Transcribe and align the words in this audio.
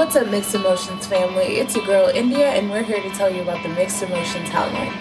What's 0.00 0.16
up, 0.16 0.28
Mixed 0.28 0.54
Emotions 0.54 1.06
family? 1.06 1.58
It's 1.58 1.76
your 1.76 1.84
girl 1.84 2.08
India, 2.08 2.52
and 2.52 2.70
we're 2.70 2.82
here 2.82 3.02
to 3.02 3.10
tell 3.10 3.28
you 3.28 3.42
about 3.42 3.62
the 3.62 3.68
Mixed 3.68 4.02
Emotions 4.02 4.48
Hotline. 4.48 4.94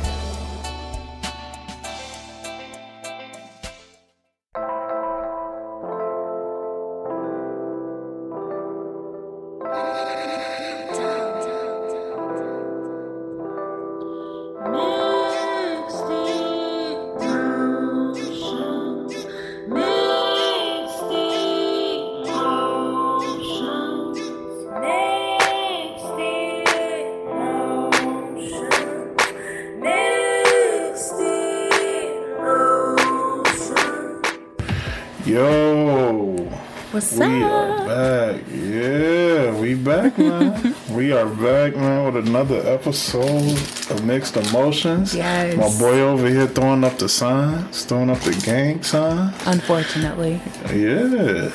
Episode 42.84 43.58
of 43.90 44.04
Mixed 44.06 44.36
Emotions. 44.38 45.14
Yes. 45.14 45.54
My 45.54 45.68
boy 45.78 46.00
over 46.00 46.26
here 46.28 46.46
throwing 46.46 46.82
up 46.82 46.96
the 46.98 47.08
signs, 47.10 47.84
throwing 47.84 48.08
up 48.08 48.18
the 48.20 48.32
gang 48.44 48.82
sign. 48.82 49.34
Unfortunately, 49.46 50.40
Yeah. 50.72 51.50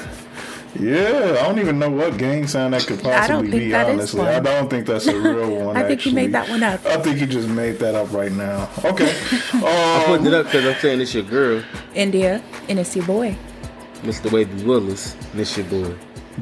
Yeah, 0.78 1.38
I 1.40 1.48
don't 1.48 1.58
even 1.60 1.80
know 1.80 1.90
what 1.90 2.18
gang 2.18 2.46
sign 2.48 2.72
that 2.72 2.86
could 2.86 3.00
I 3.08 3.26
don't 3.28 3.46
possibly 3.46 3.52
think 3.52 3.64
be, 3.64 3.72
that 3.72 3.88
is 3.88 3.94
honestly. 3.94 4.20
one. 4.20 4.28
I 4.28 4.40
don't 4.42 4.70
think 4.70 4.86
that's 4.86 5.08
a 5.08 5.18
real 5.18 5.66
one. 5.68 5.78
I 5.78 5.84
think 5.88 6.06
you 6.06 6.12
made 6.12 6.34
that 6.34 6.50
one 6.50 6.62
up. 6.64 6.86
I 6.86 6.98
think 6.98 7.20
you 7.22 7.26
just 7.26 7.48
made 7.48 7.80
that 7.80 7.96
up 7.96 8.12
right 8.12 8.32
now. 8.34 8.70
Okay. 8.84 9.16
I'm 9.54 9.64
Um, 9.64 10.06
putting 10.06 10.26
it 10.28 10.34
up 10.34 10.46
because 10.48 10.66
I'm 10.66 10.76
saying 10.82 11.00
it's 11.00 11.14
your 11.14 11.24
girl, 11.24 11.64
India, 11.96 12.44
and 12.68 12.78
it's 12.78 12.94
your 12.94 13.06
boy. 13.06 13.38
Mr. 14.04 14.30
Webby 14.30 14.64
Willis, 14.64 15.16
and 15.32 15.40
it's 15.42 15.56
your 15.58 15.66
boy. 15.68 15.96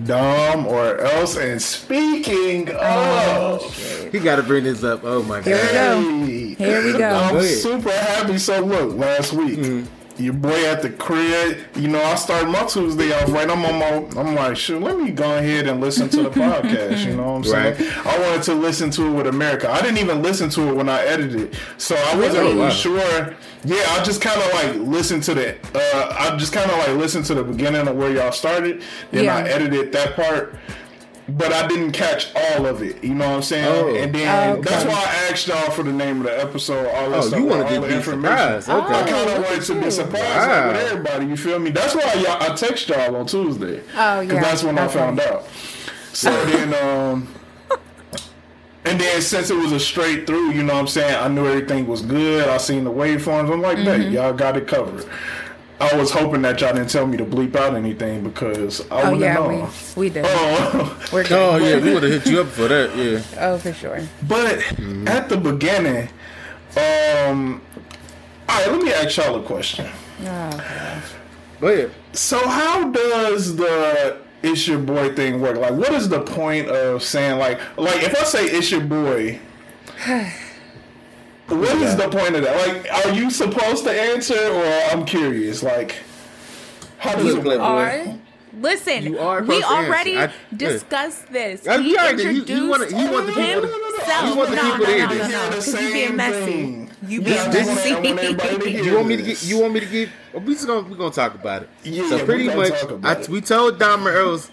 Dom 0.06 0.66
or 0.66 0.98
else. 0.98 1.38
And 1.38 1.62
speaking 1.62 2.70
of, 2.72 3.62
He 4.14 4.20
got 4.20 4.38
to 4.38 4.44
bring 4.44 4.64
this 4.64 4.84
up. 4.84 5.02
Oh 5.04 5.24
my 5.24 5.42
Here 5.42 5.56
we 5.58 5.74
god. 5.74 5.74
go. 5.74 6.64
Here 6.66 6.84
we 6.86 6.98
go. 6.98 7.10
I'm 7.10 7.34
Go 7.34 7.42
super 7.42 7.92
happy. 7.92 8.38
So 8.38 8.62
look, 8.62 8.96
last 8.96 9.34
week. 9.34 9.86
Your 10.16 10.34
boy 10.34 10.68
at 10.68 10.84
the 10.84 10.92
crib, 10.92 11.58
you 11.76 11.88
know, 11.88 12.00
I 12.00 12.14
started 12.14 12.48
my 12.48 12.64
Tuesday 12.66 13.12
off 13.20 13.32
right. 13.32 13.50
I'm 13.50 13.66
on 13.66 13.80
my, 13.80 14.22
I'm 14.22 14.36
like, 14.36 14.56
shoot, 14.56 14.80
let 14.80 15.00
me 15.00 15.10
go 15.10 15.40
ahead 15.40 15.66
and 15.66 15.82
listen 15.82 16.08
to 16.10 16.22
the 16.22 16.30
podcast. 16.30 17.04
You 17.04 17.16
know 17.16 17.24
what 17.24 17.38
I'm 17.38 17.44
saying? 17.46 17.82
Right. 17.82 18.06
I 18.06 18.20
wanted 18.20 18.44
to 18.44 18.54
listen 18.54 18.92
to 18.92 19.08
it 19.08 19.12
with 19.12 19.26
America. 19.26 19.72
I 19.72 19.82
didn't 19.82 19.98
even 19.98 20.22
listen 20.22 20.52
to 20.52 20.70
it 20.70 20.76
when 20.76 20.88
I 20.88 21.02
edited 21.04 21.42
it, 21.42 21.56
so 21.80 21.96
I 21.96 22.16
wasn't 22.16 22.36
Really? 22.36 22.48
really 22.50 22.60
Wow. 22.60 22.70
sure. 22.70 23.36
Yeah, 23.66 23.84
I 23.90 24.04
just 24.04 24.22
kind 24.22 24.40
of 24.40 24.54
like 24.54 24.88
listened 24.88 25.24
to 25.24 25.34
the, 25.34 25.56
uh, 25.74 26.16
I 26.20 26.38
just 26.38 26.54
kind 26.54 26.70
of 26.70 26.78
like 26.78 26.90
listened 26.90 27.26
to 27.26 27.34
the 27.34 27.44
beginning 27.44 27.88
of 27.88 27.96
where 27.96 28.12
y'all 28.14 28.32
started. 28.32 28.84
Then 29.10 29.28
I 29.30 29.50
edited 29.50 29.92
that 29.94 30.16
part. 30.16 30.56
But 31.30 31.54
I 31.54 31.68
didn't 31.68 31.94
catch 31.94 32.36
all 32.36 32.66
of 32.66 32.82
it, 32.84 33.02
you 33.02 33.16
know 33.16 33.28
what 33.30 33.36
I'm 33.38 33.42
saying? 33.44 33.66
Oh. 33.66 33.96
And 33.96 34.14
then 34.14 34.50
Oh, 34.50 34.54
okay. 34.60 34.70
that's 34.70 34.84
why 34.84 34.94
I 34.94 35.32
asked 35.32 35.48
y'all 35.48 35.72
for 35.72 35.84
the 35.84 35.94
name 35.94 36.18
of 36.18 36.24
the 36.24 36.38
episode. 36.42 36.86
All 36.88 37.10
that 37.12 37.20
Oh, 37.20 37.22
stuff, 37.22 37.40
you 37.40 37.46
want 37.46 37.64
wanted 37.64 37.76
to 37.76 37.82
the 37.82 37.88
be 37.88 37.94
information. 37.94 38.62
surprised. 38.62 38.70
Okay. 38.70 38.94
I 38.94 39.04
kind 39.10 39.30
Oh, 39.30 39.36
of 39.38 39.44
wanted 39.46 39.62
to 39.64 39.82
be 39.82 39.92
surprised 39.92 40.48
Wow. 40.50 40.68
with 40.68 40.78
everybody. 40.92 41.26
You 41.28 41.38
feel 41.38 41.60
me? 41.60 41.70
That's 41.72 41.96
why 41.96 42.14
y'all, 42.16 42.44
I 42.44 42.54
text 42.56 42.90
y'all 42.90 43.16
on 43.16 43.26
Tuesday. 43.26 43.82
Oh, 43.98 44.20
yeah. 44.20 44.42
that's 44.42 44.64
when 44.66 44.78
I 44.78 44.88
found 44.90 45.22
out. 45.22 45.46
So 46.12 46.30
then, 46.46 46.74
um, 46.84 47.28
and 48.86 49.00
then 49.00 49.22
since 49.22 49.50
it 49.50 49.56
was 49.56 49.72
a 49.72 49.80
straight 49.80 50.28
through, 50.28 50.52
you 50.52 50.62
know 50.64 50.74
what 50.74 50.80
I'm 50.82 50.88
saying? 50.88 51.16
I 51.16 51.30
knew 51.30 51.48
everything 51.48 51.88
was 51.88 52.02
good. 52.02 52.50
I 52.50 52.58
seen 52.58 52.84
the 52.84 52.92
waveforms. 52.92 53.50
I'm 53.52 53.62
like, 53.62 53.78
Mm-hmm. 53.78 54.02
hey, 54.02 54.10
y'all 54.10 54.34
got 54.34 54.58
it 54.58 54.68
covered. 54.68 55.06
I 55.80 55.96
was 55.98 56.12
hoping 56.12 56.42
that 56.44 56.62
y'all 56.62 56.74
didn't 56.74 56.90
tell 56.90 57.06
me 57.06 57.18
to 57.18 57.26
bleep 57.26 57.56
out 57.56 57.76
anything 57.76 58.24
because 58.24 58.82
I 58.90 59.02
Oh 59.02 59.04
wouldn't 59.12 59.22
yeah, 59.22 59.34
know. 59.34 59.70
we 59.96 60.02
we 60.08 60.10
did. 60.10 60.26
Oh. 60.28 61.08
We're 61.12 61.24
good. 61.28 61.32
Oh 61.34 61.58
yeah, 61.58 61.80
we 61.80 61.94
would 61.94 62.04
have 62.04 62.12
hit 62.24 62.32
you 62.32 62.42
up 62.42 62.48
for 62.48 62.68
that. 62.68 62.96
Yeah. 62.96 63.22
Oh, 63.40 63.58
for 63.58 63.74
sure. 63.74 64.00
But 64.28 64.60
at 65.08 65.30
the 65.30 65.38
beginning, 65.38 66.10
um, 66.78 67.62
all 68.48 68.60
right, 68.60 68.72
let 68.72 68.82
me 68.84 68.94
ask 68.94 69.18
y'all 69.18 69.40
a 69.40 69.44
question. 69.44 69.90
Oh, 70.26 71.04
Go 71.60 71.68
ahead. 71.68 71.92
So, 72.14 72.48
how 72.48 72.90
does 72.92 73.56
the 73.56 74.18
"it's 74.42 74.68
your 74.68 74.80
boy" 74.80 75.14
thing 75.16 75.42
work? 75.42 75.58
Like, 75.58 75.74
what 75.74 75.94
is 75.94 76.08
the 76.10 76.22
point 76.22 76.68
of 76.70 77.04
saying 77.04 77.40
like, 77.40 77.60
like 77.78 78.04
if 78.04 78.16
I 78.20 78.24
say 78.24 78.46
"it's 78.46 78.72
your 78.72 78.82
boy"? 78.82 79.40
What 81.48 81.78
is 81.78 81.96
the 81.98 82.10
point 82.10 82.36
of 82.36 82.44
that? 82.44 82.68
Like, 82.68 83.06
are 83.06 83.14
you 83.14 83.30
supposed 83.30 83.84
to 83.84 83.92
answer, 83.92 84.38
or 84.52 84.66
I'm 84.92 85.06
curious? 85.06 85.62
Like, 85.62 85.96
how 86.98 87.16
does 87.16 87.26
you 87.26 87.38
it 87.40 87.44
work? 87.46 87.58
Boy. 87.60 87.64
are 87.64 88.16
listen. 88.60 89.04
You 89.04 89.20
are 89.20 89.42
we 89.44 89.60
supposed 89.62 89.66
answer. 89.66 89.88
already 89.92 90.18
I- 90.18 90.32
discussed 90.56 91.32
this. 91.34 91.68
Uh, 91.68 91.80
he 91.80 91.92
you 91.92 91.98
already- 91.98 92.24
you- 92.24 92.30
you 92.30 92.40
introduced 92.42 92.70
wanna- 92.70 92.88
you 93.04 93.12
want 93.12 93.26
the 93.28 93.34
people 93.34 93.62
to- 93.62 93.68
himself. 93.68 94.30
you 94.30 94.36
want 94.36 94.50
the 94.52 94.56
no, 94.56 94.62
people 94.64 94.78
no, 94.80 94.86
to 94.86 94.92
no, 94.92 94.98
hear 94.98 95.08
no, 95.08 95.14
this. 95.14 95.20
no, 95.22 95.28
Hear 95.40 95.50
the 95.50 95.56
'cause 95.56 95.68
you 95.68 95.74
same 95.74 95.94
being 95.94 96.16
messy. 96.16 96.46
thing. 96.46 96.90
You 97.08 97.20
Yeah, 97.22 97.26
being 97.26 97.40
I 97.40 97.48
This- 97.50 97.68
want- 97.68 97.80
I 97.80 97.94
want 97.94 98.16
messy. 98.16 98.72
You 98.84 98.96
want 98.96 99.08
me 99.08 99.18
to 99.18 99.24
this. 99.24 99.42
get? 99.42 99.50
You 99.50 99.60
want 99.60 99.74
me 99.74 99.80
to 99.82 99.86
get? 99.86 100.10
We 100.46 100.54
just 100.54 100.68
gonna 100.68 100.82
we 100.88 100.96
gonna 100.96 101.12
talk 101.12 101.36
about 101.36 101.64
it. 101.64 101.70
Yeah, 101.84 102.10
so 102.10 102.26
pretty 102.26 102.48
much, 102.48 102.74
I, 103.04 103.18
we 103.30 103.42
told 103.42 103.80
Dom 103.80 104.08
Earls 104.08 104.50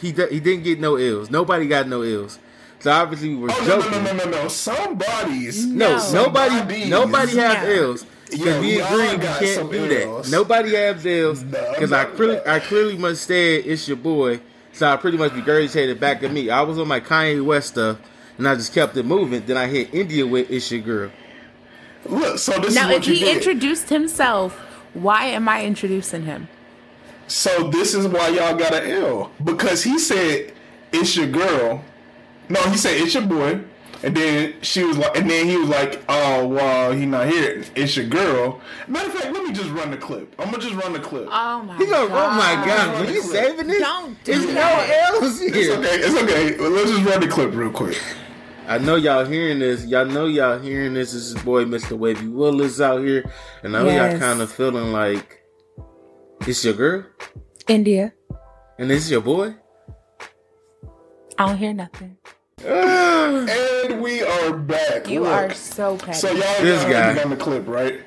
he 0.00 0.12
d- 0.12 0.26
he 0.30 0.38
didn't 0.40 0.62
get 0.62 0.78
no 0.80 0.96
ills. 0.96 1.28
Nobody 1.30 1.66
got 1.66 1.88
no 1.88 2.04
ills. 2.04 2.38
So 2.80 2.90
obviously 2.90 3.30
we 3.30 3.36
were 3.36 3.50
Oh, 3.52 3.66
joking. 3.66 3.90
no, 3.90 4.02
no, 4.02 4.12
no, 4.12 4.24
no, 4.24 4.42
no. 4.42 4.48
Somebody's. 4.48 5.66
No, 5.66 5.96
No. 5.98 6.12
nobody, 6.12 6.56
Somebody's. 6.56 6.88
nobody 6.88 7.36
has 7.36 7.66
No. 7.66 7.72
ills. 7.74 8.06
Because 8.30 8.46
Yeah, 8.46 8.60
we 8.60 8.66
we 8.66 8.80
all 8.80 9.00
agreed 9.00 9.10
we 9.18 9.46
can't 9.46 9.72
do 9.72 9.88
that. 9.88 10.02
ills. 10.02 10.30
Nobody 10.32 10.74
has 10.76 11.04
ills. 11.06 11.42
No, 11.42 11.66
Because 11.74 11.92
I 11.92 12.04
clearly, 12.04 12.40
no. 12.46 12.52
I 12.52 12.58
clearly 12.60 12.96
must 12.96 13.26
say 13.26 13.56
it's 13.56 13.86
your 13.88 13.96
boy. 13.96 14.40
So 14.72 14.86
I 14.88 14.96
pretty 14.96 15.18
much 15.18 15.32
regurgitated 15.32 15.98
back 15.98 16.22
at 16.22 16.30
me. 16.32 16.48
I 16.48 16.62
was 16.62 16.78
on 16.78 16.86
my 16.88 17.00
Kanye 17.00 17.44
West 17.44 17.68
stuff, 17.70 17.96
and 18.38 18.48
I 18.48 18.54
just 18.54 18.72
kept 18.72 18.96
it 18.96 19.04
moving. 19.04 19.42
Then 19.46 19.56
I 19.56 19.66
hit 19.66 19.92
India 19.92 20.24
with 20.26 20.48
"It's 20.50 20.70
your 20.70 20.80
girl." 20.80 21.10
Look, 22.08 22.38
so 22.38 22.52
this 22.60 22.74
Now, 22.74 22.88
is 22.88 22.94
what 22.94 23.02
if 23.02 23.08
you 23.08 23.14
he 23.14 23.20
did. 23.24 23.36
introduced 23.38 23.88
himself, 23.90 24.56
why 24.94 25.24
am 25.26 25.48
I 25.48 25.64
introducing 25.66 26.22
him? 26.24 26.48
So 27.26 27.68
this 27.70 27.94
is 27.94 28.06
why 28.06 28.28
y'all 28.28 28.54
got 28.56 28.72
an 28.72 28.90
L 28.90 29.30
because 29.44 29.82
he 29.82 29.98
said 29.98 30.52
it's 30.92 31.14
your 31.16 31.26
girl. 31.26 31.84
No, 32.50 32.60
he 32.70 32.76
said 32.76 33.00
it's 33.00 33.14
your 33.14 33.22
boy, 33.26 33.60
and 34.02 34.16
then 34.16 34.54
she 34.62 34.82
was 34.84 34.98
like, 34.98 35.16
and 35.16 35.30
then 35.30 35.46
he 35.46 35.56
was 35.56 35.68
like, 35.68 36.02
oh 36.08 36.46
well, 36.48 36.92
he 36.92 37.06
not 37.06 37.28
here. 37.28 37.62
It's 37.76 37.96
your 37.96 38.06
girl. 38.06 38.60
Matter 38.88 39.06
of 39.08 39.14
fact, 39.14 39.32
let 39.32 39.44
me 39.44 39.52
just 39.52 39.70
run 39.70 39.90
the 39.92 39.96
clip. 39.96 40.34
I'm 40.38 40.50
gonna 40.50 40.58
just 40.62 40.74
run 40.74 40.92
the 40.92 40.98
clip. 41.00 41.28
Oh 41.30 41.62
my 41.62 41.76
He 41.78 41.86
go, 41.86 42.04
"Oh 42.04 42.30
my 42.30 42.54
God, 42.66 42.66
God. 42.66 43.08
are 43.08 43.10
you 43.12 43.22
saving 43.22 43.68
this? 43.68 43.80
Don't 43.80 44.24
do 44.24 44.32
There's 44.32 44.46
that. 44.54 45.10
no 45.12 45.16
L's 45.26 45.40
it's 45.40 45.68
okay. 45.70 45.96
It's 46.02 46.22
okay. 46.22 46.58
Let's 46.58 46.90
just 46.90 47.04
run 47.04 47.20
the 47.20 47.28
clip 47.28 47.54
real 47.54 47.70
quick. 47.70 48.02
I 48.66 48.78
know 48.78 48.94
y'all 48.96 49.24
hearing 49.24 49.58
this. 49.60 49.84
Y'all 49.86 50.04
know 50.06 50.26
y'all 50.26 50.58
hearing 50.58 50.94
this. 50.94 51.12
This 51.12 51.22
is 51.22 51.34
boy 51.42 51.64
Mr. 51.64 51.96
Wavy 51.98 52.28
Willis 52.28 52.80
out 52.80 53.00
here, 53.04 53.30
and 53.62 53.76
I 53.76 53.82
know 53.82 53.88
Yes. 53.90 54.12
y'all 54.12 54.20
kind 54.20 54.40
of 54.40 54.50
feeling 54.50 54.92
like 54.92 55.42
it's 56.46 56.64
your 56.64 56.74
girl 56.74 57.04
India. 57.68 58.12
and 58.78 58.88
this 58.90 59.04
is 59.04 59.10
your 59.10 59.20
boy. 59.20 59.54
I 61.38 61.46
don't 61.46 61.56
hear 61.58 61.72
nothing. 61.72 62.16
And 62.64 64.00
we 64.02 64.22
are 64.22 64.52
back. 64.52 65.08
You 65.08 65.20
Look. 65.20 65.32
are 65.32 65.54
so 65.54 65.96
petty. 65.96 66.12
So 66.18 66.28
y'all 66.30 66.38
This 66.60 66.82
y'all 66.82 66.92
heard 66.92 67.16
guy. 67.16 67.22
on 67.22 67.30
the 67.30 67.36
clip, 67.36 67.66
right? 67.66 68.00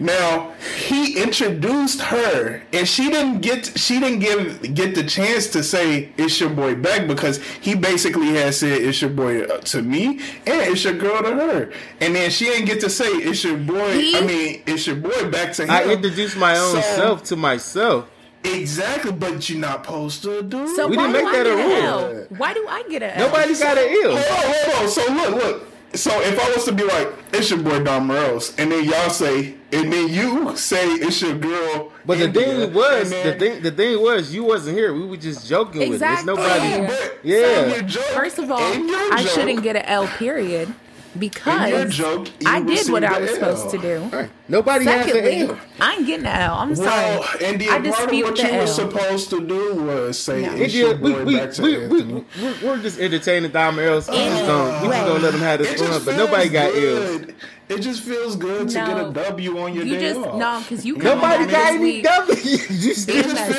Now 0.00 0.52
he 0.80 1.22
introduced 1.22 2.00
her, 2.00 2.62
and 2.72 2.88
she 2.88 3.08
didn't 3.10 3.40
get 3.40 3.78
she 3.78 4.00
didn't 4.00 4.18
give 4.18 4.74
get 4.74 4.96
the 4.96 5.04
chance 5.04 5.46
to 5.48 5.62
say 5.62 6.10
it's 6.16 6.40
your 6.40 6.50
boy 6.50 6.74
back 6.74 7.06
because 7.06 7.40
he 7.60 7.76
basically 7.76 8.28
had 8.34 8.52
said 8.54 8.82
it's 8.82 9.00
your 9.00 9.10
boy 9.10 9.42
uh, 9.42 9.58
to 9.60 9.82
me 9.82 10.18
and 10.46 10.60
it's 10.72 10.82
your 10.82 10.94
girl 10.94 11.22
to 11.22 11.30
her, 11.36 11.72
and 12.00 12.16
then 12.16 12.30
she 12.30 12.46
didn't 12.46 12.64
get 12.66 12.80
to 12.80 12.90
say 12.90 13.04
it's 13.06 13.44
your 13.44 13.58
boy. 13.58 13.92
He- 13.92 14.16
I 14.16 14.22
mean, 14.22 14.62
it's 14.66 14.88
your 14.88 14.96
boy 14.96 15.30
back 15.30 15.52
to 15.54 15.64
him. 15.64 15.70
I 15.70 15.84
introduced 15.84 16.36
my 16.36 16.58
own 16.58 16.72
So- 16.74 16.96
self 16.96 17.22
to 17.24 17.36
myself. 17.36 18.08
Exactly, 18.44 19.12
but 19.12 19.48
you're 19.48 19.58
not 19.60 19.84
supposed 19.84 20.22
to 20.22 20.42
do. 20.42 20.66
So 20.74 20.88
We 20.88 20.96
why 20.96 21.12
didn't 21.12 21.20
do 21.20 21.24
make 21.26 21.34
I 21.34 21.42
that 21.44 21.46
a 21.46 21.56
get 21.56 21.64
rule. 21.64 21.76
an 22.08 22.16
L? 22.16 22.26
Why 22.36 22.54
do 22.54 22.66
I 22.68 22.82
get 22.90 23.02
an 23.02 23.10
L? 23.10 23.28
Nobody 23.28 23.54
got 23.58 23.78
an 23.78 23.84
hold 23.88 24.04
ill. 24.04 24.16
on, 24.16 24.22
hold 24.26 24.82
on. 24.82 24.88
So 24.88 25.12
look, 25.12 25.44
look. 25.44 25.68
So 25.94 26.10
if 26.22 26.40
I 26.40 26.50
was 26.54 26.64
to 26.64 26.72
be 26.72 26.84
like, 26.84 27.12
it's 27.34 27.50
your 27.50 27.58
boy 27.58 27.84
Don 27.84 28.08
Rose, 28.08 28.54
and 28.56 28.72
then 28.72 28.82
y'all 28.84 29.10
say, 29.10 29.56
and 29.72 29.92
then 29.92 30.08
you 30.08 30.56
say 30.56 30.86
it's 30.88 31.20
your 31.20 31.34
girl. 31.36 31.92
But 32.06 32.16
the 32.18 32.24
India, 32.24 32.42
thing 32.66 32.72
was, 32.74 33.12
and 33.12 33.28
the 33.28 33.38
thing, 33.38 33.62
the 33.62 33.70
thing 33.70 34.02
was, 34.02 34.32
you 34.34 34.42
wasn't 34.42 34.76
here. 34.78 34.94
We 34.94 35.04
were 35.06 35.18
just 35.18 35.46
joking 35.46 35.82
Exactly. 35.82 36.32
with 36.32 36.40
it. 36.40 36.48
It's 36.48 36.58
nobody. 36.58 36.92
Oh, 36.94 37.10
but 37.12 37.18
Yeah. 37.22 37.64
in 37.64 37.70
your 37.74 37.82
joke, 37.82 38.04
First 38.04 38.38
of 38.38 38.50
all, 38.50 38.58
I 38.58 39.22
joke, 39.22 39.28
shouldn't 39.34 39.62
get 39.62 39.76
an 39.76 39.82
L 39.84 40.06
period 40.08 40.68
In 40.68 40.74
because 41.18 41.70
your 41.70 41.86
joke, 41.86 42.28
you 42.40 42.48
I 42.48 42.60
did 42.62 42.88
what 42.90 43.02
received 43.02 43.04
I 43.04 43.16
a 43.16 43.20
was 43.20 43.30
L. 43.30 43.34
supposed 43.56 43.70
to 43.70 43.78
do. 43.78 44.16
Right. 44.16 44.30
Nobody 44.48 44.84
has 44.86 45.06
an 45.06 45.12
Secondly, 45.12 45.40
ill. 45.40 45.58
I 45.80 45.92
ain't 45.94 46.06
getting 46.06 46.26
an 46.26 46.32
L. 46.40 46.54
I'm 46.54 46.74
Well, 46.74 47.22
sorry. 47.22 47.44
India, 47.44 47.68
I 47.68 47.72
part 47.80 47.86
of 47.86 47.92
dispute 47.96 48.24
what 48.24 48.36
the 48.36 48.52
you 48.52 48.58
were 48.58 48.66
supposed 48.66 49.30
to 49.30 49.46
do 49.46 49.74
was 49.74 50.18
say, 50.18 50.42
No. 50.42 50.54
it's 50.54 50.74
your 50.74 50.92
India, 50.92 51.04
we, 51.04 51.12
boy 51.12 51.24
we, 51.24 51.36
back 51.36 51.52
to 51.52 51.62
we, 51.62 51.76
we, 51.76 51.82
Anthony. 51.84 52.24
we're, 52.40 52.54
we're 52.62 52.82
just 52.82 52.98
entertaining 52.98 53.50
Dom 53.50 53.78
Earls. 53.78 54.08
Um, 54.08 54.14
we 54.16 54.20
just 54.24 54.46
gonna, 54.46 54.64
we 54.64 54.70
just 54.70 54.84
Anyway. 54.84 55.06
gonna 55.08 55.18
let 55.24 55.34
him 55.34 55.40
have 55.40 55.60
It 55.60 55.64
this 55.64 55.80
just 55.80 55.84
fun, 55.92 56.04
but 56.04 56.14
feels 56.14 56.16
nobody 56.30 56.48
got 56.48 56.74
ill. 56.74 57.18
good. 57.18 57.34
It 57.72 57.80
just 57.80 58.02
feels 58.02 58.36
good 58.36 58.68
to 58.70 58.78
No. 58.78 58.86
get 58.86 59.06
a 59.06 59.10
W 59.30 59.58
on 59.58 59.74
your 59.74 59.84
You 59.84 59.94
day 59.94 60.12
just 60.12 60.20
off. 60.26 60.34
no, 60.36 60.58
because 60.60 60.84
you 60.84 60.96
Nobody 60.96 61.44
come 61.44 61.50
got 61.50 61.72
any 61.72 61.78
week. 61.80 62.04
W. 62.04 62.36
You 62.42 62.90
It 62.92 62.96
just 62.96 63.08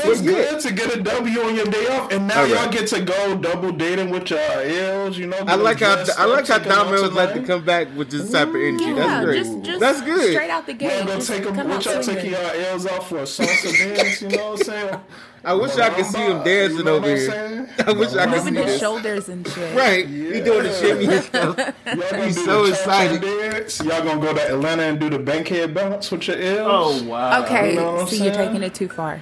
feels 0.03 0.21
Yeah. 0.21 0.31
good 0.31 0.59
to 0.61 0.71
get 0.73 0.95
a 0.95 1.01
W 1.01 1.41
on 1.41 1.55
your 1.55 1.65
day 1.65 1.87
off, 1.87 2.11
and 2.11 2.27
now 2.27 2.41
All 2.41 2.43
right. 2.43 2.53
y'all 2.63 2.71
get 2.71 2.87
to 2.87 3.01
go 3.01 3.35
double 3.37 3.71
dating 3.71 4.09
with 4.11 4.29
your 4.29 4.39
L's. 4.39 5.17
You 5.17 5.27
know, 5.27 5.37
I 5.47 5.55
like 5.55 5.79
how 5.79 5.95
dressed 5.95 6.19
I 6.19 6.23
up, 6.23 6.29
like 6.29 6.47
how 6.47 6.57
take 6.57 6.67
'em 6.67 6.71
out 6.73 6.83
Dom 6.85 6.93
Earls 6.93 7.13
like 7.13 7.33
to 7.33 7.41
come 7.41 7.63
back 7.65 7.87
with 7.95 8.09
this 8.11 8.31
type 8.31 8.49
of 8.49 8.55
energy. 8.55 8.85
Yeah, 8.85 8.93
That's 8.95 9.25
great. 9.25 9.37
just, 9.43 9.61
just 9.63 9.79
That's 9.79 10.01
good. 10.01 10.31
Straight 10.33 10.49
out 10.49 10.65
the 10.65 10.73
gate. 10.73 10.97
Y'all 10.97 11.07
gonna 11.07 11.21
take 11.21 11.43
them, 11.43 11.55
come 11.55 11.67
what 11.69 11.77
out 11.77 11.85
y'all 11.85 12.03
swinging. 12.03 12.23
taking 12.23 12.39
y'all 12.39 12.71
L's 12.73 12.85
out 12.87 13.07
for 13.09 13.17
a 13.19 13.23
salsa 13.23 13.77
dance? 13.77 14.21
You 14.21 14.29
know 14.29 14.51
what 14.51 14.59
I'm 14.59 14.65
saying? 14.65 14.95
I 15.45 15.53
wish 15.53 15.75
I 15.77 15.89
could 15.89 16.05
see 16.05 16.19
him 16.19 16.41
dancing 16.43 16.77
You 16.77 16.83
know 16.85 16.95
over 16.95 17.15
here. 17.15 17.69
I 17.87 17.91
wish 17.91 18.13
I 18.15 18.25
could 18.25 18.29
Moving 18.37 18.53
see 18.55 18.61
his 18.61 18.65
this. 18.71 18.79
shoulders 18.79 19.29
and 19.29 19.47
shit. 19.47 19.75
Right, 19.75 20.07
he 20.07 20.39
doing 20.41 20.63
the 20.63 20.73
shimmy 20.73 21.05
and 21.13 21.23
stuff. 21.23 21.57
Y'all 21.57 21.97
gonna 22.11 22.25
He's 22.25 22.45
so 22.45 22.65
excited. 22.65 23.21
cha-cha 23.21 23.49
Dance? 23.51 23.79
Y'all 23.83 24.03
gonna 24.03 24.21
go 24.21 24.33
to 24.33 24.47
Atlanta 24.53 24.83
and 24.83 24.99
do 24.99 25.09
the 25.09 25.19
bankhead 25.19 25.73
bounce 25.73 26.09
with 26.11 26.27
your 26.27 26.37
L's? 26.37 27.01
Oh 27.01 27.03
wow. 27.09 27.43
Okay, 27.43 27.71
You 27.71 27.75
know 27.79 27.91
what 27.93 28.01
I'm 28.03 28.07
so 28.07 28.23
you're 28.23 28.33
taking 28.33 28.63
it 28.63 28.73
too 28.73 28.87
far. 28.87 29.21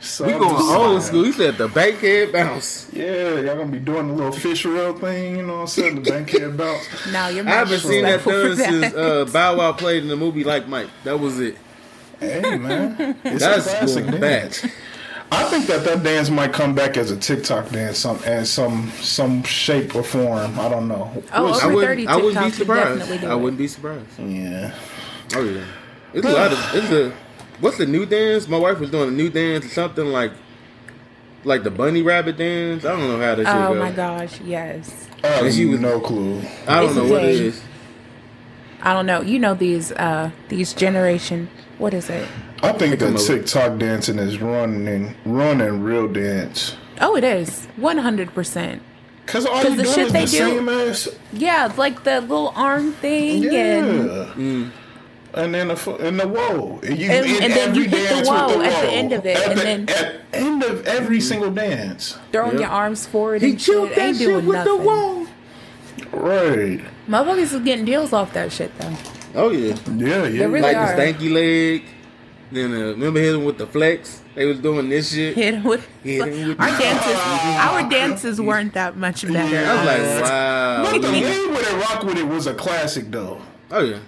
So 0.00 0.26
We 0.26 0.32
I'm 0.34 0.40
going 0.40 0.56
just 0.56 0.70
old 0.72 0.88
saying. 0.88 1.00
school. 1.00 1.24
He 1.24 1.32
said 1.32 1.56
the 1.58 1.68
bankhead 1.68 2.32
bounce. 2.32 2.88
Yeah, 2.92 3.36
y'all 3.40 3.56
gonna 3.56 3.66
be 3.70 3.78
doing 3.78 4.08
the 4.08 4.14
little 4.14 4.32
fish 4.32 4.64
reel 4.66 4.98
thing, 4.98 5.36
you 5.36 5.42
know 5.46 5.54
what 5.54 5.60
I'm 5.60 5.66
saying? 5.68 6.02
The 6.02 6.10
bankhead 6.10 6.56
bounce. 6.58 7.06
Now 7.12 7.28
you're 7.28 7.46
I 7.48 7.50
haven't 7.52 7.78
seen 7.80 8.02
that 8.02 8.22
disrespectful 8.24 8.56
done 8.66 8.82
since 8.82 8.94
uh, 8.94 9.24
Bow 9.32 9.56
Wow 9.56 9.72
played 9.72 10.02
in 10.02 10.08
the 10.08 10.16
movie 10.16 10.44
Like 10.44 10.68
Mike. 10.68 10.88
That 11.04 11.18
was 11.20 11.38
it. 11.40 11.56
Hey 12.20 12.58
man, 12.58 13.16
it's 13.24 13.40
That's 13.42 13.66
a 13.66 13.70
classic 13.70 14.06
going 14.06 14.20
dance. 14.20 14.60
back. 14.62 14.72
I 15.34 15.44
think 15.44 15.66
that 15.66 15.84
that 15.84 16.02
dance 16.02 16.28
might 16.30 16.52
come 16.52 16.74
back 16.74 16.96
as 16.96 17.10
a 17.10 17.16
TikTok 17.16 17.70
dance, 17.70 17.98
some 17.98 18.18
as 18.24 18.50
some 18.50 18.90
some 19.00 19.42
shape 19.44 19.94
or 19.96 20.02
form. 20.02 20.58
I 20.60 20.68
don't 20.68 20.88
know. 20.88 21.10
Oh, 21.32 21.44
We'll 21.44 21.54
over. 21.54 21.62
I 21.64 21.66
wouldn't, 21.74 21.88
30 21.88 22.06
I 22.06 22.16
wouldn't 22.16 22.44
be 22.44 22.50
surprised. 22.50 22.98
definitely 23.00 23.28
I 23.28 23.34
wouldn't 23.34 23.58
be 23.58 23.66
surprised. 23.68 24.18
yeah. 24.18 24.74
Oh 25.34 25.42
yeah. 25.44 25.64
It's 26.12 26.26
a 26.26 26.30
lot 26.32 26.52
of 26.52 26.58
it's 26.74 26.90
a 26.92 27.12
what's 27.60 27.78
the 27.78 27.86
new 27.86 28.04
dance? 28.04 28.46
My 28.46 28.58
wife 28.58 28.78
was 28.78 28.90
doing 28.90 29.08
a 29.08 29.12
new 29.12 29.30
dance 29.30 29.72
something 29.72 30.04
like 30.06 30.32
like 31.44 31.62
the 31.62 31.70
bunny 31.70 32.02
rabbit 32.02 32.36
dance. 32.36 32.84
I 32.84 32.90
don't 32.90 33.08
know 33.08 33.18
how 33.18 33.34
that 33.34 33.38
shit 33.38 33.46
Oh 33.48 33.72
go. 33.74 33.80
my 33.80 33.90
gosh, 33.90 34.40
yes. 34.42 35.08
I 35.24 35.28
have 35.28 35.44
And 35.46 35.54
she 35.54 35.64
was- 35.64 35.80
no 35.80 35.98
clue. 35.98 36.42
I 36.68 36.80
don't 36.80 36.86
It's 36.88 36.94
know 36.96 37.04
a 37.06 37.10
what 37.10 37.24
it 37.24 37.36
thing. 37.38 37.46
is. 37.46 37.62
I 38.82 38.92
don't 38.92 39.06
know. 39.06 39.22
You 39.22 39.38
know 39.38 39.54
these 39.54 39.92
uh 39.92 40.30
these 40.50 40.74
generation. 40.74 41.48
What 41.82 41.94
is 41.94 42.08
it? 42.10 42.28
I 42.62 42.70
think 42.74 43.00
come 43.00 43.14
that 43.14 43.18
TikTok 43.26 43.76
dancing 43.78 44.20
is 44.20 44.38
running 44.40 45.16
running 45.24 45.82
real 45.82 46.06
dance. 46.06 46.76
Oh, 47.00 47.16
it 47.16 47.24
is 47.24 47.66
one 47.76 47.98
hundred 47.98 48.32
percent. 48.32 48.82
Cause 49.26 49.46
all 49.46 49.60
'Cause 49.60 49.70
you 49.72 49.76
the 49.78 49.84
shit 49.84 50.06
is 50.06 50.12
they 50.12 50.20
the 50.20 50.30
do- 50.30 50.36
same 50.36 50.68
as 50.68 51.08
Yeah, 51.32 51.72
like 51.76 52.04
the 52.04 52.20
little 52.20 52.52
arm 52.54 52.92
thing, 52.92 53.42
yeah. 53.42 53.78
and 53.84 54.72
And 55.34 55.52
then 55.54 55.68
the 55.68 55.96
and 56.00 56.20
the 56.20 56.28
whoa, 56.28 56.78
and, 56.84 56.96
you, 56.96 57.10
And- 57.10 57.26
in 57.26 57.42
and 57.42 57.52
then 57.52 57.74
you 57.74 57.82
hit 57.82 57.90
the 57.90 58.14
dance 58.14 58.28
whoa 58.28 58.46
with 58.46 58.58
the 58.58 58.76
at 58.76 58.82
the 58.82 58.90
end 58.92 59.12
of 59.12 59.26
it, 59.26 59.36
At 59.38 59.48
and 59.48 59.58
the 59.58 59.62
then- 59.64 59.88
at 59.88 60.14
end 60.32 60.62
of 60.62 60.86
every 60.86 61.16
mm-hmm. 61.18 61.26
single 61.26 61.50
dance, 61.50 62.16
throwing 62.30 62.52
Yep. 62.52 62.60
your 62.60 62.70
arms 62.70 63.06
forward 63.06 63.42
He 63.42 63.50
and 63.50 63.58
killed 63.58 63.88
shit. 63.88 63.96
that 63.96 64.06
Ain't 64.06 64.16
shit 64.18 64.28
doing 64.28 64.46
with 64.46 64.56
nothing. 64.58 64.76
the 64.76 64.82
wall. 64.84 65.26
right? 66.12 66.80
Motherfuckers 67.08 67.52
is 67.54 67.60
getting 67.62 67.84
deals 67.84 68.12
off 68.12 68.32
that 68.34 68.52
shit 68.52 68.70
though. 68.78 68.92
Oh 69.34 69.50
yeah. 69.50 69.76
Yeah, 69.96 70.26
yeah. 70.26 70.44
really 70.44 70.60
like 70.60 70.76
are. 70.76 70.94
the 70.96 71.02
stanky 71.02 71.32
leg. 71.32 71.84
Then 72.50 72.72
uh, 72.74 72.78
remember 72.90 73.20
him 73.20 73.44
with 73.44 73.56
the 73.58 73.66
flex? 73.66 74.20
They 74.34 74.44
was 74.46 74.58
doing 74.58 74.88
this 74.88 75.12
shit. 75.12 75.34
Hit 75.36 75.54
'em 75.54 75.64
with 75.64 75.86
Hit 76.02 76.20
'em 76.22 76.48
with 76.48 76.60
our 76.60 76.68
dances. 76.78 77.16
Our 77.58 77.90
dances 77.90 78.40
weren't 78.40 78.74
that 78.74 78.96
much 78.96 79.26
better. 79.26 79.56
I 79.70 79.74
was 79.76 80.20
like, 80.20 80.30
wow. 80.30 80.82
But 80.90 81.02
the 81.02 81.08
lean 81.08 81.50
with 81.52 81.72
it, 81.72 81.76
rock 81.80 82.02
with 82.04 82.18
it 82.18 82.26
was 82.26 82.46
a 82.46 82.54
classic 82.54 83.10
though. 83.10 83.40
Oh 83.70 83.80
yeah. 83.82 83.98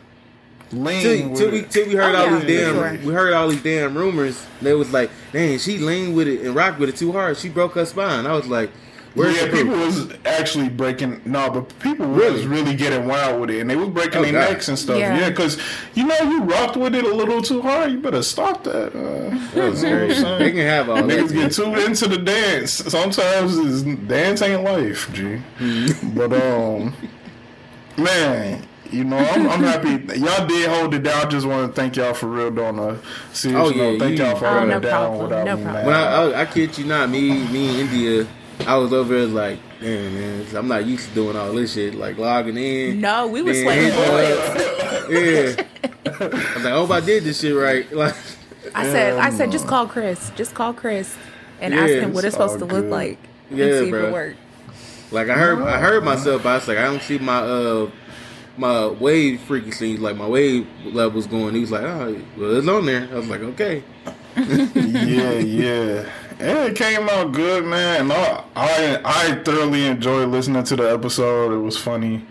Lean 0.73 1.03
Till, 1.03 1.29
with 1.31 1.39
till 1.39 1.51
we 1.53 1.63
till 1.63 1.89
we 1.89 1.95
heard 1.95 2.15
Oh, 2.15 2.19
all 2.19 2.31
yeah, 2.33 2.39
these 2.41 2.61
damn 2.61 2.75
sure. 2.75 3.07
we 3.07 3.15
heard 3.15 3.33
all 3.33 3.49
these 3.49 3.63
damn 3.63 3.97
rumors. 3.97 4.45
They 4.61 4.75
was 4.75 4.93
like, 4.93 5.11
dang, 5.33 5.59
she 5.59 5.79
leaned 5.79 6.17
with 6.17 6.27
it 6.27 6.41
and 6.41 6.55
rocked 6.55 6.79
with 6.81 6.89
it 6.89 6.97
too 6.97 7.13
hard. 7.13 7.37
She 7.37 7.49
broke 7.49 7.75
her 7.75 7.85
spine. 7.87 8.27
I 8.27 8.33
was 8.33 8.47
like, 8.47 8.71
where's 9.15 9.37
yeah, 9.37 9.51
people 9.51 9.77
was 9.77 10.13
actually 10.25 10.69
breaking. 10.69 11.21
No, 11.25 11.49
but 11.51 11.79
people 11.81 12.07
Really? 12.07 12.33
was 12.33 12.47
really 12.47 12.75
getting 12.75 13.07
wild 13.07 13.41
with 13.41 13.51
it, 13.51 13.61
and 13.61 13.71
they 13.71 13.77
was 13.77 13.89
breaking 13.89 14.19
Oh, 14.19 14.23
their 14.23 14.33
God. 14.33 14.51
necks 14.51 14.69
and 14.69 14.79
stuff. 14.79 14.99
Yeah. 14.99 15.19
Yeah, 15.19 15.31
because 15.31 15.59
you 15.95 16.05
know 16.07 16.19
you 16.23 16.43
rocked 16.43 16.77
with 16.77 16.95
it 16.95 17.05
a 17.05 17.15
little 17.15 17.41
too 17.43 17.63
hard. 17.63 17.93
You 17.93 17.99
better 18.01 18.23
stop 18.23 18.65
that. 18.65 18.89
Uh, 18.95 19.31
That 19.55 19.71
was 19.71 19.83
you 19.83 19.91
know 19.91 20.07
what 20.07 20.17
I'm 20.27 20.39
They 20.41 20.51
can 20.53 20.61
have 20.61 20.91
all. 20.91 20.97
Niggas 20.99 21.33
get 21.33 21.53
too 21.53 21.75
into 21.75 22.09
the 22.09 22.19
dance. 22.19 22.73
Sometimes 22.73 23.57
it's, 23.59 23.83
dance 24.07 24.43
ain't 24.43 24.63
life, 24.65 25.11
G. 25.13 25.41
Mm-hmm. 25.59 26.11
but 26.17 26.33
um, 26.33 26.95
man, 27.97 28.67
you 28.91 29.05
know 29.05 29.17
I'm, 29.19 29.49
I'm 29.49 29.63
happy 29.63 29.91
y'all 30.19 30.47
did 30.47 30.69
hold 30.69 30.95
it 30.95 31.03
down. 31.03 31.27
I 31.27 31.29
just 31.29 31.47
want 31.47 31.69
to 31.69 31.81
thank 31.81 31.97
y'all 31.97 32.15
for 32.15 32.27
real 32.27 32.59
on 32.61 32.79
a 32.79 32.99
serious 33.33 33.61
Oh, 33.61 33.71
yeah, 33.71 33.83
note. 33.91 33.99
Thank 34.01 34.19
you- 34.19 34.25
y'all 34.25 34.37
for 34.37 34.47
Oh, 34.47 34.51
holding 34.51 34.69
no 34.71 34.77
it 34.77 34.81
down 34.81 34.91
problem, 35.19 35.23
without 35.23 35.45
no 35.47 35.57
me, 35.57 35.63
problem. 35.63 35.75
man. 35.75 35.87
When 35.87 35.95
I, 35.95 36.39
I, 36.39 36.41
I 36.43 36.47
kid 36.47 36.79
you 36.79 36.85
not, 36.87 37.09
me, 37.11 37.47
me 37.49 37.81
India, 37.81 38.27
I 38.67 38.77
was 38.77 38.93
over 38.93 39.15
there 39.15 39.27
like, 39.27 39.59
damn 39.81 40.15
man, 40.15 40.47
I'm 40.57 40.69
not 40.69 40.87
used 40.87 41.09
to 41.09 41.15
doing 41.15 41.37
all 41.37 41.53
this 41.53 41.75
shit, 41.75 41.95
like 41.95 42.17
logging 42.19 42.57
in. 42.57 43.01
No, 43.01 43.27
we 43.27 43.43
were 43.43 43.53
then 43.53 43.63
sweating 43.63 43.85
hitting 43.85 43.99
bullets. 43.99 45.57
Yeah. 45.57 45.67
I 46.07 46.55
was 46.55 46.65
like, 46.65 46.67
I 46.67 46.71
hope 46.71 46.91
I 46.91 47.01
did 47.01 47.25
this 47.25 47.41
shit 47.41 47.55
right. 47.55 47.87
Like, 47.95 48.15
I 48.75 48.85
said, 48.87 49.19
I 49.19 49.31
said, 49.31 49.53
just 49.53 49.67
call 49.67 49.87
Chris. 49.87 50.31
Just 50.37 50.55
call 50.55 50.73
Chris 50.73 51.15
and 51.61 51.75
Yeah, 51.75 51.81
ask 51.81 51.93
him 51.93 52.13
what 52.15 52.25
it's 52.25 52.35
it's 52.35 52.35
supposed 52.35 52.63
all 52.63 52.69
to 52.69 52.75
look 52.75 52.87
like. 52.87 53.19
Yeah, 53.51 53.67
and 53.67 53.79
see 53.85 53.89
if 53.91 53.95
it 53.95 54.13
worked. 54.13 54.39
like 55.13 55.29
I 55.29 55.35
heard, 55.35 55.61
I 55.63 55.79
heard 55.79 56.03
myself, 56.03 56.43
but 56.43 56.49
I 56.49 56.55
was 56.55 56.67
like, 56.69 56.79
I 56.79 56.85
don't 56.85 57.03
see 57.03 57.19
my 57.19 57.39
uh 57.39 57.91
my 58.57 58.87
wave 58.87 59.41
frequency, 59.43 59.97
like 59.97 60.17
my 60.17 60.27
wave 60.27 60.67
levels 60.85 61.27
going. 61.27 61.55
He 61.55 61.61
was 61.61 61.71
like, 61.73 61.83
oh, 61.83 62.21
well, 62.37 62.57
it's 62.57 62.69
on 62.69 62.87
there. 62.87 63.09
I 63.13 63.15
was 63.17 63.29
like, 63.29 63.41
okay. 63.41 63.83
yeah, 64.37 65.33
yeah. 65.39 66.09
And 66.41 66.59
it 66.69 66.77
came 66.77 67.09
out 67.09 67.33
good, 67.33 67.65
man. 67.65 68.03
And 68.03 68.13
I, 68.13 68.45
I, 68.57 69.01
I 69.05 69.35
thoroughly 69.45 69.87
enjoyed 69.87 70.29
listening 70.29 70.65
to 70.65 70.77
the 70.77 70.93
episode. 70.93 71.53
It 71.53 71.59
was 71.59 71.77
funny. 71.79 72.25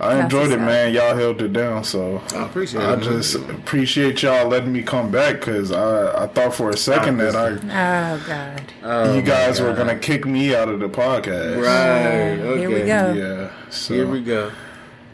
I 0.00 0.14
That's 0.14 0.24
enjoyed 0.24 0.40
what's 0.42 0.52
it, 0.54 0.60
up. 0.60 0.66
man. 0.66 0.94
Y'all 0.94 1.14
held 1.14 1.42
it 1.42 1.52
down, 1.52 1.84
so 1.84 2.22
I 2.34 2.46
appreciate 2.46 2.80
I 2.82 2.94
it. 2.94 3.02
just 3.02 3.34
appreciate 3.34 4.22
y'all 4.22 4.48
letting 4.48 4.72
me 4.72 4.82
come 4.82 5.10
back 5.10 5.34
because 5.40 5.72
I, 5.72 6.24
I 6.24 6.26
thought 6.28 6.54
for 6.54 6.70
a 6.70 6.76
second 6.76 7.18
that 7.18 7.36
I, 7.36 8.14
Oh 8.14 8.24
God. 8.26 8.62
Oh, 8.82 9.12
you 9.14 9.20
my 9.20 9.26
guys 9.26 9.60
were 9.60 9.68
God. 9.68 9.76
gonna 9.76 9.98
kick 9.98 10.24
me 10.24 10.54
out 10.54 10.68
of 10.70 10.80
the 10.80 10.88
podcast. 10.88 11.62
Right. 11.62 12.40
Okay. 12.40 12.58
here 12.60 12.70
we 12.70 12.78
go. 12.86 13.12
Yeah. 13.12 13.50
So 13.70 13.94
Here 13.94 14.06
we 14.06 14.22
go. 14.22 14.50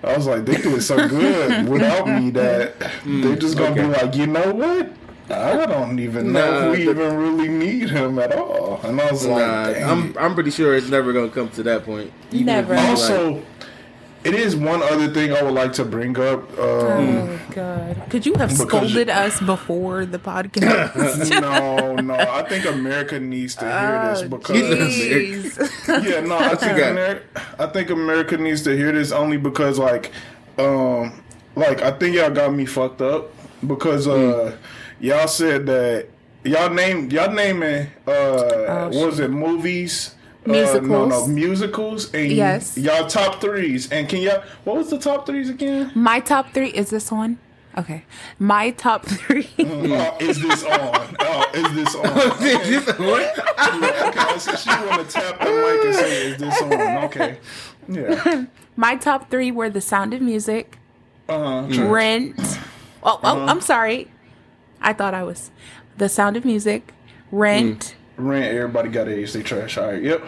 I 0.04 0.16
was 0.16 0.26
like, 0.28 0.44
they 0.44 0.56
did 0.56 0.82
so 0.82 1.08
good 1.08 1.68
without 1.68 2.06
me 2.06 2.30
that 2.30 2.78
mm, 3.02 3.24
they 3.24 3.34
just 3.36 3.58
gonna 3.58 3.74
be 3.74 3.82
like, 3.82 4.14
you 4.14 4.28
know 4.28 4.52
what? 4.52 4.88
I 5.30 5.66
don't 5.66 5.99
even 5.99 6.33
know 6.33 6.71
if 6.73 6.78
we 6.78 6.85
the- 6.85 6.90
even 6.92 7.16
really 7.16 7.49
need 7.49 7.90
him 7.90 8.18
at 8.18 8.33
all. 8.35 8.80
And 8.85 9.00
I 9.00 9.11
was 9.11 9.26
like, 9.26 9.47
Nah, 9.47 9.73
dang 9.73 9.85
I'm. 9.85 10.16
I'm 10.18 10.35
pretty 10.35 10.50
sure 10.50 10.75
it's 10.75 10.88
never 10.88 11.12
gonna 11.12 11.30
come 11.30 11.49
to 11.50 11.62
that 11.64 11.85
point. 11.85 12.12
Even 12.30 12.47
Never. 12.47 12.75
If 12.75 12.80
you, 12.80 12.87
like, 12.87 12.90
also, 12.90 13.42
it 14.25 14.35
is 14.35 14.56
one 14.56 14.83
other 14.83 15.09
thing 15.12 15.33
I 15.33 15.42
would 15.42 15.54
like 15.54 15.73
to 15.75 15.85
bring 15.85 16.18
up. 16.18 16.50
Um, 16.59 16.59
Oh 16.59 17.40
God. 17.50 18.02
Could 18.11 18.25
you 18.26 18.35
have 18.35 18.50
Because- 18.50 18.68
scolded 18.68 19.09
us 19.09 19.40
before 19.40 20.04
the 20.06 20.18
podcast? 20.18 21.30
no, 21.40 21.97
no, 21.97 22.14
I 22.14 22.42
think 22.49 22.64
America 22.66 23.18
needs 23.18 23.54
to 23.56 23.64
hear 23.64 24.00
Oh, 24.04 24.14
this 24.14 24.23
because 24.28 24.56
jeez. 24.62 26.04
yeah, 26.09 26.21
no, 26.21 26.37
I 26.38 26.54
think? 26.54 26.73
America, 26.73 27.23
I 27.59 27.66
think 27.66 27.90
America 27.90 28.37
needs 28.37 28.62
to 28.62 28.76
hear 28.76 28.92
this 28.92 29.11
only 29.12 29.37
because 29.38 29.78
like, 29.78 30.12
um, 30.59 31.21
like 31.56 31.83
I 31.83 31.90
think 31.92 32.14
y'all 32.16 32.30
got 32.30 32.52
me 32.54 32.64
fucked 32.66 33.00
up 33.02 33.30
because 33.66 34.06
uh, 34.06 34.56
y'all 35.00 35.28
said 35.28 35.66
that 35.66 36.08
y'all 36.44 36.70
name 36.70 37.10
y'all 37.10 37.30
naming 37.32 37.88
uh, 38.06 38.88
what 38.92 39.06
was 39.06 39.20
it 39.20 39.30
movies. 39.30 40.12
Uh, 40.44 40.52
no, 40.80 41.06
no, 41.06 41.26
Musicals. 41.26 41.28
musicals, 41.28 42.14
and 42.14 42.30
Yes. 42.30 42.78
y'all 42.78 43.08
top 43.08 43.40
threes. 43.40 43.90
And 43.90 44.08
can 44.08 44.20
y'all? 44.22 44.44
What 44.62 44.76
was 44.76 44.90
the 44.90 44.98
top 44.98 45.26
threes 45.26 45.50
again? 45.50 45.90
My 45.96 46.20
top 46.20 46.52
three 46.52 46.68
is 46.68 46.90
this 46.90 47.10
one. 47.10 47.38
Okay. 47.76 48.04
My 48.38 48.70
top 48.70 49.04
three. 49.06 49.48
Oh, 49.58 50.16
is 50.20 50.40
this 50.40 50.62
on? 50.62 51.16
Oh, 51.18 51.50
is 51.52 51.74
this 51.74 51.94
on? 51.96 52.04
What? 53.06 53.36
Yeah, 53.36 54.08
okay, 54.08 54.38
so 54.38 54.54
she 54.54 54.70
want 54.70 55.08
to 55.10 55.12
tap 55.12 55.38
the 55.40 55.44
mic 55.46 55.84
and 55.84 55.94
say, 55.94 56.26
"Is 56.30 56.36
this 56.38 56.62
on?" 56.62 57.04
Okay, 57.06 57.38
yeah. 57.88 58.44
My 58.76 58.94
top 58.96 59.28
three 59.30 59.50
were 59.50 59.68
The 59.68 59.80
Sound 59.80 60.14
of 60.14 60.20
Music, 60.22 60.78
Uh-huh. 61.28 61.86
Rent. 61.88 62.38
Oh, 63.02 63.18
oh, 63.22 63.46
I'm 63.46 63.60
sorry. 63.60 64.08
I 64.80 64.92
thought 64.92 65.14
I 65.14 65.23
was. 65.23 65.50
The 65.99 66.09
Sound 66.09 66.37
of 66.37 66.45
Music, 66.45 66.92
Rent. 67.33 67.97
Mm. 68.18 68.28
Rent. 68.28 68.45
Everybody 68.56 68.88
got 68.90 69.09
A's. 69.09 69.33
They 69.33 69.42
trash. 69.42 69.76
All 69.78 69.88
right. 69.92 70.02
Yep. 70.02 70.23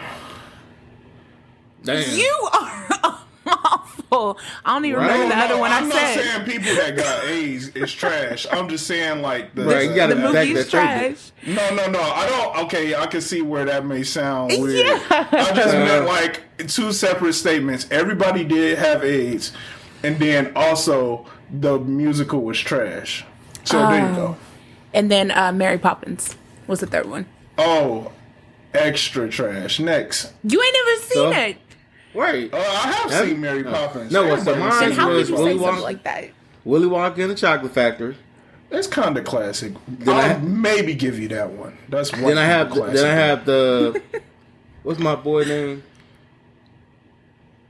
Damn. 1.83 2.17
You 2.17 2.49
are 2.53 2.87
awful. 3.47 4.37
I 4.65 4.73
don't 4.73 4.85
even 4.85 4.99
Right. 4.99 5.11
remember 5.11 5.35
the 5.35 5.41
other 5.41 5.57
one 5.57 5.71
I 5.71 5.77
I'm 5.77 5.87
not 5.89 5.97
saying 5.97 6.45
people 6.45 6.73
that 6.75 6.95
got 6.97 7.25
A's 7.25 7.69
is 7.69 7.93
trash. 7.93 8.45
I'm 8.51 8.67
just 8.67 8.85
saying 8.85 9.21
like 9.21 9.55
the. 9.55 9.63
Right, 9.65 9.89
you 9.89 9.95
gotta 9.95 10.15
the 10.15 10.21
back 10.21 10.47
movie's 10.47 10.55
that 10.57 10.67
statement. 10.67 11.31
trash. 11.45 11.69
No, 11.71 11.75
no, 11.75 11.91
no. 11.91 12.01
I 12.01 12.27
don't. 12.27 12.65
Okay, 12.65 12.95
I 12.95 13.05
can 13.07 13.21
see 13.21 13.41
where 13.41 13.65
that 13.65 13.85
may 13.85 14.03
sound 14.03 14.51
weird. 14.61 14.85
Yeah. 14.87 15.27
I 15.31 15.51
just 15.55 15.73
meant 15.73 16.05
like 16.05 16.43
two 16.67 16.91
separate 16.91 17.33
statements. 17.33 17.87
Everybody 17.91 18.43
did 18.43 18.77
have 18.79 19.03
AIDS, 19.03 19.53
and 20.03 20.19
then 20.19 20.51
also 20.55 21.25
the 21.51 21.79
musical 21.79 22.41
was 22.41 22.59
trash. 22.59 23.25
So 23.69 23.87
there 23.89 24.09
you 24.09 24.15
go. 24.15 24.37
And 24.93 25.11
then 25.11 25.31
uh, 25.31 25.51
Mary 25.51 25.77
Poppins 25.77 26.35
was 26.67 26.79
the 26.79 26.87
third 26.87 27.05
one. 27.09 27.25
Oh, 27.57 28.11
extra 28.73 29.29
trash. 29.29 29.79
Next, 29.79 30.33
You 30.43 30.61
ain't 30.61 30.75
never 30.85 31.01
seen 31.01 31.13
So? 31.13 31.31
it. 31.31 31.57
Wait. 32.13 32.53
uh, 32.53 32.57
I 32.57 32.61
have 32.91 33.11
Have- 33.11 33.25
seen 33.27 33.39
Mary 33.41 33.63
Poppins. 33.63 34.11
No, 34.11 34.27
what's 34.27 34.43
the 34.43 34.51
Everybody 34.51 34.69
mine 34.71 34.79
Then 34.81 34.89
seen 34.89 34.99
how 34.99 35.09
was 35.11 35.27
could 35.27 35.29
you 35.29 35.35
Willy 35.43 35.57
say 35.57 35.63
something 35.63 35.79
Wonka. 35.81 35.83
like 35.83 36.03
that? 36.03 36.29
Willy 36.65 36.87
Wonka 36.87 37.17
and 37.19 37.31
the 37.31 37.35
Chocolate 37.35 37.71
Factory. 37.73 38.17
It's 38.71 38.87
kind 38.87 39.17
of 39.17 39.25
classic. 39.25 39.73
I 40.07 40.11
I'll 40.11 40.21
have- 40.21 40.43
maybe 40.43 40.93
give 40.95 41.19
you 41.19 41.27
that 41.29 41.51
one. 41.51 41.77
That's 41.89 42.11
one. 42.11 42.23
Then 42.23 42.37
I 42.37 42.45
have 42.45 42.69
classic. 42.71 42.95
then 42.95 43.05
I 43.05 43.13
have 43.15 43.45
the 43.45 44.01
what's 44.83 44.99
my 44.99 45.15
boy 45.15 45.43
name 45.43 45.83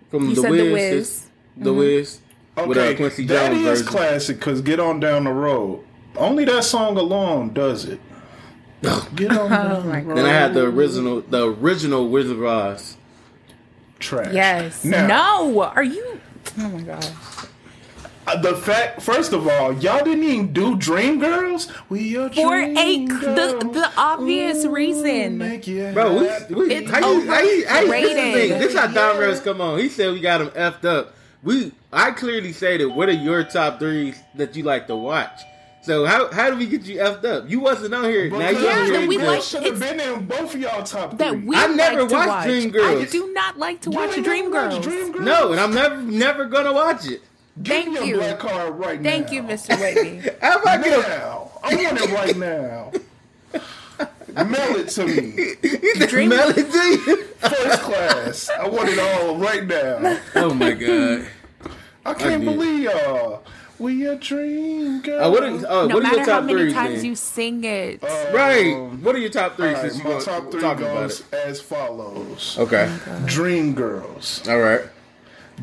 from 0.09 0.29
You 0.29 0.35
the 0.35 0.41
said 0.41 0.51
Wiz. 0.51 0.61
The 0.61 0.71
Wiz. 0.73 0.97
It's 1.09 1.27
The 1.57 1.73
Wiz 1.73 2.19
with 2.55 2.77
uh, 2.77 2.81
Okay, 2.81 2.95
Quincy 2.95 3.25
that 3.27 3.47
Jones 3.51 3.59
is 3.61 3.81
version. 3.81 3.87
classic. 3.87 4.41
Cause 4.41 4.61
get 4.61 4.79
on 4.79 4.99
down 4.99 5.23
the 5.25 5.31
road. 5.31 5.83
Only 6.15 6.45
that 6.45 6.63
song 6.63 6.97
alone 6.97 7.53
does 7.53 7.85
it. 7.85 7.99
Get 9.15 9.31
on 9.31 9.49
down 9.49 9.87
my 9.89 10.01
the. 10.01 10.13
Then 10.15 10.25
I 10.25 10.29
had 10.33 10.53
the 10.53 10.65
original 10.65 11.21
the 11.21 11.47
original 11.49 12.09
Wizard 12.09 12.37
of 12.37 12.43
Oz. 12.45 12.97
trash. 13.99 14.33
Yes. 14.33 14.83
Now, 14.85 15.07
no. 15.07 15.61
Are 15.63 15.83
you? 15.83 16.19
Oh 16.57 16.69
my 16.69 16.81
god. 16.81 17.05
uh, 18.27 18.41
the 18.41 18.55
fact. 18.55 19.01
First 19.01 19.33
of 19.33 19.47
all, 19.47 19.73
y'all 19.79 20.03
didn't 20.03 20.23
even 20.23 20.53
do 20.53 20.77
Dream 20.77 21.19
Girls. 21.19 21.71
We 21.89 22.15
are 22.17 22.29
For 22.29 22.55
a 22.57 22.73
dream 22.73 23.07
the 23.07 23.69
the 23.73 23.91
obvious 23.97 24.65
Ooh, 24.65 24.71
reason. 24.71 25.37
make 25.37 25.67
you 25.67 25.91
Bro, 25.93 26.19
we, 26.19 26.27
happy. 26.27 26.53
we 26.55 26.73
It's 26.73 26.89
how 26.91 26.99
you, 26.99 27.27
how 27.27 27.39
you, 27.41 27.67
how 27.67 27.79
you, 27.81 27.91
this, 27.91 28.11
is 28.11 28.15
the 28.15 28.31
thing. 28.49 28.59
this 28.59 28.75
how 28.75 28.87
Don 28.87 29.19
Rose 29.19 29.39
come 29.41 29.61
on. 29.61 29.79
He 29.79 29.89
said 29.89 30.13
we 30.13 30.21
got 30.21 30.41
him 30.41 30.49
effed 30.51 30.85
up. 30.85 31.13
We 31.43 31.73
I 31.91 32.11
clearly 32.11 32.53
say 32.53 32.77
that. 32.77 32.89
what 32.89 33.09
are 33.09 33.13
your 33.13 33.43
top 33.43 33.79
threes 33.79 34.17
that 34.35 34.55
you 34.55 34.63
like 34.63 34.87
to 34.87 34.95
watch. 34.95 35.41
So 35.81 36.05
how 36.05 36.31
how 36.31 36.50
do 36.50 36.57
we 36.57 36.65
get 36.67 36.83
you 36.83 36.98
effed 36.98 37.24
up? 37.25 37.50
You 37.50 37.59
wasn't 37.62 37.93
on 37.93 38.03
here. 38.05 38.29
now 38.29 38.50
you 38.50 38.59
Yeah, 38.59 38.79
on 38.79 38.86
here. 38.86 39.07
we 39.07 39.17
Dreamgirls 39.17 39.25
like- 39.27 39.41
should 39.41 39.63
have 39.63 39.79
been 39.79 40.00
in 40.00 40.25
both 40.25 40.53
of 40.53 40.59
y'all 40.62 40.83
top 40.83 41.17
That 41.17 41.31
three. 41.31 41.39
we 41.45 41.55
I 41.55 41.67
never 41.67 42.01
like 42.03 42.12
watched 42.12 42.27
watch. 42.27 42.48
Dreamgirls. 42.48 43.01
I 43.01 43.05
do 43.05 43.33
not 43.33 43.57
like 43.57 43.81
to 43.81 43.89
You 43.91 43.98
watch 43.98 44.17
ain't 44.17 44.27
never 44.27 44.50
watched 44.51 44.81
Dreamgirls. 44.88 45.12
Dreamgirls? 45.13 45.19
no, 45.21 45.51
and 45.53 45.59
I'm 45.62 45.74
never 45.74 45.98
never 46.01 46.45
gonna 46.45 46.74
watch 46.74 47.07
it. 47.07 47.21
Give 47.63 47.75
Thank 47.75 47.89
me 47.91 47.98
a 47.98 48.05
you. 48.05 48.15
black 48.17 48.39
card 48.39 48.77
right 48.77 49.01
now. 49.01 49.15
You, 49.15 49.43
Mr. 49.43 49.79
Whitney. 49.79 50.21
How 50.41 50.59
about 50.62 50.83
get 50.83 51.07
Now, 51.09 51.51
I 51.63 51.75
want 51.75 52.01
it 52.01 52.12
right 52.12 52.38
now. 52.38 52.91
Mail 54.45 54.75
it 54.77 54.89
to 54.89 55.05
me. 55.05 55.55
Dream- 56.07 56.29
melody? 56.29 56.62
First 56.62 57.81
class. 57.81 58.50
I 58.50 58.67
want 58.67 58.89
it 58.89 59.00
all 59.00 59.38
right 59.38 59.65
now. 59.65 60.19
oh 60.36 60.53
my 60.53 60.71
god. 60.71 61.27
I 62.05 62.13
can't 62.13 62.43
did. 62.43 62.45
believe 62.45 62.83
y'all. 62.83 63.43
We 63.79 64.05
a 64.07 64.15
dream 64.15 65.01
girl. 65.01 65.24
Uh, 65.24 65.31
what 65.31 65.43
are, 65.43 65.48
uh, 65.48 65.88
No 65.88 65.95
what 65.95 65.95
are 65.98 66.01
matter 66.01 66.15
your 66.17 66.25
how 66.25 66.41
many 66.41 66.59
threes? 66.63 66.74
times 66.74 66.95
then? 66.98 67.05
you 67.05 67.15
sing 67.15 67.63
it. 67.63 68.03
right. 68.03 68.74
Um, 68.75 69.01
What 69.03 69.15
are 69.15 69.19
your 69.19 69.29
top 69.29 69.55
three? 69.55 69.69
all 69.69 69.74
right, 69.74 69.81
since 69.83 69.98
you 70.00 70.03
my 70.03 70.09
go- 70.12 70.19
top 70.21 70.51
three 70.51 70.62
talking 70.62 70.83
about 70.86 70.95
goes 71.01 71.19
it? 71.21 71.33
as 71.33 71.62
follows. 71.62 72.57
Okay. 72.59 72.93
Dream 73.25 73.74
girls, 73.74 74.43
All 74.50 74.59
right. 74.59 74.81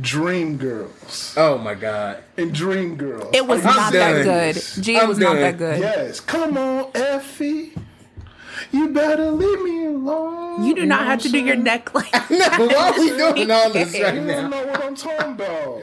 dream 0.00 0.56
girls, 0.56 1.34
Oh 1.36 1.58
my 1.58 1.74
god. 1.74 2.22
and 2.38 2.52
dream 2.54 2.96
girls. 2.96 3.30
it 3.34 3.46
was 3.46 3.64
Are 3.64 3.70
you 3.70 3.76
not 3.76 3.92
done. 3.92 4.24
that 4.24 4.54
good. 4.54 4.82
G, 4.84 4.96
it 4.96 5.02
I'm 5.02 5.08
was 5.08 5.18
not 5.18 5.34
that 5.36 5.58
good. 5.58 5.80
Yes, 5.80 6.20
come 6.20 6.56
on, 6.56 6.90
Effie. 6.94 7.72
You 8.72 8.88
better 8.88 9.30
leave 9.30 9.60
me 9.62 9.84
alone. 9.86 10.64
You 10.64 10.74
do 10.74 10.86
not 10.86 11.04
have 11.04 11.20
to 11.20 11.28
do 11.28 11.38
your 11.38 11.56
know 11.56 11.56
neck 11.56 11.94
like 11.94 12.10
No, 12.30 12.38
why 12.66 12.92
are 12.94 12.98
we 12.98 13.08
doing 13.10 13.50
all 13.56 13.70
this 13.70 13.92
right 13.92 14.14
I'm? 14.14 14.14
You 14.14 14.26
don't 14.26 14.26
now? 14.26 14.48
know 14.62 14.66
what 14.66 14.84
I'm 14.84 14.94
talking 14.94 15.32
about. 15.32 15.82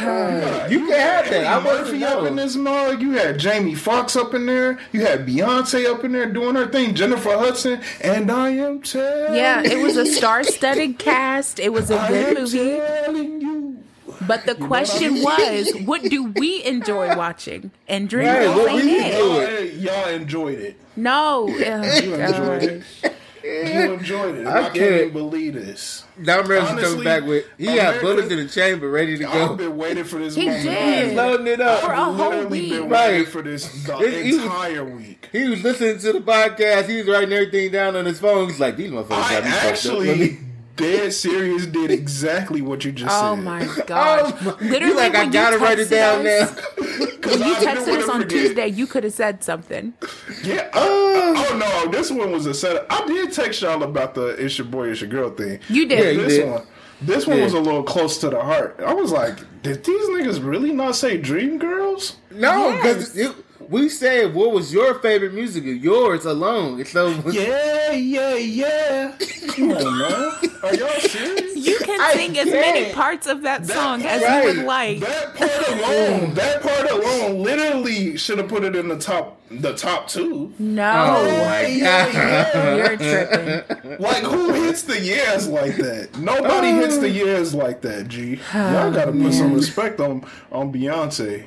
You 0.70 0.86
can 0.86 0.90
have 0.92 1.28
that. 1.30 1.44
I 1.46 1.56
Eddie 1.56 1.64
wasn't 1.66 1.86
Murphy 2.00 2.04
up 2.04 2.24
in 2.26 2.36
this 2.36 2.56
mug. 2.56 3.02
You 3.02 3.12
had 3.12 3.38
Jamie 3.38 3.74
Foxx 3.74 4.16
up 4.16 4.32
in 4.32 4.46
there. 4.46 4.78
You 4.92 5.04
had 5.04 5.26
Beyonce 5.26 5.86
up 5.86 6.02
in 6.04 6.12
there 6.12 6.32
doing 6.32 6.54
her 6.54 6.66
thing. 6.66 6.94
Jennifer 6.94 7.36
Hudson, 7.36 7.80
and 8.00 8.30
I 8.30 8.50
am 8.50 8.80
telling. 8.82 9.34
Yeah, 9.34 9.62
it 9.62 9.82
was 9.82 9.96
a 9.96 10.06
star-studded 10.06 10.98
cast. 10.98 11.58
It 11.60 11.72
was 11.72 11.90
a 11.90 11.98
I 11.98 12.08
good 12.08 12.36
am 12.38 12.42
movie. 12.42 12.58
telling 12.78 13.40
you. 13.40 13.78
But 14.26 14.46
the 14.46 14.54
question 14.54 15.22
was, 15.22 15.72
what 15.84 16.02
do 16.02 16.24
we 16.24 16.64
enjoy 16.64 17.14
watching? 17.16 17.70
And 17.88 18.10
Right, 18.12 18.46
what 18.48 18.72
we 18.72 18.98
enjoy. 19.04 19.18
Y'all, 19.18 19.64
y'all 19.64 20.08
enjoyed 20.08 20.58
it. 20.60 20.80
No. 20.96 21.46
Oh, 21.50 21.56
You 21.56 21.74
uh, 22.14 22.18
enjoyed 22.18 22.62
it. 22.62 22.82
Uh, 23.04 23.08
gosh. 23.42 23.74
You 23.74 23.92
enjoyed 23.94 24.34
it. 24.38 24.46
I 24.46 24.58
I, 24.58 24.62
can't 24.62 24.74
did. 24.74 25.00
even 25.00 25.12
believe 25.12 25.54
this. 25.54 26.04
Don 26.22 26.46
Ramsey 26.46 26.66
comes 26.68 26.78
Honestly, 26.84 27.04
back 27.04 27.24
with 27.24 27.44
he 27.58 27.66
had 27.66 27.78
America- 27.96 28.00
bullets 28.06 28.30
in 28.30 28.36
the 28.38 28.48
chamber 28.48 28.88
ready 28.90 29.18
to 29.18 29.26
I've 29.28 29.48
go. 29.48 29.56
been 29.56 29.76
waiting 29.76 30.04
for 30.04 30.18
this 30.18 30.34
He 30.34 30.46
moment. 30.46 30.62
did. 30.64 31.04
He's 31.08 31.16
loading 31.16 31.46
it 31.48 31.60
up. 31.60 31.80
For 31.80 31.86
a 31.92 32.00
I've 32.00 32.16
whole 32.16 32.28
literally 32.30 32.60
week. 32.60 32.70
been 32.70 32.88
Right. 32.88 33.10
waiting 33.10 33.26
for 33.26 33.42
this 33.42 33.84
the 33.84 33.98
It- 33.98 34.24
he 34.24 34.34
was- 34.34 34.44
entire 34.44 34.84
week. 34.84 35.28
He 35.32 35.48
was 35.48 35.62
listening 35.62 35.98
to 35.98 36.12
the 36.12 36.20
podcast. 36.20 36.88
He 36.88 36.98
was 36.98 37.06
writing 37.08 37.32
everything 37.32 37.70
down 37.72 37.96
on 37.96 38.04
his 38.06 38.18
phone. 38.20 38.48
He's 38.48 38.60
like, 38.60 38.76
these 38.76 38.90
motherfuckers 38.90 39.10
I 39.12 39.40
got 39.40 39.44
me 39.44 39.50
fucked 39.50 39.86
up. 39.86 40.38
Let 40.78 40.86
dead 41.02 41.12
serious 41.12 41.66
did 41.66 41.90
exactly 41.90 42.62
what 42.62 42.84
you 42.84 42.92
just 42.92 43.14
Oh 43.14 43.34
said. 43.36 43.44
my 43.44 43.64
gosh. 43.86 44.32
Oh, 44.34 44.44
my- 44.44 44.50
god! 44.50 44.62
Literally, 44.62 44.94
like 44.94 45.14
I 45.14 45.18
when 45.20 45.26
you 45.28 45.32
gotta 45.32 45.58
write 45.58 45.78
it 45.78 45.90
down 45.90 46.26
us- 46.26 46.56
now. 46.56 46.62
When 47.22 47.38
you 47.38 47.54
texted 47.54 47.98
us 47.98 48.08
on 48.08 48.22
forget. 48.22 48.28
Tuesday, 48.30 48.66
you 48.68 48.86
could 48.86 49.04
have 49.04 49.12
said 49.12 49.44
something. 49.44 49.94
Yeah. 50.42 50.68
Uh, 50.74 50.80
oh 50.80 51.56
no, 51.84 51.90
this 51.90 52.10
one 52.10 52.32
was 52.32 52.46
a 52.46 52.52
setup. 52.52 52.86
I 52.90 53.06
did 53.06 53.32
text 53.32 53.62
y'all 53.62 53.82
about 53.84 54.14
the 54.14 54.26
"It's 54.44 54.58
your 54.58 54.66
boy, 54.66 54.88
it's 54.88 55.00
your 55.00 55.08
girl" 55.08 55.30
thing. 55.30 55.60
You 55.68 55.82
Yeah, 55.82 55.96
did. 56.00 56.16
you 56.16 56.22
this 56.24 56.36
did. 56.36 56.50
one, 56.50 56.66
this 57.00 57.26
one 57.26 57.38
Yeah. 57.38 57.44
was 57.44 57.54
a 57.54 57.60
little 57.60 57.84
close 57.84 58.18
to 58.18 58.28
the 58.28 58.40
heart. 58.42 58.80
I 58.84 58.92
was 58.92 59.12
like, 59.12 59.36
did 59.62 59.84
these 59.84 60.08
niggas 60.08 60.44
really 60.44 60.72
not 60.72 60.96
say 60.96 61.16
"Dream 61.16 61.58
Girls"? 61.58 62.16
No, 62.32 62.72
because 62.76 63.16
Yes. 63.16 63.32
We 63.68 63.88
said 63.88 64.34
what 64.34 64.52
was 64.52 64.72
your 64.72 64.94
favorite 65.00 65.34
music 65.34 65.64
of 65.64 65.76
yours 65.82 66.24
alone. 66.24 66.80
It's 66.80 66.90
so 66.90 67.08
Yeah, 67.30 67.92
yeah, 67.92 68.34
yeah. 68.34 69.16
Come 69.48 69.72
on, 69.72 69.98
man. 69.98 70.32
Are 70.62 70.74
y'all 70.74 71.00
serious? 71.00 71.56
You 71.56 71.78
can 71.78 72.00
I 72.00 72.14
sing 72.14 72.38
as 72.38 72.46
many 72.46 72.92
parts 72.92 73.26
of 73.26 73.42
that 73.42 73.66
song 73.66 74.02
as 74.02 74.22
right. 74.22 74.44
you 74.48 74.58
would 74.58 74.66
like. 74.66 75.00
That 75.00 75.34
part 75.34 75.68
alone, 75.68 76.34
that 76.34 76.62
part 76.62 76.90
alone, 76.90 77.42
literally 77.42 78.16
should 78.16 78.38
have 78.38 78.48
put 78.48 78.64
it 78.64 78.74
in 78.76 78.88
the 78.88 78.98
top, 78.98 79.40
the 79.50 79.74
top 79.74 80.08
two. 80.08 80.52
No. 80.58 81.16
Oh 81.18 81.24
my 81.44 81.66
Yeah, 81.66 82.12
god. 82.12 82.14
yeah. 82.14 82.76
You're 82.76 82.96
tripping. 82.96 83.96
Like 83.98 84.22
who 84.22 84.52
hits 84.52 84.82
the 84.82 85.00
years 85.00 85.48
like 85.48 85.76
that? 85.76 86.16
Nobody 86.18 86.70
hits 86.72 86.98
the 86.98 87.06
oh. 87.06 87.24
years 87.24 87.54
like 87.54 87.80
that. 87.82 88.08
G, 88.08 88.40
oh, 88.54 88.72
y'all 88.72 88.92
gotta 88.92 89.12
put 89.12 89.32
some 89.34 89.52
respect 89.52 90.00
on 90.00 90.24
on 90.50 90.72
Beyonce. 90.72 91.46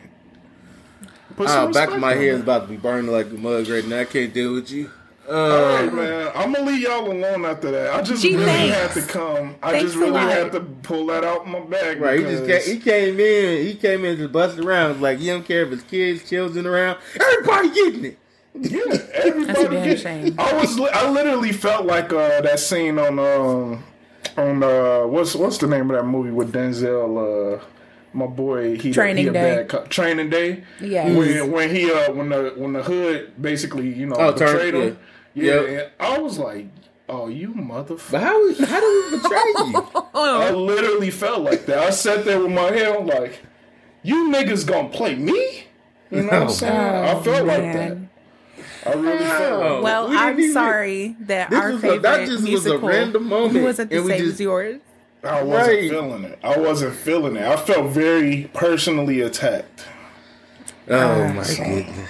Put 1.36 1.50
Oh, 1.50 1.72
back 1.72 1.90
of 1.92 2.00
my 2.00 2.12
on 2.14 2.18
head 2.18 2.28
is 2.36 2.42
about 2.42 2.64
to 2.64 2.68
be 2.68 2.78
burning 2.78 3.12
like 3.12 3.28
a 3.28 3.34
mug 3.34 3.68
right 3.68 3.86
now. 3.86 4.00
I 4.00 4.06
can't 4.06 4.34
deal 4.34 4.54
with 4.54 4.72
you. 4.72 4.90
All 5.30 5.36
Uh, 5.36 5.82
right, 5.82 5.94
man. 5.94 6.32
I'm 6.36 6.54
gonna 6.54 6.66
leave 6.68 6.82
y'all 6.82 7.12
alone 7.12 7.46
after 7.46 7.72
that. 7.72 7.94
I 7.96 8.02
just 8.04 8.22
Gee, 8.22 8.34
really 8.36 8.46
thanks. 8.46 8.76
had 8.76 8.92
to 8.94 9.12
come. 9.12 9.56
I 9.64 9.72
Thanks 9.72 9.84
just 9.86 9.96
a 9.96 10.00
really 10.00 10.12
lot. 10.12 10.30
had 10.32 10.52
to 10.52 10.60
pull 10.60 11.08
that 11.08 11.24
out 11.24 11.48
my 11.48 11.60
bag. 11.62 12.00
right, 12.00 12.20
he 12.20 12.26
just 12.26 12.44
because- 12.46 12.66
came, 12.66 12.76
he 12.76 12.80
came 12.82 13.20
in. 13.20 13.66
He 13.66 13.74
came 13.74 14.06
in 14.06 14.18
just 14.18 14.32
bust 14.32 14.60
around. 14.60 15.02
Like 15.02 15.18
he 15.20 15.28
don't 15.28 15.44
care 15.46 15.64
if 15.64 15.70
his 15.72 15.82
kids, 15.82 16.30
children 16.30 16.66
around. 16.68 17.00
Everybody 17.20 17.70
getting 17.74 18.06
it. 18.06 18.18
Yeah, 18.54 18.80
everybody. 19.14 19.46
That's 19.48 19.60
a 19.60 19.70
damn 19.70 19.84
get- 19.90 20.00
shame. 20.00 20.36
I 20.38 20.54
was, 20.54 20.80
li- 20.80 20.90
I 20.94 21.10
literally 21.10 21.52
felt 21.52 21.86
like 21.88 22.14
uh, 22.14 22.42
that 22.42 22.60
scene 22.60 23.00
on, 23.00 23.18
um, 23.20 23.84
on 24.38 24.64
uh, 24.64 25.08
what's 25.08 25.34
what's 25.36 25.58
the 25.58 25.68
name 25.68 25.90
of 25.90 25.98
that 25.98 26.04
movie 26.06 26.32
with 26.32 26.54
Denzel? 26.54 27.58
Uh, 27.58 27.64
my 28.16 28.26
boy, 28.28 28.78
he 28.78 28.92
Training 28.92 29.24
he 29.24 29.30
a 29.30 29.34
Day. 29.34 29.56
bad 29.58 29.70
cop. 29.70 29.90
Training 29.90 30.30
Day. 30.30 30.64
Yeah. 30.80 31.06
When 31.12 31.52
when 31.52 31.70
he 31.76 31.92
uh 31.92 32.12
when 32.14 32.30
the 32.30 32.54
when 32.56 32.74
the 32.74 32.82
hood 32.84 33.34
basically 33.42 33.94
you 33.94 34.06
know 34.08 34.16
Oh, 34.18 34.32
betrayed 34.32 34.74
turned- 34.74 34.84
him. 34.84 34.98
Yeah, 35.34 35.62
yeah. 35.62 35.62
and 35.82 35.92
I 36.00 36.18
was 36.20 36.38
like, 36.40 36.68
oh, 37.10 37.28
you 37.28 37.50
motherfucker. 37.50 38.20
How 38.20 38.42
we- 38.48 38.56
how 38.66 38.80
do 38.80 39.04
we 39.12 39.18
betray 39.18 39.38
you? 39.68 39.88
I 40.16 40.52
literally 40.52 41.12
felt 41.12 41.42
like 41.42 41.66
that. 41.66 41.78
I 41.80 41.90
sat 41.90 42.24
there 42.26 42.40
with 42.40 42.52
my 42.52 42.72
head 42.72 42.96
on 42.96 43.06
like, 43.08 43.42
you 44.02 44.30
niggas 44.32 44.66
gonna 44.66 44.88
play 44.90 45.16
me? 45.16 45.66
You 46.10 46.22
know 46.22 46.28
what 46.28 46.34
I'm 46.44 46.50
saying? 46.62 46.74
I 46.74 47.22
felt 47.22 47.46
like 47.46 47.62
that. 47.74 47.98
Oh, 48.88 48.92
I 48.92 48.94
really 48.94 49.18
felt 49.26 49.64
Oh, 49.64 49.82
Well, 49.82 50.10
we 50.10 50.16
I'm 50.16 50.40
even- 50.40 50.54
sorry 50.54 51.16
that 51.22 51.52
our 51.52 51.68
was 51.72 51.76
a- 51.78 51.82
favorite 51.82 52.02
that 52.04 52.20
just 52.20 52.32
was 52.32 52.42
a 52.42 52.48
musical 52.48 52.88
random 52.88 53.28
moment, 53.28 53.64
wasn't 53.66 53.90
the 53.92 53.98
same 53.98 54.08
just- 54.20 54.34
as 54.36 54.40
yours. 54.42 54.80
I 55.26 55.44
wasn't 55.44 55.78
Right. 55.78 55.90
feeling 55.90 56.24
it. 56.26 56.40
I 56.44 56.58
wasn't 56.58 56.96
feeling 56.96 57.36
it. 57.36 57.44
I 57.44 57.56
felt 57.58 57.92
very 57.92 58.50
personally 58.54 59.22
attacked. 59.22 59.86
Oh 60.90 61.28
my 61.30 61.44
goodness. 61.44 62.10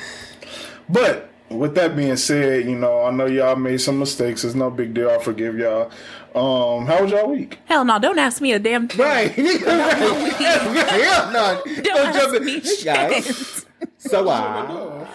But 0.89 1.29
with 1.49 1.75
that 1.75 1.95
being 1.95 2.17
said, 2.17 2.65
you 2.65 2.75
know, 2.75 3.03
I 3.03 3.11
know 3.11 3.25
y'all 3.25 3.55
made 3.55 3.79
some 3.79 3.97
mistakes. 3.99 4.43
It's 4.43 4.55
no 4.55 4.69
big 4.69 4.93
deal. 4.93 5.09
I 5.09 5.19
forgive 5.19 5.57
y'all. 5.57 5.89
Um, 6.35 6.85
how 6.85 7.01
was 7.01 7.11
y'all 7.11 7.31
week? 7.31 7.59
Hell 7.65 7.85
no, 7.85 7.97
don't 7.97 8.19
ask 8.19 8.41
me 8.41 8.51
a 8.51 8.59
damn 8.59 8.89
thing. 8.89 8.99
Right. 8.99 9.31
Hell 9.31 11.31
no. 11.31 11.61
Don't 11.65 11.83
Don't 11.83 12.13
jump 12.13 12.15
ask 12.15 12.35
in. 12.35 12.45
me 12.45 12.61
Guys, 12.83 13.25
shit. 13.25 13.64
So 13.97 14.27
uh, 14.29 15.05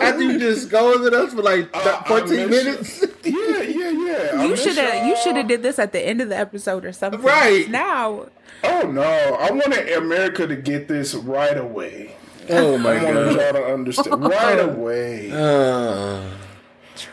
after 0.00 0.22
you 0.22 0.38
just 0.38 0.68
scolded 0.68 1.12
at 1.12 1.20
us 1.20 1.32
for 1.34 1.42
like 1.42 1.68
Uh, 1.74 2.02
14 2.04 2.48
miss 2.50 2.64
minutes. 2.64 3.04
Yeah, 3.24 3.60
yeah, 3.62 3.90
yeah. 3.90 4.30
I 4.40 4.44
You 4.46 4.56
should 4.56 4.76
have 4.76 5.06
you 5.06 5.12
y'all. 5.14 5.22
should 5.22 5.36
have 5.36 5.48
did 5.48 5.62
this 5.62 5.78
at 5.78 5.92
the 5.92 6.00
end 6.00 6.20
of 6.20 6.28
the 6.28 6.36
episode 6.36 6.84
or 6.84 6.92
something. 6.92 7.20
Right. 7.22 7.68
Now 7.68 8.26
Oh 8.64 8.82
no, 8.82 9.02
I 9.02 9.50
wanted 9.50 9.92
America 9.94 10.46
to 10.46 10.56
get 10.56 10.86
this 10.88 11.14
right 11.14 11.56
away. 11.56 12.14
Oh 12.48 12.76
my 12.78 12.98
I 12.98 13.04
wanted 13.04 13.36
god. 13.36 13.40
y'all 13.40 13.52
to 13.62 13.72
understand 13.72 14.22
right 14.24 14.58
away. 14.60 15.30
Uh, 15.32 16.22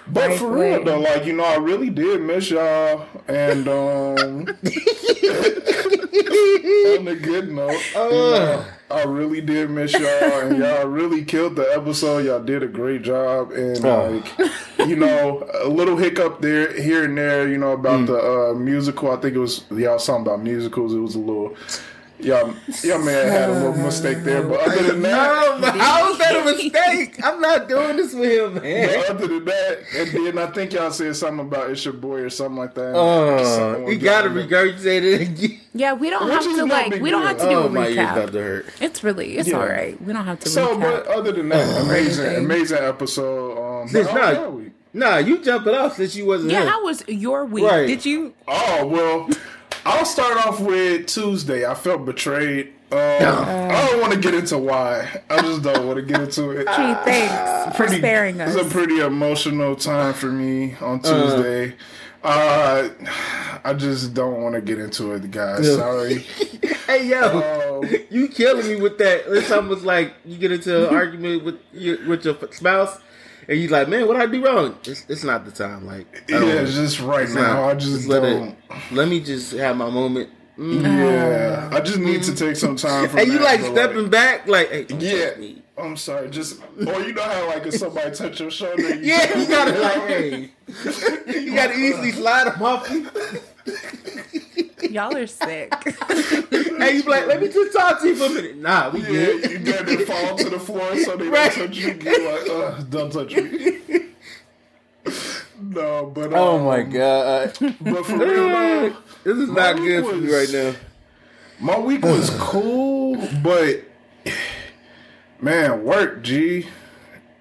But 0.07 0.29
Right 0.29 0.39
for 0.39 0.47
real 0.51 0.75
away. 0.75 0.83
though, 0.83 0.99
like 0.99 1.25
you 1.25 1.33
know, 1.33 1.43
I 1.45 1.55
really 1.57 1.89
did 1.89 2.21
miss 2.21 2.49
y'all, 2.49 3.05
and 3.27 3.67
um, 3.67 4.47
on 6.97 7.07
a 7.07 7.15
good 7.15 7.49
note, 7.51 7.71
you 7.95 7.99
know, 7.99 8.65
I 8.89 9.03
really 9.03 9.41
did 9.41 9.69
miss 9.69 9.91
y'all, 9.93 10.03
and 10.41 10.57
y'all 10.59 10.85
really 10.87 11.25
killed 11.25 11.55
the 11.57 11.63
episode. 11.73 12.25
Y'all 12.25 12.41
did 12.41 12.63
a 12.63 12.67
great 12.67 13.01
job, 13.01 13.51
and 13.51 13.83
Oh. 13.85 14.23
like 14.39 14.87
you 14.87 14.95
know, 14.95 15.49
a 15.61 15.67
little 15.67 15.97
hiccup 15.97 16.41
there, 16.41 16.71
here 16.81 17.03
and 17.03 17.17
there, 17.17 17.47
you 17.49 17.57
know, 17.57 17.71
about 17.73 18.05
the 18.07 18.17
uh, 18.17 18.53
musical. 18.53 19.11
I 19.11 19.17
think 19.17 19.35
it 19.35 19.39
was 19.39 19.63
y'all 19.71 19.99
something 19.99 20.31
about 20.31 20.41
musicals. 20.43 20.93
It 20.93 20.99
was 20.99 21.15
a 21.15 21.19
little. 21.19 21.55
Y'all, 22.19 22.51
y'all 22.83 22.97
may 23.03 23.11
have 23.13 23.27
had 23.29 23.49
a 23.49 23.53
little 23.53 23.73
mistake 23.73 24.23
there, 24.23 24.41
but 24.41 24.59
other 24.61 24.83
than 24.91 25.01
that, 25.03 25.59
no, 25.59 25.61
but 25.61 25.77
how 25.77 26.11
is 26.11 26.17
that 26.17 26.35
a 26.35 26.45
mistake? 26.45 27.23
I'm 27.23 27.39
not 27.39 27.69
doing 27.69 27.95
this 27.97 28.13
with 28.13 28.31
him, 28.31 28.55
man. 28.63 28.87
But 28.87 29.09
other 29.11 29.27
than 29.27 29.45
that, 29.45 29.79
and 29.95 30.11
then 30.11 30.37
I 30.39 30.47
think 30.51 30.73
y'all 30.73 30.89
said 30.89 31.15
something 31.15 31.45
about 31.45 31.69
it's 31.69 31.85
your 31.85 31.93
boy 31.93 32.21
or 32.21 32.29
something 32.31 32.57
like 32.57 32.73
that. 32.73 32.93
Oh, 32.95 33.43
Something 33.43 33.87
you 33.89 33.99
gotta 33.99 34.29
regurgitate 34.29 35.03
it 35.03 35.21
again. 35.21 35.59
Yeah, 35.75 35.93
we 35.93 36.09
don't 36.09 36.25
Which 36.25 36.33
have 36.33 36.43
to 36.43 36.65
like 36.65 36.99
we 37.01 37.11
don't 37.11 37.21
have 37.21 37.37
to 37.37 37.43
do 37.49 37.55
Oh, 37.55 37.67
a 37.67 37.69
my 37.69 37.87
ears 37.87 37.97
recap. 37.97 38.31
to 38.31 38.41
hurt. 38.41 38.65
It's 38.81 39.03
really 39.03 39.37
it's 39.37 39.47
Yeah. 39.49 39.57
all 39.59 39.67
right. 39.67 40.01
We 40.01 40.11
don't 40.11 40.25
have 40.25 40.39
to 40.39 40.49
So, 40.49 40.69
recap. 40.75 40.81
but 40.81 41.07
other 41.07 41.31
than 41.31 41.49
that, 41.49 41.81
amazing, 41.85 42.35
amazing 42.37 42.79
episode. 42.79 43.83
Um, 43.83 43.87
This 43.91 44.07
not- 44.11 44.33
your 44.33 44.49
week? 44.49 44.71
Nah, 44.93 45.17
you 45.17 45.37
jumping 45.37 45.75
off 45.75 45.97
since 45.97 46.15
you 46.15 46.25
wasn't 46.25 46.51
yeah, 46.51 46.61
here. 46.61 46.69
how 46.69 46.83
was 46.83 47.03
your 47.07 47.45
week? 47.45 47.65
Right. 47.65 47.85
Did 47.85 48.03
you 48.05 48.33
Oh 48.47 48.87
well, 48.87 49.29
I'll 49.87 50.05
start 50.05 50.45
off 50.45 50.59
with 50.59 51.07
Tuesday. 51.07 51.65
I 51.65 51.73
felt 51.73 52.05
betrayed. 52.05 52.73
Um, 52.91 52.97
I 52.99 53.87
don't 53.89 54.01
want 54.01 54.13
to 54.13 54.19
get 54.19 54.33
into 54.33 54.57
why. 54.57 55.21
I 55.29 55.41
just 55.41 55.61
don't 55.61 55.87
want 55.87 55.97
to 55.97 56.03
get 56.03 56.21
into 56.21 56.51
it. 56.51 56.67
Gee, 56.67 56.93
thanks 57.05 57.77
for 57.77 57.87
sparing 57.87 58.39
us. 58.41 58.55
It's 58.55 58.67
a 58.67 58.69
pretty 58.69 58.99
emotional 58.99 59.75
time 59.75 60.13
for 60.13 60.27
me 60.27 60.75
on 60.81 61.01
Tuesday. 61.01 61.75
Uh, 62.23 62.89
I 63.63 63.73
just 63.73 64.13
don't 64.13 64.41
want 64.41 64.55
to 64.55 64.61
get 64.61 64.79
into 64.79 65.13
it, 65.13 65.29
guys. 65.31 65.67
Yeah. 65.67 65.75
Sorry. 65.75 66.25
Hey 66.87 67.05
yo, 67.09 67.81
Um, 67.83 67.89
you 68.09 68.29
killing 68.29 68.65
me 68.65 68.77
with 68.77 68.97
that. 68.99 69.23
It's 69.27 69.51
almost 69.51 69.83
like 69.83 70.13
you 70.23 70.37
get 70.37 70.53
into 70.53 70.87
an 70.87 70.95
argument 70.95 71.43
with 71.43 71.55
your 71.73 71.97
with 72.07 72.23
your 72.23 72.37
spouse, 72.51 72.97
and 73.47 73.59
you 73.59 73.67
like, 73.69 73.87
man, 73.87 74.07
what 74.07 74.17
I 74.17 74.25
do 74.25 74.45
wrong? 74.45 74.77
It's, 74.85 75.05
it's 75.07 75.23
not 75.23 75.45
the 75.45 75.51
time. 75.51 75.85
Like, 75.85 76.23
I 76.31 76.37
yeah, 76.39 76.61
it's 76.61 76.73
just 76.75 76.99
right 76.99 77.23
it's 77.23 77.33
now. 77.33 77.53
not. 77.53 77.69
I 77.69 77.75
just 77.75 78.07
let 78.07 78.21
don't. 78.21 78.49
it. 78.49 78.57
Let 78.91 79.07
me 79.07 79.19
just 79.21 79.53
have 79.53 79.77
my 79.77 79.89
moment. 79.89 80.29
Mm. 80.57 80.81
Yeah, 80.83 81.69
I 81.71 81.79
just 81.81 81.99
need 81.99 82.23
to 82.23 82.35
take 82.35 82.55
some 82.55 82.75
time. 82.75 83.09
From 83.09 83.19
And 83.19 83.27
you 83.27 83.37
that, 83.37 83.43
like 83.43 83.61
but, 83.61 83.71
stepping 83.73 84.09
back, 84.09 84.47
like, 84.47 84.69
hey, 84.71 84.85
Yeah, 84.97 85.35
me. 85.39 85.61
I'm 85.77 85.95
sorry. 85.95 86.29
Just 86.31 86.59
or 86.79 87.01
you 87.01 87.13
know 87.13 87.21
how 87.21 87.47
like 87.47 87.67
if 87.67 87.75
somebody 87.75 88.09
touch 88.15 88.39
your 88.39 88.49
shoulder, 88.49 88.95
you 88.95 89.01
Yeah, 89.11 89.37
you 89.37 89.47
gotta 89.47 89.77
like, 89.79 90.07
hey, 90.07 90.49
you 91.41 91.53
gotta 91.53 91.75
easily 91.75 92.11
slide 92.11 92.51
them 92.51 92.61
off 92.63 92.89
you. 92.89 93.07
Y'all 94.91 95.15
are 95.15 95.27
sick. 95.27 95.73
Hey, 96.77 96.97
you 96.97 97.03
be 97.03 97.09
like, 97.09 97.25
let 97.25 97.41
me 97.41 97.47
just 97.49 97.75
talk 97.75 97.99
to 98.01 98.07
you 98.07 98.15
for 98.15 98.25
a 98.25 98.29
minute. 98.29 98.57
Nah, 98.57 98.91
we 98.91 98.99
Yeah, 99.01 99.07
good. 99.07 99.51
you 99.51 99.57
got 99.59 99.87
to 99.87 100.05
fall 100.05 100.37
to 100.37 100.49
the 100.49 100.59
floor 100.59 100.95
so 100.97 101.17
they 101.17 101.27
Right. 101.27 101.51
don't 101.55 101.67
touch 101.69 101.77
you. 101.77 101.93
You're 102.03 102.31
like, 102.31 102.49
uh, 102.49 102.83
don't 102.83 103.11
touch 103.11 103.35
me. 103.35 103.79
no, 105.59 106.05
but 106.13 106.33
Oh 106.33 106.57
um, 106.57 106.65
my 106.65 106.83
god, 106.83 107.57
But 107.81 108.05
for 108.05 108.17
real, 108.17 108.49
though, 108.49 108.95
this 109.23 109.37
is 109.37 109.49
not 109.49 109.77
good 109.77 110.05
for 110.05 110.15
me 110.17 110.31
right 110.31 110.49
now. 110.51 110.75
my 111.59 111.79
week 111.79 112.03
was 112.03 112.29
cool, 112.39 113.27
but 113.41 113.83
man, 115.41 115.83
work, 115.83 116.21
G. 116.23 116.67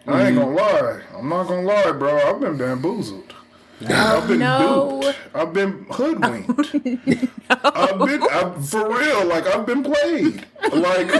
I 0.06 0.28
ain't 0.28 0.36
gonna 0.36 0.54
lie. 0.54 1.02
I'm 1.16 1.28
not 1.28 1.46
gonna 1.48 1.62
lie, 1.66 1.92
bro. 1.92 2.16
I've 2.16 2.40
been 2.40 2.56
bamboozled. 2.56 3.34
I've 3.86 4.26
been 4.28 4.38
no. 4.38 5.02
duped. 5.02 5.18
I've 5.34 5.52
been 5.52 5.84
hoodwinked. 5.90 6.72
I've 7.64 7.98
been 7.98 8.22
I, 8.22 8.54
for 8.60 8.98
real. 8.98 9.24
Like 9.26 9.46
I've 9.46 9.66
been 9.66 9.82
played. 9.82 10.46
Like 10.72 11.10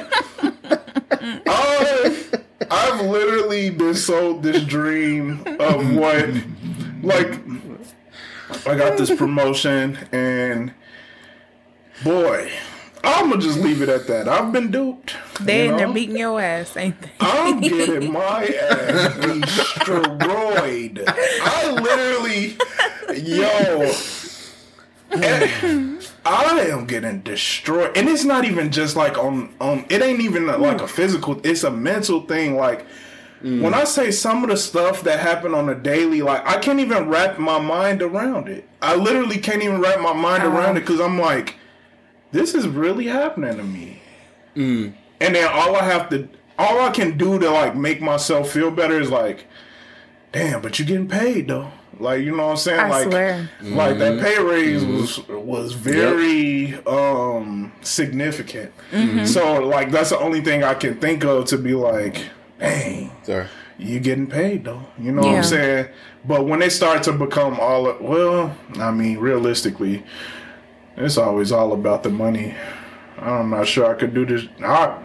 I, 1.47 2.25
I've 2.71 3.01
literally 3.07 3.71
been 3.71 3.95
sold 3.95 4.43
this 4.43 4.65
dream 4.65 5.43
of 5.61 5.95
what, 5.95 6.29
like, 7.03 7.39
I 8.67 8.77
got 8.77 8.99
this 8.99 9.15
promotion 9.15 9.99
and 10.13 10.73
boy, 12.03 12.51
I'm 13.05 13.31
gonna 13.31 13.41
just 13.41 13.59
leave 13.61 13.83
it 13.83 13.89
at 13.89 14.07
that. 14.09 14.29
I've 14.29 14.53
been 14.53 14.71
duped. 14.71 15.17
They 15.41 15.69
there 15.69 15.87
know? 15.87 15.93
beating 15.93 16.17
your 16.17 16.41
ass, 16.41 16.77
ain't 16.77 17.01
they? 17.01 17.13
I'm 17.21 17.61
getting 17.61 18.13
my 18.13 18.47
ass 18.47 19.17
destroyed. 19.17 21.05
I 21.07 21.71
literally, 21.71 22.57
yo, 23.23 23.93
I 26.27 26.61
am 26.71 26.87
getting 26.87 27.21
destroyed, 27.21 27.97
and 27.97 28.09
it's 28.09 28.25
not 28.25 28.45
even 28.45 28.71
just 28.71 28.97
like 28.97 29.17
on 29.19 29.55
on. 29.61 29.87
It 29.89 30.03
ain't 30.03 30.21
even 30.21 30.47
like 30.47 30.81
a 30.81 30.87
hmm. 30.87 30.87
physical. 30.87 31.41
It's 31.45 31.65
a 31.65 31.71
mental 31.71 32.23
thing. 32.23 32.57
Like 32.57 32.87
hmm. 33.41 33.63
when 33.63 33.75
I 33.75 33.85
say 33.85 34.11
some 34.11 34.43
of 34.45 34.51
the 34.51 34.57
stuff 34.57 35.03
that 35.03 35.21
happened 35.21 35.55
on 35.55 35.69
a 35.69 35.75
daily, 35.75 36.23
like 36.23 36.47
I 36.47 36.59
can't 36.59 36.81
even 36.81 37.09
wrap 37.09 37.39
my 37.39 37.59
mind 37.59 38.03
around 38.03 38.49
it. 38.49 38.69
I 38.83 38.97
literally 38.97 39.39
can't 39.39 39.63
even 39.63 39.81
wrap 39.81 40.01
my 40.01 40.13
mind 40.13 40.43
uh-huh. 40.43 40.57
around 40.57 40.77
it 40.77 40.81
because 40.81 41.01
I'm 41.01 41.19
like, 41.19 41.57
this 42.33 42.55
is 42.55 42.67
really 42.67 43.07
happening 43.07 43.57
to 43.57 43.63
me 43.63 44.01
hmm. 44.57 44.89
and 45.21 45.35
then 45.35 45.49
all 45.53 45.77
I 45.77 45.85
have 45.85 46.09
to, 46.09 46.29
all 46.59 46.81
I 46.81 46.91
can 46.91 47.17
do 47.17 47.39
to 47.39 47.51
like 47.51 47.77
make 47.77 48.01
myself 48.01 48.51
feel 48.51 48.71
better 48.73 48.99
is 48.99 49.11
like, 49.11 49.47
damn, 50.33 50.63
but 50.63 50.79
you're 50.79 50.89
getting 50.89 51.09
paid 51.09 51.47
though. 51.49 51.71
Like 51.99 52.23
you 52.25 52.37
know 52.37 52.45
what 52.45 52.51
I'm 52.53 52.57
saying? 52.57 52.81
I 52.81 52.89
like, 52.89 53.11
swear. 53.11 53.51
like 53.63 53.99
that 53.99 54.15
mm-hmm. 54.15 54.25
pay 54.25 54.43
raise 54.43 54.83
mm-hmm. 54.83 54.97
was 54.97 55.29
was 55.29 55.73
very 55.73 56.75
um 56.87 57.73
significant. 57.83 58.73
Mm-hmm. 58.91 59.25
So 59.25 59.63
like 59.63 59.91
that's 59.91 60.11
the 60.11 60.19
only 60.19 60.41
thing 60.41 60.63
I 60.63 60.75
can 60.75 60.99
think 61.01 61.25
of 61.25 61.47
to 61.47 61.59
be 61.59 61.75
like, 61.75 62.23
dang, 62.59 63.13
Sorry. 63.23 63.47
you 63.79 64.01
getting 64.01 64.27
paid 64.27 64.65
though. 64.65 64.83
You 64.99 65.13
know 65.13 65.23
what 65.23 65.37
I'm 65.37 65.45
saying? 65.45 65.89
But 66.25 66.47
when 66.47 66.61
they 66.61 66.69
start 66.69 67.03
to 67.05 67.13
become 67.13 67.59
all 67.61 67.97
well, 68.01 68.57
I 68.79 68.91
mean, 68.91 69.19
realistically, 69.19 70.05
it's 70.97 71.17
always 71.17 71.53
all 71.53 71.73
about 71.73 72.03
the 72.03 72.11
money. 72.11 72.55
I'm 73.19 73.51
not 73.51 73.67
sure 73.67 73.87
I 73.87 73.95
could 73.95 74.13
do 74.15 74.27
this. 74.27 74.47
I 74.63 74.99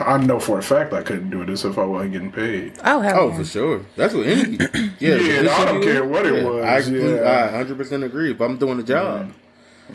I 0.00 0.18
know 0.18 0.38
for 0.38 0.58
a 0.58 0.62
fact 0.62 0.92
I 0.92 1.02
couldn't 1.02 1.30
do 1.30 1.44
this 1.46 1.64
if 1.64 1.78
I 1.78 1.84
wasn't 1.84 2.12
getting 2.12 2.32
paid. 2.32 2.74
Oh 2.84 3.00
hell 3.00 3.18
Oh, 3.20 3.28
yeah. 3.30 3.36
for 3.38 3.44
sure. 3.44 3.86
That's 3.96 4.14
what 4.14 4.26
any. 4.26 4.56
Yeah, 5.00 5.16
Yeah, 5.16 5.50
I 5.50 5.64
don't 5.64 5.82
shit 5.82 5.92
care 5.92 6.04
what 6.04 6.26
it 6.26 6.44
was, 6.44 6.64
I, 6.64 6.90
yeah. 6.90 7.20
I 7.20 7.44
100 7.46 7.76
percent 7.78 8.04
agree. 8.04 8.30
If 8.32 8.40
I'm 8.40 8.56
doing 8.58 8.76
the 8.78 8.82
job, 8.82 9.32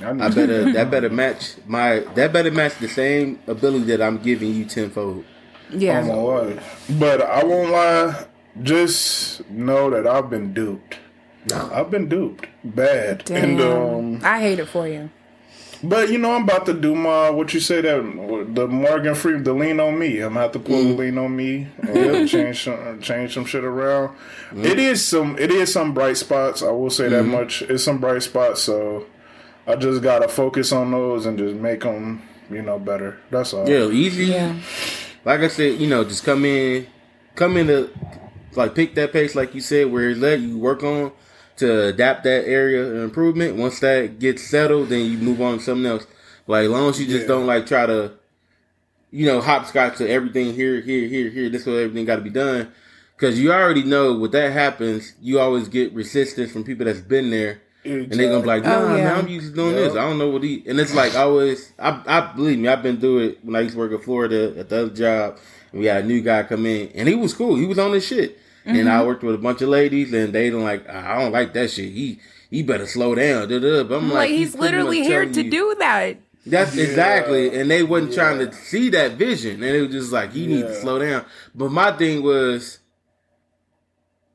I, 0.03 0.09
I 0.09 0.29
better 0.29 0.71
that 0.73 0.89
better 0.95 1.09
match 1.09 1.55
my 1.67 1.99
that 2.15 2.33
better 2.33 2.51
match 2.51 2.77
the 2.79 2.87
same 2.89 3.39
ability 3.47 3.85
that 3.85 4.01
I'm 4.01 4.17
giving 4.17 4.53
you 4.53 4.65
tenfold. 4.65 5.25
yeah. 5.71 5.99
I'm 5.99 6.07
gonna 6.07 6.23
lie. 6.23 6.59
But 6.99 7.21
I 7.21 7.43
won't 7.43 7.71
lie. 7.71 8.25
Just 8.63 9.47
know 9.49 9.89
that 9.91 10.05
I've 10.07 10.29
been 10.29 10.53
duped. 10.53 10.97
No. 11.51 11.69
I've 11.73 11.89
been 11.89 12.09
duped 12.09 12.47
bad. 12.63 13.23
Damn. 13.25 13.43
And 13.43 13.61
um, 13.61 14.19
I 14.23 14.41
hate 14.41 14.59
it 14.59 14.67
for 14.67 14.87
you. 14.87 15.09
But 15.81 16.09
you 16.09 16.17
know, 16.17 16.33
I'm 16.33 16.43
about 16.43 16.65
to 16.65 16.73
do 16.73 16.93
my 16.95 17.29
what 17.29 17.53
you 17.53 17.59
say 17.59 17.81
that 17.81 18.51
the 18.53 18.67
Morgan 18.67 19.15
Freeman, 19.15 19.43
the 19.43 19.53
lean 19.53 19.79
on 19.79 19.97
me. 19.97 20.19
I'm 20.19 20.33
gonna 20.33 20.41
have 20.41 20.51
to 20.53 20.59
pull 20.59 20.83
the 20.83 20.93
mm. 20.93 20.97
lean 20.97 21.17
on 21.17 21.35
me 21.35 21.67
and 21.81 22.27
change 22.29 22.63
some 22.63 23.01
change 23.01 23.33
some 23.33 23.45
shit 23.45 23.63
around. 23.63 24.15
Mm. 24.51 24.65
It 24.65 24.79
is 24.79 25.05
some 25.05 25.37
it 25.37 25.51
is 25.51 25.71
some 25.71 25.93
bright 25.93 26.17
spots. 26.17 26.61
I 26.61 26.71
will 26.71 26.89
say 26.89 27.07
that 27.09 27.23
mm-hmm. 27.23 27.31
much. 27.31 27.61
It's 27.63 27.83
some 27.83 27.99
bright 27.99 28.23
spots. 28.23 28.61
So 28.61 29.05
I 29.65 29.75
just 29.75 30.01
gotta 30.01 30.27
focus 30.27 30.71
on 30.71 30.91
those 30.91 31.25
and 31.25 31.37
just 31.37 31.55
make 31.55 31.81
them 31.81 32.23
you 32.49 32.61
know 32.61 32.79
better. 32.79 33.17
That's 33.29 33.53
all. 33.53 33.67
Yeah, 33.67 33.87
easy. 33.87 34.25
Yeah. 34.25 34.59
like 35.23 35.41
I 35.41 35.47
said, 35.47 35.79
you 35.79 35.87
know, 35.87 36.03
just 36.03 36.25
come 36.25 36.43
in, 36.43 36.87
come 37.35 37.55
in 37.55 37.67
to 37.67 37.89
like 38.55 38.75
pick 38.75 38.95
that 38.95 39.13
pace, 39.13 39.35
like 39.35 39.55
you 39.55 39.61
said, 39.61 39.91
where 39.91 40.13
let 40.13 40.41
you 40.41 40.57
work 40.57 40.83
on 40.83 41.13
to 41.59 41.85
adapt 41.87 42.23
that 42.23 42.45
area 42.47 42.83
of 42.83 42.95
improvement. 43.03 43.55
Once 43.55 43.79
that 43.79 44.19
gets 44.19 44.43
settled, 44.43 44.89
then 44.89 45.09
you 45.09 45.17
move 45.17 45.41
on 45.41 45.57
to 45.59 45.63
something 45.63 45.85
else. 45.85 46.05
Like 46.47 46.65
as 46.65 46.69
long 46.71 46.89
as 46.89 46.99
you 46.99 47.05
just 47.07 47.21
Yeah. 47.21 47.27
don't 47.27 47.45
like 47.47 47.65
try 47.67 47.85
to, 47.85 48.11
you 49.11 49.25
know, 49.25 49.41
hopscotch 49.41 49.97
to 49.97 50.09
everything 50.09 50.53
here, 50.53 50.81
here, 50.81 51.07
here, 51.07 51.29
here. 51.29 51.49
This 51.49 51.65
way 51.65 51.83
everything 51.83 52.05
got 52.05 52.17
to 52.17 52.21
be 52.21 52.29
done. 52.29 52.69
Because 53.15 53.39
you 53.39 53.51
already 53.51 53.83
know 53.83 54.13
when 54.17 54.31
that 54.31 54.51
happens, 54.53 55.13
you 55.21 55.39
always 55.39 55.67
get 55.67 55.93
resistance 55.93 56.51
from 56.51 56.63
people 56.63 56.85
that's 56.85 57.01
been 57.01 57.29
there. 57.29 57.61
And 57.85 58.11
they're 58.11 58.29
gonna 58.29 58.41
be 58.41 58.47
like, 58.47 58.65
Oh, 58.65 58.87
nah, 58.87 58.95
yeah. 58.95 59.03
man, 59.05 59.17
I'm 59.19 59.27
used 59.27 59.49
to 59.51 59.55
doing 59.55 59.75
Yeah. 59.75 59.81
this. 59.83 59.91
I 59.93 60.01
don't 60.01 60.17
know 60.17 60.29
what 60.29 60.43
he. 60.43 60.63
And 60.67 60.79
it's 60.79 60.93
like 60.93 61.15
I 61.15 61.21
always, 61.21 61.71
I, 61.79 62.01
I 62.07 62.33
believe 62.35 62.59
me, 62.59 62.67
I've 62.67 62.83
been 62.83 62.99
through 62.99 63.19
it 63.19 63.39
when 63.43 63.55
I 63.55 63.61
used 63.61 63.73
to 63.73 63.79
work 63.79 63.91
in 63.91 63.99
Florida 63.99 64.53
at 64.57 64.69
the 64.69 64.81
other 64.83 64.89
job. 64.93 65.37
And 65.71 65.81
we 65.81 65.87
had 65.87 66.03
a 66.03 66.07
new 66.07 66.21
guy 66.21 66.43
come 66.43 66.65
in, 66.65 66.89
and 66.95 67.07
he 67.07 67.15
was 67.15 67.33
cool. 67.33 67.55
He 67.55 67.65
was 67.65 67.77
on 67.79 67.91
this 67.91 68.05
shit. 68.07 68.37
And 68.65 68.77
Mm-hmm. 68.77 68.87
I 68.87 69.03
worked 69.05 69.23
with 69.23 69.35
a 69.35 69.39
bunch 69.39 69.61
of 69.61 69.69
ladies, 69.69 70.13
and 70.13 70.33
they 70.33 70.49
don't 70.49 70.63
like. 70.63 70.87
I 70.89 71.19
don't 71.21 71.31
like 71.31 71.53
that 71.53 71.71
shit. 71.71 71.91
He 71.91 72.19
he 72.49 72.61
better 72.63 72.85
slow 72.85 73.15
down. 73.15 73.47
Da, 73.49 73.59
da. 73.59 73.83
But 73.83 73.97
I'm 73.97 74.07
like, 74.09 74.15
like, 74.15 74.29
he's 74.31 74.55
pretty 74.55 74.59
much 74.77 74.85
literally 74.85 75.03
here 75.03 75.25
to 75.25 75.43
you- 75.43 75.51
do 75.51 75.75
that. 75.79 76.17
That's 76.45 76.75
Yeah. 76.75 76.83
exactly, 76.85 77.53
and 77.59 77.69
they 77.69 77.83
wasn't 77.83 78.13
trying 78.13 78.39
to 78.39 78.51
see 78.53 78.89
that 78.89 79.13
vision, 79.13 79.61
and 79.61 79.75
it 79.75 79.81
was 79.81 79.91
just 79.91 80.11
like 80.11 80.33
you 80.35 80.47
need 80.47 80.63
to 80.63 80.75
slow 80.75 80.97
down. 80.99 81.25
But 81.53 81.71
my 81.71 81.91
thing 81.91 82.23
was, 82.23 82.79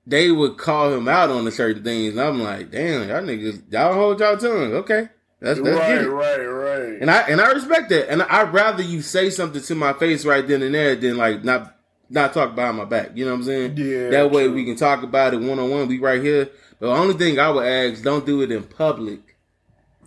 they 0.07 0.31
would 0.31 0.59
call 0.59 0.93
him 0.93 1.09
out 1.09 1.31
on 1.31 1.45
the 1.45 1.51
certain 1.51 1.83
things, 1.83 2.13
and 2.13 2.21
I'm 2.21 2.41
like, 2.43 2.71
damn, 2.71 3.09
y'all 3.09 3.23
niggas, 3.23 3.63
y'all 3.73 3.95
hold 3.95 4.21
y'all 4.21 4.37
tongue, 4.37 4.75
okay? 4.75 5.09
That's 5.41 5.61
that's 5.61 5.77
right, 5.79 5.89
get 5.89 6.03
it. 6.05 6.09
right, 6.09 6.37
right. 6.45 7.01
And 7.01 7.11
I 7.11 7.21
and 7.23 7.41
I 7.41 7.51
respect 7.53 7.89
that, 7.91 8.11
and 8.11 8.23
I'd 8.23 8.53
rather 8.53 8.83
you 8.83 9.03
say 9.03 9.31
something 9.31 9.63
to 9.63 9.75
my 9.75 9.93
face 9.95 10.25
right 10.25 10.47
then 10.47 10.63
and 10.63 10.75
there 10.75 10.95
than 10.97 11.17
like 11.17 11.43
not 11.45 11.74
not 12.15 12.33
talk 12.33 12.55
behind 12.55 12.77
my 12.79 12.85
back. 12.85 13.11
You 13.15 13.25
know 13.27 13.33
what 13.33 13.39
I'm 13.39 13.45
saying? 13.45 13.77
Yeah, 13.77 14.11
That 14.11 14.31
way 14.31 14.45
true. 14.47 14.55
we 14.55 14.65
can 14.65 14.77
talk 14.77 15.03
about 15.03 15.35
it 15.35 15.41
one 15.41 15.59
on 15.59 15.69
one. 15.71 15.89
We 15.89 15.99
right 15.99 16.23
here. 16.23 16.49
But 16.81 16.87
the 16.87 16.93
only 17.01 17.15
thing 17.15 17.39
I 17.39 17.51
would 17.51 17.67
ask, 17.67 18.03
don't 18.03 18.25
do 18.25 18.41
it 18.43 18.51
in 18.51 18.63
public 18.63 19.21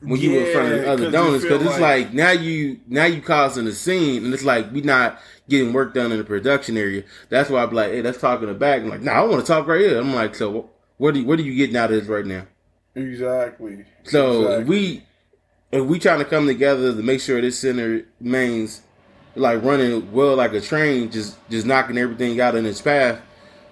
when 0.01 0.19
you 0.19 0.33
were 0.33 0.39
in 0.47 0.53
front 0.53 0.73
of 0.73 0.83
Yeah, 0.83 0.91
other 0.91 1.03
you 1.05 1.11
donors 1.11 1.41
because 1.43 1.61
it's 1.61 1.79
like- 1.79 2.05
like, 2.05 2.13
now 2.13 2.31
you 2.31 2.79
now 2.87 3.05
you 3.05 3.21
causing 3.21 3.67
a 3.67 3.71
scene 3.71 4.25
and 4.25 4.33
it's 4.33 4.43
like 4.43 4.71
we 4.71 4.81
not 4.81 5.19
getting 5.49 5.73
work 5.73 5.93
done 5.93 6.11
in 6.11 6.17
the 6.17 6.23
production 6.23 6.77
area. 6.77 7.03
That's 7.29 7.49
why 7.49 7.63
I'm 7.63 7.71
like, 7.73 7.91
hey, 7.91 8.01
let's 8.01 8.19
talk 8.19 8.41
in 8.41 8.47
the 8.47 8.53
back. 8.53 8.81
I'm 8.81 8.89
like, 8.89 9.01
nah, 9.01 9.13
I 9.13 9.21
want 9.23 9.41
to 9.41 9.47
talk 9.47 9.65
right 9.67 9.79
here. 9.81 9.97
I'm 9.99 10.13
like, 10.13 10.35
so 10.35 10.69
what 10.97 11.15
are 11.15 11.19
you, 11.19 11.25
what 11.25 11.39
are 11.39 11.43
you 11.43 11.55
getting 11.55 11.75
out 11.77 11.91
of 11.91 11.99
this 11.99 12.07
right 12.09 12.25
now? 12.25 12.45
exactly. 12.95 13.85
So 14.03 14.41
Exactly. 14.41 14.63
we 14.65 15.03
if 15.71 15.83
we 15.85 15.99
trying 15.99 16.19
to 16.19 16.25
come 16.25 16.47
together 16.47 16.93
to 16.95 17.03
make 17.03 17.19
sure 17.21 17.41
this 17.41 17.59
center 17.59 18.03
remains 18.21 18.81
like 19.37 19.63
running 19.63 20.11
well 20.11 20.35
like 20.35 20.53
a 20.53 20.61
train, 20.61 21.09
just 21.11 21.37
just 21.49 21.65
knocking 21.65 21.97
everything 21.97 22.39
out 22.41 22.55
in 22.55 22.65
its 22.65 22.81
path, 22.81 23.19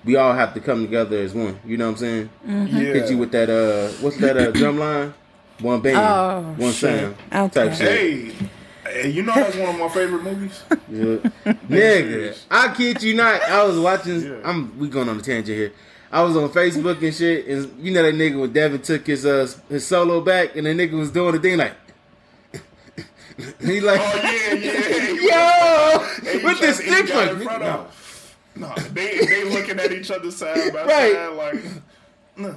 we 0.03 0.15
all 0.15 0.33
have 0.33 0.53
to 0.53 0.59
come 0.59 0.85
together 0.85 1.17
as 1.17 1.33
one. 1.33 1.59
You 1.65 1.77
know 1.77 1.85
what 1.85 1.91
I'm 1.91 1.97
saying? 1.97 2.29
yeah. 2.47 2.65
Hit 2.93 3.09
you 3.11 3.17
with 3.17 3.31
that 3.31 3.49
uh 3.49 3.89
what's 4.01 4.17
that 4.17 4.37
uh 4.37 4.51
drum 4.59 4.77
line? 4.79 5.13
One 5.59 5.79
band, 5.81 5.97
Oh, 5.97 6.41
one 6.57 6.73
shit. 6.73 6.99
sound. 6.99 7.15
Okay. 7.33 7.67
Type 7.69 7.77
shit. 7.77 7.87
Hey, 7.87 8.91
hey, 9.01 9.09
you 9.09 9.23
know 9.23 9.33
that's 9.33 9.55
one 9.55 9.69
of 9.75 9.79
my 9.79 9.89
favorite 9.89 10.23
movies. 10.23 10.63
Yeah. 10.87 11.15
Nigga, 11.69 12.37
I 12.51 12.73
kid 12.75 13.01
you 13.01 13.15
not. 13.15 13.41
I 13.41 13.63
was 13.63 13.79
watching. 13.79 14.21
Yeah. 14.21 14.35
I'm 14.43 14.77
we 14.77 14.87
going 14.89 15.09
on 15.09 15.17
a 15.19 15.21
tangent 15.21 15.57
here. 15.57 15.73
I 16.11 16.21
was 16.21 16.37
on 16.37 16.49
Facebook 16.49 17.01
and 17.03 17.13
shit, 17.13 17.47
and 17.47 17.83
you 17.83 17.91
know 17.91 18.03
that 18.03 18.13
nigga 18.13 18.39
when 18.39 18.53
Devin 18.53 18.81
took 18.81 19.07
his 19.07 19.25
uh 19.25 19.47
his 19.67 19.85
solo 19.87 20.21
back, 20.21 20.55
and 20.55 20.65
the 20.67 20.71
nigga 20.71 20.91
was 20.93 21.09
doing 21.11 21.33
the 21.33 21.39
thing 21.39 21.57
like. 21.57 21.73
he 23.61 23.81
like, 23.81 23.99
Oh 24.01 24.19
yeah, 24.23 24.53
yeah. 24.53 26.31
yo, 26.41 26.43
with 26.43 26.59
this 26.59 26.77
stick 26.77 27.13
like, 27.13 27.31
in 27.31 27.39
front 27.39 27.61
no. 27.63 27.87
No, 28.57 28.73
they 28.93 29.25
they 29.25 29.43
looking 29.43 29.79
at 29.79 29.91
each 29.91 30.11
other 30.11 30.31
side 30.31 30.71
by 30.71 30.83
Right. 30.85 31.13
side 31.13 31.33
like, 31.33 31.63
no, 32.37 32.55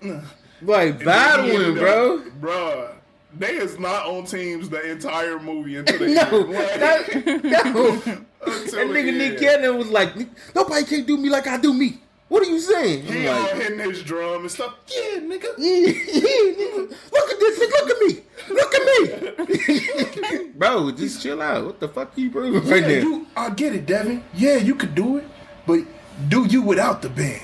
no. 0.00 0.22
like 0.62 1.04
battling, 1.04 1.74
bro. 1.74 2.22
Bruh, 2.40 2.94
they 3.36 3.56
is 3.56 3.78
not 3.78 4.06
on 4.06 4.24
teams 4.24 4.68
the 4.68 4.90
entire 4.90 5.40
movie 5.40 5.76
until 5.76 5.98
the 5.98 6.08
No. 6.08 6.38
Like, 6.38 6.74
that, 6.78 7.64
no. 7.64 7.96
That 7.96 8.86
nigga 8.88 9.16
Nick. 9.16 9.38
Cannon 9.38 9.78
was 9.78 9.88
like, 9.88 10.14
nobody 10.54 10.84
can 10.84 11.04
do 11.04 11.16
me 11.16 11.28
like 11.28 11.46
I 11.48 11.56
do 11.58 11.72
me. 11.74 12.00
What 12.32 12.42
are 12.44 12.50
you 12.50 12.60
saying? 12.60 13.02
He 13.02 13.28
I'm 13.28 13.34
all 13.36 13.42
like, 13.42 13.60
hitting 13.60 13.78
his 13.80 14.02
drum 14.02 14.40
and 14.40 14.50
stuff. 14.50 14.74
Yeah, 14.88 15.18
nigga. 15.20 15.52
yeah 15.58 16.96
look 17.12 17.30
at 17.30 17.38
this, 17.38 17.58
look 17.58 17.90
at 17.90 17.98
me, 18.00 18.22
look 18.48 18.74
at 18.74 20.32
me, 20.40 20.48
bro. 20.56 20.90
Just 20.92 21.22
chill 21.22 21.42
out. 21.42 21.66
What 21.66 21.78
the 21.78 21.88
fuck 21.88 22.16
you 22.16 22.30
proving 22.30 22.62
right 22.70 22.80
Yeah, 22.80 22.88
there? 22.88 23.02
you, 23.02 23.26
I 23.36 23.50
get 23.50 23.74
it, 23.74 23.84
Devin. 23.84 24.24
Yeah, 24.32 24.56
you 24.56 24.74
could 24.76 24.94
do 24.94 25.18
it, 25.18 25.24
but 25.66 25.80
do 26.28 26.46
you 26.46 26.62
without 26.62 27.02
the 27.02 27.10
band? 27.10 27.42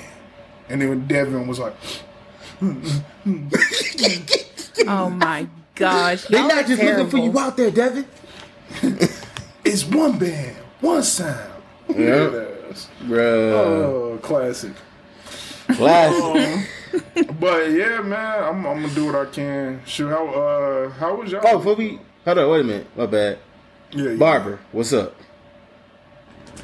And 0.70 0.80
then 0.80 1.06
Devin 1.06 1.46
was 1.46 1.58
like, 1.58 1.74
Oh 4.86 5.10
my 5.10 5.46
gosh. 5.74 6.24
They 6.28 6.38
y'all 6.38 6.48
not 6.48 6.64
are 6.64 6.66
just 6.66 6.82
looking 6.82 7.10
for 7.10 7.18
you 7.18 7.38
out 7.38 7.58
there, 7.58 7.70
Devin. 7.70 8.06
"It's 9.64 9.84
one 9.84 10.18
band, 10.18 10.56
one 10.80 11.02
sound." 11.02 11.62
Yeah. 11.94 12.46
Yes. 12.68 12.88
Bro, 13.02 13.52
Oh, 14.14 14.18
classic. 14.22 14.72
classic. 15.68 16.68
But 17.38 17.70
yeah, 17.72 18.00
man, 18.00 18.42
I'm, 18.44 18.66
I'm 18.66 18.80
gonna 18.82 18.94
do 18.94 19.06
what 19.06 19.14
I 19.14 19.24
can. 19.26 19.82
Shoot, 19.84 20.08
how 20.08 20.26
uh, 20.26 20.88
how 20.90 21.14
was 21.16 21.30
y'all? 21.30 21.42
Oh, 21.44 21.58
before 21.58 21.74
we 21.74 22.00
hold 22.24 22.38
on, 22.38 22.50
wait 22.50 22.60
a 22.60 22.64
minute. 22.64 22.86
My 22.96 23.04
bad. 23.06 23.38
yeah, 23.92 24.10
yeah. 24.10 24.16
Barber, 24.16 24.58
what's 24.72 24.92
up? 24.94 25.14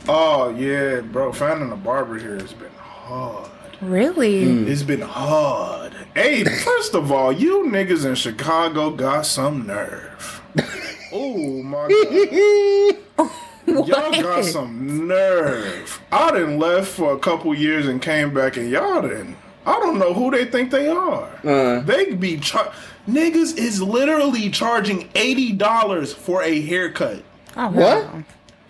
Oh 0.09 0.49
yeah, 0.57 1.01
bro. 1.01 1.31
Finding 1.33 1.71
a 1.73 1.77
barber 1.77 2.19
here 2.19 2.39
has 2.39 2.55
been 2.55 2.73
hard. 2.79 3.51
Really? 3.83 4.45
Hmm. 4.45 4.67
It's 4.69 4.83
been 4.83 5.03
hard. 5.03 5.93
Hey, 6.15 6.43
first 6.45 6.95
of 6.95 7.13
all, 7.13 7.31
you 7.31 7.65
niggas 7.67 8.07
in 8.07 8.15
Chicago 8.15 8.91
got 8.91 9.27
some 9.27 9.67
nerve. 9.67 10.41
oh 11.13 11.63
my 11.63 11.89
god. 13.19 13.29
Y'all 13.67 13.87
got 13.87 14.45
some 14.45 15.09
nerve. 15.09 16.01
I 16.13 16.31
done 16.33 16.59
left 16.59 16.89
for 16.89 17.13
a 17.15 17.19
couple 17.19 17.55
years 17.55 17.87
and 17.87 18.01
came 18.03 18.33
back 18.35 18.57
and 18.57 18.71
y'all 18.71 19.01
didn't. 19.03 19.37
I 19.67 19.79
don't 19.81 19.99
know 19.99 20.13
who 20.13 20.31
they 20.31 20.45
think 20.45 20.71
they 20.71 20.89
are. 20.89 21.31
Uh. 21.43 21.81
They 21.81 22.13
be 22.13 22.37
char- 22.39 22.73
niggas 23.09 23.57
is 23.57 23.81
literally 23.81 24.51
charging 24.51 25.09
eighty 25.15 25.53
dollars 25.53 26.13
for 26.13 26.43
a 26.43 26.61
haircut. 26.61 27.23
Oh, 27.57 27.69
What? 27.69 28.05
wow. 28.05 28.23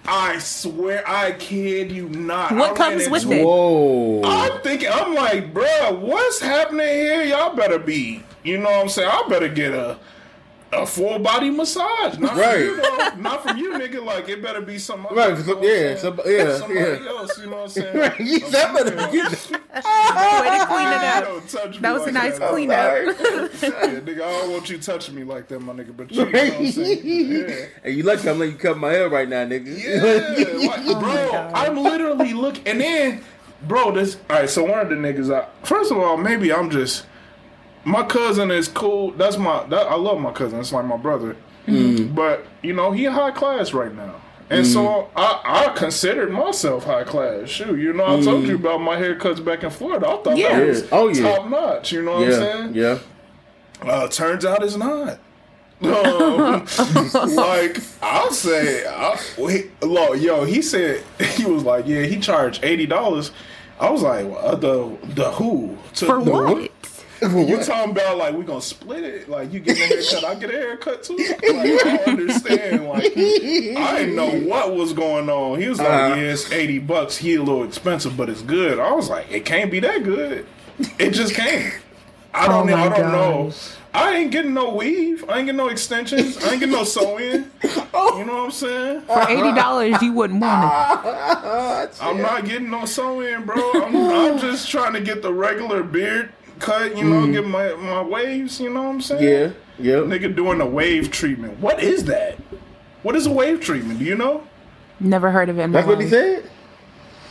I 0.07 0.38
swear, 0.38 1.02
I 1.09 1.33
kid 1.33 1.90
you 1.90 2.11
not. 2.11 2.52
What 2.52 2.78
ran 2.78 2.90
comes 2.98 3.09
with 3.09 3.24
it? 3.33 3.42
Whoa. 3.44 4.20
I'm 4.22 4.61
thinking, 4.61 4.90
I'm 4.92 5.14
like, 5.14 5.54
bruh, 5.54 5.98
what's 5.98 6.40
happening 6.40 6.87
here? 6.87 7.22
Y'all 7.22 7.57
better 7.57 7.78
be, 7.78 8.22
you 8.42 8.59
know 8.59 8.70
what 8.70 8.80
I'm 8.83 8.88
saying? 8.90 9.09
I 9.11 9.26
better 9.30 9.48
get 9.48 9.72
a 9.72 9.98
a 10.83 10.87
full 10.87 11.19
body 11.19 11.51
massage. 11.51 12.19
Not 12.19 12.37
Right. 12.37 12.55
from 12.55 12.63
you, 12.65 12.77
though. 12.83 13.09
Not 13.21 13.43
from 13.43 13.57
you, 13.59 13.73
nigga. 13.75 14.05
Like, 14.05 14.29
it 14.29 14.43
better 14.43 14.61
be 14.61 14.79
some 14.79 15.07
other, 15.07 15.15
Right, 15.17 15.29
you 15.31 15.35
know 15.37 15.41
some- 15.43 15.49
what 15.49 15.59
I'm 15.59 15.65
yeah, 15.65 15.97
some- 15.97 16.21
yeah, 16.27 16.57
somebody 16.59 16.81
yeah. 17.05 17.09
else, 17.09 17.39
you 17.39 17.47
know 17.47 17.57
what 17.57 17.63
I'm 17.63 17.69
saying? 17.69 17.97
Right, 17.99 18.21
you 18.21 18.39
said 18.41 18.51
that 18.53 18.75
better 18.75 18.91
be 18.91 18.97
good. 19.13 19.25
Way 19.75 20.59
to 20.59 20.67
clean 20.67 20.89
it 20.89 21.05
up. 21.05 21.25
Don't 21.25 21.49
touch 21.49 21.71
me 21.75 21.79
That 21.81 21.95
was 21.95 22.07
a 22.07 22.13
nice 22.13 22.39
that. 22.39 22.51
cleanup. 22.51 22.95
Yeah, 22.95 24.01
nigga, 24.01 24.23
I 24.23 24.31
don't 24.41 24.51
want 24.53 24.71
you 24.71 24.79
touching 24.79 25.15
me 25.15 25.25
like 25.25 25.49
that, 25.49 25.61
my 25.61 25.73
nigga. 25.73 25.97
But 25.97 26.11
you, 26.13 26.25
know 26.25 26.31
what 26.31 26.35
I'm 26.35 26.67
saying? 26.73 27.01
Yeah. 27.05 27.67
Hey, 27.83 27.91
you 27.93 28.03
lucky 28.03 28.29
I'm 28.29 28.39
letting 28.39 28.55
you 28.55 28.59
cut 28.61 28.79
my 28.79 28.91
hair 28.93 29.09
right 29.09 29.29
now, 29.29 29.45
nigga. 29.45 29.67
Yeah, 29.67 30.69
like, 30.69 30.81
Oh 30.87 31.01
bro, 31.01 31.51
I'm 31.55 31.77
literally 31.77 32.33
looking, 32.33 32.67
and 32.67 32.81
then, 32.81 33.25
bro, 33.67 33.91
this. 33.93 34.17
All 34.31 34.37
right, 34.41 34.49
so 34.51 34.65
one 34.65 34.79
of 34.81 34.89
the 34.89 34.95
niggas. 34.97 35.35
I, 35.35 35.47
first 35.65 35.91
of 35.91 35.99
all, 35.99 36.17
maybe 36.17 36.53
I'm 36.53 36.71
just. 36.71 37.05
My 37.85 38.03
cousin 38.03 38.51
is 38.51 38.68
cool. 38.68 39.11
That's 39.12 39.37
my. 39.37 39.64
That, 39.68 39.88
I 39.88 39.94
love 39.97 40.18
my 40.20 40.33
cousin. 40.33 40.61
It's 40.61 40.73
like 40.73 40.85
my 40.87 40.97
brother. 40.97 41.37
But 41.66 42.47
you 42.62 42.73
know, 42.75 42.92
he 42.92 43.05
high 43.05 43.31
class 43.31 43.73
right 43.73 43.94
now, 43.94 44.16
and 44.51 44.66
so 44.66 45.11
I, 45.16 45.40
I 45.73 45.73
considered 45.77 46.31
myself 46.31 46.85
high 46.85 47.05
class. 47.05 47.49
Shoot, 47.49 47.79
you 47.79 47.92
know, 47.94 48.18
I 48.18 48.20
told 48.23 48.44
you 48.47 48.57
about 48.57 48.79
my 48.83 48.97
haircuts 48.97 49.42
back 49.44 49.64
in 49.64 49.70
Florida. 49.70 50.07
I 50.09 50.16
thought 50.23 50.37
Yeah. 50.37 50.59
that 50.59 50.66
was 50.66 50.88
Oh, 50.92 51.09
yeah. 51.09 51.23
top 51.37 51.49
notch. 51.49 51.92
You 51.92 52.03
know 52.03 52.16
what 52.20 52.25
I'm 52.25 52.33
saying? 52.33 52.75
yeah. 52.75 52.99
Uh, 53.83 54.09
turns 54.09 54.44
out 54.44 54.62
it's 54.62 54.77
not. 54.77 55.18
Um, 55.85 56.64
like 57.37 57.79
I'll 58.01 58.31
say, 58.31 58.87
I, 58.87 59.16
he, 59.37 59.64
look, 59.85 60.18
yo, 60.20 60.44
he 60.44 60.62
said 60.62 61.03
he 61.20 61.44
was 61.44 61.62
like, 61.64 61.87
yeah, 61.87 62.03
he 62.03 62.18
charged 62.20 62.62
eighty 62.64 62.87
dollars. 62.87 63.33
I 63.81 63.90
was 63.90 64.03
like, 64.03 64.25
well, 64.27 64.57
the 64.57 64.97
the 65.14 65.31
who 65.33 65.77
to, 65.94 66.07
For 66.07 66.23
the- 66.25 66.31
what? 66.31 66.70
You 67.22 67.62
talking 67.62 67.92
about 67.92 68.18
like 68.18 68.35
we 68.35 68.44
gonna 68.44 68.61
split 68.61 69.03
it? 69.05 69.29
Like 69.29 69.53
you 69.53 69.61
get 69.61 69.79
a 69.79 69.85
haircut, 69.87 70.24
I 70.24 70.35
get 70.35 70.50
a 70.50 70.53
haircut 70.53 71.03
too. 71.05 71.16
Like 71.16 71.42
I 71.42 71.77
don't 71.96 72.09
understand. 72.09 72.87
Like 72.88 73.05
I 73.16 73.98
didn't 73.98 74.16
know 74.16 74.31
what 74.48 74.74
was 74.74 74.92
going 74.92 75.29
on. 75.31 75.61
He 75.61 75.68
was 75.68 75.79
like, 75.79 75.88
Uh-huh. 75.88 76.14
yeah, 76.16 76.33
it's 76.33 76.50
eighty 76.53 76.79
bucks. 76.79 77.16
He 77.16 77.35
a 77.37 77.42
little 77.42 77.64
expensive, 77.64 78.16
but 78.16 78.29
it's 78.29 78.42
good. 78.42 78.79
I 78.79 78.92
was 78.92 79.09
like, 79.09 79.31
it 79.31 79.44
can't 79.44 79.70
be 79.70 79.81
that 79.81 80.03
good. 80.05 80.46
It 80.98 81.11
just 81.11 81.35
can't. 81.35 81.72
I 82.35 82.48
don't 82.48 82.68
Oh 82.68 82.77
know. 82.77 82.83
I 82.83 82.88
don't 82.88 83.12
know. 83.12 83.53
I 83.96 84.16
ain't 84.16 84.33
getting 84.33 84.55
no 84.55 84.74
weave. 84.74 85.24
I 85.29 85.37
ain't 85.38 85.46
getting 85.46 85.57
no 85.57 85.68
extensions. 85.68 86.37
I 86.44 86.50
ain't 86.50 86.61
getting 86.61 86.72
no 86.74 86.85
sew 86.85 87.18
in. 87.18 87.50
You 87.94 88.24
know 88.24 88.35
what 88.35 88.44
I'm 88.46 88.50
saying? 88.50 89.00
For 89.03 89.29
eighty 89.29 89.53
dollars, 89.55 90.00
you 90.03 90.12
wouldn't 90.12 90.40
want 90.40 90.64
it. 91.05 91.90
I'm 92.03 92.20
not 92.20 92.44
getting 92.44 92.70
no 92.70 92.85
sewing, 92.85 93.44
bro. 93.44 93.57
I'm, 93.83 93.96
I'm 93.96 94.38
just 94.46 94.68
trying 94.68 94.92
to 94.94 95.00
get 95.00 95.22
the 95.22 95.33
regular 95.33 95.83
beard 95.83 96.31
cut. 96.59 96.97
You 96.97 97.05
know, 97.05 97.31
get 97.31 97.47
my 97.47 97.75
my 97.75 98.03
waves. 98.03 98.61
You 98.61 98.71
know 98.71 98.83
what 98.83 98.88
I'm 98.90 99.01
saying? 99.01 99.23
Mm. 99.23 99.55
Yeah, 99.79 99.93
yeah. 99.93 100.03
Nigga 100.03 100.35
doing 100.35 100.61
a 100.61 100.67
wave 100.67 101.11
treatment. 101.11 101.59
What 101.61 101.83
is 101.83 102.05
that? 102.05 102.38
What 103.03 103.17
is 103.17 103.27
a 103.27 103.31
wave 103.33 103.61
treatment? 103.61 103.99
Do 103.99 104.05
you 104.05 104.17
know? 104.17 104.47
Never 105.01 105.31
heard 105.31 105.49
of 105.49 105.59
it. 105.59 105.71
That's 105.73 105.87
what 105.87 106.01
he 106.01 106.09
said. 106.09 106.51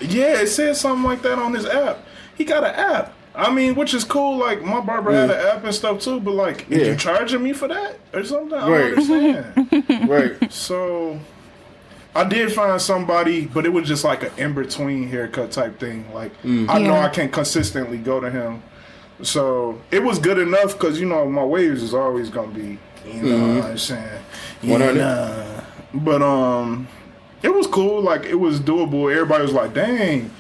Yeah, 0.02 0.42
it 0.42 0.48
said 0.48 0.76
something 0.76 1.04
like 1.04 1.22
that 1.22 1.40
on 1.40 1.54
his 1.54 1.66
app. 1.66 2.00
He 2.36 2.44
got 2.46 2.64
an 2.64 2.76
app. 2.76 3.14
I 3.36 3.52
mean, 3.52 3.74
which 3.76 3.94
is 3.96 4.04
cool. 4.04 4.38
Like 4.38 4.62
my 4.64 4.80
barber 4.82 5.12
had 5.12 5.32
an 5.32 5.38
app 5.58 5.64
and 5.64 5.74
stuff 5.74 6.02
too. 6.02 6.20
But 6.20 6.36
like, 6.36 6.70
is 6.70 6.80
Yeah. 6.82 6.88
you 6.92 6.96
charging 6.96 7.42
me 7.42 7.54
for 7.54 7.68
that 7.68 7.98
or 8.14 8.24
something? 8.24 8.54
I 8.58 8.70
Right. 8.70 8.96
don't 8.96 9.12
understand. 9.12 10.10
Right. 10.10 10.54
so, 10.54 11.20
I 12.16 12.24
did 12.26 12.52
find 12.52 12.80
somebody, 12.80 13.46
but 13.46 13.66
it 13.66 13.70
was 13.70 13.88
just 13.88 14.04
like 14.04 14.22
an 14.24 14.32
in 14.38 14.54
between 14.54 15.08
haircut 15.10 15.52
type 15.52 15.80
thing. 15.80 16.06
Like 16.14 16.32
I 16.44 16.78
know 16.80 16.96
I 16.96 17.10
can 17.10 17.30
consistently 17.30 17.98
go 17.98 18.20
to 18.20 18.30
him. 18.30 18.62
So 19.22 19.80
it 19.92 20.04
was 20.04 20.20
good 20.20 20.38
enough 20.40 20.74
because 20.74 21.00
you 21.00 21.06
know 21.08 21.30
my 21.30 21.44
waves 21.44 21.82
is 21.84 21.94
always 21.94 22.30
gonna 22.30 22.52
be, 22.52 22.78
you 23.06 23.22
know 23.24 23.56
what 23.60 23.66
I'm 23.66 23.78
saying, 23.78 24.22
100. 24.62 24.96
Yeah. 24.96 25.64
But 25.94 26.22
um, 26.22 26.88
it 27.44 27.54
was 27.54 27.68
cool. 27.68 28.02
Like 28.02 28.26
it 28.26 28.36
was 28.36 28.60
doable. 28.60 29.12
Everybody 29.12 29.44
was 29.44 29.54
like, 29.54 29.74
"Dang, 29.74 30.32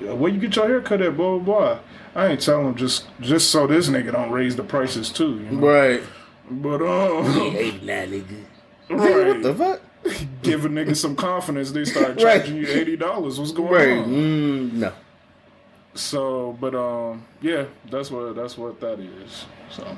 where 0.00 0.30
you 0.32 0.38
get 0.40 0.54
your 0.56 0.66
hair 0.68 0.80
cut 0.80 1.02
at?" 1.02 1.16
Blah 1.16 1.38
blah 1.38 1.58
blah. 1.60 1.78
I 2.14 2.28
ain't 2.28 2.40
telling 2.40 2.66
them 2.66 2.74
just 2.76 3.06
just 3.20 3.50
so 3.50 3.66
this 3.66 3.88
nigga 3.88 4.12
don't 4.12 4.30
raise 4.30 4.54
the 4.54 4.62
prices 4.62 5.10
too. 5.10 5.40
You 5.40 5.50
know? 5.58 5.66
Right. 5.66 6.02
But 6.50 6.82
um, 6.82 7.24
Hey, 7.52 7.72
nah, 7.82 8.06
nigga. 8.06 8.44
What 8.88 8.98
right, 9.00 9.42
the 9.42 9.54
fuck? 9.54 9.80
give 10.42 10.64
a 10.64 10.68
nigga 10.68 10.96
some 10.96 11.16
confidence. 11.16 11.70
They 11.72 11.84
start 11.84 12.06
Right. 12.22 12.38
charging 12.44 12.56
you 12.56 12.66
eighty 12.68 12.96
dollars. 12.96 13.38
What's 13.40 13.52
going 13.52 13.72
Right. 13.72 13.98
on? 13.98 14.08
Mm, 14.08 14.72
no. 14.74 14.92
So, 15.94 16.56
but 16.60 16.74
um, 16.74 17.24
yeah, 17.40 17.66
that's 17.90 18.10
what 18.10 18.34
that's 18.34 18.56
what 18.56 18.80
that 18.80 18.98
is. 18.98 19.44
So, 19.70 19.96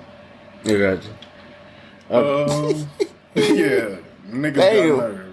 I 0.64 0.78
got 0.78 1.04
you. 1.04 2.16
Um, 2.16 2.88
yeah, 3.34 3.96
niggas 4.28 4.54
Damn. 4.56 4.98
got 4.98 5.12
nerve. 5.12 5.30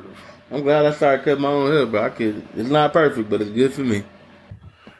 I'm 0.52 0.64
glad 0.64 0.86
I 0.86 0.92
started 0.94 1.24
cutting 1.24 1.42
my 1.42 1.50
own 1.50 1.72
hair, 1.72 1.86
but 1.86 2.04
I 2.04 2.10
could. 2.10 2.48
It's 2.56 2.70
not 2.70 2.94
perfect, 2.94 3.30
but 3.30 3.42
it's 3.42 3.52
good 3.52 3.74
for 3.74 3.82
me. 3.82 4.04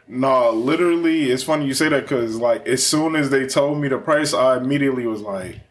No, 0.08 0.52
literally, 0.52 1.30
it's 1.32 1.44
funny 1.44 1.66
you 1.66 1.74
say 1.74 1.90
that 1.90 2.04
because, 2.04 2.36
like, 2.36 2.68
as 2.68 2.86
soon 2.86 3.16
as 3.16 3.30
they 3.30 3.48
told 3.48 3.80
me 3.80 3.88
the 3.88 3.98
price, 3.98 4.34
I 4.34 4.58
immediately 4.58 5.06
was 5.08 5.22
like, 5.22 5.62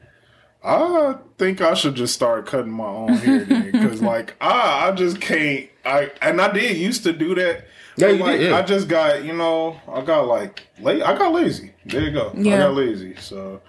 I 0.65 1.17
think 1.37 1.61
I 1.61 1.75
should 1.75 1.95
just 1.95 2.15
start 2.15 2.47
cutting 2.47 2.73
my 2.73 2.87
own 2.87 3.09
hair 3.15 3.45
because, 3.45 4.01
like, 4.03 4.37
I 4.41 4.89
I 4.89 4.93
just 4.93 5.21
can't. 5.21 5.69
I 5.85 6.11
and 6.23 6.41
I 6.41 6.53
did 6.53 6.77
used 6.77 7.03
to 7.05 7.13
do 7.13 7.35
that. 7.35 7.67
Yeah, 7.97 8.09
but, 8.09 8.17
you 8.17 8.23
like, 8.25 8.39
did, 8.39 8.51
yeah. 8.51 8.57
I 8.59 8.63
just 8.63 8.89
got 8.89 9.25
you 9.25 9.33
know, 9.33 9.81
I 9.89 10.01
got 10.03 10.27
like 10.27 10.67
late. 10.81 11.03
I 11.03 11.17
got 11.17 11.33
lazy. 11.33 11.73
There 11.85 12.03
you 12.03 12.13
go. 12.13 12.31
I 12.37 12.43
got 12.43 12.75
lazy. 12.75 13.17
So 13.17 13.61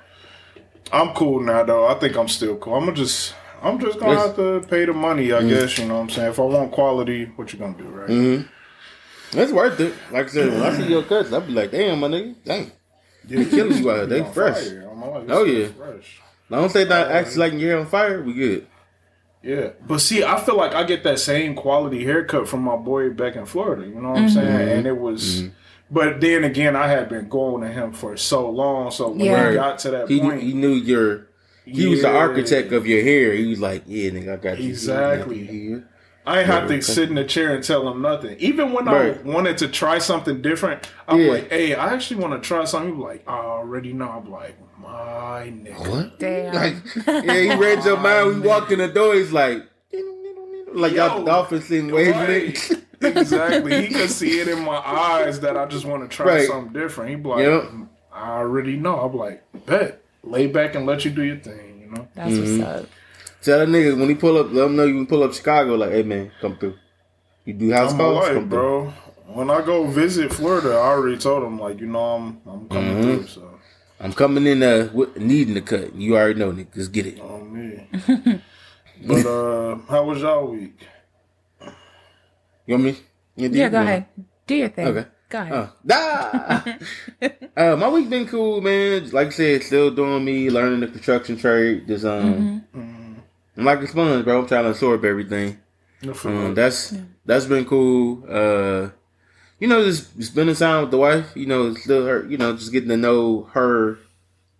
I'm 0.93 1.13
cool 1.13 1.39
now, 1.41 1.63
though. 1.63 1.87
I 1.87 1.95
think 1.95 2.15
I'm 2.17 2.27
still 2.27 2.57
cool. 2.57 2.75
I'm 2.75 2.85
gonna 2.85 2.95
just. 2.95 3.33
I'm 3.63 3.79
just 3.79 3.99
gonna 3.99 4.13
Yes. 4.13 4.25
have 4.27 4.35
to 4.37 4.65
pay 4.67 4.85
the 4.85 4.93
money, 4.93 5.27
Mm-hmm. 5.27 5.45
I 5.45 5.49
guess. 5.49 5.77
You 5.77 5.85
know 5.87 5.95
what 5.95 6.01
I'm 6.01 6.09
saying? 6.09 6.31
If 6.31 6.39
I 6.39 6.43
want 6.43 6.71
quality, 6.71 7.25
what 7.35 7.53
you 7.53 7.59
gonna 7.59 7.77
do, 7.77 7.83
right? 7.83 8.09
Mm-hmm. 8.09 9.37
It's 9.39 9.51
worth 9.51 9.79
it. 9.79 9.93
Like 10.11 10.25
I 10.25 10.29
said, 10.29 10.51
when 10.51 10.61
I 10.63 10.75
see 10.75 10.87
your 10.89 11.03
cuts, 11.03 11.31
I'll 11.31 11.41
be 11.41 11.53
like, 11.53 11.71
damn, 11.71 11.99
my 11.99 12.07
nigga, 12.07 12.35
dang. 12.43 12.71
They 13.23 13.45
killing 13.45 13.77
you 13.77 13.91
out 13.91 13.97
here. 13.97 14.05
They 14.07 14.23
fresh. 14.33 14.65
like, 14.65 15.29
Oh, 15.29 15.43
yeah. 15.45 15.67
fresh. 15.77 16.19
Long 16.49 16.65
as 16.65 16.73
they 16.73 16.85
not 16.85 17.11
actually 17.11 17.37
like 17.37 17.53
your 17.53 17.61
hair 17.71 17.79
on 17.79 17.85
fire, 17.85 18.21
we 18.23 18.33
good. 18.33 18.67
Yeah, 19.43 19.69
but 19.87 19.99
see, 20.01 20.23
I 20.23 20.39
feel 20.39 20.55
like 20.55 20.73
I 20.73 20.83
get 20.83 21.03
that 21.03 21.19
same 21.19 21.55
quality 21.55 22.03
haircut 22.03 22.47
from 22.47 22.61
my 22.61 22.75
boy 22.75 23.09
back 23.09 23.35
in 23.35 23.45
Florida. 23.47 23.87
You 23.87 23.95
know 23.95 24.09
what 24.09 24.17
I'm 24.19 24.25
Mm-hmm. 24.25 24.33
saying? 24.35 24.69
And 24.77 24.87
it 24.87 24.97
was, 24.97 25.45
but 25.89 26.21
then 26.21 26.43
again, 26.43 26.75
I 26.75 26.87
had 26.87 27.09
been 27.09 27.27
going 27.27 27.61
to 27.63 27.67
him 27.69 27.91
for 27.91 28.15
so 28.17 28.49
long. 28.49 28.91
So 28.91 29.09
when 29.09 29.19
Yeah. 29.21 29.49
we 29.49 29.55
got 29.55 29.79
to 29.79 29.91
that 29.91 30.09
He 30.09 30.19
point, 30.19 30.43
he 30.43 30.53
knew 30.53 30.73
your. 30.73 31.27
He 31.65 31.87
was 31.87 32.01
the 32.01 32.09
architect 32.09 32.71
of 32.71 32.85
your 32.87 33.01
hair. 33.03 33.33
He 33.33 33.47
was 33.47 33.59
like, 33.59 33.83
yeah, 33.87 34.09
nigga, 34.11 34.33
I 34.33 34.35
got 34.37 34.59
you. 34.59 34.69
Exactly. 34.69 35.45
Here. 35.45 35.87
I 36.25 36.39
ain't 36.39 36.47
have 36.47 36.67
to 36.67 36.81
sit 36.81 37.09
in 37.09 37.17
a 37.17 37.25
chair 37.25 37.53
and 37.55 37.63
tell 37.63 37.87
him 37.89 38.01
nothing. 38.01 38.35
Even 38.39 38.73
when 38.73 38.85
Right. 38.85 39.17
I 39.17 39.21
wanted 39.27 39.57
to 39.59 39.67
try 39.67 39.97
something 39.97 40.41
different, 40.41 40.87
I'm 41.07 41.19
Yeah. 41.19 41.31
like, 41.31 41.49
"Hey, 41.49 41.73
I 41.73 41.93
actually 41.93 42.21
want 42.21 42.41
to 42.41 42.47
try 42.47 42.63
something." 42.65 42.95
He's 42.95 43.03
like, 43.03 43.23
"I 43.27 43.33
already 43.39 43.91
know." 43.93 44.09
I'm 44.23 44.31
like, 44.31 44.55
"My 44.79 45.51
nigga." 45.51 45.87
What? 45.89 46.19
Damn. 46.19 46.53
Like, 46.53 46.75
yeah, 47.07 47.33
he 47.33 47.55
read 47.55 47.83
your 47.83 47.97
mind. 48.07 48.41
We 48.41 48.47
walked 48.47 48.71
in 48.71 48.79
the 48.79 48.87
door. 48.87 49.15
He's 49.15 49.31
like, 49.31 49.63
like 50.73 50.93
Yo, 50.93 51.03
out 51.03 51.25
the 51.25 51.31
office 51.31 51.71
in 51.71 51.91
wavelength. 51.91 52.71
Right. 52.71 52.81
exactly. 53.17 53.87
He 53.87 53.93
could 53.93 54.09
see 54.09 54.39
it 54.39 54.47
in 54.47 54.63
my 54.63 54.77
eyes 54.77 55.39
that 55.41 55.57
I 55.57 55.65
just 55.65 55.85
want 55.85 56.09
to 56.09 56.15
try 56.15 56.25
Right. 56.25 56.47
something 56.47 56.71
different. 56.73 57.09
He 57.09 57.15
be 57.15 57.29
like, 57.29 57.39
Yep. 57.45 57.71
I 58.13 58.29
already 58.37 58.75
know. 58.77 58.99
I'm 58.99 59.15
like, 59.15 59.43
bet. 59.65 60.01
Lay 60.23 60.45
back 60.47 60.75
and 60.75 60.85
let 60.85 61.03
you 61.03 61.11
do 61.11 61.23
your 61.23 61.37
thing, 61.37 61.81
you 61.81 61.95
know? 61.95 62.07
That's 62.13 62.37
what's 62.37 62.49
mm-hmm. 62.51 62.63
up. 62.63 62.85
Tell 63.41 63.59
that 63.59 63.67
nigga 63.69 63.99
when 63.99 64.09
he 64.09 64.15
pull 64.15 64.37
up, 64.37 64.51
let 64.51 64.65
him 64.65 64.75
know 64.75 64.85
you 64.85 64.93
can 64.93 65.07
pull 65.07 65.23
up 65.23 65.33
Chicago. 65.33 65.75
Like, 65.75 65.91
hey 65.91 66.03
man, 66.03 66.31
come 66.41 66.57
through. 66.57 66.77
You 67.45 67.53
do 67.53 67.71
house 67.71 67.91
I'm 67.91 67.97
calls, 67.97 68.19
life, 68.25 68.33
come 68.35 68.49
through. 68.49 68.59
bro. 68.59 68.93
When 69.27 69.49
I 69.49 69.61
go 69.65 69.87
visit 69.87 70.31
Florida, 70.33 70.71
I 70.73 70.87
already 70.93 71.17
told 71.17 71.43
him, 71.43 71.59
like, 71.59 71.79
you 71.79 71.87
know, 71.87 72.03
I'm 72.15 72.41
I'm 72.45 72.69
coming 72.69 72.95
Mm-hmm. 72.97 73.03
through, 73.03 73.27
so 73.27 73.59
I'm 73.99 74.13
coming 74.13 74.45
in 74.45 74.61
uh 74.61 74.89
with, 74.93 75.17
needing 75.17 75.55
the 75.55 75.61
cut. 75.61 75.95
You 75.95 76.17
already 76.17 76.39
know, 76.39 76.51
nigga. 76.51 76.73
Just 76.73 76.91
get 76.91 77.07
it. 77.07 77.19
Oh 77.21 77.39
me. 77.39 77.87
but 79.07 79.25
uh 79.25 79.77
how 79.89 80.03
was 80.05 80.21
y'all 80.21 80.47
week? 80.47 80.85
You 82.67 82.75
want 82.75 82.83
me? 82.83 82.97
You 83.37 83.49
Yeah, 83.49 83.69
go 83.69 83.81
ahead. 83.81 84.05
Do 84.45 84.55
your 84.55 84.69
thing. 84.69 84.87
Okay. 84.87 85.07
Go 85.29 85.39
ahead. 85.39 85.69
Nah. 85.83 86.61
uh, 87.57 87.75
my 87.75 87.89
week 87.89 88.09
been 88.09 88.27
cool, 88.27 88.61
man. 88.61 89.09
Like 89.11 89.27
I 89.27 89.31
said, 89.31 89.63
still 89.63 89.89
doing 89.89 90.23
me, 90.23 90.49
learning 90.49 90.81
the 90.81 90.87
construction 90.87 91.37
trade. 91.37 91.87
Just 91.87 92.05
um, 92.05 92.63
I'm 93.57 93.65
like 93.65 93.79
a 93.81 93.87
sponge, 93.87 94.23
bro. 94.23 94.39
I'm 94.39 94.47
trying 94.47 94.63
to 94.63 94.69
absorb 94.71 95.03
everything. 95.05 95.59
Um, 96.25 96.55
that's 96.55 96.95
that's 97.25 97.45
been 97.45 97.65
cool. 97.65 98.23
Uh, 98.27 98.89
you 99.59 99.67
know, 99.67 99.83
just 99.83 100.21
spending 100.23 100.55
time 100.55 100.81
with 100.81 100.91
the 100.91 100.97
wife. 100.97 101.31
You 101.35 101.45
know, 101.45 101.73
still 101.75 102.05
her. 102.05 102.25
You 102.27 102.37
know, 102.37 102.55
just 102.55 102.71
getting 102.71 102.89
to 102.89 102.97
know 102.97 103.43
her, 103.53 103.99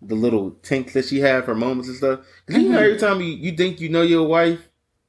the 0.00 0.14
little 0.14 0.52
tinks 0.62 0.92
that 0.92 1.06
she 1.06 1.20
have, 1.20 1.46
her 1.46 1.54
moments 1.54 1.88
and 1.88 1.96
stuff. 1.96 2.20
'Cause 2.46 2.56
you 2.58 2.68
know, 2.68 2.78
every 2.78 2.98
time 2.98 3.20
you, 3.20 3.28
you 3.32 3.52
think 3.56 3.80
you 3.80 3.88
know 3.88 4.02
your 4.02 4.26
wife, 4.28 4.60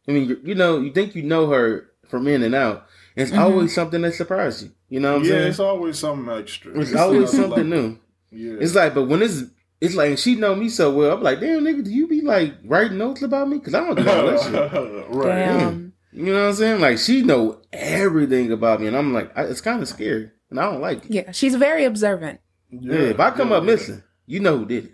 I 0.08 0.12
mean, 0.12 0.28
you, 0.30 0.40
you 0.44 0.56
know, 0.56 0.80
you 0.80 0.92
think 0.92 1.14
you 1.16 1.22
know 1.24 1.48
her 1.50 1.92
from 2.08 2.28
in 2.28 2.42
and 2.44 2.56
out. 2.56 2.88
It's 3.16 3.32
always 3.32 3.76
something 3.76 4.02
that 4.02 4.14
surprises 4.16 4.64
you. 4.64 4.72
You 4.90 5.00
know 5.02 5.14
what 5.14 5.20
I'm 5.20 5.24
yeah, 5.26 5.32
saying? 5.32 5.48
it's 5.50 5.60
always 5.60 6.00
something 6.00 6.34
extra. 6.36 6.80
It's 6.80 6.96
always 6.96 7.30
something 7.32 7.70
level. 7.70 7.90
new. 7.90 8.00
Yeah. 8.32 8.58
It's 8.60 8.74
like, 8.74 8.96
but 8.96 9.04
when 9.04 9.22
it's 9.22 9.44
it's 9.84 9.96
like, 9.96 10.10
and 10.12 10.20
she 10.20 10.36
know 10.36 10.56
me 10.56 10.70
so 10.70 10.90
well. 10.94 11.12
I'm 11.12 11.22
like, 11.22 11.42
damn, 11.42 11.60
nigga, 11.60 11.84
do 11.84 11.92
you 11.92 12.08
be 12.08 12.22
like 12.22 12.54
writing 12.64 12.98
notes 12.98 13.22
about 13.22 13.50
me? 13.50 13.58
Because 13.58 13.74
I 13.74 13.82
don't 13.82 13.96
do 13.96 14.10
all 14.10 14.28
that 14.28 14.42
shit. 14.42 15.06
right. 15.10 15.36
Damn. 15.36 15.94
You 16.14 16.28
know 16.28 16.42
what 16.42 16.48
I'm 16.48 16.54
saying? 16.54 16.80
Like 16.80 17.00
she 17.00 17.22
know 17.22 17.60
everything 17.74 18.54
about 18.54 18.80
me, 18.80 18.88
and 18.88 18.96
I'm 18.96 19.14
like, 19.14 19.38
I, 19.38 19.44
it's 19.44 19.60
kind 19.60 19.82
of 19.82 19.90
scary, 19.90 20.32
and 20.50 20.58
I 20.58 20.72
don't 20.72 20.80
like 20.80 21.04
it. 21.04 21.12
Yeah, 21.12 21.32
she's 21.34 21.56
very 21.56 21.84
observant. 21.84 22.40
Yeah, 22.70 22.96
if 22.96 23.20
I 23.20 23.32
come 23.32 23.50
yeah, 23.50 23.58
up 23.58 23.64
yeah. 23.64 23.72
missing, 23.72 24.04
you 24.26 24.40
know 24.40 24.60
who 24.60 24.66
did 24.66 24.86
it. 24.86 24.92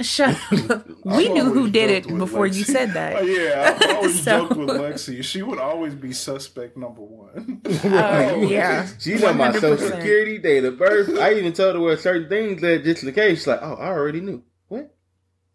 Shut 0.00 0.38
up. 0.70 0.86
We 1.04 1.28
knew 1.28 1.44
who 1.52 1.68
did 1.70 1.90
it 1.90 2.02
joked 2.04 2.12
with 2.12 2.18
before 2.20 2.46
you 2.46 2.64
Lexi. 2.64 2.70
said 2.72 2.90
Oh, 2.90 2.92
that. 2.94 3.26
yeah, 3.26 3.78
I 3.80 3.94
always 3.96 4.22
So- 4.22 4.40
joked 4.42 4.56
with 4.56 4.68
Lexi. 4.68 5.24
She 5.24 5.42
would 5.42 5.58
always 5.58 5.94
be 5.94 6.12
suspect 6.12 6.76
number 6.76 7.00
one. 7.02 7.60
Oh, 7.84 8.42
yeah. 8.42 8.86
She's 8.98 9.24
on 9.24 9.36
my 9.36 9.52
social 9.58 9.88
security, 9.88 10.38
date 10.38 10.64
of 10.64 10.78
birth. 10.78 11.18
I 11.18 11.34
even 11.34 11.52
told 11.52 11.74
her 11.74 11.80
where 11.80 11.96
certain 11.96 12.28
things 12.28 12.62
led 12.62 12.84
just 12.84 13.02
in 13.02 13.12
case. 13.12 13.38
She's 13.38 13.46
like, 13.48 13.60
oh, 13.62 13.74
I 13.74 13.88
already 13.88 14.20
knew. 14.20 14.42
What? 14.68 14.94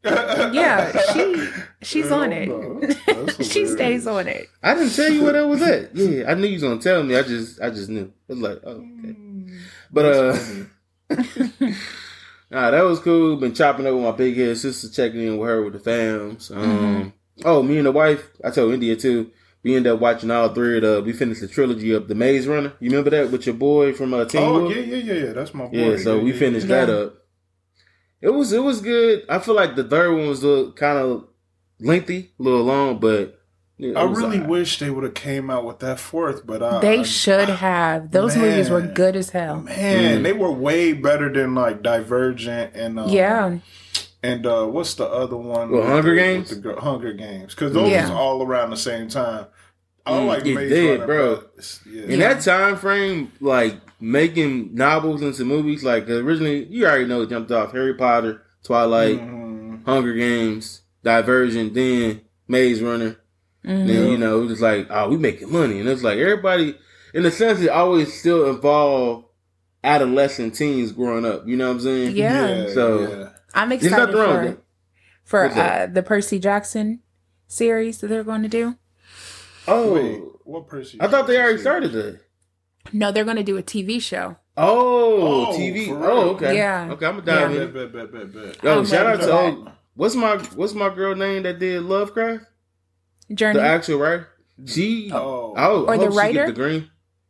Yeah, 0.03 0.91
she 1.13 1.47
she's 1.81 2.11
on 2.11 2.31
Hell 2.33 2.41
it. 2.81 2.97
no. 3.07 3.25
That's 3.25 3.49
she 3.49 3.65
stays 3.65 4.05
on 4.05 4.27
it. 4.27 4.49
I 4.61 4.73
didn't 4.73 4.93
tell 4.93 5.09
you 5.09 5.23
what 5.23 5.31
that 5.31 5.47
was 5.47 5.61
at. 5.61 5.95
Yeah, 5.95 6.29
I 6.29 6.33
knew 6.33 6.47
you 6.47 6.55
was 6.55 6.63
gonna 6.63 6.81
tell 6.81 7.01
me. 7.03 7.15
I 7.15 7.21
just, 7.21 7.61
I 7.61 7.69
just 7.69 7.87
knew. 7.89 8.11
It 8.27 8.33
was 8.33 8.39
like, 8.39 8.59
oh, 8.65 8.85
okay. 8.99 9.15
But 9.89 10.05
uh. 10.05 11.71
Nah, 12.53 12.69
that 12.69 12.83
was 12.83 12.99
cool. 12.99 13.35
Been 13.37 13.55
chopping 13.55 13.87
up 13.87 13.95
with 13.95 14.03
my 14.03 14.11
big 14.11 14.37
head 14.37 14.55
sister, 14.57 14.87
checking 14.87 15.21
in 15.25 15.37
with 15.37 15.49
her 15.49 15.63
with 15.63 15.73
the 15.73 15.79
fams. 15.89 16.55
Um, 16.55 17.11
oh, 17.43 17.63
me 17.63 17.77
and 17.77 17.87
the 17.87 17.91
wife, 17.91 18.29
I 18.43 18.51
told 18.51 18.73
India 18.75 18.95
too. 18.95 19.31
We 19.63 19.75
ended 19.75 19.93
up 19.93 19.99
watching 19.99 20.29
all 20.29 20.49
three 20.49 20.77
of 20.77 20.83
the. 20.83 21.01
We 21.03 21.13
finished 21.13 21.41
the 21.41 21.47
trilogy 21.47 21.93
of 21.93 22.07
the 22.07 22.13
Maze 22.15 22.47
Runner. 22.47 22.73
You 22.79 22.91
remember 22.91 23.09
that 23.09 23.31
with 23.31 23.47
your 23.47 23.55
boy 23.55 23.93
from 23.93 24.13
uh, 24.13 24.25
Teen 24.25 24.41
Oh 24.41 24.59
Wolf? 24.59 24.75
yeah, 24.75 24.81
yeah, 24.83 24.97
yeah, 24.97 25.13
yeah. 25.27 25.33
That's 25.33 25.53
my 25.53 25.65
boy. 25.65 25.91
Yeah, 25.91 25.97
so 25.97 26.19
we 26.19 26.31
yeah, 26.31 26.37
finished 26.37 26.67
yeah. 26.67 26.85
that 26.85 26.93
up. 26.93 27.15
It 28.21 28.29
was 28.29 28.53
it 28.53 28.61
was 28.61 28.81
good. 28.81 29.25
I 29.29 29.39
feel 29.39 29.55
like 29.55 29.75
the 29.75 29.83
third 29.83 30.15
one 30.15 30.27
was 30.27 30.43
a 30.43 30.47
little 30.47 30.71
kind 30.73 30.97
of 30.99 31.27
lengthy, 31.79 32.33
a 32.39 32.43
little 32.43 32.63
long, 32.63 32.99
but 32.99 33.39
yeah, 33.83 33.99
I 33.99 34.03
really 34.03 34.37
alright. 34.37 34.47
wish 34.49 34.79
they 34.79 34.89
would 34.89 35.03
have 35.03 35.13
came 35.13 35.49
out 35.49 35.65
with 35.65 35.79
that 35.79 35.99
fourth, 35.99 36.45
but 36.45 36.61
I, 36.63 36.79
They 36.79 36.99
I- 36.99 37.03
should 37.03 37.49
have. 37.49 38.11
Those 38.11 38.35
movies 38.35 38.69
were 38.69 38.81
good 38.81 39.15
as 39.15 39.29
hell. 39.31 39.61
Man, 39.61 40.19
Mm. 40.19 40.23
they 40.23 40.33
were 40.33 40.51
way 40.51 40.93
better 40.93 41.31
than 41.31 41.53
like 41.55 41.81
Divergent 41.81 42.75
and 42.75 42.99
um, 42.99 43.09
Yeah. 43.09 43.57
and 44.23 44.45
uh, 44.45 44.65
what's 44.65 44.93
the 44.95 45.05
other 45.07 45.35
one? 45.37 45.69
Well, 45.71 45.85
Hunger 45.85 46.15
Games? 46.15 46.49
the 46.49 46.55
girl- 46.57 46.79
Hunger 46.79 47.13
Games, 47.13 47.53
because 47.53 47.73
those 47.73 47.89
Yeah. 47.91 48.03
was 48.03 48.11
all 48.11 48.41
around 48.43 48.69
the 48.71 48.77
same 48.77 49.07
time. 49.09 49.45
I 50.05 50.11
Mm, 50.13 50.27
like 50.27 50.45
it 50.45 50.55
Maze 50.55 50.69
did, 50.69 50.99
Runner, 50.99 51.05
bro. 51.05 51.35
but 51.55 51.79
yeah. 51.89 52.03
In 52.03 52.19
that 52.19 52.41
time 52.41 52.75
frame, 52.75 53.31
like 53.39 53.75
making 54.01 54.75
novels 54.75 55.21
into 55.21 55.45
movies, 55.45 55.83
like 55.83 56.09
originally 56.09 56.65
you 56.65 56.85
already 56.85 57.05
know 57.05 57.21
it 57.21 57.29
jumped 57.29 57.51
off 57.51 57.71
Harry 57.71 57.93
Potter, 57.93 58.41
Twilight, 58.65 59.19
Mhm. 59.21 59.85
Hunger 59.85 60.13
Games, 60.13 60.81
Diversion, 61.03 61.73
then 61.73 62.21
Maze 62.49 62.81
Runner. 62.81 63.15
Mhm. 63.65 63.87
Then 63.87 64.11
you 64.11 64.17
know 64.17 64.43
it's 64.49 64.61
like, 64.61 64.87
oh, 64.89 65.09
we 65.09 65.17
making 65.17 65.51
money, 65.51 65.79
and 65.79 65.87
it's 65.87 66.03
like 66.03 66.17
everybody, 66.17 66.77
in 67.13 67.25
a 67.25 67.31
sense, 67.31 67.59
it 67.61 67.69
always 67.69 68.17
still 68.17 68.49
involve 68.49 69.25
adolescent 69.83 70.55
teens 70.55 70.91
growing 70.91 71.25
up. 71.25 71.47
You 71.47 71.55
know 71.57 71.67
what 71.67 71.75
I'm 71.75 71.79
saying? 71.81 72.15
Yeah. 72.15 72.67
So- 72.73 73.01
yeah. 73.09 73.29
I'm 73.55 73.71
excited 73.71 73.97
nothing 73.97 74.15
wrong 74.15 74.57
for 75.23 75.49
for 75.49 75.59
uh, 75.61 75.85
the 75.87 76.01
Percy 76.01 76.39
Jackson 76.39 77.01
series 77.47 77.99
that 77.99 78.07
they're 78.07 78.23
going 78.23 78.41
to 78.41 78.49
do. 78.49 78.75
Oh, 79.67 79.93
Wait, 79.93 80.21
what 80.43 80.67
Percy? 80.67 80.97
I 80.99 81.07
thought 81.07 81.27
they 81.27 81.37
already 81.39 81.59
started 81.59 81.91
that. 81.93 82.19
No, 82.91 83.11
they're 83.11 83.23
going 83.23 83.37
to 83.37 83.43
do 83.43 83.55
a 83.57 83.63
TV 83.63 84.01
show. 84.01 84.37
Oh, 84.57 85.47
Oh, 85.47 85.57
TV. 85.57 85.87
Oh, 85.89 86.31
okay. 86.31 86.57
Yeah. 86.57 86.89
Okay, 86.91 87.05
I'm 87.05 87.19
gonna 87.19 87.25
dive 87.25 87.53
Yeah. 87.55 87.61
in. 87.61 87.73
Bet, 87.73 87.93
bet, 87.93 88.11
bet, 88.11 88.33
bet, 88.33 88.33
bet. 88.55 88.63
Yo, 88.63 88.79
I'm 88.79 88.85
shout 88.85 89.05
out 89.07 89.19
to 89.21 89.31
old, 89.31 89.71
what's 89.95 90.15
my 90.15 90.37
what's 90.55 90.73
my 90.73 90.93
girl 90.93 91.15
name 91.15 91.43
that 91.43 91.59
did 91.59 91.81
Lovecraft? 91.83 92.43
Journey. 93.33 93.59
The 93.59 93.65
actual 93.65 93.99
writer. 93.99 94.27
She 94.65 95.09
Oh. 95.13 95.53
I 95.55 95.63
hope, 95.65 95.87
Or 95.89 95.97
the 95.97 96.09
writer? 96.09 96.45
get 96.45 96.55
the 96.55 96.61
green. 96.61 96.89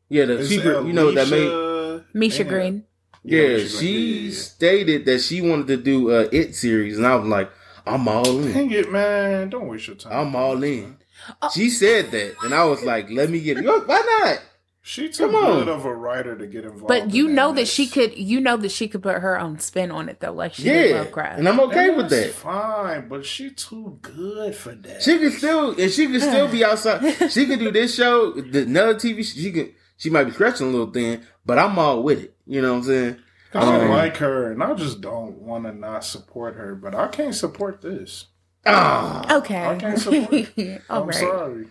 Yeah, 0.10 0.26
the 0.26 0.40
Is 0.40 0.50
she 0.50 0.56
you 0.56 0.94
know 0.94 1.12
that 1.12 1.30
made 1.30 1.48
Alicia- 1.48 2.06
Misha 2.14 2.44
Yeah. 2.44 2.50
Green. 2.50 2.84
yeah, 3.24 3.48
Misha 3.48 3.78
she 3.80 3.94
Green, 3.94 4.26
yeah. 4.26 4.32
stated 4.38 5.06
that 5.06 5.22
she 5.22 5.42
wanted 5.42 5.68
to 5.68 5.78
do 5.78 6.12
a 6.12 6.22
it 6.32 6.56
series 6.56 6.98
and 6.98 7.08
I 7.08 7.16
was 7.16 7.28
like, 7.28 7.50
I'm 7.86 8.08
all 8.08 8.28
in. 8.46 8.54
Dang 8.54 8.72
it, 8.72 8.92
man! 8.92 9.50
Don't 9.50 9.68
waste 9.68 9.88
your 9.88 9.96
time. 9.98 10.12
I'm 10.28 10.36
all 10.36 10.62
in. 10.64 10.98
Oh. 11.42 11.50
She 11.54 11.70
said 11.70 12.12
that 12.12 12.36
and 12.44 12.54
I 12.54 12.66
was 12.66 12.84
like, 12.84 13.10
let 13.10 13.30
me 13.30 13.40
get 13.42 13.58
it. 13.58 13.64
Yo, 13.64 13.80
Why 13.82 14.02
not? 14.22 14.40
She 14.86 15.08
too 15.08 15.28
Come 15.28 15.36
on. 15.36 15.60
good 15.60 15.70
of 15.70 15.86
a 15.86 15.96
writer 15.96 16.38
to 16.38 16.46
get 16.46 16.66
involved. 16.66 16.88
But 16.90 17.14
you 17.14 17.30
in 17.30 17.36
know 17.36 17.50
that 17.54 17.62
mess. 17.62 17.70
she 17.70 17.88
could. 17.88 18.18
You 18.18 18.42
know 18.42 18.58
that 18.58 18.70
she 18.70 18.90
could 18.90 19.02
put 19.02 19.16
her 19.20 19.40
own 19.40 19.58
spin 19.60 19.92
on 19.92 20.10
it 20.10 20.20
though, 20.20 20.34
like 20.34 20.56
she 20.56 20.64
yeah, 20.64 20.74
did 20.74 20.90
Yeah. 20.92 20.98
Lovecraft. 20.98 21.40
And 21.40 21.48
I'm 21.48 21.60
okay 21.62 21.88
And 21.88 21.98
with 21.98 22.10
that's 22.10 22.26
that. 22.28 22.34
Fine, 22.34 23.08
but 23.08 23.26
she 23.26 23.52
too 23.52 23.98
good 24.02 24.54
for 24.54 24.76
that. 24.76 25.02
She 25.02 25.18
can 25.20 25.32
still, 25.32 25.72
and 25.80 25.90
she 25.90 26.08
can 26.08 26.20
still 26.20 26.50
be 26.50 26.66
outside. 26.70 27.32
She 27.32 27.46
can 27.46 27.60
do 27.60 27.72
this 27.72 27.96
show, 27.96 28.32
the 28.34 28.64
another 28.64 28.96
TV. 28.96 29.24
sh- 29.24 29.36
She 29.36 29.52
can, 29.54 29.74
she 29.96 30.10
might 30.10 30.26
be 30.26 30.32
stretching 30.32 30.68
a 30.68 30.70
little 30.70 30.92
thin, 30.92 31.26
but 31.46 31.58
I'm 31.58 31.80
all 31.80 32.04
with 32.04 32.22
it. 32.22 32.36
You 32.46 32.62
know 32.62 32.74
what 32.74 32.80
I'm 32.80 32.84
saying? 32.84 33.16
I 33.54 33.60
Um, 33.84 33.90
like 33.90 34.18
her, 34.18 34.52
and 34.52 34.62
I 34.62 34.74
just 34.74 35.00
don't 35.00 35.38
want 35.38 35.64
to 35.64 35.72
not 35.72 36.04
support 36.04 36.56
her. 36.56 36.76
But 36.76 36.94
I 36.94 37.08
can't 37.08 37.34
support 37.36 37.82
this. 37.82 38.26
Ah, 38.66 39.38
okay. 39.38 39.66
I 39.66 39.76
can't 39.78 39.98
support 40.00 40.34
it. 40.58 40.82
All 40.90 41.04
I'm 41.04 41.08
right. 41.08 41.16
sorry. 41.16 41.68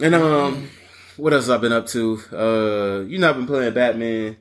and 0.00 0.14
um, 0.16 0.70
what 1.16 1.32
else 1.32 1.48
I've 1.48 1.60
been 1.60 1.72
up 1.72 1.86
to? 1.88 2.20
Uh, 2.32 3.04
you 3.08 3.18
know, 3.18 3.30
I've 3.30 3.36
been 3.36 3.46
playing 3.46 3.74
Batman. 3.74 4.36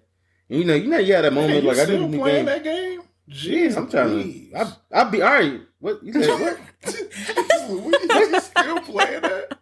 And, 0.50 0.60
you 0.60 0.66
know, 0.66 0.76
you 0.76 0.88
know, 0.90 0.98
you 1.00 1.14
had 1.14 1.26
that 1.26 1.34
moment 1.34 1.64
like 1.66 1.78
I 1.78 1.84
still 1.86 2.02
didn't 2.08 2.20
playing 2.20 2.36
game. 2.38 2.46
that 2.46 2.64
game? 2.64 3.02
Yeah, 3.28 3.36
Jeez, 3.70 3.78
I'm 3.78 3.90
trying 3.90 4.52
to. 4.52 4.58
I, 4.60 4.74
I'll 4.94 5.10
be 5.10 5.22
all 5.22 5.34
right. 5.34 5.62
What 5.80 6.04
you 6.04 6.14
said? 6.14 6.40
What? 6.40 6.60
You 7.68 8.40
still 8.40 8.80
playing 8.82 9.22
that? 9.22 9.58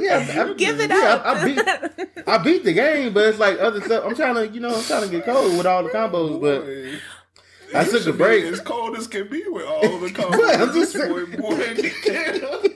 Yeah, 0.00 0.44
I- 0.50 0.54
Give 0.54 0.80
it 0.80 0.90
Yeah, 0.90 0.96
up. 1.14 1.26
I- 1.26 1.40
I 1.40 1.44
beat- 1.44 2.28
I 2.28 2.38
beat 2.38 2.64
the 2.64 2.72
game, 2.72 3.12
but 3.12 3.26
it's 3.26 3.38
like 3.38 3.58
other 3.60 3.80
stuff. 3.80 4.04
I'm 4.04 4.14
trying 4.16 4.34
to, 4.34 4.48
you 4.48 4.58
know, 4.60 4.74
I'm 4.74 4.82
trying 4.82 5.02
to 5.02 5.08
get 5.08 5.24
cold 5.24 5.56
with 5.56 5.66
all 5.66 5.82
the 5.84 5.90
combos, 5.90 6.40
but 6.40 6.64
I 7.74 7.84
took 7.84 8.06
a 8.06 8.12
break. 8.12 8.44
As 8.44 8.60
cold 8.60 8.96
as 8.96 9.06
can 9.06 9.28
be 9.28 9.42
with 9.48 9.66
all 9.66 9.98
the 9.98 10.08
combos. 10.10 10.30
But 10.32 10.60
I'm 10.60 10.72
just 10.72 10.94
boy, 10.96 11.26
boy, 11.36 12.70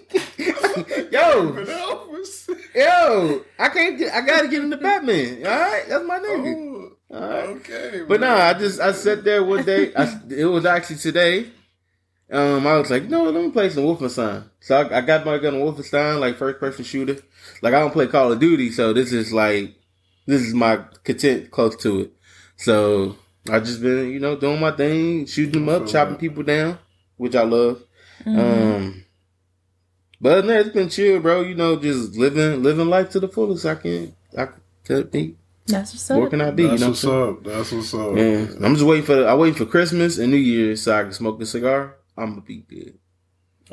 Yo, 1.10 1.54
yo, 2.74 3.44
I 3.58 3.68
can't 3.68 3.98
get. 3.98 4.12
I 4.12 4.20
gotta 4.22 4.48
get 4.48 4.64
into 4.64 4.76
Batman. 4.76 5.46
All 5.46 5.52
right, 5.52 5.84
that's 5.88 6.04
my 6.04 6.18
nigga. 6.18 6.90
Oh, 7.10 7.16
All 7.16 7.20
right. 7.20 7.48
okay. 7.50 8.02
But 8.06 8.20
man. 8.20 8.30
nah, 8.36 8.44
I 8.44 8.54
just 8.54 8.80
I 8.80 8.92
sat 8.92 9.22
there 9.24 9.44
one 9.44 9.64
day. 9.64 9.94
I, 9.94 10.18
it 10.30 10.44
was 10.46 10.64
actually 10.64 10.96
today. 10.96 11.50
Um, 12.30 12.66
I 12.66 12.78
was 12.78 12.90
like, 12.90 13.04
no, 13.04 13.24
let 13.24 13.44
me 13.44 13.50
play 13.50 13.68
some 13.68 13.84
Wolfenstein. 13.84 14.44
So 14.60 14.80
I, 14.80 14.98
I 14.98 15.00
got 15.02 15.24
my 15.26 15.38
gun 15.38 15.54
Wolfenstein, 15.54 16.18
like 16.18 16.36
first 16.36 16.58
person 16.58 16.84
shooter. 16.84 17.18
Like 17.62 17.74
I 17.74 17.80
don't 17.80 17.92
play 17.92 18.06
Call 18.08 18.32
of 18.32 18.40
Duty, 18.40 18.70
so 18.72 18.92
this 18.92 19.12
is 19.12 19.32
like 19.32 19.74
this 20.26 20.42
is 20.42 20.54
my 20.54 20.78
content 21.04 21.50
close 21.52 21.76
to 21.76 22.00
it. 22.00 22.12
So 22.56 23.16
I 23.50 23.60
just 23.60 23.82
been, 23.82 24.10
you 24.10 24.20
know, 24.20 24.36
doing 24.36 24.60
my 24.60 24.70
thing, 24.72 25.26
shooting 25.26 25.52
them 25.52 25.68
up, 25.68 25.82
feel 25.82 25.92
chopping 25.92 26.14
that. 26.14 26.20
people 26.20 26.42
down, 26.42 26.78
which 27.16 27.34
I 27.34 27.42
love. 27.42 27.82
Mhm. 28.24 28.38
Um, 28.38 29.04
but 30.20 30.38
other 30.38 30.46
that, 30.48 30.66
it's 30.66 30.74
been 30.74 30.88
chill, 30.88 31.20
bro. 31.20 31.42
You 31.42 31.54
know, 31.54 31.76
just 31.76 32.16
living 32.16 32.62
living 32.62 32.88
life 32.88 33.10
to 33.10 33.20
the 33.20 33.28
fullest. 33.28 33.66
I 33.66 33.74
can 33.74 34.14
I 34.36 34.48
could 34.84 35.10
be. 35.10 35.36
That's 35.66 35.92
what's 35.92 36.10
up. 36.10 36.18
Where 36.20 36.28
can 36.30 36.40
I 36.40 36.50
be? 36.50 36.64
That's 36.66 36.74
you 36.80 36.86
know 36.86 36.90
what's 36.90 37.04
what 37.04 37.14
up. 37.14 37.44
That's 37.44 37.72
what's 37.72 37.94
up. 37.94 38.16
Yeah, 38.16 38.46
I'm 38.66 38.74
just 38.74 38.86
waiting 38.86 39.04
for 39.06 39.26
I 39.26 39.34
waiting 39.34 39.54
for 39.56 39.66
Christmas 39.66 40.18
and 40.18 40.30
New 40.30 40.36
Year's 40.38 40.82
so 40.82 40.94
I 40.98 41.02
can 41.02 41.12
smoke 41.12 41.38
the 41.38 41.46
cigar. 41.46 41.96
I'm 42.16 42.30
gonna 42.30 42.42
be 42.42 42.58
good. 42.68 42.98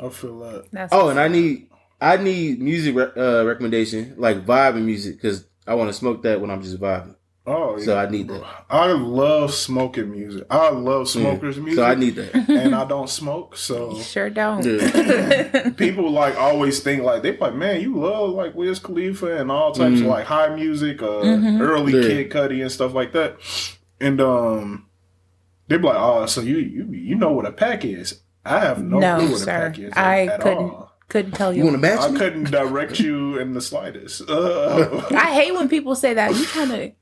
I 0.02 0.08
feel 0.08 0.38
that. 0.40 0.66
That's 0.72 0.92
Oh, 0.92 1.08
and 1.08 1.20
I 1.20 1.28
need 1.28 1.68
I 2.00 2.16
need 2.16 2.60
music 2.60 2.96
re- 2.96 3.12
uh, 3.16 3.44
recommendation 3.44 4.14
like 4.18 4.44
vibing 4.44 4.84
music 4.84 5.16
because 5.16 5.44
I 5.66 5.74
want 5.74 5.88
to 5.90 5.94
smoke 5.94 6.22
that 6.22 6.40
when 6.40 6.50
I'm 6.50 6.62
just 6.62 6.80
vibing. 6.80 7.14
Oh, 7.44 7.76
So 7.78 7.96
I 7.98 8.08
need 8.08 8.28
that. 8.28 8.44
I 8.70 8.92
love 8.92 9.52
smoking 9.52 10.12
music. 10.12 10.44
I 10.48 10.70
love 10.70 11.08
smokers 11.08 11.56
music. 11.58 11.74
So 11.74 11.82
I 11.84 11.96
need 11.96 12.14
that. 12.14 12.34
and 12.48 12.72
I 12.72 12.84
don't 12.84 13.10
smoke, 13.10 13.56
so 13.56 13.96
You 13.96 14.02
sure 14.02 14.30
don't. 14.30 14.64
Yeah. 14.64 15.70
people 15.76 16.10
like 16.12 16.36
always 16.36 16.78
think 16.80 17.02
like 17.02 17.22
they 17.22 17.36
like, 17.36 17.54
man, 17.56 17.80
you 17.80 17.96
love 17.98 18.30
like 18.30 18.54
Wiz 18.54 18.78
Khalifa 18.78 19.38
and 19.40 19.50
all 19.50 19.72
types 19.72 19.98
of 20.00 20.06
Mhm. 20.06 20.10
like 20.10 20.24
high 20.26 20.54
music, 20.54 21.02
uh, 21.02 21.06
Mhm. 21.22 21.60
early 21.60 21.94
Yeah. 21.94 22.02
Kid 22.02 22.30
Cudi 22.30 22.62
and 22.62 22.70
stuff 22.70 22.94
like 22.94 23.10
that. 23.12 23.36
And 24.00 24.20
um, 24.20 24.86
they 25.66 25.78
be 25.78 25.82
like, 25.84 25.96
oh, 25.98 26.26
so 26.26 26.42
you 26.42 26.58
you 26.58 26.86
you 26.92 27.14
know 27.16 27.32
what 27.32 27.46
a 27.46 27.52
pack 27.52 27.84
is? 27.84 28.20
I 28.44 28.60
have 28.60 28.82
no, 28.84 28.98
No, 29.00 29.18
clue 29.18 29.30
what 29.32 29.38
sir. 29.40 29.50
a 29.50 29.70
pack 29.70 29.78
is. 29.80 29.92
I 29.96 30.26
at 30.26 30.40
couldn't 30.42 30.58
all. 30.58 30.92
couldn't 31.08 31.32
tell 31.32 31.52
You 31.52 31.58
you. 31.58 31.64
want 31.64 31.74
to 31.74 31.80
match 31.80 32.00
I 32.00 32.16
couldn't 32.16 32.50
direct 32.52 33.00
you 33.00 33.36
in 33.38 33.54
the 33.54 33.60
slightest. 33.60 34.22
Uh, 34.28 35.02
I 35.10 35.32
hate 35.34 35.52
when 35.54 35.68
people 35.68 35.96
say 35.96 36.14
that. 36.14 36.34
You 36.36 36.44
trying 36.46 36.68
to 36.68 36.92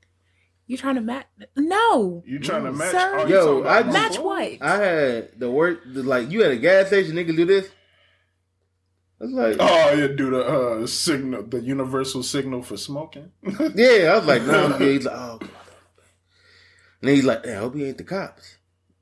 you 0.71 0.77
trying 0.77 0.95
to 0.95 1.01
match? 1.01 1.25
No. 1.57 2.23
you 2.25 2.39
trying 2.39 2.63
to 2.63 2.71
match? 2.71 2.91
Sir? 2.91 3.11
oh, 3.19 3.25
you 3.27 3.33
Yo, 3.35 3.63
talking 3.63 3.67
I- 3.67 3.83
my 3.83 3.91
Match 3.91 4.11
clothes? 4.13 4.23
what? 4.59 4.61
I 4.61 4.77
had 4.77 5.39
the 5.39 5.51
work 5.51 5.79
the, 5.85 6.01
like 6.03 6.31
you 6.31 6.43
at 6.43 6.51
a 6.51 6.57
gas 6.57 6.87
station, 6.87 7.15
nigga 7.15 7.35
do 7.35 7.45
this. 7.45 7.67
I 9.19 9.23
was 9.25 9.33
like, 9.33 9.57
Oh, 9.59 9.93
yeah, 9.93 10.07
do 10.07 10.29
the 10.31 10.41
uh, 10.45 10.87
signal, 10.87 11.43
the 11.43 11.59
universal 11.61 12.23
signal 12.23 12.63
for 12.63 12.77
smoking. 12.77 13.31
yeah. 13.43 14.11
I 14.13 14.17
was 14.17 14.25
like, 14.25 14.43
no, 14.43 14.69
yeah. 14.69 14.79
He's 14.79 15.05
like, 15.05 15.15
oh. 15.15 15.37
God. 15.39 15.49
And 17.01 17.09
then 17.09 17.15
he's 17.15 17.25
like, 17.25 17.45
I 17.45 17.55
hope 17.55 17.75
he 17.75 17.85
ain't 17.85 17.97
the 17.97 18.03
cops. 18.03 18.57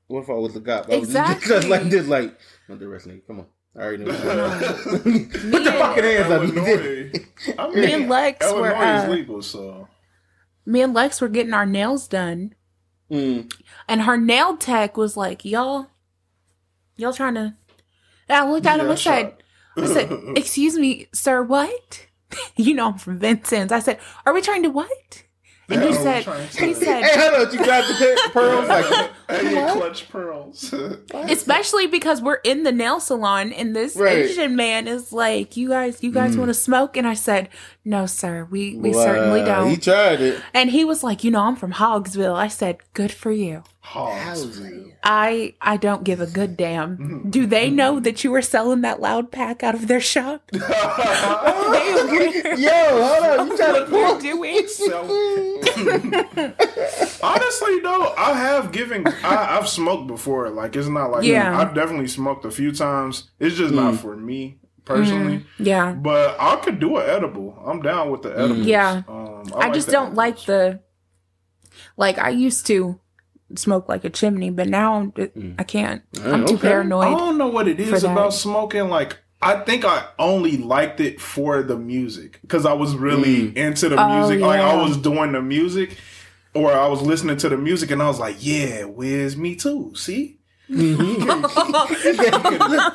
What 0.08 0.22
if 0.24 0.30
I 0.30 0.32
was 0.34 0.54
the 0.54 0.60
cop? 0.60 0.90
I 0.90 0.96
was 0.98 1.12
just- 1.12 1.30
Exactly. 1.36 1.48
just 1.48 1.68
like 1.68 1.82
this, 1.84 2.06
like, 2.08 2.36
not 2.68 2.80
the 2.80 2.88
rest 2.88 3.06
nigga. 3.06 3.26
Come 3.28 3.40
on. 3.40 3.46
I 3.76 3.82
already 3.82 4.04
know. 4.04 4.12
Put 4.92 5.04
the 5.04 5.56
and- 5.56 5.64
fucking 5.64 6.04
hands 6.04 6.30
up. 6.32 6.42
You 6.42 6.58
Illinois. 6.58 7.12
I 7.58 7.68
mean, 7.68 7.80
Me 7.80 7.92
and 7.94 8.08
Lex 8.10 8.44
Illinois 8.44 8.60
were, 8.62 8.70
is 8.72 9.04
uh, 9.04 9.08
legal, 9.10 9.42
so 9.42 9.88
Me 10.66 10.82
and 10.82 10.94
Lex 10.94 11.20
were 11.20 11.28
getting 11.28 11.54
our 11.54 11.66
nails 11.66 12.06
done, 12.08 12.54
Mm. 13.10 13.52
and 13.88 14.02
her 14.02 14.16
nail 14.16 14.56
tech 14.56 14.96
was 14.96 15.16
like, 15.16 15.44
"Y'all, 15.44 15.88
y'all 16.96 17.12
trying 17.12 17.34
to?" 17.34 17.54
And 18.28 18.36
I 18.38 18.48
looked 18.48 18.66
at 18.66 18.78
him 18.78 18.86
Yeah, 18.86 18.90
and 18.92 18.98
said. 19.00 19.34
"I 19.76 19.86
said, 19.86 20.10
excuse 20.36 20.76
me, 20.78 21.08
sir, 21.12 21.42
what?" 21.42 22.06
you 22.56 22.74
know 22.74 22.88
I'm 22.88 22.98
from 22.98 23.18
Vincent's. 23.18 23.72
I 23.72 23.80
said, 23.80 23.98
"Are 24.24 24.32
we 24.32 24.40
trying 24.42 24.62
to 24.62 24.70
what?" 24.70 25.24
And 25.70 25.82
he 25.82 25.88
Yeah, 25.88 25.94
are 25.94 26.02
said, 26.02 26.24
trying 26.24 26.48
to- 26.48 26.58
"He 26.60 26.66
Hey, 26.66 26.74
said." 26.74 27.04
hold 27.04 27.46
on. 27.46 27.52
You 27.52 27.64
grabbed 27.64 27.88
the 27.88 28.30
pearls? 28.32 28.68
Like, 28.68 29.10
and 29.28 29.50
you 29.50 29.56
what? 29.56 29.76
clutch 29.78 30.08
pearls. 30.10 30.74
Especially 31.14 31.86
because 31.86 32.20
we're 32.20 32.34
in 32.44 32.62
the 32.64 32.72
nail 32.72 33.00
salon 33.00 33.52
and 33.52 33.74
this 33.76 33.96
Right. 33.96 34.18
Asian 34.18 34.56
man 34.56 34.88
is 34.88 35.12
like, 35.12 35.56
"You 35.56 35.68
guys, 35.68 36.02
you 36.02 36.10
guys 36.12 36.34
Mm. 36.34 36.38
want 36.40 36.48
to 36.50 36.54
smoke?" 36.54 36.96
And 36.96 37.06
I 37.06 37.14
said, 37.14 37.48
"No, 37.84 38.06
sir, 38.06 38.46
we 38.50 38.76
we 38.76 38.92
certainly 38.92 39.42
don't." 39.44 39.70
He 39.70 39.76
tried 39.76 40.20
it. 40.20 40.40
and 40.54 40.70
he 40.70 40.84
was 40.84 41.02
like, 41.04 41.22
"You 41.24 41.30
know, 41.30 41.42
I'm 41.42 41.56
from 41.56 41.72
Hogsville." 41.74 42.34
I 42.34 42.48
said, 42.48 42.78
"Good 42.94 43.12
for 43.12 43.30
you." 43.32 43.62
Hogs. 43.90 44.60
I 45.02 45.54
I 45.60 45.76
don't 45.76 46.04
give 46.04 46.20
a 46.20 46.26
good 46.26 46.56
damn. 46.56 46.96
Mm-hmm. 46.96 47.30
Do 47.30 47.44
they 47.46 47.70
know 47.70 47.98
that 47.98 48.22
you 48.22 48.30
were 48.30 48.42
selling 48.42 48.82
that 48.82 49.00
loud 49.00 49.32
pack 49.32 49.64
out 49.64 49.74
of 49.74 49.88
their 49.88 50.00
shop? 50.00 50.42
Yo, 50.52 50.60
hold 53.02 53.40
on. 53.40 53.48
You 53.48 53.56
trying 53.56 53.74
to 53.74 53.80
what 53.90 53.90
pull? 53.90 54.20
doing? 54.20 54.54
Honestly, 57.22 57.80
though, 57.80 58.14
I 58.16 58.34
have 58.36 58.72
given. 58.72 59.06
I, 59.24 59.58
I've 59.58 59.68
smoked 59.68 60.06
before. 60.06 60.50
Like 60.50 60.76
it's 60.76 60.88
not 60.88 61.10
like 61.10 61.24
Yeah. 61.24 61.58
I've 61.58 61.74
definitely 61.74 62.08
smoked 62.08 62.44
a 62.44 62.50
few 62.50 62.72
times. 62.72 63.30
It's 63.38 63.56
just 63.56 63.74
not 63.74 63.94
Mm. 63.94 63.98
for 63.98 64.16
me 64.16 64.58
personally. 64.84 65.44
Yeah. 65.58 65.92
But 65.92 66.36
I 66.38 66.56
could 66.56 66.78
do 66.78 66.96
an 66.98 67.08
edible. 67.08 67.60
I'm 67.66 67.80
down 67.82 68.10
with 68.10 68.22
the 68.22 68.30
edibles. 68.38 68.66
Yeah. 68.66 69.02
Um, 69.08 69.44
I, 69.54 69.66
like 69.66 69.74
just 69.74 69.88
don't 69.88 70.14
like 70.14 70.44
the 70.44 70.80
like 71.96 72.18
I 72.18 72.30
used 72.30 72.66
to 72.66 73.00
smoke 73.56 73.88
like 73.88 74.04
a 74.04 74.10
chimney, 74.10 74.50
but 74.50 74.68
now 74.68 74.94
I'm, 74.94 75.12
mm. 75.12 75.54
I 75.58 75.64
can't. 75.64 76.02
I'm 76.22 76.46
too 76.46 76.58
paranoid. 76.58 77.08
I 77.08 77.10
don't 77.18 77.38
know 77.38 77.48
what 77.48 77.68
it 77.68 77.80
is 77.80 78.02
that. 78.02 78.10
about 78.10 78.34
smoking. 78.34 78.88
Like, 78.88 79.18
I 79.42 79.60
think 79.60 79.84
I 79.84 80.06
only 80.18 80.56
liked 80.56 81.00
it 81.00 81.20
for 81.20 81.62
the 81.62 81.76
music 81.76 82.38
because 82.42 82.66
I 82.66 82.72
was 82.72 82.96
really 82.96 83.52
mm. 83.52 83.56
into 83.56 83.88
the 83.88 84.02
Oh, 84.02 84.18
music. 84.20 84.40
Like, 84.40 84.60
I 84.60 84.82
was 84.82 84.96
doing 84.96 85.32
the 85.32 85.42
music, 85.42 85.96
or 86.54 86.72
I 86.72 86.88
was 86.88 87.02
listening 87.02 87.36
to 87.38 87.48
the 87.48 87.56
music, 87.56 87.90
and 87.90 88.02
I 88.02 88.08
was 88.08 88.18
like, 88.18 88.36
"Yeah, 88.40 88.84
where's 88.84 89.36
me 89.36 89.56
too?" 89.56 89.92
See, 89.94 90.39
look, 90.70 91.50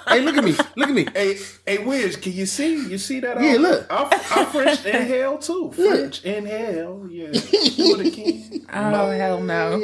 hey, 0.07 0.21
look 0.21 0.37
at 0.37 0.43
me. 0.43 0.55
Look 0.75 0.89
at 0.89 0.95
me. 0.95 1.07
hey, 1.13 1.37
hey, 1.65 1.83
Wiz, 1.83 2.15
can 2.15 2.31
you 2.31 2.45
see? 2.45 2.87
You 2.87 2.97
see 2.97 3.19
that? 3.19 3.41
Yeah, 3.41 3.53
I, 3.53 3.55
look. 3.57 3.87
I, 3.89 4.03
I 4.35 4.45
French 4.45 4.85
inhale 4.85 5.37
too. 5.37 5.71
French 5.73 6.23
inhale. 6.23 7.07
Yeah, 7.09 7.31
do 7.31 7.99
it 7.99 8.07
again. 8.07 8.65
oh 8.73 9.11
hell 9.11 9.41
no! 9.41 9.81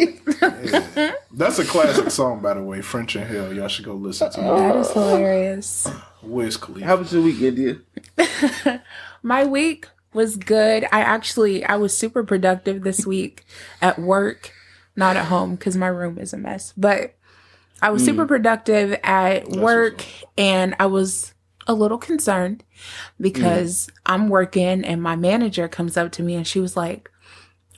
That's 1.34 1.60
a 1.60 1.66
classic 1.66 2.12
song, 2.12 2.42
by 2.42 2.54
the 2.54 2.64
way. 2.64 2.82
French 2.82 3.16
inhale. 3.16 3.54
Y'all 3.54 3.68
should 3.68 3.86
go 3.86 3.94
listen 3.94 4.32
to 4.32 4.40
it. 4.40 4.58
That 4.58 4.76
is 4.78 4.92
hilarious. 4.92 5.88
Wiz 6.24 6.58
Khalifa. 6.58 6.86
How 6.86 6.96
was 6.98 7.14
your 7.14 7.24
week, 7.24 7.42
India? 7.42 7.78
My 9.24 9.46
week 9.46 9.88
was 10.14 10.36
good. 10.38 10.86
I 10.92 11.02
actually 11.02 11.64
I 11.66 11.76
was 11.76 11.98
super 11.98 12.24
productive 12.24 12.84
this 12.84 13.06
week 13.06 13.46
at 13.82 14.00
work, 14.00 14.54
not 14.96 15.18
at 15.18 15.26
home 15.26 15.56
because 15.56 15.78
my 15.78 15.88
room 15.88 16.18
is 16.18 16.34
a 16.34 16.38
mess. 16.38 16.74
But 16.76 17.16
I 17.82 17.90
was 17.90 18.06
super 18.06 18.26
productive 18.26 19.00
at 19.04 19.50
work, 19.50 20.06
and 20.38 20.76
I 20.80 20.86
was 20.86 21.34
a 21.68 21.74
little 21.74 21.98
concerned 21.98 22.64
because 23.20 23.90
I'm 24.06 24.30
working, 24.30 24.84
and 24.84 25.02
my 25.02 25.16
manager 25.16 25.68
comes 25.68 25.98
up 25.98 26.12
to 26.14 26.24
me 26.24 26.36
and 26.36 26.46
she 26.48 26.60
was 26.60 26.76
like. 26.76 27.10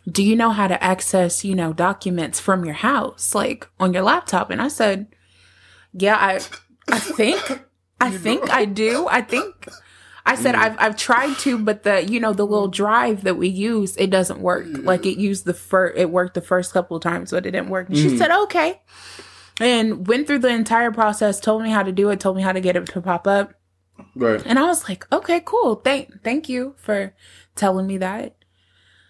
Do 0.06 0.22
you 0.22 0.36
know 0.36 0.50
how 0.50 0.68
to 0.68 0.84
access, 0.84 1.46
you 1.46 1.56
know, 1.56 1.72
documents 1.72 2.38
from 2.38 2.66
your 2.66 2.74
house, 2.74 3.34
like 3.34 3.70
on 3.80 3.94
your 3.94 4.04
laptop? 4.04 4.50
And 4.50 4.62
I 4.62 4.68
said, 4.68 5.08
Yeah, 5.94 6.18
I 6.18 6.42
I 6.90 7.00
think 7.00 7.62
I 8.02 8.12
think 8.18 8.50
I 8.52 8.66
do. 8.66 9.08
I 9.10 9.22
think 9.22 9.70
I 10.26 10.36
said 10.36 10.56
I've 10.56 10.76
I've 10.80 10.96
tried 10.96 11.38
to, 11.40 11.58
but 11.58 11.84
the 11.84 12.04
you 12.04 12.20
know 12.20 12.34
the 12.34 12.46
little 12.46 12.68
drive 12.70 13.24
that 13.24 13.36
we 13.36 13.48
use 13.50 13.96
it 13.98 14.10
doesn't 14.10 14.40
work. 14.40 14.66
Like 14.70 15.06
it 15.06 15.18
used 15.18 15.46
the 15.46 15.54
first 15.54 15.98
it 15.98 16.10
worked 16.10 16.34
the 16.34 16.42
first 16.42 16.74
couple 16.74 16.96
of 16.98 17.04
times, 17.04 17.32
but 17.32 17.46
it 17.46 17.52
didn't 17.52 17.70
work. 17.70 17.90
And 17.90 17.98
she 17.98 18.18
said 18.18 18.32
okay, 18.44 18.82
and 19.60 20.08
went 20.08 20.28
through 20.28 20.40
the 20.40 20.50
entire 20.50 20.92
process. 20.92 21.40
Told 21.40 21.64
me 21.64 21.70
how 21.70 21.84
to 21.84 21.92
do 21.92 22.10
it. 22.10 22.20
Told 22.20 22.38
me 22.38 22.44
how 22.44 22.52
to 22.52 22.62
get 22.62 22.76
it 22.76 22.86
to 22.88 23.02
pop 23.02 23.28
up. 23.28 23.54
Right. 24.16 24.42
And 24.46 24.58
I 24.60 24.64
was 24.64 24.90
like, 24.90 25.06
okay, 25.12 25.42
cool. 25.44 25.76
Thank 25.76 26.24
thank 26.24 26.50
you 26.50 26.76
for 26.78 27.14
telling 27.56 27.88
me 27.88 27.98
that. 27.98 28.36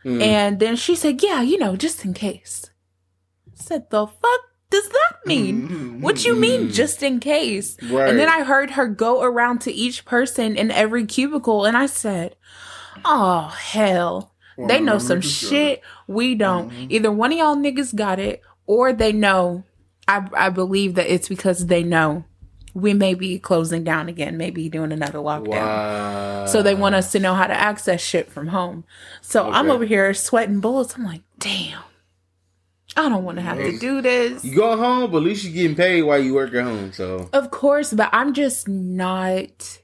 And 0.05 0.59
then 0.59 0.75
she 0.75 0.95
said, 0.95 1.23
yeah, 1.23 1.41
you 1.41 1.57
know, 1.57 1.77
just 1.77 2.03
in 2.03 2.13
case. 2.13 2.69
I 3.47 3.55
said, 3.55 3.89
the 3.89 4.05
fuck 4.05 4.39
does 4.69 4.89
that 4.89 5.25
mean? 5.25 6.01
What 6.01 6.25
you 6.25 6.35
mean, 6.35 6.71
just 6.71 7.01
in 7.03 7.21
case? 7.21 7.77
Right. 7.81 8.09
And 8.09 8.19
then 8.19 8.27
I 8.27 8.43
heard 8.43 8.71
her 8.71 8.87
go 8.87 9.21
around 9.21 9.59
to 9.61 9.71
each 9.71 10.03
person 10.03 10.57
in 10.57 10.71
every 10.71 11.05
cubicle, 11.05 11.63
and 11.63 11.77
I 11.77 11.85
said, 11.85 12.35
oh, 13.05 13.47
hell. 13.47 14.33
They 14.57 14.81
know 14.81 14.97
some 14.97 15.21
shit 15.21 15.81
we 16.07 16.35
don't. 16.35 16.73
Either 16.89 17.11
one 17.11 17.31
of 17.31 17.37
y'all 17.37 17.55
niggas 17.55 17.95
got 17.95 18.19
it, 18.19 18.41
or 18.65 18.91
they 18.91 19.13
know. 19.13 19.63
I, 20.07 20.27
I 20.33 20.49
believe 20.49 20.95
that 20.95 21.11
it's 21.11 21.29
because 21.29 21.67
they 21.67 21.83
know 21.83 22.25
we 22.73 22.93
may 22.93 23.13
be 23.13 23.37
closing 23.39 23.83
down 23.83 24.09
again, 24.09 24.35
maybe 24.37 24.67
doing 24.67 24.91
another 24.91 25.19
lockdown. 25.19 25.47
Wow. 25.47 26.45
So 26.47 26.61
they 26.63 26.73
want 26.75 26.95
us 26.95 27.11
to 27.11 27.19
know 27.19 27.35
how 27.35 27.45
to 27.47 27.53
access 27.53 28.01
shit 28.01 28.31
from 28.31 28.47
home. 28.47 28.83
So 29.21 29.49
I'm 29.51 29.69
over 29.69 29.85
here 29.85 30.13
sweating 30.13 30.59
bullets. 30.59 30.95
I'm 30.95 31.03
like, 31.05 31.21
damn, 31.37 31.81
I 32.97 33.09
don't 33.09 33.23
want 33.23 33.37
to 33.37 33.43
have 33.43 33.57
to 33.57 33.77
do 33.77 34.01
this. 34.01 34.43
You 34.43 34.55
go 34.55 34.75
home, 34.75 35.11
but 35.11 35.17
at 35.17 35.23
least 35.23 35.43
you're 35.43 35.53
getting 35.53 35.75
paid 35.75 36.01
while 36.01 36.17
you 36.17 36.33
work 36.33 36.53
at 36.55 36.63
home. 36.63 36.91
So 36.93 37.29
Of 37.31 37.51
course, 37.51 37.93
but 37.93 38.09
I'm 38.11 38.33
just 38.33 38.67
not. 38.67 39.79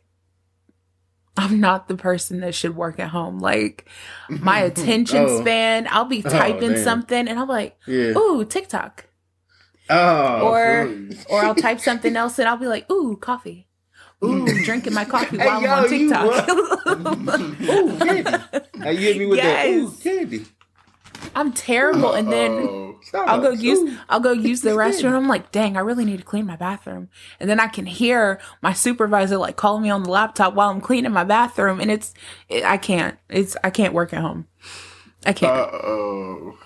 I'm 1.37 1.61
not 1.61 1.87
the 1.87 1.95
person 1.95 2.41
that 2.41 2.53
should 2.53 2.75
work 2.75 2.99
at 2.99 3.09
home. 3.09 3.39
Like 3.39 3.87
my 4.29 4.59
attention 4.69 5.25
Oh. 5.29 5.41
span, 5.41 5.87
I'll 5.89 6.05
be 6.05 6.21
oh, 6.25 6.29
typing 6.29 6.73
damn. 6.73 6.83
something 6.83 7.27
and 7.27 7.39
I'm 7.39 7.47
like, 7.47 7.77
yeah. 7.87 8.17
ooh, 8.17 8.43
TikTok. 8.43 9.05
Oh, 9.89 10.47
or 10.47 10.85
please. 10.85 11.25
or 11.29 11.41
I'll 11.41 11.55
type 11.55 11.79
something 11.89 12.15
else 12.15 12.39
and 12.39 12.47
I'll 12.47 12.57
be 12.57 12.67
like, 12.67 12.89
ooh, 12.91 13.17
coffee. 13.17 13.67
Ooh, 14.23 14.45
drinking 14.63 14.93
my 14.93 15.05
coffee 15.05 15.37
Hey, 15.37 15.45
while 15.47 15.61
yo, 15.63 15.69
I'm 15.71 15.83
on 15.83 15.89
TikTok. 15.89 16.49
Ooh, 17.69 17.97
candy. 17.99 18.35
Now 18.75 18.89
you 18.89 18.99
hit 18.99 19.17
me 19.17 19.25
with 19.27 19.39
that. 19.39 19.65
Ooh, 19.67 19.83
Yes. 19.83 20.03
candy. 20.03 20.45
I'm 21.35 21.53
terrible. 21.53 22.13
And 22.13 22.31
then 22.31 22.59
Oh, 22.59 22.99
I'll 23.13 23.41
go 23.41 23.51
use 23.51 23.79
Ooh. 23.79 23.97
I'll 24.09 24.19
go 24.19 24.31
use 24.33 24.61
the 24.61 24.71
restroom. 24.71 25.13
I'm 25.13 25.27
like, 25.27 25.51
dang, 25.51 25.77
I 25.77 25.81
really 25.81 26.03
need 26.03 26.17
to 26.17 26.23
clean 26.25 26.45
my 26.45 26.55
bathroom. 26.57 27.09
And 27.39 27.49
then 27.49 27.59
I 27.59 27.67
can 27.67 27.85
hear 27.85 28.39
my 28.61 28.73
supervisor 28.73 29.37
like 29.37 29.55
calling 29.55 29.83
me 29.83 29.89
on 29.89 30.03
the 30.03 30.09
laptop 30.09 30.53
while 30.53 30.69
I'm 30.69 30.81
cleaning 30.81 31.11
my 31.13 31.23
bathroom, 31.23 31.79
and 31.79 31.89
it's 31.91 32.13
it, 32.49 32.63
I 32.65 32.77
can't. 32.77 33.17
It's 33.29 33.55
I 33.63 33.69
can't 33.69 33.93
work 33.93 34.13
at 34.13 34.21
home. 34.21 34.47
I 35.25 35.33
can't. 35.33 35.53
Uh 35.53 35.69
oh. 35.71 36.57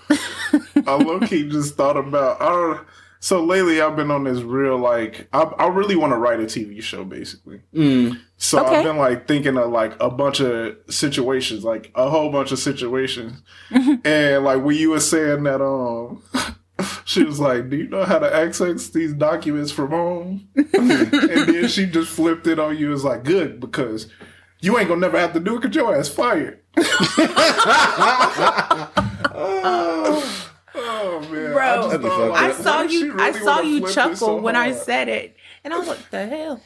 I 0.88 0.95
low 0.95 1.19
key 1.19 1.49
just 1.49 1.76
thought 1.76 1.97
about. 1.97 2.41
I 2.41 2.45
don't. 2.49 2.88
So 3.24 3.41
lately, 3.41 3.80
I've 3.80 3.95
been 3.95 4.11
on 4.11 4.26
this 4.26 4.41
real 4.41 4.78
like. 4.78 5.30
I, 5.32 5.43
I 5.43 5.67
really 5.69 5.95
want 5.95 6.11
to 6.11 6.17
write 6.17 6.41
a 6.41 6.43
TV 6.43 6.84
show, 6.84 7.05
basically. 7.05 7.61
Mm. 7.74 8.19
So 8.36 8.59
Okay. 8.59 8.76
I've 8.76 8.84
been 8.84 8.97
like 8.97 9.30
thinking 9.30 9.57
of 9.57 9.71
like 9.71 9.93
a 10.01 10.09
bunch 10.09 10.41
of 10.41 10.76
situations, 10.89 11.63
like 11.63 11.89
a 11.95 12.09
whole 12.09 12.34
bunch 12.34 12.51
of 12.51 12.59
situations, 12.59 13.41
and 13.71 14.43
like 14.43 14.61
when 14.61 14.76
you 14.76 14.89
were 14.89 14.99
saying 14.99 15.43
that, 15.43 15.61
um, 15.61 16.21
she 17.05 17.24
was 17.24 17.39
like, 17.39 17.69
"Do 17.69 17.78
you 17.78 17.88
know 17.88 18.03
how 18.03 18.19
to 18.19 18.36
access 18.36 18.89
these 18.89 19.13
documents 19.13 19.71
from 19.71 19.91
home?" 19.91 20.49
and 20.55 20.91
then 20.91 21.69
she 21.69 21.86
just 21.86 22.09
flipped 22.09 22.45
it 22.47 22.59
on 22.59 22.78
you. 22.78 22.91
It's 22.91 23.05
like, 23.05 23.24
"Good 23.24 23.61
because." 23.61 24.09
You 24.59 24.78
ain't 24.80 24.88
gonna 24.88 25.01
never 25.01 25.19
have 25.19 25.34
to 25.34 25.41
do 25.41 25.57
it 25.57 25.61
because 25.61 25.76
your 25.76 25.93
ass 25.93 26.07
fired. 26.07 26.61
Man, 26.78 26.88
Bro, 31.53 31.89
just 31.91 32.01
thought, 32.01 32.29
like, 32.31 32.41
I 32.43 32.51
saw 32.53 32.77
what 32.77 32.85
if 32.85 32.91
she 32.91 32.97
you. 32.99 33.15
I 33.19 33.31
saw 33.31 33.61
you 33.61 33.87
chuckle 33.93 34.15
so 34.17 34.35
when 34.37 34.55
I 34.55 34.71
said 34.73 35.07
it, 35.09 35.35
and 35.63 35.73
I 35.73 35.77
was 35.79 35.87
like, 35.87 36.09
"The 36.11 36.25
hell." 36.25 36.61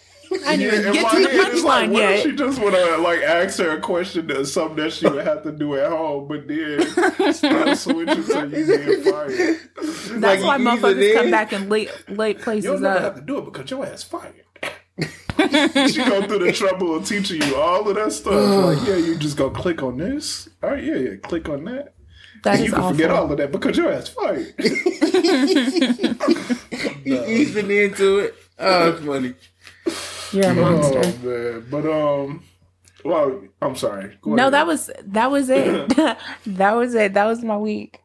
I 0.46 0.58
didn't 0.58 0.60
Yeah, 0.60 0.80
even 0.80 0.94
get 0.94 1.12
to 1.12 1.20
the 1.24 1.30
head, 1.30 1.54
it's 1.54 1.64
like, 1.64 1.90
punchline 1.90 1.94
what 1.94 2.00
yet. 2.02 2.24
She 2.24 2.36
just 2.36 2.60
would 2.62 2.74
have 2.74 3.00
like 3.00 3.22
asked 3.22 3.60
her 3.60 3.78
a 3.78 3.80
question 3.80 4.28
to 4.28 4.46
something 4.46 4.76
that 4.84 4.92
she 4.92 5.08
would 5.08 5.26
have 5.26 5.42
to 5.44 5.54
do 5.54 5.76
at 5.76 5.90
home, 5.90 6.28
but 6.28 6.46
then 6.50 7.34
start 7.34 7.78
switching 7.78 8.24
to 8.26 8.50
you 8.50 8.66
being 8.66 9.04
fired. 9.04 9.60
That's 9.78 10.10
Like, 10.12 10.42
why 10.44 10.58
you 10.58 10.68
either 10.68 10.82
motherfuckers 10.82 11.16
come 11.16 11.32
back 11.32 11.54
and 11.54 11.70
late 11.70 11.90
late 12.10 12.42
places 12.42 12.66
You'll 12.66 12.74
places 12.74 12.82
never 12.82 13.00
have 13.00 13.14
up. 13.14 13.16
to 13.16 13.22
do 13.22 13.38
it 13.38 13.46
because 13.46 13.72
your 13.72 13.86
ass 13.86 14.04
fired. 14.04 14.34
she 15.40 16.04
go 16.04 16.28
through 16.28 16.40
the 16.40 16.52
trouble 16.54 16.96
of 16.96 17.06
teaching 17.08 17.42
you 17.44 17.56
all 17.56 17.88
of 17.88 17.96
that 17.96 18.12
stuff. 18.12 18.66
like, 18.66 18.86
yeah, 18.88 18.96
you 18.98 19.16
just 19.16 19.38
go 19.38 19.50
click 19.50 19.82
on 19.82 19.96
this. 19.98 20.50
All 20.62 20.72
right, 20.72 20.84
yeah, 20.84 20.96
yeah, 20.96 21.16
click 21.18 21.48
on 21.48 21.64
that. 21.66 21.94
That 22.44 22.56
And 22.56 22.62
is 22.64 22.68
you 22.68 22.74
can 22.74 22.92
forget 22.94 23.12
awful. 23.12 23.24
all 23.26 23.32
of 23.32 23.38
that 23.38 23.52
because 23.52 23.78
your 23.78 23.92
ass 23.92 24.10
fired. 24.10 24.54
You 27.06 27.24
easing 27.26 27.72
into 27.72 28.20
it. 28.20 28.36
Oh, 28.60 28.90
it's 28.90 29.06
funny. 29.06 29.34
You're 30.34 30.52
a 30.52 30.56
monster. 30.56 31.02
Oh 31.04 31.14
man, 31.24 31.66
but 31.72 31.86
um, 31.86 32.44
well, 33.06 33.42
I'm 33.62 33.76
sorry. 33.76 34.18
Go 34.22 34.36
No, 34.36 34.44
ahead. 34.44 34.54
that 34.54 34.68
was 34.68 34.92
that 35.06 35.32
was 35.32 35.50
it. 35.50 35.88
that 36.46 36.76
was 36.76 36.94
it. 36.96 37.14
That 37.14 37.26
was 37.26 37.44
my 37.44 37.58
week. 37.58 38.02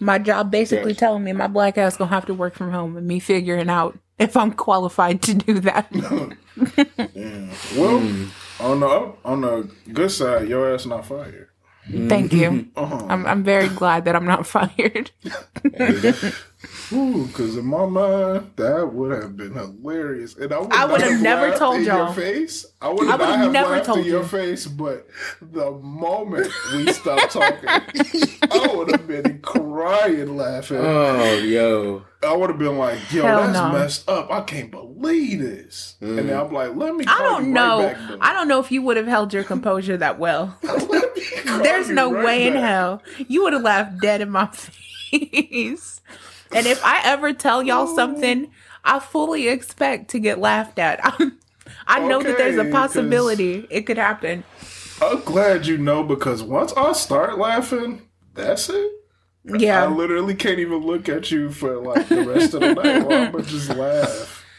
My 0.00 0.18
job 0.18 0.50
basically 0.50 0.92
Yes. 0.92 1.00
telling 1.00 1.24
me 1.24 1.32
my 1.32 1.48
black 1.48 1.76
ass 1.76 1.96
gonna 1.96 2.10
have 2.10 2.26
to 2.26 2.34
work 2.34 2.54
from 2.54 2.70
home 2.70 2.96
and 2.96 3.06
me 3.06 3.18
figuring 3.18 3.68
out 3.68 3.98
if 4.18 4.36
I'm 4.36 4.52
qualified 4.52 5.22
to 5.22 5.34
do 5.34 5.58
that. 5.60 5.90
Well, 7.76 7.96
on 8.60 8.80
the 8.80 9.12
on 9.24 9.40
the 9.40 9.68
good 9.92 10.10
side, 10.12 10.48
your 10.48 10.72
ass 10.72 10.86
not 10.86 11.06
fired. 11.06 11.48
Thank 11.90 12.32
you. 12.32 12.68
Uh-huh. 12.76 13.06
I'm 13.08 13.26
I'm 13.26 13.44
very 13.44 13.68
glad 13.68 14.04
that 14.06 14.16
I'm 14.16 14.26
not 14.26 14.46
fired. 14.56 15.10
Ooh, 16.92 17.26
because 17.26 17.56
in 17.56 17.66
my 17.66 17.86
mind, 17.86 18.50
that 18.56 18.92
would 18.92 19.10
have 19.22 19.36
been 19.36 19.52
hilarious, 19.52 20.36
and 20.36 20.52
I 20.52 20.58
would. 20.58 20.72
I 20.72 20.84
would 20.84 21.00
not 21.00 21.10
have 21.10 21.22
never 21.22 21.56
told 21.56 21.76
in 21.76 21.84
y'all. 21.84 22.06
your 22.06 22.14
face. 22.14 22.66
I 22.80 22.88
would 22.88 23.06
I 23.06 23.12
have 23.12 23.20
would 23.20 23.26
not 23.26 23.36
have 23.36 23.44
have 23.44 23.52
never 23.52 23.80
told 23.80 23.98
in 23.98 24.04
your 24.06 24.24
face, 24.24 24.66
but 24.66 25.06
the 25.40 25.70
moment 25.70 26.52
we 26.72 26.92
stopped 26.92 27.32
talking, 27.32 27.68
I 27.68 28.70
would 28.74 28.90
have 28.90 29.06
been 29.06 29.40
crying 29.40 30.36
laughing. 30.36 30.80
Oh, 30.94 31.34
yo. 31.38 32.04
I 32.22 32.34
would 32.34 32.50
have 32.50 32.58
been 32.58 32.78
like, 32.78 33.12
"Yo, 33.12 33.22
Hell 33.22 33.42
that's 33.42 33.52
no. 33.52 33.72
messed 33.72 34.08
up. 34.08 34.30
I 34.30 34.40
can't 34.40 34.70
believe 34.70 35.40
this." 35.40 35.96
And 36.00 36.18
then 36.18 36.28
mm. 36.28 36.46
I'm 36.46 36.52
like, 36.52 36.74
"Let 36.74 36.94
me." 36.94 37.04
I 37.06 37.18
don't 37.18 37.46
you 37.46 37.52
know. 37.52 37.84
Right 37.84 37.94
back. 37.94 38.18
I 38.20 38.32
don't 38.32 38.48
know 38.48 38.60
if 38.60 38.72
you 38.72 38.82
would 38.82 38.96
have 38.96 39.06
held 39.06 39.32
your 39.32 39.44
composure 39.44 39.96
that 39.96 40.18
well. 40.18 40.56
Let 40.62 41.16
me 41.16 41.24
call 41.44 41.62
There's 41.62 41.90
no 41.90 42.12
right 42.12 42.24
way 42.24 42.46
in 42.46 42.54
hell 42.54 43.02
you 43.28 43.42
would 43.42 43.52
have 43.52 43.62
laughed 43.62 44.00
dead 44.00 44.20
in 44.20 44.30
my 44.30 44.46
face. 44.52 46.00
And 46.54 46.66
if 46.66 46.84
I 46.84 47.02
ever 47.04 47.32
tell 47.32 47.62
y'all 47.62 47.88
oh. 47.88 47.96
something, 47.96 48.50
I 48.84 49.00
fully 49.00 49.48
expect 49.48 50.10
to 50.10 50.18
get 50.18 50.38
laughed 50.38 50.78
at. 50.78 51.00
I 51.86 52.06
know 52.06 52.22
that 52.22 52.38
there's 52.38 52.58
a 52.58 52.70
possibility 52.70 53.66
it 53.70 53.82
could 53.82 53.98
happen. 53.98 54.44
I'm 55.02 55.20
glad 55.22 55.66
you 55.66 55.76
know 55.76 56.02
because 56.02 56.42
once 56.42 56.72
I 56.74 56.92
start 56.92 57.38
laughing, 57.38 58.02
that's 58.34 58.68
it. 58.68 58.92
Yeah. 59.44 59.84
I 59.84 59.86
literally 59.88 60.34
can't 60.34 60.58
even 60.58 60.78
look 60.78 61.08
at 61.08 61.30
you 61.30 61.50
for 61.50 61.76
like 61.76 62.08
the 62.08 62.22
rest 62.22 62.54
of 62.54 62.60
the 62.60 62.74
night. 62.74 63.06
Well, 63.06 63.36
I'm 63.36 63.44
just 63.44 63.70
laugh. 63.70 64.40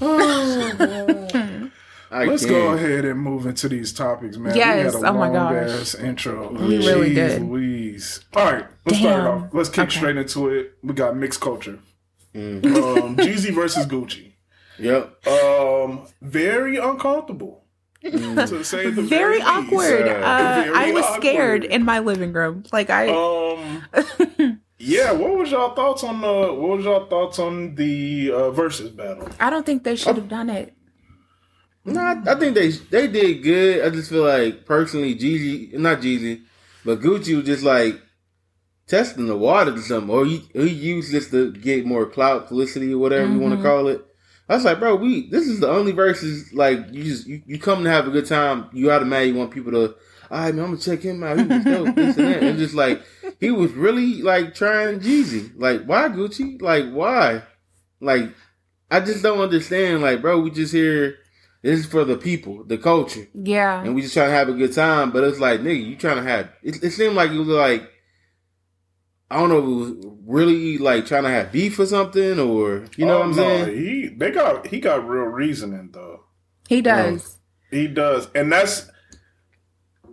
Oh, 0.00 1.70
I 2.10 2.24
Let's 2.24 2.44
can't. 2.44 2.54
go 2.54 2.72
ahead 2.72 3.04
and 3.04 3.20
move 3.20 3.46
into 3.46 3.68
these 3.68 3.92
topics, 3.92 4.36
man. 4.38 4.56
Yes, 4.56 4.94
we 4.94 5.00
had 5.00 5.04
a 5.04 5.10
oh 5.10 5.12
my 5.12 5.28
long 5.28 5.32
gosh. 5.52 5.70
ass 5.70 5.94
intro. 5.94 6.50
We 6.52 6.78
really 6.78 7.14
did. 7.14 7.42
Louise. 7.42 8.24
All 8.34 8.44
right, 8.50 8.66
let's 8.86 8.98
start 8.98 9.20
it 9.20 9.26
off. 9.26 9.48
Let's 9.52 9.68
kick 9.68 9.84
Okay. 9.88 9.96
straight 9.98 10.16
into 10.16 10.48
it. 10.48 10.72
We 10.82 10.94
got 10.94 11.16
mixed 11.16 11.40
culture. 11.40 11.78
Mm. 12.34 12.64
Um, 12.64 13.16
Jeezy 13.16 13.54
versus 13.54 13.86
Gucci. 13.86 14.32
Yep. 14.78 15.22
Mm. 15.24 15.84
Um, 15.90 16.06
very 16.22 16.76
uncomfortable. 16.76 17.64
to 18.02 18.62
say 18.64 18.90
the 18.90 19.02
Very 19.02 19.38
least. 19.38 19.46
awkward. 19.48 20.02
Uh, 20.08 20.62
very 20.62 20.74
I 20.74 20.92
was 20.92 21.04
scared 21.16 21.64
in 21.64 21.84
my 21.84 21.98
living 21.98 22.32
room. 22.32 22.62
Like 22.72 22.90
I, 22.90 23.08
Um, 23.08 23.84
yeah. 24.78 25.10
What 25.12 25.36
was 25.36 25.50
y'all 25.50 25.74
thoughts 25.74 26.04
on 26.04 26.20
the? 26.20 26.26
What 26.54 26.76
was 26.78 26.84
y'all 26.84 27.06
thoughts 27.06 27.38
on 27.40 27.74
the 27.74 28.30
uh, 28.32 28.50
versus 28.52 28.90
battle? 28.90 29.28
I 29.40 29.50
don't 29.50 29.66
think 29.66 29.82
they 29.82 29.96
should 29.96 30.14
have 30.16 30.28
done 30.28 30.48
it. 30.48 30.74
No, 31.92 32.00
I, 32.00 32.32
I 32.32 32.34
think 32.38 32.54
they 32.54 32.68
they 32.70 33.08
did 33.08 33.42
good. 33.42 33.84
I 33.84 33.90
just 33.90 34.10
feel 34.10 34.24
like 34.24 34.64
personally, 34.64 35.14
Jeezy, 35.14 35.72
not 35.74 36.00
Jeezy, 36.00 36.42
but 36.84 37.00
Gucci 37.00 37.36
was 37.36 37.46
just 37.46 37.64
like 37.64 38.00
testing 38.86 39.26
the 39.26 39.36
water 39.36 39.74
or 39.74 39.80
something, 39.80 40.10
or 40.10 40.24
he 40.24 40.38
he 40.52 40.68
used 40.68 41.12
this 41.12 41.30
to 41.30 41.52
get 41.52 41.86
more 41.86 42.06
clout, 42.06 42.48
publicity, 42.48 42.92
or 42.92 42.98
whatever 42.98 43.30
you 43.30 43.38
want 43.38 43.52
to 43.52 43.58
mm-hmm. 43.58 43.66
call 43.66 43.88
it. 43.88 44.04
I 44.48 44.54
was 44.54 44.64
like, 44.64 44.80
bro, 44.80 44.96
we 44.96 45.28
this 45.28 45.46
is 45.46 45.60
the 45.60 45.68
only 45.68 45.92
verses 45.92 46.52
like 46.54 46.92
you 46.92 47.04
just 47.04 47.26
you, 47.26 47.42
you 47.46 47.58
come 47.58 47.84
to 47.84 47.90
have 47.90 48.08
a 48.08 48.10
good 48.10 48.26
time. 48.26 48.70
You 48.72 48.90
automatically 48.90 49.38
want 49.38 49.50
people 49.50 49.72
to, 49.72 49.94
all 50.30 50.38
right, 50.38 50.54
man, 50.54 50.64
I'm 50.64 50.70
gonna 50.72 50.80
check 50.80 51.02
him 51.02 51.22
out. 51.22 51.38
He 51.38 51.44
was 51.44 51.64
dope, 51.64 51.94
this 51.94 52.16
and 52.16 52.28
that, 52.28 52.42
and 52.42 52.58
just 52.58 52.74
like 52.74 53.02
he 53.40 53.50
was 53.50 53.72
really 53.72 54.22
like 54.22 54.54
trying 54.54 55.00
Jeezy. 55.00 55.52
Like, 55.56 55.84
why 55.84 56.08
Gucci? 56.08 56.60
Like, 56.62 56.90
why? 56.90 57.42
Like, 58.00 58.34
I 58.90 59.00
just 59.00 59.22
don't 59.22 59.40
understand. 59.40 60.00
Like, 60.00 60.22
bro, 60.22 60.40
we 60.40 60.50
just 60.50 60.72
here. 60.72 61.16
This 61.62 61.80
is 61.80 61.86
for 61.86 62.04
the 62.04 62.16
people, 62.16 62.62
the 62.64 62.78
culture, 62.78 63.26
Yeah. 63.34 63.82
and 63.82 63.94
we 63.94 64.02
just 64.02 64.14
trying 64.14 64.28
to 64.30 64.34
have 64.34 64.48
a 64.48 64.52
good 64.52 64.72
time. 64.72 65.10
But 65.10 65.24
it's 65.24 65.40
like, 65.40 65.60
nigga, 65.60 65.84
you 65.90 65.96
trying 65.96 66.16
to 66.16 66.22
have. 66.22 66.50
It, 66.62 66.82
it 66.84 66.90
seemed 66.92 67.14
like 67.16 67.32
you 67.32 67.40
was 67.40 67.48
like, 67.48 67.90
I 69.30 69.38
don't 69.40 69.48
know, 69.48 69.58
if 69.58 69.64
it 69.64 69.96
was 70.06 70.14
really 70.24 70.78
like 70.78 71.04
trying 71.06 71.24
to 71.24 71.30
have 71.30 71.50
beef 71.52 71.78
or 71.78 71.86
something, 71.86 72.38
or 72.38 72.84
you 72.96 73.04
know 73.06 73.16
Oh, 73.16 73.18
what 73.20 73.24
I'm 73.26 73.30
no, 73.36 73.64
saying? 73.64 73.76
He 73.76 74.08
they 74.08 74.30
got 74.30 74.66
he 74.68 74.80
got 74.80 75.06
real 75.06 75.24
reasoning 75.24 75.90
though. 75.92 76.24
He 76.68 76.80
does. 76.80 77.38
He 77.70 77.88
does, 77.88 78.28
and 78.34 78.50
that's 78.52 78.88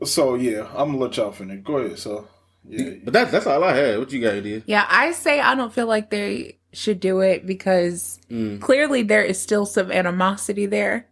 so. 0.04 0.36
Yeah, 0.36 0.68
I'm 0.76 0.92
gonna 0.92 0.98
let 0.98 1.18
y'all 1.18 1.32
finish. 1.32 1.64
Go 1.64 1.78
ahead. 1.78 2.00
So 2.00 2.28
yeah, 2.68 2.96
But 3.04 3.14
that's 3.14 3.32
that's 3.32 3.48
all 3.48 3.64
I 3.64 3.74
had. 3.76 4.00
What 4.00 4.12
you 4.12 4.22
got, 4.22 4.42
did? 4.44 4.64
Yeah, 4.66 4.86
I 4.90 5.12
say 5.12 5.40
I 5.40 5.56
don't 5.56 5.74
feel 5.74 5.88
like 5.88 6.10
they 6.10 6.58
should 6.74 7.00
do 7.00 7.22
it 7.22 7.46
because 7.46 8.20
Mm. 8.30 8.60
clearly 8.60 9.04
there 9.04 9.24
is 9.24 9.40
still 9.40 9.66
some 9.66 9.92
animosity 9.92 10.66
there. 10.66 11.08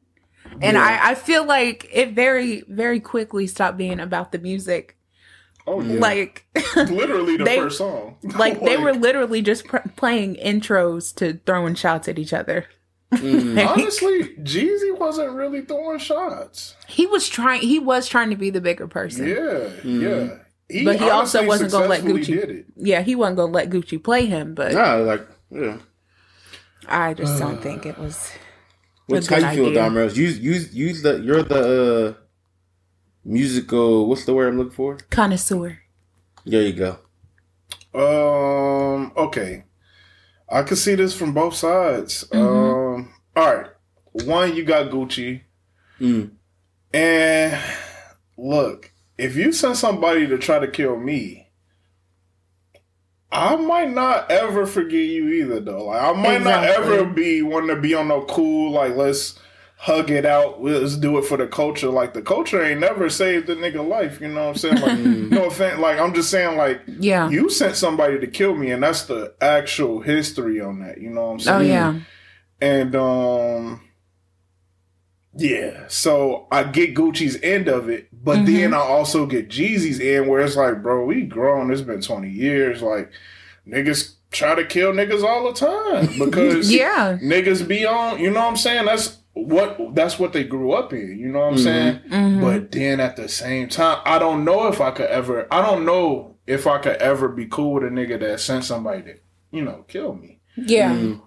And 0.62 0.76
Yeah. 0.76 1.00
I, 1.04 1.12
I 1.12 1.16
feel 1.16 1.46
like 1.46 1.90
it 1.92 2.12
very, 2.12 2.62
very 2.68 3.00
quickly 3.00 3.48
stopped 3.48 3.78
being 3.78 4.00
about 4.00 4.32
the 4.32 4.40
music. 4.40 4.98
oh 5.68 5.82
yeah, 5.82 6.00
Like, 6.00 6.46
literally 6.76 7.38
the 7.38 7.44
they- 7.46 7.58
first 7.60 7.78
song. 7.78 8.18
like 8.38 8.60
they 8.62 8.78
were 8.78 8.94
literally 8.94 9.42
just 9.42 9.66
pr- 9.66 9.88
playing 9.96 10.36
intros 10.36 11.14
to 11.16 11.40
throwing 11.46 11.76
shots 11.76 12.08
at 12.08 12.20
each 12.20 12.34
other. 12.34 12.66
Mm. 13.14 13.56
Like, 13.56 13.70
honestly, 13.78 14.36
Jeezy 14.42 14.98
wasn't 14.98 15.34
really 15.34 15.62
throwing 15.62 16.00
shots. 16.00 16.76
he 16.88 17.06
was 17.06 17.30
trying. 17.30 17.62
He 17.62 17.78
was 17.80 18.08
trying 18.08 18.32
to 18.32 18.36
be 18.36 18.50
the 18.50 18.60
bigger 18.62 18.88
person. 18.88 19.28
Yeah, 19.28 19.70
yeah. 19.84 20.38
He 20.68 20.84
But 20.84 20.96
he 21.00 21.10
also 21.10 21.46
wasn't 21.46 21.72
gonna 21.72 21.86
let 21.88 22.02
Gucci- 22.02 22.26
Did 22.26 22.50
it. 22.50 22.66
Yeah, 22.76 23.02
he 23.04 23.14
wasn't 23.16 23.38
gonna 23.38 23.52
let 23.52 23.70
Gucci 23.70 24.04
play 24.04 24.26
him, 24.26 24.56
but 24.56 24.72
Nah, 24.74 24.96
like, 24.96 25.28
yeah. 25.52 25.78
I 26.88 27.14
just 27.14 27.38
don't 27.40 27.62
think 27.62 27.86
it 27.86 27.98
was. 28.00 28.32
What's 29.08 29.30
a 29.30 29.34
how 29.36 29.40
good 29.40 29.46
you 29.50 29.56
feel, 29.56 29.66
idea. 29.72 29.82
Domino's? 29.82 30.18
Use 30.18 30.40
use 30.40 30.74
use 30.74 31.02
the 31.02 31.20
you're 31.20 31.44
the 31.44 32.16
uh, 32.18 32.22
musical. 33.26 34.08
What's 34.08 34.26
the 34.26 34.34
word 34.34 34.48
I'm 34.50 34.58
looking 34.58 34.72
for? 34.74 34.98
Connoisseur. 35.10 35.80
There 36.46 36.62
you 36.62 36.74
go. 36.74 37.00
Um. 37.94 39.12
Okay, 39.16 39.66
I 40.50 40.64
can 40.64 40.78
see 40.78 40.96
this 40.96 41.14
from 41.16 41.34
both 41.34 41.56
sides. 41.56 42.26
Um. 42.32 43.14
All 43.36 43.56
right. 43.56 43.68
One, 44.12 44.56
you 44.56 44.64
got 44.64 44.92
Gucci, 44.92 45.42
Mm. 46.00 46.32
and 46.94 47.60
look, 48.38 48.92
if 49.18 49.36
you 49.36 49.52
send 49.52 49.76
somebody 49.78 50.28
to 50.28 50.38
try 50.38 50.60
to 50.60 50.68
kill 50.68 50.98
me, 51.00 51.43
I 53.34 53.56
might 53.56 53.90
not 53.92 54.30
ever 54.32 54.66
forget 54.66 55.06
you 55.06 55.28
either. 55.30 55.60
Though, 55.60 55.86
like 55.86 56.02
I 56.02 56.14
might 56.14 56.44
not 56.44 56.64
ever 56.64 57.04
be 57.06 57.42
one 57.42 57.68
to 57.68 57.76
be 57.76 57.94
on 57.96 58.08
no 58.08 58.22
cool 58.26 58.72
like 58.72 58.96
let's 58.96 59.40
hug 59.78 60.10
it 60.12 60.26
out. 60.26 60.64
Let's 60.64 60.96
do 60.96 61.18
it 61.18 61.26
for 61.26 61.36
the 61.36 61.48
culture. 61.48 61.90
Like 61.90 62.14
the 62.14 62.22
culture 62.22 62.64
ain't 62.64 62.80
never 62.80 63.10
saved 63.10 63.50
a 63.50 63.56
nigga 63.56 63.86
life. 63.86 64.22
You 64.22 64.30
know 64.30 64.46
what 64.46 64.50
I'm 64.52 64.56
saying? 64.56 64.82
Like 64.82 65.00
no 65.00 65.46
offense. 65.48 65.80
Like 65.80 66.00
I'm 66.00 66.14
just 66.14 66.30
saying 66.30 66.58
like 66.58 66.82
Yeah. 67.00 67.30
you 67.30 67.50
sent 67.50 67.76
somebody 67.76 68.20
to 68.20 68.28
kill 68.28 68.56
me, 68.56 68.72
and 68.72 68.84
that's 68.84 69.04
the 69.06 69.34
actual 69.42 70.02
history 70.02 70.62
on 70.62 70.80
that. 70.82 71.02
You 71.02 71.10
know 71.10 71.26
what 71.26 71.32
I'm 71.34 71.40
saying? 71.40 71.58
Oh 71.58 71.62
yeah. 71.62 72.00
And 72.62 72.96
um, 72.96 73.82
yeah. 75.36 75.86
So 75.88 76.48
I 76.52 76.64
get 76.64 76.94
Gucci's 76.96 77.40
end 77.42 77.68
of 77.68 77.90
it, 77.90 78.08
but 78.24 78.40
Mhm. 78.40 78.46
then 78.46 78.74
I 78.74 78.78
also 78.78 79.26
get 79.26 79.50
Jeezy's 79.50 80.00
in 80.00 80.28
where 80.28 80.42
it's 80.42 80.56
like, 80.56 80.82
bro, 80.82 81.06
we 81.06 81.22
grown. 81.24 81.72
It's 81.72 81.82
been 81.82 82.02
20 82.02 82.30
years. 82.30 82.82
Like 82.82 83.10
niggas 83.68 84.14
try 84.32 84.56
to 84.56 84.66
kill 84.66 84.92
niggas 84.94 85.24
all 85.24 85.52
the 85.52 85.60
time 85.60 86.08
because 86.26 86.72
Yeah. 86.74 87.18
niggas 87.22 87.68
be 87.68 87.86
on. 87.86 88.20
You 88.20 88.32
know 88.32 88.40
what 88.42 88.50
I'm 88.50 88.58
saying? 88.58 88.86
That's 88.86 89.18
what 89.34 89.96
that's 89.96 90.20
what 90.20 90.32
they 90.34 90.44
grew 90.44 90.72
up 90.74 90.94
in. 90.94 91.18
You 91.20 91.28
know 91.30 91.40
what 91.40 91.48
I'm 91.54 91.56
Mhm. 91.56 91.64
saying? 91.64 92.00
Mhm. 92.10 92.42
But 92.42 92.72
then 92.72 93.00
at 93.00 93.16
the 93.16 93.28
same 93.28 93.68
time, 93.68 94.00
I 94.06 94.20
don't 94.20 94.46
know 94.46 94.68
if 94.68 94.80
I 94.82 94.92
could 94.92 95.08
ever. 95.08 95.48
I 95.52 95.62
don't 95.62 95.86
know 95.86 96.36
if 96.46 96.68
I 96.68 96.78
could 96.78 96.98
ever 96.98 97.30
be 97.30 97.46
cool 97.46 97.74
with 97.74 97.84
a 97.84 97.88
nigga 97.88 98.20
that 98.20 98.40
sent 98.40 98.64
somebody 98.66 99.02
to, 99.04 99.14
you 99.52 99.64
know, 99.64 99.86
kill 99.88 100.14
me. 100.16 100.40
yeah. 100.56 100.92
Mm. 100.94 101.20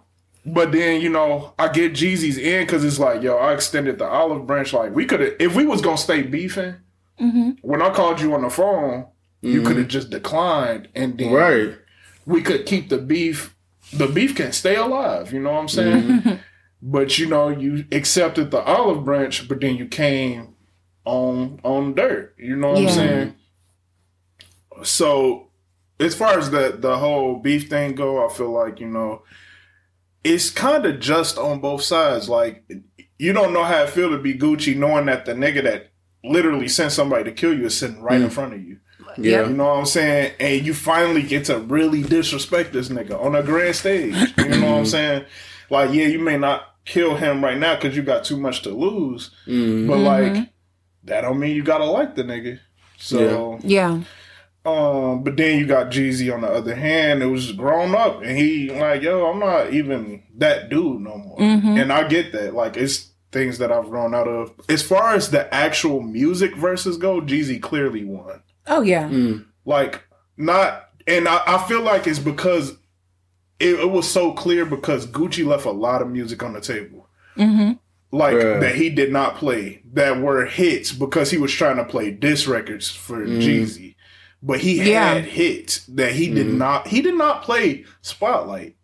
But 0.48 0.70
then 0.70 1.00
you 1.00 1.08
know, 1.08 1.52
I 1.58 1.66
get 1.68 1.94
Jeezy's 1.94 2.38
in 2.38 2.64
because 2.64 2.84
it's 2.84 3.00
like, 3.00 3.20
yo, 3.22 3.36
I 3.36 3.52
extended 3.52 3.98
the 3.98 4.04
olive 4.06 4.46
branch. 4.46 4.72
Like 4.72 4.94
we 4.94 5.04
could 5.04 5.18
have, 5.20 5.32
if 5.40 5.56
we 5.56 5.66
was 5.66 5.80
gonna 5.80 5.96
stay 5.98 6.22
beefing. 6.22 6.74
Hmm 7.18 7.50
When 7.62 7.82
I 7.82 7.90
called 7.90 8.20
you 8.20 8.34
on 8.34 8.42
the 8.42 8.50
phone, 8.50 9.06
you 9.42 9.62
Mhm. 9.62 9.66
could 9.66 9.76
have 9.78 9.88
just 9.88 10.10
declined, 10.10 10.88
and 10.94 11.16
then 11.18 11.32
Right. 11.32 11.74
we 12.26 12.42
could 12.42 12.66
keep 12.66 12.88
the 12.88 12.98
beef. 12.98 13.54
The 13.92 14.06
beef 14.08 14.34
can 14.34 14.52
stay 14.52 14.74
alive. 14.76 15.32
You 15.32 15.40
know 15.40 15.52
what 15.52 15.60
I'm 15.60 15.68
saying? 15.68 16.02
Mm-hmm. 16.02 16.32
But 16.82 17.18
you 17.18 17.26
know, 17.26 17.48
you 17.48 17.84
accepted 17.90 18.50
the 18.50 18.60
olive 18.60 19.04
branch, 19.04 19.48
but 19.48 19.60
then 19.60 19.76
you 19.76 19.86
came 19.86 20.54
on 21.04 21.58
on 21.64 21.94
dirt. 21.94 22.34
You 22.38 22.54
know 22.54 22.72
what 22.72 22.82
Yeah. 22.82 22.88
I'm 22.88 22.94
saying? 22.94 23.34
So, 24.82 25.48
as 25.98 26.14
far 26.14 26.38
as 26.38 26.50
the 26.50 26.76
the 26.78 26.98
whole 26.98 27.36
beef 27.36 27.68
thing 27.70 27.94
go, 27.94 28.24
I 28.24 28.32
feel 28.32 28.50
like 28.50 28.78
you 28.78 28.88
know, 28.88 29.22
it's 30.22 30.50
kind 30.50 30.84
of 30.84 31.00
just 31.00 31.38
on 31.38 31.60
both 31.60 31.82
sides. 31.82 32.28
Like, 32.28 32.64
you 33.18 33.32
don't 33.32 33.52
know 33.54 33.64
how 33.64 33.82
it 33.84 33.90
feel 33.90 34.10
to 34.10 34.18
be 34.18 34.34
Gucci, 34.34 34.76
knowing 34.76 35.06
that 35.06 35.24
the 35.24 35.32
nigga 35.32 35.62
that 35.64 35.90
literally 36.28 36.68
send 36.68 36.92
somebody 36.92 37.24
to 37.24 37.32
kill 37.32 37.56
you 37.56 37.66
is 37.66 37.76
sitting 37.76 38.00
right 38.02 38.20
in 38.20 38.28
Mm. 38.28 38.32
front 38.32 38.54
of 38.54 38.62
you. 38.62 38.78
Yeah. 39.18 39.48
You 39.48 39.54
know 39.54 39.64
what 39.64 39.78
I'm 39.78 39.86
saying? 39.86 40.32
And 40.40 40.66
you 40.66 40.74
finally 40.74 41.22
get 41.22 41.46
to 41.46 41.58
really 41.58 42.02
disrespect 42.02 42.72
this 42.72 42.88
nigga 42.90 43.18
on 43.22 43.34
a 43.34 43.42
grand 43.42 43.74
stage. 43.76 44.14
You 44.36 44.48
know 44.48 44.72
what 44.72 44.78
I'm 44.80 44.86
saying? 44.86 45.24
Like, 45.70 45.92
yeah, 45.94 46.06
you 46.06 46.18
may 46.18 46.36
not 46.36 46.62
kill 46.84 47.16
him 47.16 47.42
right 47.42 47.58
now 47.58 47.74
because 47.76 47.96
you 47.96 48.02
got 48.02 48.24
too 48.24 48.36
much 48.38 48.62
to 48.62 48.70
lose, 48.70 49.30
Mm. 49.46 49.88
but 49.88 49.98
like, 49.98 50.50
that 51.04 51.22
don't 51.22 51.38
mean 51.40 51.56
you 51.56 51.62
gotta 51.64 51.84
like 51.86 52.14
the 52.14 52.24
nigga. 52.24 52.58
So, 52.98 53.58
Yeah. 53.62 54.00
um, 54.64 55.22
but 55.24 55.36
then 55.36 55.58
you 55.58 55.66
got 55.66 55.90
Jeezy 55.90 56.32
on 56.32 56.42
the 56.42 56.48
other 56.48 56.74
hand, 56.74 57.22
it 57.22 57.26
was 57.26 57.52
grown 57.52 57.94
up, 57.94 58.22
and 58.22 58.36
he 58.36 58.70
like, 58.70 59.02
yo, 59.02 59.26
I'm 59.26 59.38
not 59.38 59.72
even 59.72 60.22
that 60.38 60.68
dude 60.68 61.00
no 61.00 61.16
more. 61.16 61.38
Mhm. 61.38 61.80
And 61.80 61.92
I 61.92 62.06
get 62.08 62.32
that. 62.32 62.54
Like, 62.54 62.76
it's 62.76 63.10
things 63.36 63.58
that 63.58 63.70
I've 63.70 63.90
grown 63.90 64.14
out 64.14 64.26
of. 64.28 64.52
As 64.70 64.82
far 64.82 65.14
as 65.14 65.30
the 65.30 65.52
actual 65.54 66.00
music 66.00 66.56
verses 66.56 66.96
go, 66.96 67.20
Jeezy 67.20 67.60
clearly 67.60 68.02
won 68.04 68.42
Oh 68.66 68.80
yeah. 68.80 69.08
Mm. 69.10 69.44
like 69.66 70.02
not 70.38 70.88
and 71.06 71.28
I, 71.28 71.42
I 71.46 71.58
feel 71.68 71.82
like 71.82 72.06
it's 72.06 72.18
because 72.18 72.70
it, 73.60 73.78
it 73.80 73.90
was 73.90 74.10
so 74.10 74.32
clear 74.32 74.64
because 74.64 75.06
gucci 75.06 75.44
left 75.46 75.66
a 75.66 75.70
lot 75.70 76.00
of 76.02 76.08
music 76.10 76.42
on 76.42 76.52
the 76.54 76.60
table 76.60 77.08
hmm 77.36 77.72
like 78.12 78.36
Bruh. 78.36 78.60
that 78.60 78.74
he 78.76 78.88
did 78.88 79.12
not 79.12 79.36
play 79.36 79.82
that 79.92 80.20
were 80.20 80.46
hits 80.46 80.92
because 80.92 81.30
he 81.30 81.38
was 81.38 81.52
trying 81.52 81.76
to 81.76 81.84
play 81.84 82.10
diss 82.10 82.46
records 82.46 82.90
for 82.90 83.18
Mm. 83.26 83.42
jeezy 83.42 83.94
but 84.42 84.60
he 84.60 84.76
Yeah. 84.90 85.14
had 85.14 85.24
hits 85.24 85.84
that 85.86 86.12
he 86.12 86.28
did 86.32 86.46
Mm. 86.48 86.56
not 86.58 86.88
he 86.88 87.02
did 87.02 87.14
not 87.16 87.42
play 87.42 87.84
spotlight 88.02 88.76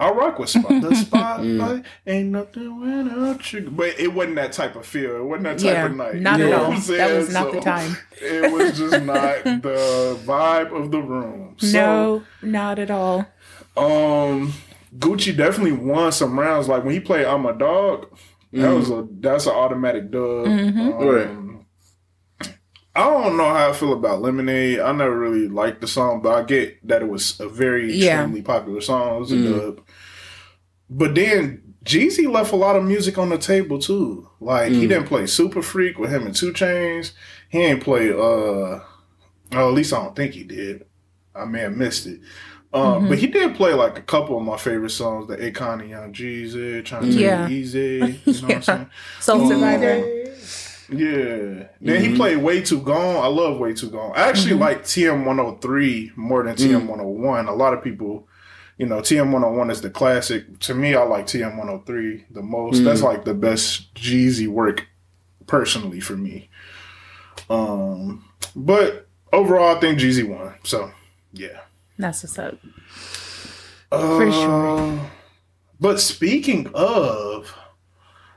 I 0.00 0.10
rock 0.10 0.38
with 0.38 0.48
spot. 0.48 0.80
The 0.82 0.94
spotlight 1.06 1.84
ain't 2.06 2.30
nothing 2.30 2.80
without 2.80 3.52
you. 3.52 3.70
But 3.70 3.98
it 4.00 4.12
wasn't 4.12 4.36
that 4.36 4.52
type 4.52 4.74
of 4.76 4.84
feel. 4.86 5.16
It 5.16 5.24
wasn't 5.24 5.44
that 5.44 5.58
type 5.58 5.64
Yeah, 5.74 5.86
of 5.86 5.96
night. 5.96 6.14
not 6.16 6.38
You 6.38 6.46
at 6.46 6.50
know 6.50 6.56
all. 6.64 6.68
what 6.70 6.78
I'm 6.78 6.96
That 6.96 7.14
was 7.16 7.26
saying? 7.28 7.32
not 7.32 7.52
the 7.52 7.60
time. 7.60 7.96
It 8.22 8.52
was 8.52 8.78
just 8.78 9.02
not 9.04 9.44
the 9.62 10.18
vibe 10.24 10.72
of 10.72 10.90
the 10.90 11.00
room. 11.00 11.56
So, 11.58 11.68
no, 11.68 12.22
not 12.42 12.78
at 12.78 12.90
all. 12.90 13.26
um, 13.76 14.52
Gucci 14.98 15.36
definitely 15.36 15.72
won 15.72 16.12
some 16.12 16.38
rounds. 16.38 16.68
Like 16.68 16.84
when 16.84 16.94
he 16.94 17.00
played 17.00 17.24
"I'm 17.26 17.46
a 17.46 17.52
Dog," 17.52 18.06
that 18.52 18.70
was 18.74 18.90
a 18.90 19.06
that's 19.20 19.46
an 19.46 19.52
automatic 19.52 20.10
dub. 20.10 20.46
Um, 20.46 21.51
I 22.94 23.04
don't 23.04 23.36
know 23.38 23.48
how 23.48 23.70
I 23.70 23.72
feel 23.72 23.92
about 23.94 24.20
Lemonade. 24.20 24.80
I 24.80 24.92
never 24.92 25.18
really 25.18 25.48
liked 25.48 25.80
the 25.80 25.86
song, 25.86 26.20
but 26.22 26.34
I 26.34 26.42
get 26.42 26.86
that 26.86 27.00
it 27.02 27.08
was 27.08 27.40
a 27.40 27.48
very 27.48 27.90
Yeah. 27.92 28.16
extremely 28.20 28.42
popular 28.42 28.80
song. 28.82 29.16
It 29.16 29.20
was 29.20 29.32
a 29.32 29.42
dub. 29.42 29.80
But 30.90 31.14
then 31.14 31.62
Jeezy 31.86 32.30
left 32.30 32.52
a 32.52 32.56
lot 32.56 32.76
of 32.76 32.84
music 32.84 33.16
on 33.18 33.30
the 33.30 33.38
table 33.38 33.78
too. 33.78 34.28
Like 34.40 34.72
he 34.72 34.86
didn't 34.86 35.06
play 35.06 35.26
Super 35.26 35.62
Freak 35.62 35.98
with 35.98 36.10
him 36.10 36.26
and 36.26 36.34
2 36.34 36.52
Chainz. 36.52 37.12
He 37.48 37.60
ain't 37.60 37.82
play 37.82 38.10
uh 38.10 38.16
oh, 38.16 38.82
at 39.52 39.64
least 39.74 39.92
I 39.94 40.02
don't 40.02 40.14
think 40.14 40.34
he 40.34 40.44
did. 40.44 40.84
I 41.34 41.46
may 41.46 41.60
have 41.60 41.76
missed 41.76 42.06
it. 42.06 42.20
Um, 42.74 43.08
But 43.08 43.18
he 43.18 43.26
did 43.26 43.54
play 43.54 43.72
like 43.74 43.98
a 43.98 44.02
couple 44.02 44.36
of 44.38 44.44
my 44.44 44.56
favorite 44.56 44.90
songs, 44.90 45.28
the 45.28 45.36
Akon 45.36 45.80
and 45.80 45.90
Young 45.90 46.12
Jeezy, 46.12 46.84
trying 46.84 47.02
to 47.02 47.10
take 47.10 47.20
Yeah. 47.20 47.46
it 47.46 47.52
easy. 47.52 48.20
You 48.26 48.32
know 48.32 48.48
what 48.48 48.54
I'm 48.56 48.62
saying? 48.62 48.86
Soul 49.20 49.48
Survivor. 49.48 50.21
Yeah. 50.92 51.68
Then 51.80 52.00
he 52.00 52.08
mm-hmm. 52.08 52.16
played 52.16 52.38
Way 52.38 52.62
Too 52.62 52.80
Gone. 52.80 53.24
I 53.24 53.28
love 53.28 53.58
Way 53.58 53.74
Too 53.74 53.90
Gone. 53.90 54.12
I 54.14 54.28
actually 54.28 54.52
mm-hmm. 54.52 54.62
like 54.62 54.82
TM 54.82 55.24
103 55.24 56.12
more 56.16 56.42
than 56.44 56.54
mm. 56.54 56.58
TM 56.58 56.86
101. 56.86 57.48
A 57.48 57.54
lot 57.54 57.74
of 57.74 57.82
people, 57.82 58.28
you 58.78 58.86
know, 58.86 59.00
TM 59.00 59.32
101 59.32 59.70
is 59.70 59.80
the 59.80 59.90
classic. 59.90 60.58
To 60.60 60.74
me, 60.74 60.94
I 60.94 61.02
like 61.04 61.26
TM 61.26 61.56
103 61.56 62.26
the 62.30 62.42
most. 62.42 62.80
Mm. 62.80 62.84
That's 62.84 63.02
like 63.02 63.24
the 63.24 63.34
best 63.34 63.94
Jeezy 63.94 64.48
work 64.48 64.86
personally 65.46 66.00
for 66.00 66.16
me. 66.16 66.50
Um, 67.48 68.24
but 68.54 69.08
overall, 69.32 69.76
I 69.76 69.80
think 69.80 69.98
Jeezy 69.98 70.28
won. 70.28 70.54
So, 70.64 70.92
yeah. 71.32 71.60
That's 71.98 72.22
what's 72.22 72.38
up. 72.38 72.58
Uh, 73.90 74.18
for 74.18 74.32
sure. 74.32 75.10
But 75.80 76.00
speaking 76.00 76.70
of 76.74 77.54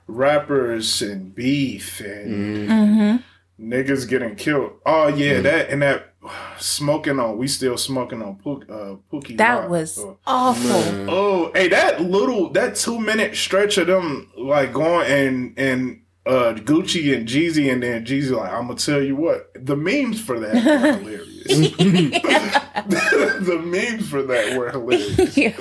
rappers 0.08 1.02
and 1.02 1.34
beef 1.34 2.00
and 2.00 2.70
Mm-hmm. 2.70 3.74
niggas 3.74 4.08
getting 4.08 4.36
killed. 4.36 4.74
Oh 4.86 5.08
yeah, 5.08 5.42
that 5.42 5.70
and 5.70 5.82
that 5.82 6.14
smoking 6.60 7.20
on. 7.20 7.38
We 7.38 7.48
still 7.48 7.78
smoking 7.78 8.22
on 8.22 8.36
Pook, 8.38 8.66
uh, 8.70 8.96
Pookie. 9.12 9.38
That 9.38 9.62
Rock. 9.62 9.70
was 9.70 9.98
Oh. 10.00 10.18
awful. 10.26 11.10
Oh, 11.10 11.52
hey, 11.54 11.68
that 11.70 12.02
little 12.02 12.50
that 12.52 12.76
two 12.76 13.00
minute 13.00 13.36
stretch 13.36 13.78
of 13.78 13.88
them 13.88 14.32
like 14.38 14.74
going 14.74 15.10
and 15.12 15.54
and 15.58 16.02
uh 16.26 16.54
Gucci 16.56 17.16
and 17.16 17.28
Jeezy 17.28 17.72
and 17.72 17.84
then 17.84 18.04
Jeezy 18.06 18.32
like 18.36 18.52
I'm 18.52 18.68
gonna 18.68 18.80
tell 18.80 19.02
you 19.02 19.16
what 19.16 19.52
the 19.54 19.76
memes 19.76 20.20
for 20.22 20.40
that 20.40 20.56
were 20.56 20.94
hilarious. 20.98 21.44
the 22.88 23.62
memes 23.64 24.10
for 24.10 24.24
that 24.24 24.58
were 24.58 24.72
hilarious. 24.72 25.38
Yeah. 25.38 25.52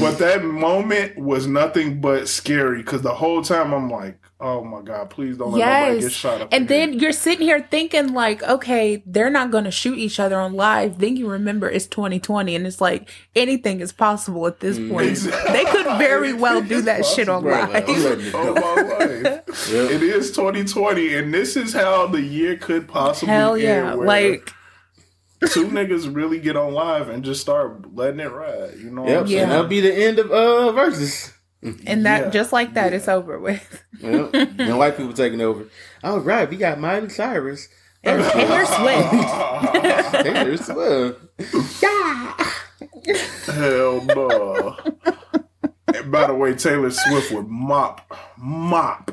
But 0.00 0.18
that 0.18 0.42
moment 0.44 1.16
was 1.18 1.46
nothing 1.46 2.00
but 2.00 2.28
scary 2.28 2.78
because 2.78 3.02
the 3.02 3.14
whole 3.14 3.42
time 3.42 3.72
I'm 3.72 3.90
like, 3.90 4.18
oh 4.42 4.64
my 4.64 4.82
god, 4.82 5.08
please 5.08 5.36
don't 5.38 5.52
let 5.52 5.58
nobody 5.82 6.00
get 6.00 6.12
shot 6.12 6.40
up. 6.42 6.48
And 6.52 6.64
again. 6.64 6.90
then 6.90 6.98
you're 7.00 7.12
sitting 7.12 7.46
here 7.46 7.66
thinking 7.70 8.12
like, 8.12 8.42
okay, 8.42 9.02
they're 9.06 9.30
not 9.30 9.50
going 9.52 9.64
to 9.64 9.70
shoot 9.70 9.96
each 9.98 10.18
other 10.20 10.38
on 10.38 10.54
live. 10.54 10.98
Then 10.98 11.16
you 11.16 11.28
remember 11.28 11.70
it's 11.70 11.86
2020 11.86 12.56
and 12.56 12.66
it's 12.66 12.80
like 12.80 13.08
anything 13.36 13.80
is 13.80 13.92
possible 13.92 14.46
at 14.46 14.60
this 14.60 14.78
point. 14.78 15.08
Exactly. 15.10 15.52
They 15.52 15.64
could 15.64 15.86
very 15.98 16.32
well 16.44 16.60
do 16.60 16.82
that 16.82 17.06
shit 17.06 17.28
on 17.28 17.44
Right, 17.44 17.70
like, 17.72 17.88
I'm 17.88 17.94
live. 17.94 18.04
letting 18.04 18.32
Oh 18.34 18.54
my 18.76 18.82
life. 18.82 19.22
Yep. 19.22 19.90
It 19.92 20.02
is 20.02 20.30
2020, 20.32 21.14
and 21.14 21.32
this 21.32 21.56
is 21.56 21.72
how 21.72 22.06
the 22.08 22.20
year 22.20 22.56
could 22.56 22.88
possibly 22.88 23.32
Hell 23.34 23.56
yeah. 23.56 23.94
where 23.94 24.06
Like, 24.06 24.52
two 25.50 25.66
niggas 25.66 26.14
really 26.14 26.38
get 26.40 26.56
on 26.56 26.72
live 26.72 27.08
and 27.08 27.24
just 27.24 27.40
start 27.40 27.94
letting 27.94 28.20
it 28.20 28.30
ride. 28.32 28.74
You 28.78 28.90
know 28.90 29.02
what 29.02 29.10
Yep. 29.10 29.20
I'm 29.20 29.26
Yeah. 29.26 29.30
saying? 29.30 29.42
And 29.44 29.52
that'll 29.52 29.66
be 29.66 29.80
the 29.80 29.92
end 29.94 30.18
of 30.18 30.30
uh 30.30 30.72
verses. 30.72 31.32
Mm-hmm. 31.62 31.84
and 31.86 32.06
that 32.06 32.24
Yeah. 32.24 32.30
just 32.30 32.52
like 32.52 32.74
that, 32.74 32.92
it's 32.92 33.08
over 33.08 33.38
with. 33.38 33.84
Yep. 34.00 34.34
and 34.34 34.78
white 34.78 34.96
people 34.96 35.12
taking 35.12 35.40
over. 35.40 35.66
All 36.02 36.18
right, 36.18 36.50
we 36.50 36.56
got 36.56 36.80
Miley 36.80 37.08
Cyrus. 37.08 37.68
And 38.02 38.20
Taylor 38.32 38.64
Swift. 38.66 39.12
Taylor 40.24 40.56
Swift. 40.56 41.82
Yeah. 41.82 42.50
Hell 43.46 44.04
no. 44.04 44.76
and 45.94 46.10
by 46.10 46.26
the 46.26 46.34
way, 46.34 46.54
Taylor 46.54 46.90
Swift 46.90 47.30
would 47.32 47.46
mop, 47.48 48.12
mop, 48.36 49.12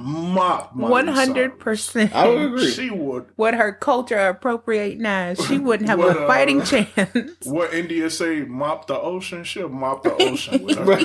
mop. 0.00 0.74
Miley 0.76 0.90
One 0.92 1.08
hundred 1.08 1.50
I 1.50 1.54
would 1.54 1.60
percent. 1.60 2.12
agree. 2.14 2.70
She 2.70 2.90
would. 2.90 3.26
What 3.36 3.54
her 3.54 3.72
culture 3.72 4.16
appropriating 4.28 5.02
now, 5.02 5.34
she 5.34 5.58
wouldn't 5.58 5.88
have 5.88 5.98
What, 5.98 6.16
a 6.16 6.20
uh, 6.20 6.26
fighting 6.26 6.62
chance. 6.62 6.90
What 7.44 7.74
India 7.74 8.08
say? 8.10 8.42
Mop 8.42 8.86
the 8.86 8.98
ocean. 8.98 9.42
She'll 9.44 9.68
mop 9.68 10.04
the 10.04 10.14
ocean 10.14 10.64
with 10.64 10.78
her. 10.78 10.84
Right. 10.88 11.04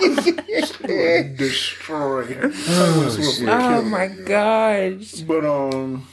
Destroy 1.36 2.24
her. 2.24 2.50
Taylor 2.50 3.50
Oh 3.50 3.82
my 3.82 4.06
her. 4.08 4.22
gosh. 4.24 5.12
But 5.22 5.44
um, 5.44 6.06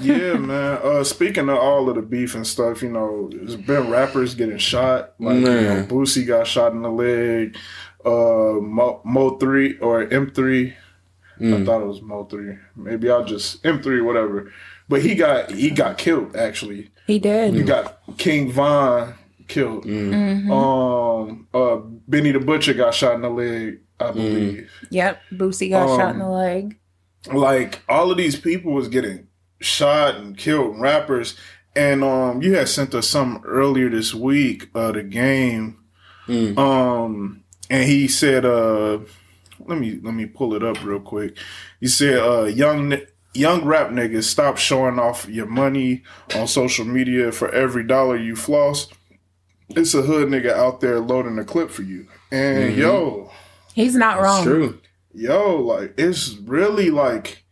yeah, 0.00 0.34
man. 0.34 0.78
Uh, 0.82 1.04
speaking 1.04 1.48
of 1.48 1.56
all 1.58 1.88
of 1.88 1.96
the 1.96 2.02
beef 2.02 2.34
and 2.34 2.46
stuff, 2.46 2.82
you 2.82 2.90
know, 2.90 3.28
there's 3.32 3.56
been 3.56 3.90
rappers 3.90 4.34
getting 4.34 4.58
shot. 4.58 5.14
Like 5.18 5.36
you 5.36 5.40
know, 5.42 5.60
Man. 5.62 5.88
Boosie 5.88 6.26
got 6.26 6.46
shot 6.46 6.72
in 6.72 6.82
the 6.82 6.90
leg. 6.90 7.56
Uh, 8.04 8.60
Mo, 8.60 9.00
Mo 9.04 9.36
three 9.38 9.78
or 9.78 10.02
M 10.12 10.30
three. 10.30 10.74
I 11.42 11.64
thought 11.64 11.80
it 11.82 11.86
was 11.86 12.02
Mo 12.02 12.24
three. 12.24 12.56
Maybe 12.76 13.10
I'll 13.10 13.24
just 13.24 13.64
M 13.64 13.82
three, 13.82 14.00
whatever. 14.02 14.52
But 14.88 15.02
he 15.02 15.14
got 15.14 15.50
he 15.50 15.70
got 15.70 15.96
killed 15.98 16.36
actually. 16.36 16.90
He 17.06 17.18
did. 17.18 17.54
He 17.54 17.62
got 17.62 18.00
King 18.18 18.52
Von 18.52 19.14
killed. 19.48 19.84
Um, 19.86 21.46
uh, 21.54 21.76
Benny 22.08 22.32
the 22.32 22.40
Butcher 22.40 22.74
got 22.74 22.94
shot 22.94 23.14
in 23.14 23.22
the 23.22 23.30
leg, 23.30 23.80
I 23.98 24.10
believe. 24.12 24.70
Yep. 24.90 25.20
Boosie 25.32 25.70
got 25.70 25.88
shot 25.96 26.14
in 26.14 26.20
Um, 26.22 26.28
the 26.28 26.28
leg. 26.28 26.78
like 27.32 27.80
all 27.88 28.10
of 28.10 28.16
these 28.16 28.38
people 28.38 28.72
was 28.72 28.88
getting 28.88 29.26
shot 29.60 30.16
and 30.16 30.36
killed 30.38 30.80
rappers 30.80 31.36
and 31.76 32.02
um 32.02 32.40
you 32.40 32.54
had 32.54 32.66
sent 32.66 32.94
us 32.94 33.06
some 33.06 33.42
earlier 33.44 33.90
this 33.90 34.14
week 34.14 34.68
uh 34.74 34.90
the 34.92 35.02
game 35.02 35.76
Mm. 36.26 36.56
um 36.58 37.42
and 37.68 37.84
he 37.84 38.08
said 38.08 38.44
uh 38.46 39.00
let 39.70 39.78
me 39.78 39.98
let 40.02 40.12
me 40.14 40.26
pull 40.26 40.54
it 40.54 40.62
up 40.62 40.82
real 40.84 41.00
quick 41.00 41.36
You 41.80 41.88
said 41.88 42.18
uh 42.18 42.44
young 42.44 42.98
young 43.32 43.64
rap 43.64 43.90
niggas 43.90 44.24
stop 44.24 44.58
showing 44.58 44.98
off 44.98 45.28
your 45.28 45.46
money 45.46 46.02
on 46.36 46.46
social 46.48 46.84
media 46.84 47.32
for 47.32 47.48
every 47.52 47.84
dollar 47.84 48.16
you 48.16 48.36
floss 48.36 48.88
it's 49.70 49.94
a 49.94 50.02
hood 50.02 50.28
nigga 50.28 50.50
out 50.52 50.80
there 50.80 50.98
loading 51.00 51.38
a 51.38 51.44
clip 51.44 51.70
for 51.70 51.82
you 51.82 52.06
and 52.32 52.76
yo 52.76 53.30
He's 53.72 53.94
not 53.94 54.20
wrong. 54.20 54.38
It's 54.38 54.44
true. 54.44 54.80
yo, 55.14 55.56
like 55.58 55.94
it's 55.96 56.34
really 56.38 56.90
like 56.90 57.44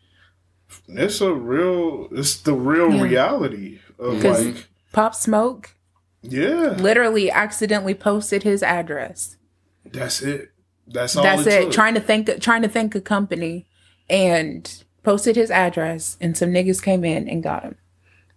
it's 0.89 1.21
a 1.21 1.33
real 1.33 2.09
it's 2.11 2.37
the 2.41 2.55
real 2.55 2.93
Yeah. 2.93 3.03
reality 3.03 3.79
of 4.01 4.23
like 4.25 4.67
Pop 4.93 5.15
Smoke 5.15 5.75
yeah, 6.23 6.75
literally 6.81 7.31
accidentally 7.31 7.95
posted 7.95 8.43
his 8.43 8.65
address. 8.65 9.37
that's 9.85 10.21
it. 10.23 10.51
That's 10.93 11.17
all. 11.17 11.23
That's 11.23 11.47
it. 11.47 11.65
it. 11.69 11.73
Trying 11.73 11.95
to 11.95 12.01
think 12.01 12.41
trying 12.41 12.63
to 12.63 12.69
thank 12.69 12.95
a 12.95 13.01
company 13.01 13.67
and 14.09 14.85
posted 15.03 15.37
his 15.37 15.51
address 15.51 16.17
and 16.21 16.37
some 16.37 16.51
niggas 16.51 16.83
came 16.83 17.05
in 17.05 17.29
and 17.29 17.43
got 17.43 17.63
him. 17.63 17.77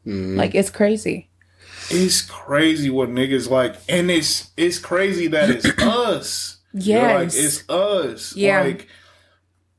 Mm-hmm. 0.06 0.38
Like 0.38 0.56
it's 0.56 0.70
crazy. 0.70 1.30
It's 1.90 2.22
crazy 2.22 2.90
what 2.90 3.10
niggas 3.10 3.50
like, 3.50 3.76
and 3.90 4.10
it's 4.10 4.52
it's 4.58 4.80
crazy 4.80 5.28
that 5.28 5.50
it's 5.50 5.66
us. 5.82 6.58
Yes. 6.74 7.36
like 7.36 7.44
it's 7.44 7.70
us. 7.70 8.36
Yeah. 8.36 8.62
like 8.62 8.88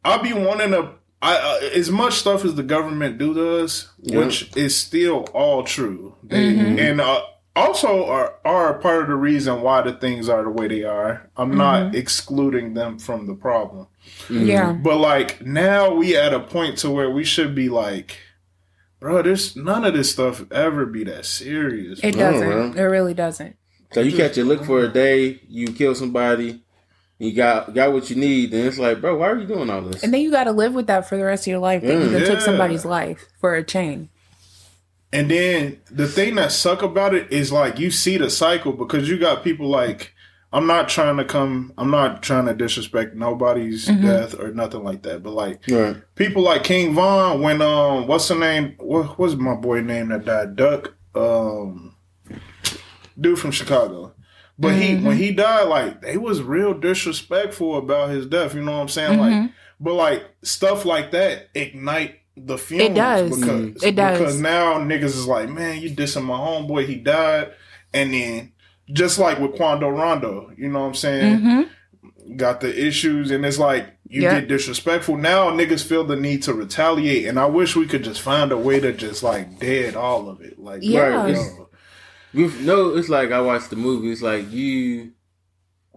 I 0.04 0.18
be 0.18 0.32
wanting 0.32 0.72
to. 0.72 0.90
I 1.22 1.36
uh, 1.36 1.68
as 1.76 1.88
much 1.90 2.14
stuff 2.14 2.44
as 2.44 2.56
the 2.56 2.64
government 2.64 3.16
do 3.18 3.32
to 3.34 3.58
us, 3.64 3.88
which 4.00 4.54
is 4.56 4.76
still 4.76 5.20
all 5.32 5.62
true, 5.62 6.16
they, 6.24 6.52
Mm-hmm. 6.52 6.78
and 6.80 7.00
uh, 7.00 7.22
also 7.55 8.07
are 8.07 8.34
are 8.44 8.74
part 8.74 9.03
of 9.03 9.09
the 9.09 9.14
reason 9.14 9.61
why 9.62 9.82
the 9.82 9.92
things 9.92 10.28
are 10.28 10.42
the 10.42 10.50
way 10.50 10.68
they 10.68 10.84
are. 10.84 11.30
I'm 11.36 11.50
Mm-hmm. 11.50 11.59
not 11.59 11.94
excluding 11.94 12.74
them 12.74 12.98
from 12.98 13.26
the 13.26 13.34
problem, 13.34 13.86
Yeah. 14.30 14.72
but 14.72 14.96
like 14.98 15.44
now 15.44 15.94
we 15.94 16.16
at 16.16 16.32
a 16.32 16.40
point 16.40 16.78
to 16.78 16.90
where 16.90 17.11
we 17.11 17.24
should 17.24 17.55
be 17.55 17.68
like, 17.68 18.16
bro, 19.00 19.22
this 19.22 19.55
none 19.57 19.84
of 19.84 19.94
this 19.94 20.11
stuff 20.12 20.44
ever 20.50 20.86
be 20.86 21.05
that 21.05 21.26
serious. 21.26 22.00
It 22.03 22.12
doesn't. 22.16 22.48
man. 22.48 22.78
It 22.78 22.82
really 22.82 23.14
doesn't. 23.14 23.57
So 23.92 24.00
you 24.00 24.16
catch 24.16 24.38
a 24.38 24.44
look 24.44 24.64
for 24.64 24.80
a 24.80 24.88
day, 24.88 25.40
you 25.48 25.66
kill 25.66 25.94
somebody, 25.94 26.62
you 27.18 27.34
got 27.34 27.74
got 27.74 27.92
what 27.92 28.09
you 28.09 28.16
need, 28.16 28.50
then 28.53 28.66
it's 28.66 28.78
like, 28.78 29.03
bro, 29.03 29.18
why 29.18 29.28
are 29.28 29.38
you 29.38 29.46
doing 29.46 29.68
all 29.68 29.82
this? 29.82 30.03
And 30.03 30.14
then 30.14 30.22
you 30.22 30.30
got 30.30 30.44
to 30.44 30.53
live 30.53 30.72
with 30.72 30.86
that 30.86 31.07
for 31.07 31.18
the 31.18 31.24
rest 31.24 31.42
of 31.46 31.50
your 31.50 31.59
life. 31.59 31.82
That 31.82 31.92
you 31.92 32.09
Mm. 32.09 32.12
done 32.12 32.24
took 32.24 32.40
somebody's 32.40 32.86
life 32.86 33.26
for 33.38 33.55
a 33.55 33.62
chain. 33.62 34.09
And 35.12 35.30
then 35.30 35.80
the 35.90 36.08
thing 36.08 36.36
that 36.36 36.52
suck 36.52 36.82
about 36.82 37.14
it 37.14 37.30
is 37.32 37.52
like 37.52 37.78
you 37.78 37.90
see 37.90 38.16
the 38.16 38.30
cycle 38.30 38.72
because 38.72 39.08
you 39.08 39.18
got 39.18 39.44
people 39.44 39.68
like 39.68 40.12
I'm 40.54 40.66
not 40.66 40.88
trying 40.90 41.16
to 41.16 41.24
come. 41.24 41.72
I'm 41.78 41.90
not 41.90 42.22
trying 42.22 42.44
to 42.46 42.54
disrespect 42.54 43.14
nobody's 43.14 43.88
Mm-hmm. 43.88 44.06
death 44.06 44.38
or 44.38 44.52
nothing 44.52 44.84
like 44.84 45.02
that. 45.02 45.22
But 45.22 45.32
like 45.32 45.60
Right. 45.68 45.96
people 46.14 46.42
like 46.42 46.62
King 46.64 46.94
Von, 46.94 47.40
when 47.40 47.62
um, 47.62 48.06
what's 48.06 48.28
the 48.28 48.34
name? 48.34 48.74
What 48.78 49.18
was 49.18 49.34
my 49.36 49.54
boy 49.54 49.80
name 49.80 50.08
that 50.08 50.24
died? 50.26 50.56
Duck. 50.56 50.94
Um, 51.14 51.94
dude 53.20 53.38
from 53.38 53.50
Chicago. 53.50 54.14
But 54.58 54.74
he 54.74 54.94
Mm-hmm. 54.94 55.06
when 55.06 55.16
he 55.16 55.32
died, 55.32 55.64
like 55.68 56.02
they 56.02 56.16
was 56.18 56.42
real 56.42 56.74
disrespectful 56.74 57.76
about 57.78 58.10
his 58.10 58.26
death. 58.26 58.54
You 58.54 58.62
know 58.62 58.72
what 58.72 58.82
I'm 58.82 58.88
saying? 58.88 59.18
Mm-hmm. 59.18 59.40
Like, 59.42 59.50
but 59.80 59.94
like 59.94 60.24
stuff 60.42 60.84
like 60.84 61.10
that 61.12 61.48
ignite 61.54 62.16
the 62.45 62.59
fumes. 62.59 62.95
does. 62.97 63.40
Because, 63.40 63.82
It 63.82 63.97
does. 63.97 64.18
Because 64.18 64.40
now 64.40 64.74
niggas 64.78 65.05
is 65.05 65.26
like, 65.26 65.49
man, 65.49 65.80
you 65.80 65.90
dissing 65.90 66.24
my 66.24 66.36
homeboy. 66.36 66.86
He 66.86 66.97
died, 66.97 67.53
and 67.95 68.12
then 68.12 68.53
just 68.93 69.18
like 69.18 69.38
with 69.38 69.55
Quando 69.57 69.88
Rondo, 69.88 70.51
you 70.57 70.68
know 70.68 70.80
what 70.80 70.86
I'm 70.88 70.95
saying? 70.95 71.38
Mm-hmm. 71.40 72.36
Got 72.36 72.61
the 72.61 72.86
issues, 72.86 73.30
and 73.30 73.45
it's 73.45 73.59
like 73.59 73.86
you 74.09 74.22
Yep. 74.22 74.32
get 74.43 74.49
disrespectful. 74.49 75.16
Now 75.16 75.51
niggas 75.51 75.84
feel 75.84 76.05
the 76.05 76.16
need 76.16 76.43
to 76.45 76.53
retaliate, 76.55 77.26
and 77.26 77.38
I 77.38 77.47
wish 77.47 77.74
we 77.76 77.86
could 77.86 78.05
just 78.05 78.20
find 78.20 78.53
a 78.53 78.57
way 78.57 78.78
to 78.80 78.93
just 78.93 79.22
like 79.22 79.59
dead 79.59 79.97
all 79.97 80.28
of 80.28 80.40
it. 80.40 80.59
Like, 80.59 80.80
Yeah. 80.82 81.26
you 81.26 81.34
Right. 81.34 81.34
know, 81.34 81.68
With, 82.34 82.61
no, 82.62 82.97
it's 82.97 83.09
like 83.11 83.30
I 83.30 83.40
watched 83.40 83.70
the 83.70 83.76
movie. 83.76 84.11
It's 84.11 84.22
like 84.22 84.51
you 84.51 85.12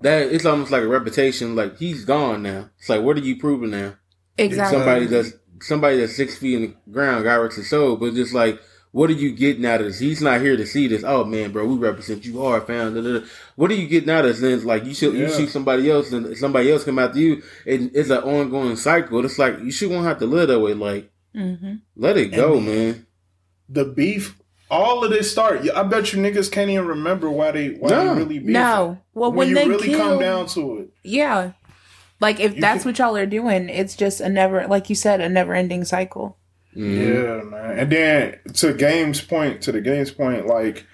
that 0.01 0.23
it's 0.33 0.45
almost 0.45 0.71
like 0.71 0.83
a 0.83 0.87
reputation. 0.87 1.55
Like 1.55 1.77
he's 1.77 2.03
gone 2.05 2.43
now. 2.43 2.69
It's 2.79 2.89
like 2.89 3.01
what 3.01 3.17
are 3.17 3.21
you 3.21 3.37
proving 3.37 3.71
now? 3.71 3.93
Exactly. 4.37 4.77
Somebody 4.77 5.05
that's 5.05 5.31
somebody 5.61 5.97
that's 5.97 6.15
six 6.15 6.37
feet 6.37 6.55
in 6.55 6.61
the 6.61 6.91
ground, 6.91 7.23
God 7.23 7.35
rest 7.35 7.57
his 7.57 7.69
soul. 7.69 7.95
But 7.97 8.13
just 8.13 8.33
like 8.33 8.59
what 8.91 9.09
are 9.09 9.13
you 9.13 9.33
getting 9.33 9.65
out 9.65 9.81
of 9.81 9.87
this? 9.87 9.99
He's 9.99 10.21
not 10.21 10.39
here 10.39 10.55
to 10.55 10.65
see 10.65 10.87
this. 10.87 11.03
Oh 11.05 11.25
man, 11.25 11.51
bro, 11.51 11.65
we 11.65 11.75
represent 11.75 12.23
you 12.25 12.39
hard, 12.41 12.65
fam. 12.65 12.93
da, 12.95 13.01
da, 13.01 13.19
da. 13.19 13.25
What 13.55 13.69
are 13.69 13.73
you 13.75 13.87
getting 13.89 14.09
out 14.09 14.23
of 14.23 14.31
this? 14.31 14.39
Then 14.39 14.53
it's 14.53 14.63
like 14.63 14.85
you 14.85 14.93
should 14.93 15.13
you 15.13 15.23
Yeah. 15.27 15.35
shoot 15.35 15.49
somebody 15.49 15.91
else, 15.91 16.13
and 16.13 16.37
somebody 16.37 16.71
else 16.71 16.85
come 16.85 16.97
after 16.99 17.19
you. 17.19 17.43
And 17.67 17.91
it's 17.93 18.09
an 18.09 18.19
ongoing 18.19 18.77
cycle. 18.77 19.23
It's 19.25 19.37
like 19.37 19.59
you 19.59 19.71
should 19.71 19.91
won't 19.91 20.05
have 20.05 20.19
to 20.19 20.25
live 20.25 20.47
that 20.47 20.59
way. 20.61 20.73
Like 20.73 21.11
Mm-hmm. 21.35 21.73
let 21.97 22.15
it 22.15 22.27
go, 22.27 22.55
And- 22.57 22.65
man. 22.65 23.05
the 23.67 23.83
beef. 23.83 24.37
All 24.71 25.03
of 25.03 25.11
this 25.11 25.29
start. 25.29 25.69
I 25.75 25.83
bet 25.83 26.13
you 26.13 26.19
niggas 26.21 26.49
can't 26.51 26.69
even 26.71 26.87
remember 26.87 27.29
why 27.29 27.51
they 27.51 27.69
why 27.71 27.89
No. 27.89 28.15
they 28.15 28.21
really 28.21 28.39
beef. 28.39 28.47
No. 28.49 28.97
Well, 29.13 29.29
when, 29.31 29.37
when, 29.39 29.49
you 29.49 29.55
they 29.55 29.67
really 29.67 29.87
kill, 29.89 29.99
come 29.99 30.19
down 30.19 30.47
to 30.47 30.79
it. 30.79 30.89
yeah, 31.03 31.51
like 32.21 32.39
if 32.39 32.55
You 32.55 32.61
that's 32.61 32.83
can- 32.83 32.89
what 32.91 32.99
y'all 32.99 33.15
are 33.17 33.25
doing, 33.25 33.69
it's 33.69 33.95
just 33.95 34.21
a 34.21 34.29
never, 34.29 34.67
like 34.67 34.89
you 34.89 34.95
said, 34.95 35.21
a 35.21 35.29
never-ending 35.29 35.85
cycle. 35.85 36.37
Mhm. 36.75 37.13
Yeah, 37.13 37.43
man. 37.43 37.79
And 37.79 37.91
then 37.91 38.39
to 38.55 38.73
game's 38.73 39.21
point, 39.21 39.61
to 39.63 39.71
the 39.71 39.81
game's 39.81 40.11
point, 40.11 40.45
like 40.47 40.85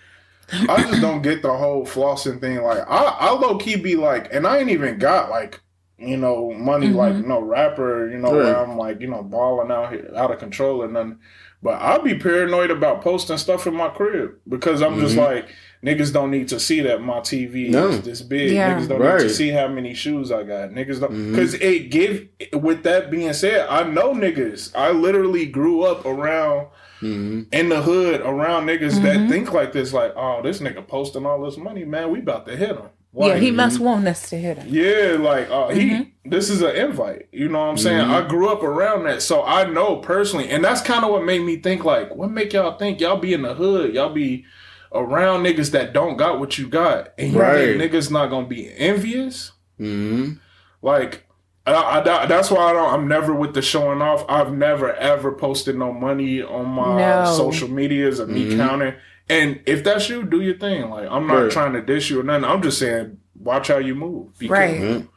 I 0.68 0.84
just 0.84 1.02
don't 1.02 1.22
get 1.22 1.42
the 1.42 1.54
whole 1.54 1.86
flossing 1.86 2.40
thing. 2.42 2.62
Like 2.62 2.80
I, 2.88 3.04
I 3.20 3.32
low 3.32 3.58
key 3.58 3.78
be 3.78 3.96
like, 3.96 4.34
and 4.34 4.46
I 4.46 4.58
ain't 4.60 4.70
even 4.70 4.98
got 5.00 5.30
like 5.30 5.60
you 5.98 6.18
know 6.18 6.52
money 6.54 6.90
Mhm. 6.90 6.96
like 6.96 7.16
no 7.26 7.40
rapper, 7.42 8.10
you 8.10 8.18
know, 8.18 8.32
where 8.32 8.54
Right. 8.54 8.56
I'm 8.56 8.78
like 8.78 9.00
you 9.02 9.08
know 9.08 9.24
balling 9.24 9.72
out 9.72 9.92
here 9.94 10.12
out 10.16 10.32
of 10.32 10.40
control 10.40 10.84
and 10.84 10.94
nothing. 10.94 11.20
But 11.64 11.76
I'll 11.82 12.02
be 12.02 12.16
paranoid 12.16 12.72
about 12.72 13.02
posting 13.02 13.38
stuff 13.38 13.66
in 13.68 13.76
my 13.76 13.90
crib 13.90 14.32
because 14.50 14.82
I'm 14.82 15.00
just 15.00 15.16
Mhm. 15.16 15.26
like 15.26 15.50
niggas 15.84 16.14
don't 16.14 16.32
need 16.32 16.48
to 16.50 16.60
see 16.60 16.82
that 16.82 17.02
my 17.02 17.20
TV 17.20 17.70
No. 17.70 17.90
is 17.90 18.02
this 18.02 18.22
big. 18.22 18.52
Yeah. 18.52 18.76
Niggas 18.80 18.88
don't 18.88 19.00
need 19.02 19.20
to 19.24 19.30
see 19.30 19.50
how 19.50 19.68
many 19.68 19.94
shoes 19.94 20.32
I 20.32 20.44
got. 20.44 20.70
Niggas 20.72 21.00
don't 21.00 21.32
because 21.32 21.54
it 21.56 21.90
give. 21.90 22.28
With 22.54 22.84
that 22.84 23.10
being 23.12 23.34
said, 23.34 23.68
I 23.70 23.84
know 23.84 24.14
niggas. 24.14 24.72
I 24.76 24.92
literally 24.92 25.46
grew 25.46 25.84
up 25.84 26.06
around 26.06 26.68
Mhm. 27.02 27.48
in 27.52 27.70
the 27.70 27.82
hood 27.82 28.22
around 28.22 28.68
niggas 28.68 29.00
Mhm. 29.00 29.04
that 29.04 29.30
think 29.30 29.52
like 29.54 29.74
this, 29.74 29.92
like, 29.92 30.14
oh, 30.16 30.42
this 30.44 30.60
nigga 30.60 30.86
posting 30.88 31.26
all 31.26 31.44
this 31.44 31.58
money, 31.58 31.84
man, 31.84 32.12
we 32.12 32.20
about 32.20 32.46
to 32.48 32.56
hit 32.56 32.70
him. 32.70 32.90
yeah, 33.18 33.36
he 33.38 33.50
must 33.52 33.80
want 33.80 34.08
us 34.08 34.30
to 34.30 34.38
hit 34.38 34.58
him. 34.60 34.68
yeah, 34.70 35.18
like, 35.20 35.50
uh, 35.52 35.68
he, 35.70 35.90
Mhm. 35.90 36.08
this 36.26 36.50
is 36.50 36.62
an 36.62 36.76
invite. 36.76 37.26
You 37.32 37.50
know 37.50 37.60
what 37.60 37.66
I'm 37.72 37.78
saying? 37.78 38.06
Mhm. 38.08 38.10
I 38.24 38.28
grew 38.28 38.50
up 38.50 38.62
around 38.64 39.04
that, 39.06 39.22
so 39.24 39.44
I 39.44 39.66
know 39.70 39.96
personally, 39.98 40.48
and 40.50 40.64
that's 40.64 40.80
kind 40.82 41.04
of 41.04 41.10
what 41.12 41.26
made 41.26 41.42
me 41.42 41.56
think, 41.58 41.84
like, 41.84 42.16
what 42.16 42.30
make 42.32 42.54
y'all 42.54 42.78
think 42.78 43.02
y'all 43.02 43.18
be 43.18 43.34
in 43.34 43.42
the 43.42 43.56
hood, 43.56 43.94
y'all 43.96 44.14
be 44.14 44.46
around 44.92 45.44
niggas 45.44 45.72
that 45.72 45.94
don't 45.94 46.18
got 46.18 46.40
what 46.40 46.58
you 46.58 46.68
got, 46.68 47.14
and 47.18 47.34
you 47.34 47.40
Right. 47.40 47.78
think 47.80 47.92
niggas 47.92 48.12
not 48.12 48.30
gonna 48.30 48.48
be 48.48 48.70
envious? 48.78 49.52
Mhm. 49.80 50.40
Like, 50.82 51.26
I, 51.66 52.02
I- 52.06 52.26
that's 52.26 52.50
why 52.52 52.70
I 52.70 52.74
don't. 52.74 52.94
I'm 52.94 53.08
never 53.08 53.34
with 53.34 53.54
the 53.54 53.62
showing 53.62 54.02
off. 54.02 54.26
I've 54.28 54.52
never 54.52 54.94
ever 54.96 55.32
posted 55.32 55.78
no 55.78 55.94
money 55.94 56.42
on 56.42 56.66
my 56.68 56.98
No. 57.24 57.26
social 57.34 57.70
medias 57.70 58.20
of 58.20 58.30
me 58.30 58.48
Mhm. 58.52 58.58
counting. 58.58 58.94
And 59.30 59.62
if 59.66 59.84
that's 59.84 60.10
you, 60.10 60.24
do 60.24 60.42
your 60.42 60.58
thing. 60.58 60.90
Like 60.90 61.08
I'm 61.10 61.28
not 61.28 61.44
Right. 61.44 61.52
trying 61.52 61.74
to 61.74 61.82
dish 61.82 62.10
you 62.10 62.20
or 62.20 62.24
nothing. 62.24 62.46
I'm 62.46 62.62
just 62.62 62.80
saying, 62.80 63.18
watch 63.40 63.68
how 63.70 63.78
you 63.78 63.96
move. 63.96 64.38
Be 64.40 64.48
Right. 64.48 64.78
careful. 64.78 65.08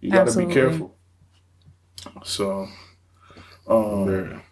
You 0.00 0.10
got 0.10 0.26
to 0.28 0.38
be 0.46 0.52
careful. 0.52 0.96
So, 2.24 2.68
um, 3.68 4.42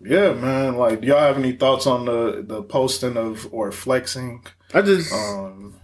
yeah, 0.00 0.32
man. 0.32 0.76
Like, 0.76 1.00
do 1.00 1.08
y'all 1.08 1.18
have 1.20 1.36
any 1.38 1.52
thoughts 1.52 1.86
on 1.86 2.04
the 2.04 2.44
the 2.46 2.62
posting 2.62 3.16
of 3.16 3.48
or 3.52 3.72
flexing? 3.72 4.44
I 4.74 4.82
just 4.82 5.12
Um, 5.12 5.74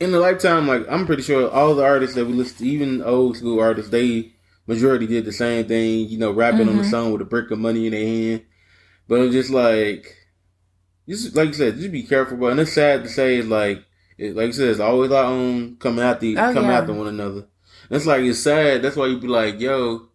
in 0.00 0.12
the 0.12 0.20
lifetime, 0.20 0.66
like 0.68 0.86
I'm 0.88 1.06
pretty 1.06 1.22
sure 1.22 1.50
all 1.50 1.74
the 1.74 1.84
artists 1.84 2.14
that 2.16 2.26
we 2.26 2.32
listen 2.32 2.58
to, 2.58 2.66
even 2.66 3.02
old 3.02 3.36
school 3.36 3.60
artists, 3.60 3.90
they 3.90 4.32
majority 4.66 5.06
did 5.06 5.24
the 5.24 5.32
same 5.32 5.66
thing. 5.66 6.08
You 6.08 6.18
know, 6.18 6.30
rapping 6.32 6.68
on 6.68 6.76
the 6.76 6.82
Mhm. 6.84 6.90
song 6.90 7.12
with 7.12 7.22
a 7.22 7.24
brick 7.26 7.50
of 7.50 7.58
money 7.58 7.86
in 7.86 7.92
their 7.92 8.06
hand. 8.06 8.42
But 9.08 9.20
it's 9.22 9.32
just 9.32 9.50
like, 9.50 10.14
just 11.08 11.34
like 11.34 11.48
you 11.48 11.54
said, 11.54 11.76
just 11.76 11.90
be 11.92 12.02
careful. 12.02 12.36
But 12.36 12.52
and 12.52 12.60
it's 12.60 12.72
sad 12.72 13.02
to 13.02 13.08
say, 13.08 13.40
like, 13.42 13.82
it, 14.18 14.36
like 14.36 14.46
you 14.48 14.52
said, 14.52 14.68
it's 14.68 14.80
always 14.80 15.10
our 15.10 15.24
own 15.24 15.76
coming 15.76 16.04
out 16.04 16.20
the 16.20 16.36
Oh, 16.36 16.52
coming 16.52 16.70
yeah. 16.70 16.78
after 16.78 16.92
one 16.92 17.06
another. 17.08 17.46
And 17.90 17.96
it's 17.96 18.06
like 18.06 18.22
it's 18.22 18.38
sad. 18.40 18.82
That's 18.82 18.96
why 18.96 19.06
you 19.06 19.18
be 19.18 19.26
like, 19.28 19.60
yo. 19.60 20.08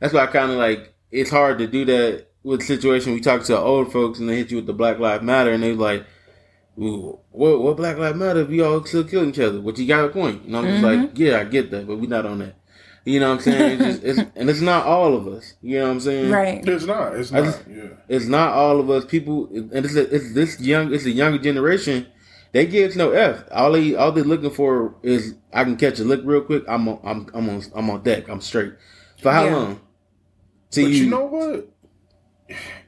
That's 0.00 0.12
why 0.12 0.20
I 0.24 0.26
kind 0.26 0.50
of 0.50 0.56
like. 0.58 0.94
It's 1.12 1.30
hard 1.30 1.58
to 1.58 1.66
do 1.66 1.84
that 1.86 2.26
with 2.42 2.60
the 2.60 2.66
situation. 2.66 3.12
We 3.14 3.20
talk 3.20 3.44
to 3.44 3.58
old 3.58 3.92
folks 3.92 4.18
and 4.18 4.28
they 4.28 4.36
hit 4.36 4.50
you 4.50 4.56
with 4.58 4.66
the 4.66 4.72
Black 4.72 4.98
Lives 4.98 5.22
Matter, 5.24 5.52
and 5.52 5.62
they 5.62 5.74
like. 5.74 6.04
Ooh, 6.78 7.18
what 7.30 7.60
what 7.60 7.76
Black 7.76 7.98
Lives 7.98 8.16
Matter? 8.18 8.44
We 8.44 8.62
all 8.62 8.82
still 8.86 9.04
killing 9.04 9.30
each 9.30 9.38
other. 9.40 9.60
But 9.60 9.76
you 9.76 9.86
got 9.86 10.04
a 10.04 10.08
point. 10.08 10.44
And 10.44 10.56
I'm 10.56 10.64
just 10.64 10.82
Mm-hmm. 10.82 11.02
like, 11.02 11.18
yeah, 11.18 11.40
I 11.40 11.44
get 11.44 11.70
that, 11.72 11.86
but 11.86 11.96
we're 11.98 12.08
not 12.08 12.24
on 12.24 12.38
that. 12.38 12.54
You 13.04 13.18
know 13.20 13.30
what 13.30 13.34
I'm 13.38 13.40
saying? 13.42 13.80
It's 13.80 14.00
just, 14.00 14.04
it's, 14.04 14.30
and 14.36 14.48
it's 14.48 14.60
not 14.60 14.86
all 14.86 15.14
of 15.14 15.26
us. 15.28 15.54
You 15.62 15.78
know 15.80 15.86
what 15.86 15.90
I'm 15.92 16.00
saying? 16.00 16.30
Right. 16.30 16.66
it's 16.66 16.84
not. 16.86 17.16
It's 17.16 17.30
not. 17.32 17.44
just- 17.44 17.62
yeah. 17.68 17.88
It's 18.08 18.26
not 18.26 18.54
all 18.54 18.78
of 18.80 18.88
us. 18.88 19.04
People, 19.04 19.48
and 19.52 19.72
it's, 19.84 19.94
a, 19.96 20.14
it's 20.14 20.32
this 20.32 20.58
young. 20.60 20.94
It's 20.94 21.04
a 21.04 21.10
younger 21.10 21.38
generation. 21.42 22.06
They 22.52 22.66
gives 22.66 22.96
no 22.96 23.10
f. 23.10 23.44
All 23.52 23.72
they 23.72 23.94
all 23.94 24.12
they're 24.12 24.24
looking 24.24 24.50
for 24.50 24.94
is 25.02 25.34
I 25.52 25.64
can 25.64 25.76
catch 25.76 25.98
a 25.98 26.04
lick 26.04 26.20
real 26.24 26.40
quick. 26.42 26.64
I'm 26.66 26.88
on. 26.88 27.00
I'm 27.04 27.26
I'm 27.34 27.48
on. 27.50 27.62
I'm 27.74 27.90
on 27.90 28.02
deck. 28.02 28.28
I'm 28.28 28.40
straight. 28.40 28.72
For 29.20 29.32
how 29.32 29.44
Yeah. 29.44 29.56
long? 29.56 29.80
Till 30.70 30.84
But 30.86 30.92
you 30.92 31.10
know 31.10 31.26
what? 31.26 31.68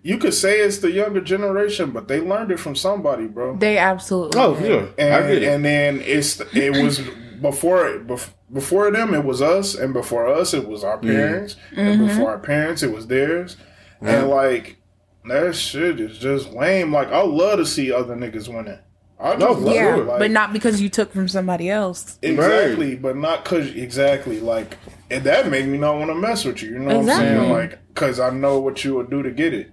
You 0.03 0.19
could 0.19 0.35
say 0.35 0.61
it's 0.61 0.79
the 0.79 0.91
younger 0.91 1.21
generation, 1.21 1.91
but 1.91 2.09
they 2.09 2.21
learned 2.21 2.51
it 2.51 2.59
from 2.59 2.75
somebody, 2.75 3.27
bro. 3.27 3.57
They 3.57 3.79
absolutely. 3.79 4.41
Oh, 4.41 4.55
did. 4.57 4.67
sure. 4.67 4.81
I 4.99 5.03
And 5.03 5.27
get 5.29 5.43
it. 5.43 5.49
and 5.49 5.65
then 5.65 6.01
it's 6.03 6.41
it 6.55 6.83
was 6.83 7.01
before 7.41 7.85
bef- 8.01 8.33
before 8.53 8.91
them 8.91 9.15
it 9.15 9.25
was 9.25 9.41
us, 9.43 9.75
and 9.75 9.93
before 9.93 10.27
us 10.29 10.55
it 10.55 10.67
was 10.69 10.85
our 10.85 10.99
Mm-hmm. 10.99 11.09
parents, 11.11 11.57
and 11.77 12.07
before 12.07 12.31
our 12.31 12.39
parents 12.39 12.83
it 12.83 12.93
was 12.93 13.07
theirs, 13.07 13.57
and 14.01 14.29
like 14.29 14.77
that 15.25 15.55
shit 15.55 16.01
is 16.01 16.19
just 16.19 16.51
lame. 16.53 16.93
Like 16.93 17.09
I 17.09 17.23
love 17.23 17.59
to 17.59 17.67
see 17.67 17.93
other 17.93 18.17
niggas 18.17 18.49
winning. 18.53 18.79
I 19.21 19.37
just 19.37 19.39
No, 19.39 19.53
love 19.53 19.75
Yeah, 19.75 19.97
it. 19.99 20.07
Like, 20.07 20.19
but 20.19 20.31
not 20.33 20.53
because 20.53 20.83
you 20.83 20.89
took 20.89 21.13
from 21.13 21.29
somebody 21.29 21.71
else. 21.71 22.19
Exactly, 22.23 22.97
but 22.97 23.17
not 23.17 23.45
cause 23.45 23.69
exactly 23.71 24.41
like 24.41 24.77
and 25.13 25.25
that 25.25 25.51
made 25.51 25.67
me 25.67 25.79
not 25.79 25.97
want 25.97 26.11
to 26.11 26.15
mess 26.15 26.45
with 26.45 26.63
you. 26.63 26.71
You 26.71 26.79
know 26.79 26.99
what 26.99 27.11
I'm 27.11 27.19
saying? 27.19 27.51
Like, 27.51 27.95
cause 27.95 28.19
I 28.19 28.31
know 28.31 28.59
what 28.59 28.83
you 28.85 28.95
would 28.95 29.11
do 29.11 29.23
to 29.23 29.31
get 29.31 29.53
it. 29.53 29.71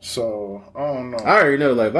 So 0.00 0.62
I 0.76 0.80
don't 0.92 1.10
know. 1.10 1.18
I 1.18 1.40
already 1.40 1.58
know. 1.58 1.72
Like, 1.72 1.94
if 1.94 1.96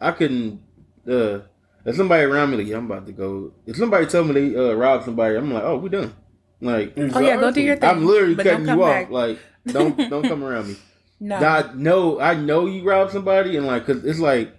I 0.00 0.08
I 0.08 0.12
couldn't. 0.12 0.60
Uh, 1.08 1.40
if 1.84 1.96
somebody 1.96 2.24
around 2.24 2.50
me, 2.50 2.58
like, 2.58 2.66
yeah, 2.66 2.76
I'm 2.76 2.86
about 2.90 3.06
to 3.06 3.12
go. 3.12 3.52
If 3.64 3.76
somebody 3.76 4.06
tell 4.06 4.24
me 4.24 4.34
they 4.34 4.56
uh, 4.56 4.74
robbed 4.74 5.04
somebody, 5.04 5.36
I'm 5.36 5.52
like, 5.52 5.62
oh, 5.62 5.78
we 5.78 5.88
done. 5.88 6.14
Like, 6.60 6.94
Oh 6.96 7.20
yeah, 7.20 7.36
go 7.36 7.50
do 7.50 7.60
your 7.60 7.76
thing. 7.76 7.88
I'm 7.88 8.04
literally 8.04 8.34
but 8.34 8.44
cutting 8.44 8.60
you 8.62 8.66
come 8.66 8.80
off. 8.80 8.88
back. 8.88 9.10
Like, 9.10 9.38
don't 9.66 9.96
don't 10.10 10.28
come 10.28 10.44
around 10.44 10.68
me. 10.68 10.76
no. 11.20 11.36
I 11.36 11.72
know 11.74 12.20
I 12.20 12.34
know 12.34 12.66
you 12.66 12.82
robbed 12.82 13.12
somebody, 13.12 13.56
and 13.56 13.66
like, 13.66 13.86
cause 13.86 14.04
it's 14.04 14.18
like 14.18 14.52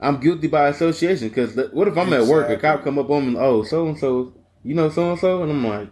I'm 0.00 0.20
guilty 0.20 0.46
by 0.46 0.68
association. 0.68 1.28
Cause 1.30 1.58
what 1.72 1.88
if 1.88 1.98
I'm 1.98 2.12
at 2.12 2.24
work, 2.26 2.48
a 2.48 2.56
cop 2.56 2.84
come 2.84 2.98
up 2.98 3.10
on 3.10 3.32
me, 3.32 3.38
oh, 3.38 3.62
so 3.64 3.88
and 3.88 3.98
so, 3.98 4.32
you 4.62 4.74
know, 4.74 4.88
so 4.88 5.10
and 5.10 5.20
so, 5.20 5.42
and 5.42 5.50
I'm 5.50 5.66
like, 5.66 5.90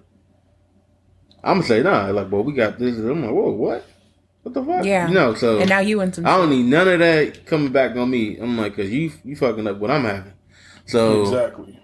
I'm 1.43 1.59
gonna 1.59 1.67
say 1.67 1.83
nah, 1.83 2.11
like, 2.11 2.31
boy, 2.31 2.41
we 2.41 2.53
got 2.53 2.79
this. 2.79 2.97
I'm 2.97 3.23
like, 3.23 3.31
whoa, 3.31 3.51
what? 3.51 3.85
What 4.43 4.55
the 4.55 4.65
fuck? 4.65 4.85
Yeah. 4.85 5.09
you 5.09 5.15
know, 5.15 5.35
so 5.35 5.59
and 5.59 5.69
now 5.69 5.81
you 5.81 6.01
in 6.01 6.13
some. 6.13 6.27
I 6.27 6.37
don't 6.37 6.51
need 6.51 6.65
none 6.65 6.89
of 6.89 6.99
that 7.01 7.47
coming 7.47 7.73
back 7.73 7.97
on 7.97 8.11
me. 8.11 8.39
I'm 8.39 8.57
like, 8.57 8.77
cause 8.77 8.89
you 8.89 9.13
you 9.25 9.37
fucking 9.37 9.67
up 9.67 9.79
what 9.79 9.91
I'm 9.91 10.05
having. 10.05 10.33
So 10.87 11.23
Exactly. 11.23 11.79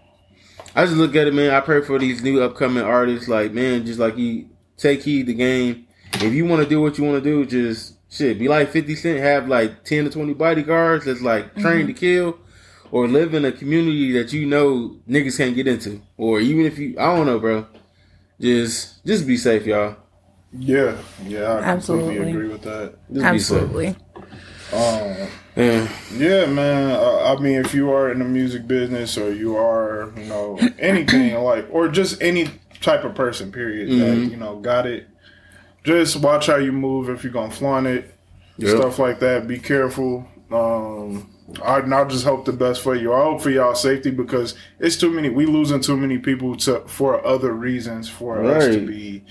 I 0.77 0.87
just 0.87 0.97
look 0.97 1.15
at 1.15 1.29
it, 1.29 1.35
man. 1.35 1.51
I 1.51 1.61
pray 1.61 1.83
for 1.83 1.99
these 1.99 2.23
new 2.23 2.43
upcoming 2.43 2.83
artists. 2.83 3.29
Like, 3.29 3.53
man, 3.53 3.87
just 3.87 4.01
like 4.01 4.17
you 4.17 4.49
take 4.77 5.03
heed 5.03 5.27
the 5.27 5.35
game. 5.35 5.87
If 6.15 6.33
you 6.33 6.47
want 6.47 6.63
to 6.63 6.69
do 6.69 6.81
what 6.81 6.99
you 6.99 7.05
want 7.05 7.23
to 7.23 7.31
do, 7.31 7.47
just 7.47 7.97
shit. 8.11 8.39
Be 8.39 8.49
like 8.49 8.71
Fifty 8.71 8.97
Cent. 8.97 9.21
Have 9.21 9.49
like 9.49 9.85
ten 9.85 10.05
to 10.05 10.11
twenty 10.11 10.35
bodyguards 10.35 11.05
that's 11.05 11.21
like 11.21 11.47
mm-hmm. 11.47 11.61
trained 11.61 11.89
to 11.89 11.95
kill, 11.95 12.39
or 12.91 13.07
live 13.07 13.35
in 13.35 13.45
a 13.45 13.53
community 13.53 14.13
that 14.13 14.33
you 14.33 14.47
know 14.47 14.97
niggas 15.09 15.37
can't 15.37 15.55
get 15.55 15.69
into, 15.69 16.03
or 16.17 16.41
even 16.41 16.67
if 16.67 16.79
you, 16.79 16.97
I 16.99 17.15
don't 17.15 17.27
know, 17.27 17.39
bro. 17.39 17.67
Just, 18.41 19.05
just 19.05 19.27
be 19.27 19.37
safe, 19.37 19.65
y'all. 19.67 19.97
Yeah, 20.57 20.97
yeah, 21.27 21.45
I 21.53 21.61
Absolutely. 21.63 22.15
completely 22.17 22.31
agree 22.33 22.49
with 22.49 22.63
that. 22.63 22.95
Just. 23.13 23.25
Absolutely. 23.27 23.97
Um, 24.73 25.29
Yeah. 25.57 25.89
yeah, 26.17 26.47
man. 26.47 26.91
Uh, 26.93 27.35
I 27.37 27.41
mean, 27.41 27.61
if 27.61 27.75
you 27.75 27.93
are 27.93 28.11
in 28.11 28.19
the 28.19 28.25
music 28.25 28.67
business 28.67 29.17
or 29.19 29.33
you 29.33 29.57
are, 29.57 30.13
you 30.17 30.25
know, 30.25 30.59
anything 30.79 31.35
like, 31.43 31.67
or 31.71 31.89
just 31.89 32.21
any 32.23 32.49
type 32.81 33.05
of 33.05 33.15
person, 33.15 33.51
period, 33.53 33.89
that 34.01 34.31
you 34.31 34.37
know 34.37 34.57
got 34.61 34.87
it. 34.87 35.09
Just 35.85 36.17
watch 36.17 36.47
how 36.47 36.57
you 36.57 36.73
move 36.73 37.09
if 37.09 37.25
you're 37.25 37.33
gonna 37.33 37.51
flaunt 37.53 37.87
it, 37.87 38.15
Yep. 38.59 38.77
stuff 38.79 38.99
like 38.99 39.21
that. 39.21 39.47
Be 39.49 39.59
careful. 39.59 40.27
Um, 40.53 41.34
I, 41.63 41.79
and 41.81 41.95
I 41.95 42.05
just 42.05 42.25
hope 42.25 42.45
the 42.45 42.53
best 42.53 42.81
for 42.83 42.95
you. 42.95 43.13
I 43.13 43.23
hope 43.23 43.43
for 43.43 43.51
y'all 43.51 43.75
safety 43.75 44.11
because 44.11 44.55
it's 44.79 44.97
too 44.97 45.11
many. 45.11 45.29
We 45.29 45.47
losing 45.47 45.81
too 45.81 45.97
many 45.97 46.19
people 46.19 46.57
to 46.59 46.81
for 46.87 47.25
other 47.27 47.53
reasons 47.53 48.09
for 48.09 48.45
us 48.45 48.65
to 48.75 48.87
be 48.87 49.25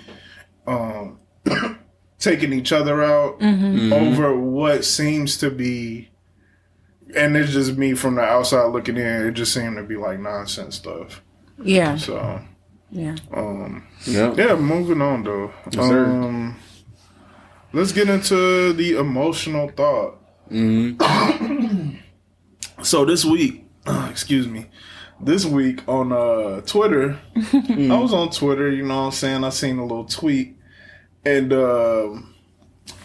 um, 0.68 1.20
taking 2.20 2.54
each 2.54 2.72
other 2.72 3.04
out 3.04 3.42
over 3.94 4.36
what 4.38 4.86
seems 4.86 5.38
to 5.38 5.50
be. 5.50 6.10
And 7.16 7.36
it's 7.38 7.52
just 7.54 7.78
me 7.78 7.94
from 7.94 8.16
the 8.16 8.22
outside 8.22 8.66
looking 8.72 8.98
in. 8.98 9.28
It 9.28 9.34
just 9.34 9.54
seemed 9.54 9.76
to 9.78 9.84
be 9.84 9.98
like 9.98 10.20
nonsense 10.20 10.76
stuff. 10.76 11.22
Yeah. 11.62 11.96
So, 11.98 12.42
Yeah. 12.90 13.16
um, 13.32 13.86
Yep. 14.06 14.38
yeah, 14.38 14.56
moving 14.56 15.02
on 15.02 15.24
though. 15.24 15.52
Yes, 15.72 15.88
sir. 15.88 16.06
um, 16.06 16.56
let's 17.72 17.92
get 17.92 18.10
into 18.10 18.74
the 18.74 18.98
emotional 18.98 19.70
thought. 19.70 20.20
hmm 20.50 20.94
So 22.84 23.06
this 23.06 23.26
week, 23.26 23.66
excuse 24.10 24.48
me, 24.48 24.68
this 25.20 25.46
week 25.46 25.88
on 25.88 26.12
uh, 26.12 26.62
Twitter, 26.62 27.20
I 27.36 27.98
was 27.98 28.14
on 28.14 28.30
Twitter. 28.30 28.70
You 28.70 28.84
know 28.84 28.98
what 28.98 29.06
I'm 29.06 29.12
saying? 29.12 29.44
I 29.44 29.50
seen 29.50 29.80
a 29.80 29.84
little 29.84 30.06
tweet, 30.06 30.58
and 31.26 31.54
um 31.54 32.34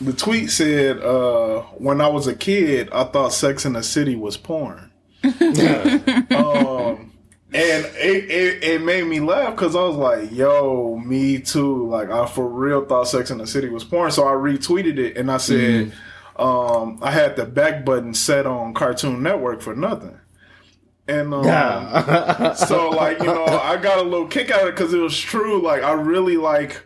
the 0.00 0.12
tweet 0.12 0.50
said, 0.50 0.98
uh, 0.98 1.62
"When 1.76 2.00
I 2.00 2.08
was 2.08 2.26
a 2.26 2.34
kid, 2.34 2.88
I 2.92 3.04
thought 3.04 3.32
Sex 3.32 3.64
in 3.64 3.74
the 3.74 3.82
City 3.82 4.16
was 4.16 4.36
porn." 4.36 4.90
um, 5.24 7.12
and 7.52 7.86
it, 7.96 8.30
it, 8.30 8.64
it 8.64 8.82
made 8.82 9.06
me 9.06 9.20
laugh 9.20 9.56
because 9.56 9.74
I 9.74 9.82
was 9.82 9.96
like, 9.96 10.30
yo, 10.32 10.96
me 11.04 11.40
too. 11.40 11.88
Like, 11.88 12.10
I 12.10 12.26
for 12.26 12.48
real 12.48 12.84
thought 12.84 13.08
Sex 13.08 13.30
in 13.30 13.38
the 13.38 13.46
City 13.46 13.68
was 13.68 13.84
porn. 13.84 14.10
So 14.10 14.26
I 14.26 14.32
retweeted 14.32 14.98
it 14.98 15.16
and 15.16 15.30
I 15.30 15.38
said, 15.38 15.92
um, 16.38 16.98
I 17.02 17.10
had 17.10 17.36
the 17.36 17.44
back 17.44 17.84
button 17.84 18.14
set 18.14 18.46
on 18.46 18.74
Cartoon 18.74 19.22
Network 19.22 19.60
for 19.60 19.74
nothing. 19.74 20.18
And 21.06 21.32
um, 21.32 22.54
so, 22.54 22.90
like, 22.90 23.18
you 23.18 23.24
know, 23.26 23.46
I 23.46 23.76
got 23.78 23.98
a 23.98 24.02
little 24.02 24.26
kick 24.28 24.50
out 24.50 24.62
of 24.62 24.68
it 24.68 24.74
because 24.76 24.92
it 24.92 24.98
was 24.98 25.18
true. 25.18 25.62
Like, 25.62 25.82
I 25.82 25.92
really 25.92 26.36
like 26.36 26.82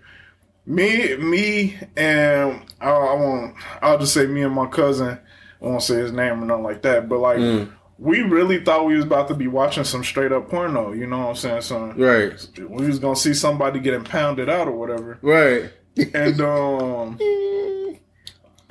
me, 0.65 1.17
me, 1.17 1.77
and 1.97 2.63
I, 2.81 2.89
I 2.91 3.15
won't, 3.15 3.57
I'll 3.83 3.99
just 3.99 4.15
say 4.15 4.27
me 4.27 4.43
and 4.43 4.55
my 4.55 4.67
cousin. 4.69 5.19
I 5.61 5.65
won't 5.65 5.83
say 5.83 5.97
his 5.97 6.13
name 6.13 6.41
or 6.43 6.47
nothing 6.47 6.63
like 6.63 6.83
that, 6.83 7.09
but 7.09 7.19
like, 7.19 7.69
we 7.99 8.21
really 8.23 8.65
thought 8.65 8.87
we 8.87 8.95
was 8.97 9.05
about 9.05 9.27
to 9.29 9.35
be 9.35 9.49
watching 9.49 9.83
some 9.85 10.03
straight 10.05 10.31
up 10.33 10.49
porno. 10.49 10.93
You 10.93 11.07
know 11.09 11.19
what 11.19 11.29
I'm 11.31 11.35
saying? 11.37 11.63
Son? 11.63 11.97
Right. 11.99 12.49
We 12.69 12.87
was 12.87 12.99
gonna 13.01 13.17
see 13.17 13.35
somebody 13.35 13.81
getting 13.81 14.05
pounded 14.05 14.49
out 14.49 14.69
or 14.69 14.73
whatever, 14.73 15.19
Right. 15.23 15.71
and 16.15 16.41
um, 16.41 17.19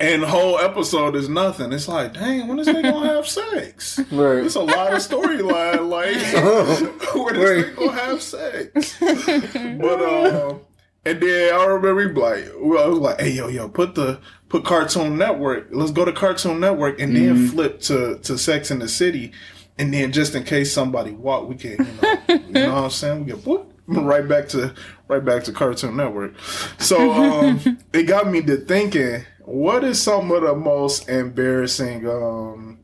and 0.02 0.24
the 0.24 0.28
whole 0.28 0.58
episode 0.60 1.16
is 1.16 1.30
nothing. 1.30 1.72
It's 1.72 1.88
like, 1.88 2.14
dang, 2.14 2.48
when 2.48 2.60
is 2.60 2.66
they 2.66 2.82
gonna 2.82 3.08
have 3.08 3.28
sex? 3.28 4.00
Right. 4.12 4.44
It's 4.44 4.56
a 4.56 4.62
lot 4.62 4.94
of 4.94 5.00
storyline, 5.00 5.90
like 5.90 6.16
when 7.16 7.36
is 7.36 7.66
they 7.66 7.76
gonna 7.76 7.92
have 7.92 8.22
sex? 8.22 8.98
but 9.00 10.02
um, 10.02 10.62
and 11.06 11.22
then 11.22 11.54
I 11.54 11.66
remember 11.66 11.96
we 11.96 12.06
like, 12.08 12.52
well, 12.60 12.84
I 12.84 12.88
was 12.88 13.00
like, 13.00 13.22
hey, 13.22 13.32
yo, 13.32 13.48
yo, 13.48 13.70
put 13.70 13.96
the 13.96 14.20
put 14.50 14.66
Cartoon 14.66 15.18
Network. 15.18 15.68
Let's 15.72 15.92
go 15.92 16.06
to 16.06 16.12
Cartoon 16.12 16.60
Network 16.60 17.00
and 17.00 17.16
then 17.16 17.48
flip 17.48 17.82
to 17.82 18.20
to 18.20 18.38
Sex 18.38 18.70
in 18.72 18.80
the 18.80 18.88
City, 18.88 19.32
and 19.78 19.94
then 19.94 20.12
just 20.12 20.36
in 20.36 20.44
case 20.44 20.72
somebody 20.72 21.12
walk, 21.12 21.48
we 21.48 21.56
can, 21.56 21.72
you 21.72 21.78
know, 21.78 22.18
you 22.28 22.54
know 22.54 22.74
what 22.76 22.84
I'm 22.84 22.90
saying? 22.90 23.26
We 23.26 23.32
get 23.32 23.46
whoop, 23.46 23.74
right 23.88 24.28
back 24.28 24.48
to 24.50 24.74
right 25.08 25.24
back 25.24 25.44
to 25.46 25.52
Cartoon 25.52 25.98
Network. 25.98 26.34
So 26.80 27.12
um, 27.12 27.80
it 27.94 28.04
got 28.04 28.28
me 28.28 28.42
to 28.44 28.58
thinking, 28.58 29.26
what 29.46 29.84
is 29.84 30.02
some 30.02 30.32
of 30.32 30.44
the 30.44 30.56
most 30.56 31.10
embarrassing? 31.10 32.08
Um, 32.08 32.80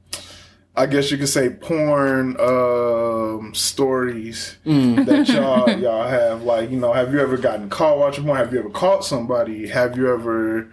I 0.75 0.85
guess 0.85 1.09
you 1.09 1.17
could 1.17 1.29
say 1.29 1.49
porn 1.49 2.39
um, 2.39 3.53
stories 3.55 4.57
that 4.63 5.27
y'all 5.27 5.69
y'all 5.79 6.07
have. 6.07 6.43
Like, 6.43 6.69
you 6.69 6.79
know, 6.79 6.93
have 6.93 7.13
you 7.13 7.19
ever 7.19 7.37
gotten 7.37 7.69
caught 7.69 7.97
watching 7.97 8.25
porn? 8.25 8.37
Have 8.37 8.53
you 8.53 8.59
ever 8.59 8.69
caught 8.69 9.03
somebody? 9.03 9.67
Have 9.67 9.97
you 9.97 10.13
ever 10.13 10.71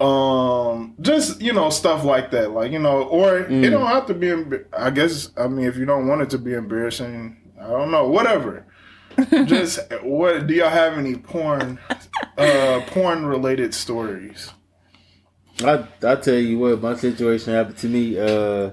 um 0.00 0.94
just 1.00 1.40
you 1.40 1.52
know 1.52 1.70
stuff 1.70 2.02
like 2.02 2.32
that 2.32 2.50
like 2.50 2.72
you 2.72 2.80
know 2.80 3.04
or 3.04 3.38
it 3.38 3.70
don't 3.70 3.86
have 3.86 4.06
to 4.06 4.12
be 4.12 4.26
emb- 4.26 4.64
i 4.76 4.90
guess 4.90 5.30
i 5.36 5.46
mean 5.46 5.66
if 5.66 5.76
you 5.76 5.84
don't 5.84 6.08
want 6.08 6.20
it 6.20 6.28
to 6.28 6.36
be 6.36 6.52
embarrassing 6.52 7.36
i 7.60 7.68
don't 7.68 7.92
know 7.92 8.08
whatever 8.08 8.66
just 9.44 9.78
what 10.02 10.48
do 10.48 10.54
y'all 10.54 10.68
have 10.68 10.98
any 10.98 11.14
porn 11.14 11.78
uh 12.36 12.80
porn 12.88 13.24
related 13.24 13.72
stories 13.72 14.50
I 15.62 15.84
I 16.02 16.16
tell 16.16 16.34
you 16.34 16.58
what, 16.58 16.80
my 16.82 16.96
situation 16.96 17.52
happened 17.54 17.78
to 17.78 17.86
me. 17.88 18.18
Uh, 18.18 18.70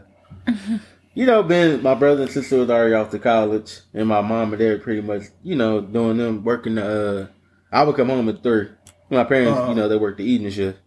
you 1.14 1.26
know, 1.26 1.44
being 1.44 1.82
my 1.84 1.94
brother 1.94 2.24
and 2.24 2.32
sister 2.32 2.58
was 2.58 2.70
already 2.70 2.94
off 2.96 3.12
to 3.12 3.20
college, 3.20 3.80
and 3.94 4.08
my 4.08 4.22
mom 4.22 4.54
and 4.54 4.60
dad 4.60 4.82
pretty 4.82 5.02
much, 5.02 5.24
you 5.44 5.56
know, 5.56 5.82
doing 5.82 6.18
them 6.18 6.44
working. 6.44 6.78
Uh, 6.78 7.28
I 7.72 7.84
would 7.84 7.96
come 7.96 8.10
home 8.10 8.30
at 8.30 8.42
three. 8.44 8.70
My 9.10 9.24
parents, 9.26 9.60
Uh-huh. 9.60 9.70
you 9.70 9.76
know, 9.76 9.88
they 9.90 9.98
work 9.98 10.18
the 10.18 10.24
evening 10.24 10.52
shift. 10.52 10.80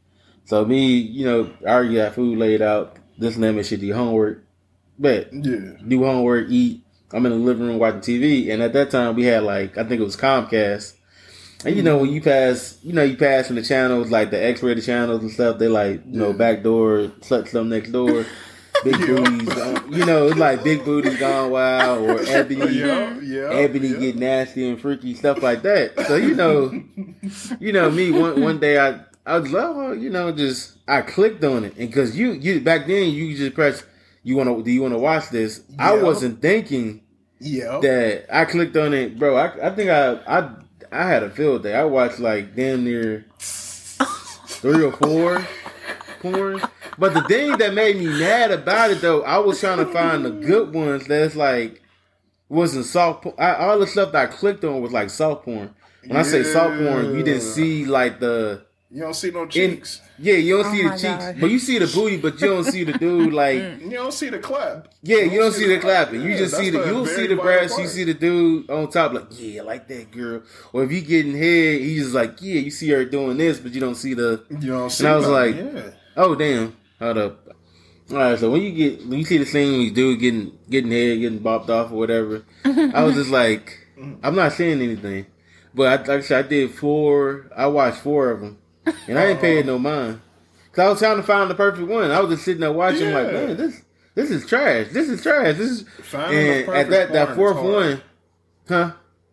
So 0.47 0.64
me, 0.64 0.97
you 0.97 1.24
know, 1.26 1.51
I 1.66 1.70
already 1.70 1.95
got 1.95 2.14
food 2.14 2.38
laid 2.38 2.61
out. 2.62 2.97
This 3.18 3.36
and 3.36 3.45
that 3.45 3.64
shit, 3.64 3.80
do 3.80 3.95
homework. 3.95 4.45
but 4.99 5.32
yeah 5.32 5.72
do 5.86 6.05
homework, 6.05 6.49
eat. 6.51 6.82
I'm 7.12 7.24
in 7.26 7.32
the 7.32 7.38
living 7.38 7.66
room 7.66 7.78
watching 7.78 8.01
TV, 8.01 8.51
and 8.53 8.61
at 8.62 8.72
that 8.72 8.90
time 8.90 9.14
we 9.14 9.24
had 9.24 9.45
like 9.45 9.78
I 9.78 9.84
think 9.84 10.01
it 10.01 10.05
was 10.05 10.16
Comcast. 10.16 10.95
And 11.64 11.76
you 11.76 11.82
know 11.82 11.98
when 11.98 12.10
you 12.10 12.20
pass, 12.20 12.78
you 12.82 12.92
know 12.92 13.02
you 13.02 13.16
pass 13.16 13.46
from 13.46 13.56
the 13.56 13.62
channels 13.62 14.10
like 14.10 14.30
the 14.30 14.42
X-rated 14.42 14.84
channels 14.84 15.22
and 15.22 15.30
stuff. 15.30 15.58
They 15.58 15.68
like 15.68 16.02
you 16.06 16.18
know 16.18 16.30
Yeah. 16.30 16.36
back 16.36 16.62
door, 16.62 17.10
suck 17.22 17.46
some 17.48 17.68
next 17.68 17.90
door, 17.90 18.24
big 18.84 18.98
booties. 18.98 19.48
uh, 19.48 19.82
you 19.90 20.04
know 20.04 20.26
it's 20.28 20.36
like 20.36 20.62
big 20.64 20.84
booties 20.84 21.16
gone 21.18 21.50
wild 21.50 22.08
or 22.10 22.20
Ebony, 22.28 22.78
yeah 22.78 23.18
yeah 23.20 23.50
Ebony 23.50 23.88
yeah. 23.88 23.96
get 23.98 24.16
nasty 24.16 24.68
and 24.68 24.80
freaky 24.80 25.14
stuff 25.14 25.42
like 25.42 25.62
that. 25.62 25.98
So 26.06 26.16
you 26.16 26.34
know, 26.34 26.70
you 27.60 27.72
know 27.72 27.90
me. 27.90 28.10
One 28.10 28.40
one 28.42 28.58
day 28.58 28.78
I 28.78 29.00
I 29.26 29.38
was 29.38 29.50
like, 29.50 29.64
oh, 29.64 29.92
you 29.92 30.10
know, 30.10 30.32
just 30.32 30.76
I 30.86 31.00
clicked 31.00 31.42
on 31.44 31.64
it, 31.64 31.76
and 31.78 31.88
because 31.88 32.16
you 32.16 32.32
you 32.32 32.60
back 32.60 32.86
then 32.86 33.10
you 33.10 33.34
just 33.36 33.54
press 33.54 33.82
you 34.22 34.36
want 34.36 34.48
to 34.50 34.62
do 34.62 34.70
you 34.70 34.82
want 34.82 34.92
to 34.94 34.98
watch 34.98 35.30
this? 35.30 35.62
I 35.78 35.94
wasn't 35.96 36.42
thinking 36.42 37.00
yeah 37.40 37.78
that 37.80 38.26
I 38.30 38.44
clicked 38.44 38.76
on 38.76 38.92
it, 38.92 39.18
bro. 39.18 39.36
I 39.36 39.68
I 39.68 39.74
think 39.74 39.88
I 39.90 40.14
I 40.26 40.50
I 40.95 41.09
had 41.09 41.22
a 41.22 41.30
field 41.30 41.64
day. 41.64 41.74
I 41.74 41.84
watched 41.84 42.20
like 42.20 42.55
damn 42.55 42.84
near 42.84 43.26
three 43.38 44.84
or 44.84 44.92
four 44.92 45.47
porn. 46.20 46.62
But 46.97 47.14
the 47.14 47.22
thing 47.22 47.57
that 47.59 47.74
made 47.74 47.97
me 47.97 48.07
mad 48.07 48.53
about 48.53 48.90
it 48.90 49.01
though, 49.01 49.22
I 49.22 49.38
was 49.38 49.59
trying 49.59 49.78
to 49.78 49.86
find 49.86 50.24
the 50.24 50.30
good 50.30 50.72
ones 50.72 51.07
that's 51.07 51.34
like 51.34 51.82
wasn't 52.49 52.86
soft. 52.86 53.24
Porn. 53.24 53.34
I, 53.38 53.55
all 53.55 53.78
the 53.78 53.86
stuff 53.86 54.12
that 54.12 54.28
I 54.28 54.32
clicked 54.32 54.64
on 54.64 54.80
was 54.80 54.92
like 54.92 55.11
soft 55.11 55.45
porn. 55.45 55.74
When 56.07 56.16
I 56.16 56.22
say 56.22 56.45
soft 56.45 56.78
porn, 56.78 57.16
you 57.16 57.22
didn't 57.22 57.42
see 57.42 57.86
like 57.86 58.20
the 58.20 58.64
you 58.95 59.01
don't 59.01 59.14
see 59.14 59.30
no 59.30 59.45
cheeks 59.47 60.01
yeah, 60.18 60.34
you 60.34 60.57
don't 60.57 60.66
Oh 60.66 60.72
see 60.72 60.82
the 60.82 60.88
my 60.90 60.97
cheeks, 60.97 61.03
God. 61.24 61.40
but 61.40 61.51
you 61.51 61.59
see 61.59 61.78
the 61.78 61.86
booty, 61.88 62.16
but 62.18 62.40
you 62.40 62.47
don't 62.47 62.62
see 62.64 62.84
the 62.84 62.92
dude 62.92 63.32
like. 63.42 63.57
you 63.82 63.90
don't 63.90 64.12
see 64.12 64.28
the 64.30 64.38
clap 64.38 64.86
Yeah, 65.03 65.22
you 65.22 65.40
don't 65.40 65.51
see 65.53 65.66
the 65.66 65.80
clapping. 65.80 66.20
You 66.22 66.30
Yeah, 66.30 66.38
just 66.38 66.57
see 66.57 66.70
the 66.70 66.78
you 66.78 66.92
don't 66.92 67.07
see 67.09 67.26
the 67.26 67.34
vital 67.34 67.42
breast. 67.42 67.78
You 67.80 67.88
see 67.88 68.05
the 68.05 68.14
dude 68.14 68.70
on 68.70 68.88
top, 68.90 69.12
like 69.12 69.26
yeah, 69.32 69.62
like 69.62 69.88
that 69.88 70.12
girl. 70.12 70.42
Or 70.72 70.84
if 70.84 70.92
you 70.92 71.01
getting 71.01 71.32
head, 71.36 71.80
he's 71.80 72.05
just 72.05 72.14
like 72.14 72.40
yeah, 72.40 72.61
you 72.61 72.70
see 72.70 72.88
her 72.90 73.05
doing 73.05 73.36
this, 73.38 73.59
but 73.59 73.72
you 73.74 73.80
don't 73.80 73.97
see 73.97 74.14
the. 74.14 74.45
you 74.49 74.68
don't 74.70 74.88
see 74.90 75.05
And 75.05 75.12
I 75.12 75.16
was 75.16 75.26
like- 75.26 75.57
yeah 75.57 75.90
Oh 76.16 76.36
damn, 76.36 76.76
hold 77.01 77.18
up. 77.18 77.49
All 78.12 78.16
right, 78.18 78.38
so 78.38 78.51
when 78.53 78.62
you 78.62 78.70
get 78.70 79.05
when 79.09 79.18
you 79.18 79.24
see 79.24 79.38
the 79.38 79.47
scene 79.47 79.72
when 79.72 79.80
you 79.80 79.90
dude 79.90 80.20
getting 80.20 80.57
getting 80.70 80.92
head, 80.92 81.18
getting 81.18 81.40
bopped 81.40 81.70
off 81.70 81.90
or 81.90 81.97
whatever, 81.97 82.45
I 82.64 83.03
was 83.03 83.16
just 83.16 83.30
like, 83.42 83.76
mm. 83.99 84.20
I'm 84.22 84.36
not 84.36 84.53
saying 84.53 84.80
anything, 84.80 85.26
but 85.74 85.86
I, 85.88 85.97
like 85.97 86.09
I 86.11 86.20
said, 86.20 86.45
I 86.45 86.49
did 86.49 86.70
four. 86.70 87.51
I 87.57 87.66
watched 87.66 87.99
four 87.99 88.30
of 88.30 88.40
them, 88.42 88.59
and 88.87 89.18
I 89.18 89.26
didn't 89.28 89.41
pay 89.41 89.59
it 89.59 89.66
no 89.66 89.78
mind. 89.78 90.20
Cause 90.72 90.85
I 90.85 90.89
was 90.89 90.99
trying 90.99 91.16
to 91.18 91.22
find 91.22 91.49
the 91.51 91.55
perfect 91.55 91.89
one. 91.89 92.11
I 92.11 92.20
was 92.20 92.30
just 92.35 92.45
sitting 92.45 92.61
there 92.61 92.72
watching, 92.72 93.12
like, 93.12 93.32
man, 93.32 93.57
this 93.57 93.82
this 94.14 94.30
is 94.30 94.47
trash. 94.47 94.89
This 94.93 95.09
is 95.09 95.22
trash. 95.22 95.57
This 95.57 95.70
is 95.70 95.89
Finding 96.03 96.37
the 96.37 96.51
and 96.53 96.59
at 96.61 96.66
perfect 96.66 96.91
that 96.91 97.12
that 97.12 97.37
fourth 97.37 97.57
one, 97.57 98.03
huh? 98.68 98.93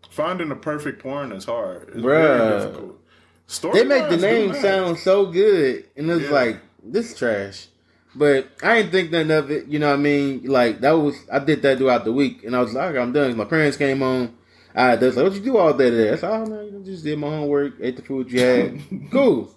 Finding 0.09 0.49
the 0.49 0.55
perfect 0.55 1.01
porn 1.01 1.31
is 1.31 1.45
hard. 1.45 1.89
It's 1.89 1.97
Bruh. 1.97 2.37
very 2.37 2.59
difficult. 2.59 2.99
Story 3.47 3.79
They 3.79 3.85
make 3.85 4.09
the 4.09 4.17
name 4.17 4.53
sound 4.53 4.97
so 4.99 5.25
good, 5.25 5.85
and 5.97 6.09
it's 6.11 6.25
Yeah. 6.25 6.31
like 6.31 6.59
this 6.83 7.17
trash. 7.17 7.67
But 8.13 8.47
I 8.61 8.75
didn't 8.81 8.91
think 8.91 9.11
nothing 9.11 9.31
of 9.31 9.51
it. 9.51 9.67
You 9.67 9.79
know 9.79 9.87
what 9.87 9.93
I 9.99 10.01
mean? 10.01 10.43
Like 10.45 10.81
that 10.81 10.91
was 10.91 11.15
I 11.31 11.39
did 11.39 11.61
that 11.63 11.77
throughout 11.77 12.05
the 12.05 12.11
week, 12.11 12.43
and 12.43 12.55
I 12.55 12.61
was 12.61 12.73
like, 12.73 12.95
I'm 12.95 13.13
done. 13.13 13.35
My 13.37 13.45
parents 13.45 13.77
came 13.77 13.99
home. 13.99 14.35
I 14.75 14.95
was 14.95 15.15
like, 15.15 15.25
"What 15.25 15.33
you 15.33 15.41
do 15.41 15.57
all 15.57 15.73
day 15.73 15.89
today?" 15.89 16.11
I 16.11 16.15
said, 16.15 16.31
"Oh 16.31 16.45
man, 16.45 16.81
I 16.81 16.85
just 16.85 17.03
did 17.03 17.17
my 17.19 17.27
homework, 17.27 17.73
ate 17.81 17.97
the 17.97 18.01
food 18.01 18.31
you 18.31 18.39
had. 18.39 18.81
cool." 19.11 19.53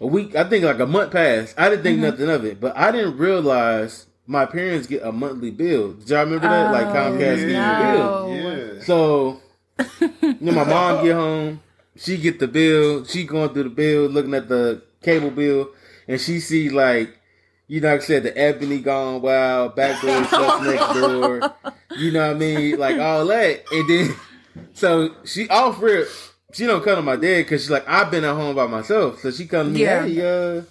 A 0.00 0.06
week, 0.06 0.34
I 0.34 0.44
think 0.44 0.64
like 0.64 0.80
a 0.80 0.86
month 0.86 1.12
passed. 1.12 1.54
I 1.58 1.70
didn't 1.70 1.84
think 1.84 1.96
mm-hmm. 1.96 2.10
nothing 2.10 2.28
of 2.28 2.44
it, 2.44 2.60
but 2.60 2.76
I 2.76 2.90
didn't 2.90 3.16
realize 3.16 4.06
my 4.26 4.46
parents 4.46 4.86
get 4.86 5.02
a 5.02 5.12
monthly 5.12 5.50
bill. 5.50 5.92
Did 5.94 6.10
y'all 6.10 6.24
remember 6.24 6.48
that? 6.48 6.72
like 6.72 6.86
Oh, 6.86 6.92
Comcast 6.92 7.18
gets 7.18 7.42
you 7.42 7.58
a 7.58 7.92
bill. 7.92 8.34
Yeah. 8.34 8.82
So, 8.84 9.40
you 10.22 10.36
know, 10.40 10.52
my 10.52 10.64
mom 10.64 11.04
get 11.04 11.14
home, 11.14 11.60
she 11.96 12.16
get 12.16 12.38
the 12.38 12.48
bill, 12.48 13.04
she 13.04 13.24
going 13.24 13.50
through 13.50 13.64
the 13.64 13.70
bill, 13.70 14.06
looking 14.06 14.34
at 14.34 14.48
the 14.48 14.82
cable 15.02 15.30
bill, 15.30 15.70
and 16.08 16.20
she 16.20 16.40
see 16.40 16.70
like, 16.70 17.18
you 17.66 17.80
know, 17.80 17.92
like 17.92 18.02
I 18.02 18.04
said, 18.04 18.22
the 18.22 18.36
ebony 18.36 18.80
gone 18.80 19.22
wild, 19.22 19.74
backdoor 19.76 20.24
stuff 20.26 20.62
next 20.64 20.92
door, 20.94 21.54
you 21.96 22.12
know 22.12 22.26
what 22.28 22.36
I 22.36 22.38
mean, 22.38 22.78
like 22.78 22.98
all 22.98 23.26
that, 23.26 23.64
and 23.72 23.88
then 23.88 24.14
so 24.74 25.14
she 25.24 25.48
off 25.48 25.80
rip, 25.80 26.08
she 26.52 26.66
don't 26.66 26.84
come 26.84 26.96
to 26.96 27.02
my 27.02 27.16
dad 27.16 27.42
because 27.42 27.62
she's 27.62 27.70
like, 27.70 27.88
I've 27.88 28.10
been 28.10 28.24
at 28.24 28.34
home 28.34 28.54
by 28.54 28.66
myself, 28.66 29.20
so 29.20 29.30
she 29.30 29.46
come 29.46 29.68
to 29.68 29.72
me, 29.72 29.82
Yeah. 29.82 30.06
hey, 30.06 30.58
uh, 30.58 30.62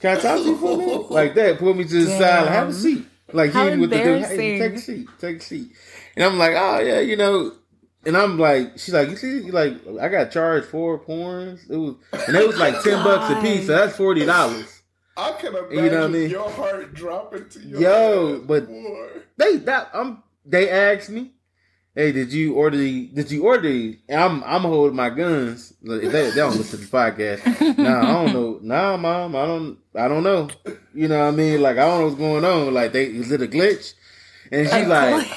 can 0.00 0.16
I 0.16 0.20
talk 0.20 0.38
to 0.38 0.44
you 0.44 0.56
for 0.56 0.74
a 0.74 0.76
minute? 0.76 0.96
Like 1.10 1.34
that, 1.34 1.58
put 1.58 1.76
me 1.76 1.84
to 1.84 2.04
the 2.04 2.10
side, 2.10 2.42
like, 2.42 2.48
have 2.50 2.68
a 2.68 2.72
seat. 2.72 3.06
Like 3.32 3.52
How 3.52 3.68
he 3.68 3.76
with 3.78 3.90
the 3.90 3.96
dude, 4.02 4.24
hey, 4.24 4.58
take 4.58 4.72
a 4.72 4.78
seat, 4.78 5.08
take 5.20 5.36
a 5.36 5.40
seat. 5.40 5.70
And 6.16 6.24
I'm 6.24 6.38
like, 6.38 6.54
oh 6.56 6.80
yeah, 6.80 7.00
you 7.00 7.16
know. 7.16 7.52
And 8.04 8.16
I'm 8.16 8.38
like, 8.38 8.72
she's 8.78 8.94
like, 8.94 9.10
you 9.10 9.16
see, 9.16 9.50
like 9.50 9.74
I 10.00 10.08
got 10.08 10.32
charged 10.32 10.66
four 10.66 10.98
porns. 10.98 11.68
It 11.70 11.76
was, 11.76 11.96
and 12.26 12.34
it 12.34 12.46
was 12.46 12.58
like 12.58 12.82
ten 12.82 13.04
bucks 13.04 13.30
a 13.30 13.40
piece, 13.42 13.66
so 13.66 13.76
that's 13.76 13.96
forty 13.96 14.24
dollars. 14.24 14.79
I 15.20 15.32
can 15.40 15.54
imagine 15.54 15.84
You 15.84 15.90
know 15.90 16.00
what 16.00 16.04
I 16.04 16.08
mean? 16.08 16.30
your 16.30 16.50
heart 16.50 16.94
dropping 16.94 17.48
to 17.50 17.58
your 17.60 17.80
Yo, 17.80 18.32
head, 18.38 18.46
but- 18.46 18.66
boy. 18.68 19.08
They 19.36 19.56
that 19.56 19.90
I'm. 19.94 20.22
They 20.44 20.68
asked 20.70 21.10
me, 21.10 21.32
hey, 21.94 22.12
did 22.12 22.32
you 22.32 22.54
order 22.54 22.76
the? 22.76 23.06
Did 23.08 23.30
you 23.30 23.44
order 23.46 23.68
these? 23.68 23.96
And 24.08 24.20
I'm 24.20 24.44
I'm 24.44 24.62
holding 24.62 24.96
my 24.96 25.10
guns. 25.10 25.72
They, 25.82 25.98
they 26.08 26.30
don't 26.34 26.56
listen 26.56 26.78
to 26.80 26.84
the 26.84 26.90
podcast. 26.90 27.76
Nah, 27.78 28.00
I 28.00 28.24
don't 28.24 28.32
know. 28.34 28.58
Nah, 28.62 28.96
mom, 28.98 29.34
I 29.36 29.46
don't. 29.46 29.78
I 29.94 30.08
don't 30.08 30.22
know. 30.22 30.48
You 30.94 31.08
know 31.08 31.18
what 31.20 31.28
I 31.28 31.30
mean? 31.30 31.62
Like 31.62 31.78
I 31.78 31.86
don't 31.86 32.00
know 32.00 32.06
what's 32.06 32.18
going 32.18 32.44
on. 32.44 32.74
Like 32.74 32.92
they 32.92 33.06
is 33.06 33.30
it 33.32 33.40
a 33.42 33.46
glitch? 33.46 33.94
And 34.52 34.68
she's 34.68 34.86
like. 34.86 35.26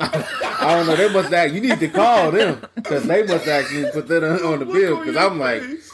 I 0.00 0.74
don't 0.76 0.86
know. 0.86 0.96
They 0.96 1.12
must 1.12 1.32
act. 1.32 1.52
You 1.54 1.60
need 1.60 1.78
to 1.78 1.88
call 1.88 2.30
them 2.32 2.64
because 2.74 3.04
they 3.04 3.22
must 3.24 3.46
actually 3.46 3.90
put 3.92 4.08
that 4.08 4.24
on, 4.24 4.42
on 4.52 4.58
the 4.60 4.64
Look 4.64 4.74
bill. 4.74 4.98
Because 4.98 5.16
I'm 5.16 5.38
like, 5.38 5.62
face. 5.62 5.92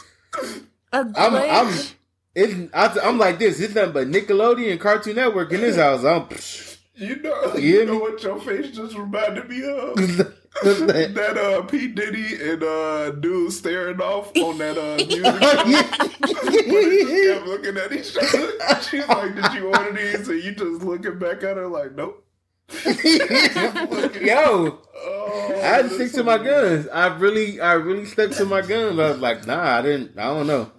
A 0.93 0.97
I'm, 1.15 1.35
I'm, 1.35 1.73
glitch? 2.35 2.69
it's, 2.73 2.73
I, 2.73 3.07
I'm 3.07 3.17
like 3.17 3.39
this. 3.39 3.59
It's 3.59 3.75
nothing 3.75 3.93
but 3.93 4.07
Nickelodeon 4.09 4.79
Cartoon 4.79 5.15
Network 5.15 5.51
in 5.51 5.61
this 5.61 5.75
house. 5.77 6.03
I'm. 6.03 6.27
you 6.95 7.15
know, 7.21 7.55
You 7.55 7.61
you 7.79 7.85
know 7.85 7.97
what 7.99 8.21
your 8.23 8.39
face 8.39 8.75
just 8.75 8.95
reminded 8.97 9.49
me 9.49 9.63
of. 9.63 9.95
that, 10.63 11.11
that 11.15 11.37
uh 11.37 11.61
P 11.63 11.87
Diddy 11.87 12.35
and 12.51 12.63
uh 12.63 13.09
dude 13.11 13.51
staring 13.51 13.99
off 13.99 14.31
on 14.37 14.57
that 14.59 14.77
uh 14.77 14.97
music. 15.65 15.89
But 16.03 16.51
they 16.51 17.03
just 17.03 17.33
kept 17.33 17.47
looking 17.47 17.77
at 17.77 17.91
each 17.91 18.15
other. 18.17 18.81
She's 18.81 19.07
like, 19.07 19.35
"Did 19.35 19.53
you 19.53 19.67
order 19.67 19.91
these?" 19.93 20.27
And 20.29 20.43
you 20.43 20.51
just 20.53 20.83
looking 20.83 21.17
back 21.19 21.43
at 21.43 21.57
her 21.57 21.67
like, 21.67 21.95
"Nope." 21.95 22.19
Yo, 24.21 24.79
Oh, 25.05 25.51
I 25.53 25.57
had 25.57 25.81
to 25.83 25.89
stick 25.89 25.99
that's 25.99 26.13
to 26.13 26.23
my 26.23 26.37
hilarious. 26.37 26.85
guns. 26.85 26.87
I 26.93 27.07
really, 27.17 27.59
I 27.59 27.73
really 27.73 28.05
stuck 28.05 28.31
to 28.31 28.45
my 28.45 28.61
guns. 28.61 28.97
I 28.99 29.09
was 29.11 29.19
like, 29.19 29.45
nah, 29.45 29.77
I 29.77 29.81
didn't. 29.81 30.17
I 30.17 30.23
don't 30.25 30.47
know. 30.47 30.71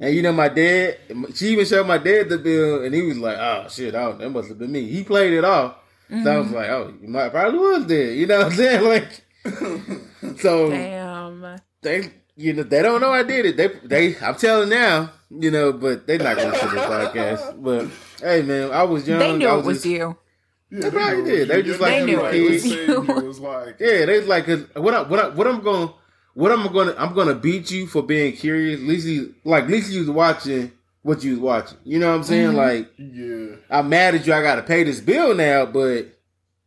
And 0.00 0.14
you 0.14 0.22
know, 0.22 0.32
my 0.32 0.48
dad. 0.48 0.98
She 1.34 1.48
even 1.48 1.66
showed 1.66 1.86
my 1.86 1.98
dad 1.98 2.28
the 2.28 2.38
bill, 2.38 2.84
and 2.84 2.94
he 2.94 3.02
was 3.02 3.18
like, 3.18 3.36
"Oh 3.36 3.66
shit, 3.68 3.94
oh, 3.94 4.16
that 4.16 4.30
must 4.30 4.48
have 4.48 4.58
been 4.58 4.70
me." 4.72 4.88
He 4.88 5.02
played 5.02 5.32
it 5.32 5.44
off, 5.44 5.76
so 6.08 6.16
I 6.16 6.38
was 6.38 6.46
mm-hmm. 6.46 6.54
like, 6.54 6.68
"Oh, 6.70 6.94
you 7.02 7.08
might 7.08 7.30
probably 7.30 7.58
was 7.58 7.86
there." 7.86 8.12
You 8.12 8.26
know 8.26 8.38
what 8.38 8.46
I'm 8.46 8.52
saying? 8.52 8.84
Like, 8.88 9.24
so 10.40 10.70
Damn. 10.70 11.56
they, 11.82 12.10
you 12.36 12.52
know, 12.52 12.62
they 12.62 12.82
don't 12.82 13.00
know 13.00 13.10
I 13.12 13.22
did 13.22 13.46
it. 13.46 13.56
They, 13.56 13.68
they, 13.84 14.18
I'm 14.18 14.34
telling 14.36 14.68
now, 14.68 15.10
you 15.30 15.50
know, 15.50 15.72
but 15.72 16.06
they're 16.06 16.18
not 16.18 16.36
going 16.36 16.48
to 16.48 16.54
listen 16.54 16.68
to 16.68 16.74
this 16.74 16.84
podcast. 16.84 17.62
But 17.62 17.88
hey, 18.20 18.42
man, 18.42 18.70
I 18.70 18.82
was 18.82 19.08
young. 19.08 19.18
They 19.18 19.36
knew 19.36 19.48
I 19.48 19.58
it 19.58 19.64
was 19.64 19.78
just- 19.78 19.86
you. 19.86 20.16
Yeah, 20.70 20.80
They 20.80 20.90
probably 20.90 21.24
did. 21.24 21.40
it 21.40 21.48
They 21.48 21.62
just 21.62 21.80
like 21.80 21.92
They 21.92 22.04
knew 22.04 22.26
it 22.26 22.50
was 22.50 22.66
you. 22.66 23.02
It 23.02 23.24
was 23.24 23.40
like, 23.40 23.80
Yeah, 23.80 24.04
they 24.04 24.20
like 24.24 24.44
'cause 24.44 24.66
what 24.74 24.92
I, 24.92 25.00
what 25.00 25.18
I, 25.18 25.28
what 25.30 25.46
I'm 25.46 25.62
going 25.62 25.90
what 26.34 26.52
I'm 26.52 26.72
gonna 26.72 26.94
I'm 26.98 27.14
gonna 27.14 27.34
beat 27.34 27.70
you 27.70 27.86
for 27.86 28.02
being 28.02 28.34
curious. 28.36 28.80
At 28.80 28.86
least 28.86 29.06
you 29.06 29.34
like 29.44 29.64
at 29.64 29.70
least 29.70 29.90
you 29.90 30.00
was 30.00 30.10
watching 30.10 30.72
what 31.02 31.22
you 31.24 31.32
was 31.32 31.40
watching. 31.40 31.78
You 31.84 31.98
know 31.98 32.10
what 32.10 32.16
I'm 32.16 32.24
saying? 32.24 32.54
Like 32.54 32.88
yeah. 32.96 33.56
I'm 33.70 33.88
mad 33.88 34.14
at 34.14 34.26
you. 34.26 34.32
I 34.34 34.42
got 34.42 34.56
to 34.56 34.62
pay 34.62 34.84
this 34.84 35.00
bill 35.00 35.34
now, 35.34 35.66
but 35.66 36.08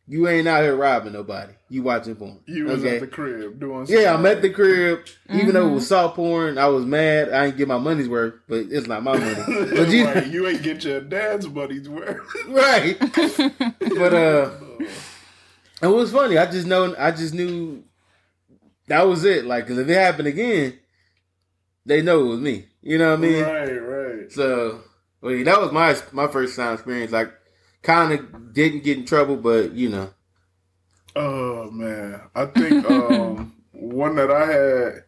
you 0.07 0.27
ain't 0.27 0.47
out 0.47 0.63
here 0.63 0.75
robbing 0.75 1.13
nobody. 1.13 1.53
You 1.69 1.83
watching 1.83 2.15
porn? 2.15 2.39
You 2.45 2.65
was 2.65 2.81
okay? 2.81 2.95
at 2.95 2.99
the 3.01 3.07
crib 3.07 3.59
doing. 3.59 3.85
yeah, 3.87 4.13
I'm 4.13 4.25
at 4.25 4.41
the 4.41 4.49
something. 4.49 4.53
crib. 4.53 5.05
Even 5.29 5.53
though 5.53 5.69
it 5.69 5.73
was 5.73 5.87
soft 5.87 6.17
porn, 6.17 6.57
I 6.57 6.67
was 6.67 6.85
mad. 6.85 7.31
I 7.31 7.45
didn't 7.45 7.57
get 7.57 7.69
my 7.69 7.77
money's 7.77 8.09
worth, 8.09 8.33
but 8.49 8.65
it's 8.69 8.87
not 8.87 9.03
my 9.03 9.17
money. 9.17 9.41
But 9.73 9.89
you, 9.89 10.05
right, 10.05 10.27
you 10.27 10.47
ain't 10.47 10.63
get 10.63 10.83
your 10.83 10.99
dad's 10.99 11.47
money's 11.47 11.87
worth. 11.87 12.19
right? 12.49 12.99
but 13.79 14.13
uh, 14.13 14.51
it 15.81 15.87
was 15.87 16.11
funny. 16.11 16.37
I 16.37 16.45
just 16.51 16.67
know. 16.67 16.93
I 16.99 17.11
just 17.11 17.33
knew 17.33 17.81
that 18.91 19.07
was 19.07 19.23
it. 19.25 19.45
Like, 19.45 19.67
'cause 19.67 19.77
if 19.77 19.87
it 19.89 19.93
happened 19.93 20.27
again, 20.27 20.77
they 21.85 22.01
know 22.01 22.19
it 22.25 22.29
was 22.29 22.39
me. 22.39 22.67
You 22.81 22.97
know 22.97 23.09
what 23.11 23.19
I 23.19 23.21
mean? 23.21 23.43
right, 23.43 23.75
right. 23.77 24.31
So, 24.31 24.81
well, 25.21 25.43
that 25.43 25.61
was 25.61 25.71
my 25.71 25.95
my 26.11 26.27
first 26.31 26.55
time 26.55 26.73
experience. 26.73 27.11
Like, 27.11 27.31
kind 27.81 28.11
of 28.13 28.53
didn't 28.53 28.83
get 28.83 28.97
in 28.97 29.05
trouble, 29.05 29.37
but 29.37 29.71
you 29.73 29.89
know, 29.89 30.09
Oh 31.15 31.69
man, 31.71 32.21
I 32.35 32.45
think 32.45 32.85
um, 32.89 33.53
one 33.71 34.15
that 34.15 34.31
I 34.31 34.45
had. 34.45 35.03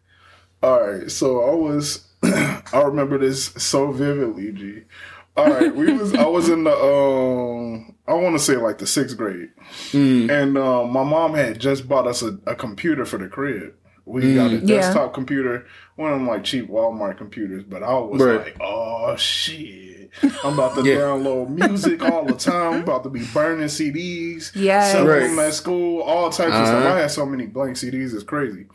All 0.62 0.80
right, 0.92 1.10
so 1.10 1.42
I 1.42 1.54
was. 1.54 2.06
I 2.24 2.82
remember 2.82 3.18
this 3.18 3.46
so 3.58 3.92
vividly, 3.92 4.52
G. 4.52 4.82
All 5.36 5.48
right, 5.50 5.74
we 5.74 5.92
was. 5.92 6.14
I 6.14 6.26
was 6.26 6.48
in 6.48 6.64
the. 6.64 6.70
um 6.72 7.94
I 8.06 8.12
want 8.14 8.34
to 8.36 8.38
say 8.38 8.56
like 8.56 8.78
the 8.78 8.86
sixth 8.86 9.16
grade, 9.16 9.50
mm, 9.92 10.30
and 10.30 10.56
uh, 10.58 10.84
my 10.84 11.02
mom 11.02 11.34
had 11.34 11.58
just 11.58 11.88
bought 11.88 12.06
us 12.06 12.22
a, 12.22 12.38
a 12.46 12.54
computer 12.54 13.04
for 13.06 13.18
the 13.18 13.28
crib. 13.28 13.74
We 14.06 14.34
got 14.34 14.50
a 14.50 14.56
Yeah. 14.56 14.66
desktop 14.66 15.14
computer, 15.14 15.66
one 15.96 16.12
of 16.12 16.18
them 16.18 16.28
like 16.28 16.44
cheap 16.44 16.68
Walmart 16.68 17.16
computers. 17.16 17.64
But 17.64 17.82
I 17.82 17.94
was 17.98 18.20
Right. 18.20 18.44
like, 18.44 18.56
oh 18.60 19.16
shit, 19.16 20.10
I'm 20.44 20.52
about 20.54 20.76
to 20.76 20.82
Yeah. 20.88 20.96
download 20.96 21.48
music 21.48 22.02
all 22.02 22.26
the 22.26 22.34
time. 22.36 22.74
I'm 22.74 22.82
about 22.82 23.02
to 23.04 23.10
be 23.10 23.24
burning 23.32 23.66
CDs, 23.68 24.52
Yes. 24.54 24.92
selling 24.92 25.08
Right. 25.08 25.20
them 25.30 25.38
at 25.38 25.54
school, 25.54 26.02
all 26.02 26.28
types 26.28 26.54
of 26.54 26.66
stuff. 26.66 26.84
Uh-huh. 26.84 26.94
I 26.94 26.98
had 27.00 27.10
so 27.10 27.24
many 27.24 27.46
blank 27.46 27.76
CDs, 27.78 28.12
it's 28.12 28.22
crazy. 28.22 28.66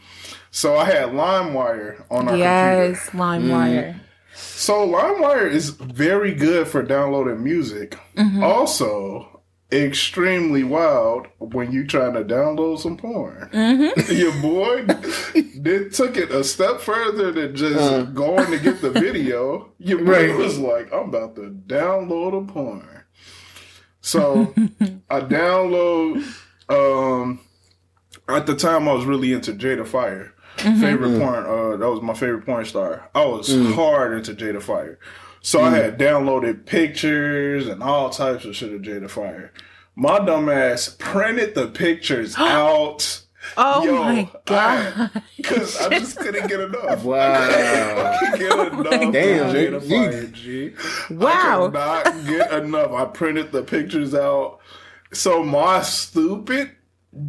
So 0.50 0.76
I 0.76 0.86
had 0.86 1.10
LimeWire 1.10 2.06
on 2.10 2.28
our 2.28 2.36
computer. 2.36 2.38
Yes, 2.40 3.10
LimeWire. 3.12 4.00
So 4.36 4.88
LimeWire 4.88 5.50
is 5.52 5.70
very 5.72 6.34
good 6.34 6.68
for 6.68 6.82
downloading 6.84 7.44
music. 7.44 7.98
Mm-hmm. 8.16 8.44
Also, 8.44 9.42
extremely 9.72 10.64
wild 10.64 11.28
when 11.40 11.72
you're 11.72 11.86
trying 11.86 12.14
to 12.14 12.24
download 12.24 12.80
some 12.80 12.98
porn. 12.98 13.50
Mm-hmm. 13.54 14.12
Your 14.16 14.34
boy 14.42 14.86
they 15.60 15.90
took 15.90 16.18
it 16.18 16.32
a 16.32 16.44
step 16.44 16.80
further 16.82 17.32
than 17.32 17.56
just 17.56 17.80
Uh. 17.80 18.04
going 18.04 18.50
to 18.52 18.58
get 18.60 18.82
the 18.82 18.92
video. 18.92 19.72
Your 19.78 20.00
boy 20.00 20.28
Right. 20.30 20.36
was 20.38 20.58
like, 20.58 20.92
"I'm 20.94 21.10
about 21.10 21.36
to 21.36 21.52
download 21.68 22.44
a 22.44 22.52
porn." 22.52 22.88
So 24.02 24.54
I 25.10 25.20
download. 25.22 26.24
Um, 26.70 27.40
at 28.28 28.46
the 28.46 28.56
time, 28.56 28.88
I 28.88 28.94
was 28.94 29.06
really 29.06 29.34
into 29.34 29.54
Jada 29.54 29.86
Fire. 29.86 30.34
Mm-hmm. 30.60 30.82
Favorite 30.82 31.10
mm. 31.10 31.20
porn. 31.20 31.46
Uh, 31.46 31.78
that 31.78 31.90
was 31.90 32.02
my 32.02 32.14
favorite 32.14 32.46
porn 32.46 32.66
star. 32.66 33.10
I 33.16 33.26
was 33.26 33.50
mm. 33.50 33.74
hard 33.76 34.14
into 34.14 34.34
Jada 34.34 34.62
Fire. 34.62 35.00
So 35.42 35.62
I 35.62 35.70
mm. 35.70 35.74
had 35.74 35.98
downloaded 35.98 36.66
pictures 36.66 37.68
and 37.68 37.82
all 37.82 38.10
types 38.10 38.46
of 38.46 38.56
shit 38.56 38.74
of 38.74 38.82
Jada 38.82 39.10
Fire. 39.10 39.54
My 39.96 40.20
dumb 40.20 40.50
ass 40.50 40.96
printed 41.00 41.56
the 41.56 41.68
pictures 41.68 42.36
out. 42.38 43.24
Oh 43.58 43.86
Yo, 43.86 44.04
my 44.04 44.30
god. 44.46 45.12
Because 45.38 45.78
I 45.78 45.90
just 45.98 46.18
couldn't 46.20 46.48
get 46.48 46.60
enough. 46.60 47.04
Wow. 47.04 47.34
I 47.34 48.18
couldn't 48.20 48.40
get 48.40 48.52
oh 48.60 48.82
enough. 48.82 49.14
Damn, 49.14 49.76
of 49.76 49.84
Jada 49.84 49.90
you- 49.90 50.12
Fire, 50.12 50.28
G. 50.28 50.74
Wow. 51.10 51.72
I 51.74 52.04
could 52.04 52.16
not 52.16 52.28
get 52.28 52.64
enough. 52.64 52.92
I 52.92 53.06
printed 53.06 53.52
the 53.52 53.64
pictures 53.64 54.14
out. 54.14 54.60
So 55.14 55.44
my 55.44 55.82
stupid, 55.82 56.72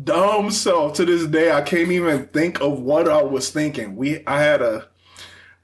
dumb 0.05 0.51
self 0.51 0.95
to 0.95 1.05
this 1.05 1.27
day, 1.27 1.51
I 1.53 1.63
can't 1.63 1.91
even 1.91 2.27
think 2.29 2.61
of 2.61 2.81
what 2.81 3.09
I 3.09 3.23
was 3.23 3.51
thinking. 3.51 3.97
We, 3.97 4.25
I 4.27 4.41
had 4.43 4.63
a, 4.63 4.89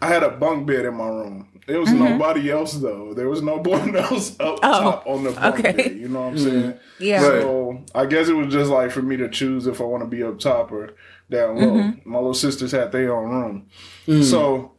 I 0.00 0.08
had 0.08 0.22
a 0.22 0.30
bunk 0.30 0.66
bed 0.66 0.84
in 0.86 0.94
my 0.94 1.08
room. 1.08 1.48
There 1.66 1.80
was 1.80 1.90
nobody 1.92 2.48
else 2.50 2.74
though. 2.74 3.12
There 3.12 3.28
was 3.28 3.42
no 3.42 3.56
one 3.62 3.96
else 3.96 4.38
up 4.38 4.60
Mm-hmm. 4.60 4.64
Oh, 4.64 4.80
top 4.80 5.06
on 5.06 5.24
the 5.24 5.32
bunk 5.32 5.58
okay. 5.58 5.72
bed. 5.72 5.96
You 5.96 6.08
know 6.08 6.20
what 6.20 6.28
I'm 6.28 6.38
saying? 6.38 6.78
Yeah. 7.00 7.20
So 7.22 7.84
I 7.94 8.06
guess 8.06 8.28
it 8.28 8.34
was 8.34 8.52
just 8.52 8.70
like 8.70 8.92
for 8.92 9.02
me 9.02 9.16
to 9.16 9.28
choose 9.28 9.66
if 9.66 9.80
I 9.80 9.84
want 9.84 10.04
to 10.04 10.08
be 10.08 10.22
up 10.22 10.38
top 10.38 10.70
or 10.70 10.94
down 11.28 11.56
low. 11.56 11.66
Mm-hmm. 11.82 12.08
My 12.10 12.18
little 12.18 12.34
sisters 12.34 12.70
had 12.70 12.92
their 12.92 13.16
own 13.16 13.66
room. 14.06 14.22
So 14.22 14.72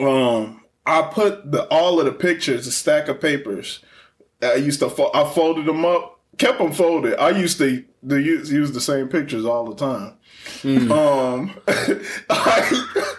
um 0.00 0.62
I 0.86 1.02
put 1.02 1.50
the 1.52 1.64
all 1.68 1.98
of 2.00 2.06
the 2.06 2.12
pictures, 2.12 2.66
a 2.66 2.72
stack 2.72 3.08
of 3.08 3.20
papers. 3.20 3.80
I 4.42 4.54
used 4.54 4.80
to 4.80 4.88
fo- 4.90 5.10
I 5.14 5.24
folded 5.32 5.66
them 5.66 5.84
up, 5.84 6.13
kept 6.38 6.58
them 6.58 6.72
folded. 6.72 7.16
I 7.18 7.30
used 7.30 7.58
to, 7.58 7.84
to 8.08 8.16
use, 8.20 8.50
use 8.52 8.72
the 8.72 8.80
same 8.80 9.08
pictures 9.08 9.44
all 9.44 9.64
the 9.66 9.74
time. 9.76 10.12
Um, 10.90 11.54
I, 12.30 13.14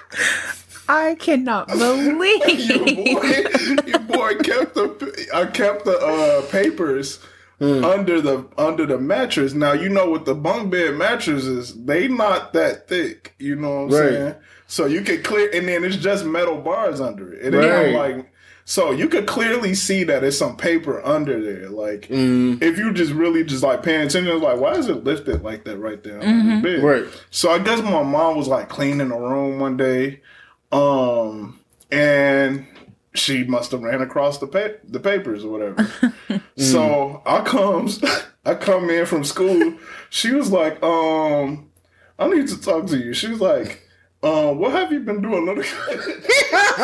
I 0.88 1.16
cannot 1.16 1.70
your 1.70 1.78
believe. 1.78 2.41
boy, 3.18 3.88
your 3.88 3.99
boy 3.99 4.36
kept 4.43 4.76
the 4.76 5.28
I 5.34 5.45
kept 5.47 5.86
the 5.86 5.97
uh, 5.97 6.51
papers 6.51 7.20
under 7.59 8.22
the 8.22 8.45
under 8.57 8.86
the 8.86 8.99
mattress. 8.99 9.53
Now 9.53 9.74
you 9.74 9.89
know 9.89 10.11
with 10.11 10.26
the 10.26 10.36
bunk 10.36 10.72
bed 10.72 10.95
mattresses, 10.95 11.74
they 11.86 12.07
not 12.07 12.53
that 12.53 12.88
thick. 12.88 13.34
You 13.39 13.55
know 13.55 13.70
what 13.70 13.76
I'm 13.82 13.89
Right. 13.89 14.09
saying? 14.11 14.36
So 14.68 14.86
you 14.86 15.01
could 15.01 15.24
clear, 15.24 15.49
and 15.53 15.68
then 15.68 15.84
it's 15.84 15.95
just 15.95 16.26
metal 16.26 16.57
bars 16.57 16.99
under 17.01 17.34
it. 17.34 17.53
It 17.53 17.57
ain't 17.57 17.95
Right. 17.95 18.16
like 18.16 18.32
so 18.68 18.89
you 18.91 19.07
could 19.07 19.28
clearly 19.28 19.76
see 19.76 20.03
that 20.05 20.24
it's 20.24 20.38
some 20.38 20.57
paper 20.57 20.99
under 21.05 21.39
there. 21.39 21.70
Like 21.70 22.07
Mm, 22.09 22.61
if 22.61 22.78
you 22.80 22.91
just 22.93 23.13
really 23.13 23.43
just 23.43 23.63
like 23.63 23.84
paying 23.84 24.01
attention, 24.01 24.28
it's 24.28 24.43
like 24.43 24.59
why 24.59 24.74
is 24.74 24.88
it 24.88 25.03
lifted 25.03 25.43
like 25.43 25.63
that 25.66 25.78
right 25.78 26.03
there 26.03 26.20
on 26.20 26.26
the 26.61 26.68
right. 26.82 27.05
So 27.30 27.51
I 27.51 27.59
guess 27.59 27.82
my 27.82 28.03
mom 28.03 28.36
was 28.38 28.47
like 28.47 28.68
cleaning 28.70 29.09
the 29.09 29.16
room 29.18 29.59
one 29.59 29.78
day, 29.78 30.22
um, 30.72 31.59
and 31.91 32.66
she 33.13 33.43
must 33.43 33.72
have 33.72 33.82
ran 33.84 34.01
across 34.01 34.39
the 34.39 34.47
pa- 34.47 34.80
the 34.84 34.99
papers 34.99 35.45
or 35.45 35.51
whatever. 35.51 35.88
So 36.57 37.22
I 37.26 37.41
comes, 37.41 38.01
I 38.45 38.55
come 38.55 38.89
in 38.89 39.05
from 39.05 39.24
school. 39.24 39.76
She 40.09 40.32
was 40.32 40.51
like, 40.51 40.82
um, 40.84 41.70
I 42.18 42.28
need 42.30 42.47
to 42.47 42.59
talk 42.59 42.88
to 42.88 42.97
you. 42.97 43.13
She 43.13 43.28
was 43.28 43.41
like. 43.41 43.82
Um, 44.26 44.57
what 44.57 44.71
have 44.71 44.91
you 44.91 44.99
been 45.01 45.21
doing? 45.21 45.47
on 45.47 45.55
the-" 45.57 45.63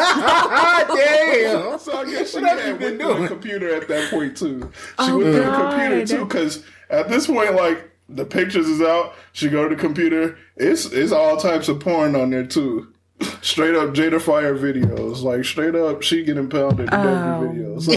Damn. 0.96 1.80
so 1.80 1.98
I 1.98 2.06
guess 2.10 2.32
she 2.32 2.40
What 2.40 2.50
have 2.50 2.60
you 2.60 2.66
had 2.66 2.80
been 2.80 2.98
went 2.98 3.00
to 3.00 3.08
the 3.08 3.14
doing? 3.16 3.28
computer 3.28 3.76
at 3.76 3.88
that 3.88 4.10
point 4.12 4.38
too. 4.38 4.72
She 4.74 4.88
Oh, 5.00 5.18
went 5.18 5.34
to 5.34 5.40
the 5.42 5.52
computer 5.52 6.06
too 6.06 6.26
because 6.26 6.64
at 6.90 7.10
this 7.10 7.28
point, 7.28 7.56
like 7.56 7.90
the 8.10 8.26
pictures 8.26 8.68
is 8.68 8.82
out. 8.82 9.14
She 9.34 9.50
go 9.50 9.68
to 9.68 9.76
the 9.76 9.82
computer. 9.82 10.38
It's 10.58 10.86
it's 10.86 11.12
all 11.12 11.38
types 11.38 11.68
of 11.70 11.80
porn 11.80 12.16
on 12.16 12.30
there 12.30 12.46
too. 12.46 12.94
Straight 13.42 13.76
up 13.76 13.90
Jada 13.94 14.20
Fire 14.22 14.56
videos, 14.58 15.22
like 15.24 15.46
straight 15.46 15.76
up 15.76 16.02
she 16.02 16.24
getting 16.24 16.50
pounded 16.50 16.88
in 16.88 16.94
Oh. 16.94 17.36
every 17.36 17.50
video. 17.50 17.80
So, 17.82 17.96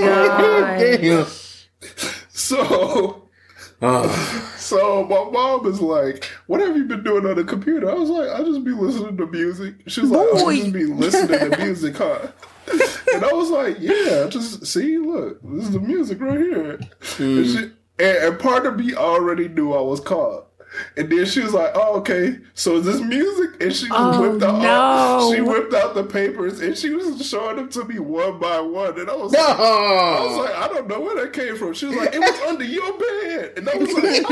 God. 0.00 1.26
So, 2.28 3.22
Oh, 3.82 4.52
so 4.66 5.04
my 5.04 5.30
mom 5.30 5.66
is 5.66 5.80
like, 5.80 6.24
"What 6.46 6.60
have 6.60 6.76
you 6.76 6.84
been 6.84 7.02
doing 7.04 7.26
on 7.26 7.36
the 7.36 7.44
computer?" 7.44 7.90
I 7.90 7.94
was 7.94 8.10
like, 8.10 8.28
"I 8.28 8.42
just 8.42 8.64
be 8.64 8.72
listening 8.72 9.16
to 9.16 9.26
music." 9.26 9.74
She 9.86 10.00
was 10.00 10.10
like, 10.10 10.28
"I 10.28 10.42
Boy. 10.42 10.56
just 10.56 10.72
be 10.72 10.84
listening 10.86 11.50
to 11.50 11.58
music, 11.58 11.96
huh?" 11.96 12.26
And 13.14 13.24
I 13.24 13.32
was 13.32 13.50
like, 13.50 13.76
"Yeah, 13.78 14.26
just 14.28 14.66
see, 14.66 14.98
look, 14.98 15.40
this 15.42 15.64
is 15.66 15.70
the 15.72 15.80
music 15.80 16.20
right 16.20 16.38
here." 16.38 16.80
And, 17.18 17.46
she, 17.46 17.58
and, 17.98 18.16
and 18.18 18.38
part 18.40 18.66
of 18.66 18.76
me 18.76 18.94
already 18.94 19.48
knew 19.48 19.72
I 19.72 19.80
was 19.80 20.00
caught. 20.00 20.45
And 20.96 21.10
then 21.10 21.26
she 21.26 21.40
was 21.40 21.52
like, 21.52 21.70
"Oh, 21.74 21.96
okay. 21.98 22.38
So 22.54 22.76
is 22.76 22.84
this 22.86 23.00
music?" 23.00 23.62
And 23.62 23.74
she 23.74 23.86
Oh, 23.90 24.20
whipped 24.20 24.42
out. 24.42 24.60
no. 24.62 25.32
she 25.34 25.40
whipped 25.40 25.74
out 25.74 25.94
the 25.94 26.04
papers 26.04 26.60
and 26.60 26.76
she 26.76 26.90
was 26.90 27.26
showing 27.28 27.56
them 27.56 27.68
to 27.70 27.84
me 27.84 27.98
one 27.98 28.38
by 28.38 28.60
one. 28.60 28.98
And 28.98 29.08
I 29.10 29.14
was 29.16 29.32
like, 29.32 29.46
I 29.48 30.24
was 30.24 30.36
like, 30.38 30.56
I 30.56 30.68
don't 30.68 30.86
know 30.88 31.00
where 31.00 31.16
that 31.24 31.32
came 31.32 31.56
from. 31.56 31.72
She 31.74 31.86
was 31.86 31.96
like, 31.96 32.14
it 32.14 32.20
was 32.20 32.40
under 32.48 32.64
your 32.64 32.92
bed. 32.98 33.52
And 33.56 33.68
I 33.68 33.74
was 33.76 33.92
like, 33.92 34.24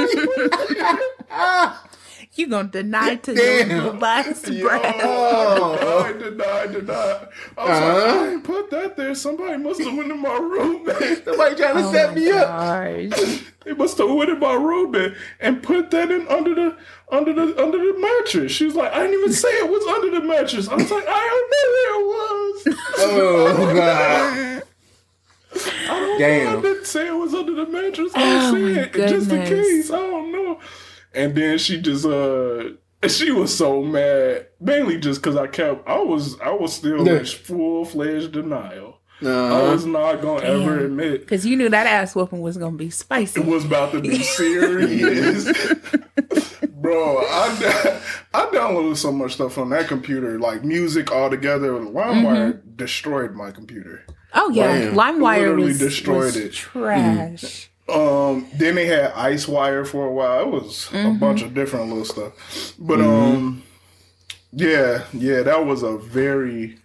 oh, 1.30 1.84
I 2.36 2.46
put 2.46 2.46
it 2.46 2.46
there. 2.46 2.46
You 2.46 2.46
gonna 2.48 2.68
deny 2.68 3.16
to 3.16 3.34
Damn. 3.68 3.70
your 3.76 3.92
last 3.92 4.46
Yo, 4.48 4.60
breath? 4.60 4.82
I 5.00 6.12
deny, 6.18 6.66
deny. 6.66 7.28
I 7.58 7.66
was 7.68 7.80
Uh-huh. 7.80 7.80
like, 7.80 8.04
I 8.04 8.32
ain't 8.32 8.44
put 8.44 8.70
that 8.70 8.96
there. 8.96 9.14
Somebody 9.14 9.56
must 9.62 9.84
have 9.84 9.94
went 9.94 10.10
in 10.12 10.20
my 10.20 10.36
room. 10.36 10.86
Somebody 11.24 11.56
trying 11.56 11.76
to 11.76 11.84
Oh 11.84 11.92
set 11.92 12.14
my 12.14 12.14
me 12.14 12.30
up. 12.30 12.58
gosh. 12.60 13.44
They 13.64 13.72
must 13.74 13.98
have 13.98 14.10
went 14.10 14.30
in 14.30 14.40
my 14.40 14.54
room 14.54 14.92
man, 14.92 15.16
and 15.40 15.62
put 15.62 15.90
that 15.92 16.10
in 16.10 16.28
under 16.28 16.54
the 16.54 16.76
under 17.10 17.32
the 17.32 17.62
under 17.62 17.78
the 17.78 17.98
mattress. 17.98 18.52
She 18.52 18.66
was 18.66 18.74
like, 18.74 18.92
I 18.92 19.00
didn't 19.02 19.18
even 19.20 19.32
say 19.32 19.48
it 19.48 19.70
was 19.70 19.84
under 19.86 20.10
the 20.20 20.26
mattress. 20.26 20.68
I 20.68 20.76
was 20.76 20.90
like, 20.90 21.04
I 21.08 21.12
don't 21.30 21.50
know 21.52 21.68
where 21.74 22.00
it 22.00 22.06
was. 22.06 22.68
Oh 22.98 23.72
god. 23.74 24.64
I 25.86 26.00
don't 26.00 26.18
Damn. 26.18 26.48
know. 26.54 26.58
I 26.58 26.62
didn't 26.62 26.86
say 26.86 27.08
it 27.08 27.12
was 27.16 27.34
under 27.34 27.54
the 27.54 27.66
mattress. 27.66 28.12
Oh, 28.14 28.20
I 28.24 28.38
my 28.38 28.38
said 28.38 29.06
just 29.06 29.32
in 29.32 29.44
case. 29.44 29.90
I 29.90 29.98
don't 29.98 30.32
know. 30.32 30.60
And 31.14 31.34
then 31.34 31.58
she 31.58 31.80
just 31.80 32.04
uh 32.04 32.70
she 33.08 33.30
was 33.30 33.54
so 33.56 33.82
mad, 33.82 34.46
mainly 34.60 34.98
just 34.98 35.20
because 35.22 35.36
I 35.36 35.46
kept 35.46 35.88
I 35.88 35.98
was 35.98 36.38
I 36.40 36.50
was 36.50 36.72
still 36.74 37.06
Yeah. 37.06 37.18
in 37.18 37.24
full 37.26 37.84
fledged 37.84 38.32
denial. 38.32 38.98
I 39.22 39.26
Uh, 39.26 39.70
was 39.72 39.86
not 39.86 40.20
gonna 40.22 40.42
ever 40.44 40.80
admit 40.86 41.20
Because 41.20 41.46
you 41.46 41.56
knew 41.56 41.68
that 41.68 41.86
ass 41.86 42.14
whooping 42.16 42.40
was 42.40 42.56
gonna 42.56 42.76
be 42.76 42.90
spicy. 42.90 43.40
it 43.40 43.46
was 43.46 43.64
about 43.64 43.92
to 43.92 44.00
be 44.00 44.18
serious. 44.22 45.44
Bro, 46.68 47.18
I, 47.18 48.00
I 48.34 48.46
downloaded 48.46 48.96
so 48.98 49.10
much 49.10 49.34
stuff 49.34 49.56
on 49.56 49.70
that 49.70 49.88
computer, 49.88 50.38
like 50.38 50.64
music 50.64 51.10
all 51.10 51.22
altogether. 51.24 51.70
LimeWire 51.72 52.60
destroyed 52.76 53.32
my 53.34 53.50
computer. 53.52 54.04
oh 54.34 54.50
yeah, 54.50 54.80
Damn. 54.80 54.94
LimeWire 54.94 55.38
Literally 55.38 55.66
was, 55.68 55.78
destroyed 55.78 56.16
was 56.24 56.36
it. 56.36 56.52
trash. 56.52 57.70
Um, 57.88 58.46
then 58.54 58.76
they 58.76 58.86
had 58.86 59.12
Ice 59.12 59.46
Wire 59.46 59.84
for 59.84 60.06
a 60.06 60.12
while. 60.12 60.40
It 60.42 60.48
was 60.50 60.88
a 60.92 61.10
bunch 61.10 61.42
of 61.42 61.52
different 61.54 61.88
little 61.88 62.04
stuff. 62.04 62.74
But 62.78 63.00
um, 63.00 63.62
yeah, 64.52 65.04
yeah, 65.12 65.42
that 65.42 65.66
was 65.66 65.82
a 65.82 65.98
very. 65.98 66.78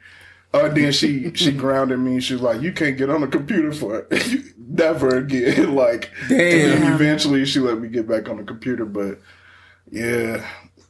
Uh, 0.53 0.67
then 0.67 0.91
she 0.91 1.31
she 1.35 1.51
grounded 1.63 1.99
me. 1.99 2.19
She 2.19 2.33
was 2.33 2.41
like, 2.41 2.61
"You 2.61 2.73
can't 2.73 2.97
get 2.97 3.09
on 3.09 3.21
the 3.21 3.27
computer 3.27 3.71
for 3.71 4.07
it. 4.09 4.43
never 4.57 5.17
again." 5.17 5.73
like, 5.83 6.09
and 6.21 6.29
Damn. 6.29 6.81
then 6.81 6.93
eventually 6.93 7.45
she 7.45 7.59
let 7.59 7.79
me 7.79 7.87
get 7.87 8.07
back 8.07 8.27
on 8.27 8.37
the 8.37 8.43
computer. 8.43 8.83
But 8.85 9.19
yeah, 9.91 10.45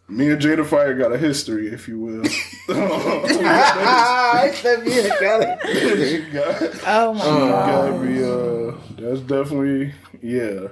me 0.07 0.31
and 0.31 0.41
Jada 0.41 0.65
Fire 0.65 0.95
got 0.97 1.11
a 1.11 1.17
history, 1.17 1.67
if 1.67 1.87
you 1.87 1.99
will. 1.99 2.23
I 2.69 4.51
said 4.55 4.83
me 4.85 4.97
a 4.99 5.09
guy. 5.09 5.59
She 5.73 6.21
got- 6.31 6.61
Oh 6.87 7.13
my 7.13 7.23
god. 7.25 8.68
That's 8.99 9.21
definitely 9.21 9.93
yeah 10.21 10.67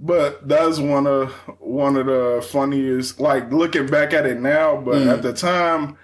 but 0.00 0.48
that's 0.48 0.78
one 0.78 1.06
of 1.06 1.30
one 1.60 1.96
of 1.96 2.06
the 2.06 2.44
funniest 2.50 3.20
like 3.20 3.50
looking 3.52 3.86
back 3.86 4.12
at 4.12 4.26
it 4.26 4.40
now 4.40 4.76
but 4.80 4.94
Mm. 5.02 5.12
at 5.12 5.22
the 5.22 5.32
time 5.32 5.96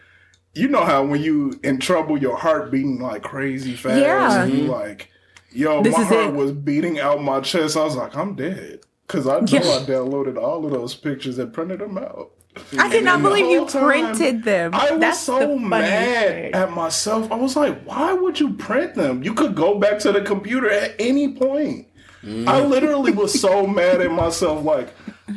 you 0.55 0.69
know 0.69 0.85
how 0.85 1.05
when 1.05 1.21
you 1.23 1.59
in 1.63 1.79
trouble 1.79 2.19
your 2.19 2.37
heart 2.37 2.71
beating 2.71 3.01
like 3.01 3.23
crazy 3.23 3.75
fast 3.75 4.01
Yeah. 4.01 4.43
and 4.45 4.53
you 4.53 4.65
like 4.65 5.11
yo 5.53 5.83
This 5.83 5.97
my 5.97 6.05
heart 6.05 6.27
it. 6.27 6.35
was 6.35 6.53
beating 6.53 6.99
out 7.01 7.23
my 7.23 7.41
chest 7.41 7.77
i 7.77 7.85
was 7.85 7.97
like 7.97 8.15
i'm 8.17 8.35
dead 8.35 8.81
because 9.07 9.27
i 9.27 9.41
know 9.41 9.47
Yeah. 9.49 9.61
i 9.61 9.85
downloaded 9.85 10.37
all 10.41 10.65
of 10.65 10.73
those 10.73 10.95
pictures 10.95 11.39
and 11.39 11.53
printed 11.53 11.81
them 11.81 11.99
out 11.99 12.31
I 12.79 12.89
cannot 12.89 13.23
believe 13.23 13.47
you 13.47 13.67
printed 13.67 14.45
them. 14.45 14.75
I 14.75 14.93
was 14.93 15.01
That's 15.01 15.21
so 15.21 15.59
mad 15.59 16.55
at 16.55 16.73
myself. 16.73 17.31
I 17.31 17.37
was 17.37 17.57
like, 17.57 17.83
why 17.85 18.13
would 18.13 18.39
you 18.39 18.55
print 18.55 18.95
them? 18.95 19.23
You 19.23 19.35
could 19.35 19.55
go 19.55 19.79
back 19.79 19.99
to 20.01 20.13
the 20.13 20.23
computer 20.23 20.71
at 20.71 20.95
any 20.99 21.35
point. 21.35 21.87
I 22.23 22.27
mm. 22.27 22.69
literally 22.69 23.13
was 23.13 23.39
so 23.41 23.67
mad 23.67 24.01
at 24.01 24.11
myself, 24.11 24.65
like, 24.65 24.91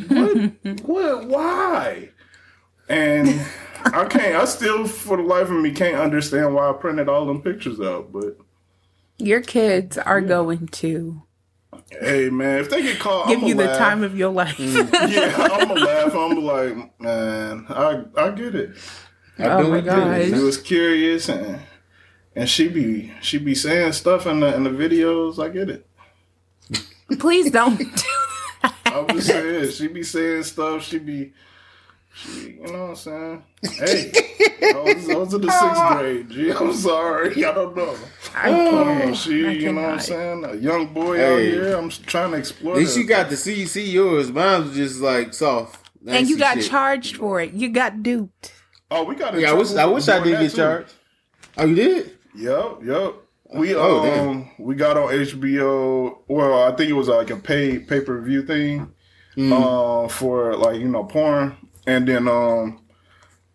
what, 0.08 0.52
what, 0.84 1.28
why? 1.28 2.10
And 2.90 3.40
I 3.86 4.06
can't, 4.06 4.36
I 4.36 4.46
still, 4.46 4.88
for 4.88 5.18
the 5.18 5.24
life 5.24 5.50
of 5.50 5.62
me, 5.62 5.72
can't 5.72 5.96
understand 5.96 6.54
why 6.54 6.70
I 6.70 6.74
printed 6.74 7.08
all 7.08 7.26
them 7.26 7.42
pictures 7.42 7.80
out. 7.80 8.12
But 8.12 8.38
Your 9.18 9.42
kids 9.42 9.98
are 9.98 10.22
going 10.22 10.68
to 10.68 11.24
hey, 12.00 12.30
man, 12.30 12.60
if 12.60 12.70
they 12.70 12.82
get 12.82 13.00
caught, 13.00 13.28
give 13.28 13.40
I'ma 13.40 13.48
you 13.48 13.56
the 13.56 13.66
laugh. 13.66 13.78
time 13.78 14.04
of 14.04 14.18
your 14.18 14.32
life. 14.32 14.58
Mm. 14.58 14.92
yeah, 15.12 15.36
I'm 15.38 15.68
gonna 15.68 15.80
laugh. 15.80 16.16
I'm 16.16 16.44
like, 16.44 17.02
man, 17.02 17.66
I, 17.70 18.04
I 18.18 18.32
get 18.32 18.56
it. 18.56 18.76
I 19.38 19.44
oh 19.50 19.70
my 19.70 19.82
gosh. 19.82 20.26
She 20.26 20.34
was 20.34 20.58
curious 20.58 21.30
and 21.30 21.60
and 22.36 22.50
she 22.50 22.68
be 22.68 23.12
she 23.22 23.38
be 23.38 23.56
saying 23.56 23.94
stuff 23.94 24.26
in 24.26 24.40
the 24.40 24.56
in 24.56 24.64
the 24.64 24.70
videos. 24.70 25.44
I 25.44 25.50
get 25.50 25.70
it. 25.70 25.88
Please 27.20 27.52
don't 27.52 27.78
do 27.78 27.86
that. 28.62 28.76
I'm 28.86 29.08
just 29.10 29.28
saying 29.28 29.72
she 29.72 29.88
be 29.88 30.04
saying 30.04 30.44
stuff. 30.44 30.84
She 30.84 31.00
be 31.00 31.26
she 31.26 31.34
you 32.36 32.60
know 32.64 32.72
what 32.72 32.90
I'm 32.90 32.96
saying. 32.96 33.44
Hey, 33.64 34.12
I 34.64 34.82
was, 34.94 35.10
I 35.10 35.16
was 35.16 35.34
in 35.34 35.42
the 35.42 35.52
sixth 35.52 35.88
grade. 35.98 36.30
Gee, 36.30 36.52
I'm 36.52 36.74
sorry. 36.74 37.30
I 37.46 37.52
don't 37.54 37.76
know. 37.76 37.96
I 38.36 38.50
can't. 38.50 39.16
She, 39.16 39.48
I 39.48 39.52
you 39.52 39.72
know 39.74 39.82
what 39.82 39.92
I'm 39.92 40.00
saying. 40.00 40.46
A 40.46 40.56
young 40.56 40.94
boy 40.94 41.24
out 41.24 41.40
here. 41.40 41.76
I'm 41.76 41.90
trying 41.90 42.32
to 42.32 42.38
explore. 42.38 42.74
At 42.74 42.80
least 42.80 42.98
you 42.98 43.06
got 43.06 43.30
to 43.30 43.38
see 43.38 43.66
see 43.66 43.90
yours. 43.90 44.32
Mine 44.32 44.64
was 44.68 44.76
just 44.76 45.00
like 45.00 45.34
soft. 45.34 45.90
I 46.08 46.18
And 46.18 46.30
you 46.30 46.38
got 46.38 46.58
shit. 46.58 46.70
charged 46.70 47.18
for 47.18 47.40
it. 47.42 47.54
You 47.54 47.70
got 47.70 48.04
duped. 48.04 48.54
Oh, 48.90 49.04
we 49.04 49.16
got. 49.16 49.34
in 49.36 49.42
Yeah, 49.42 49.52
I 49.52 49.54
wish 49.54 49.74
I 49.76 49.86
wish 49.86 50.08
I 50.10 50.22
did 50.24 50.36
that, 50.36 50.42
get 50.42 50.52
too. 50.52 50.58
charged. 50.58 50.94
Oh, 51.58 51.66
you 51.66 51.76
did? 51.76 52.18
Yep, 52.36 52.78
yep. 52.86 53.14
We 53.54 53.76
Oh, 53.76 54.04
damn. 54.04 54.30
um 54.30 54.52
we 54.60 54.76
got 54.76 54.98
on 54.98 55.10
HBO. 55.10 56.18
Well, 56.28 56.64
I 56.64 56.76
think 56.76 56.90
it 56.90 56.94
was 56.94 57.08
like 57.08 57.30
a 57.30 57.36
paid 57.38 57.88
pay 57.88 58.02
per 58.02 58.22
view 58.22 58.44
thing, 58.46 58.92
Mm. 59.38 59.52
uh, 60.06 60.08
for 60.10 60.56
like 60.58 60.80
you 60.80 60.88
know 60.90 61.04
porn, 61.06 61.56
and 61.92 62.08
then 62.08 62.28
um 62.28 62.80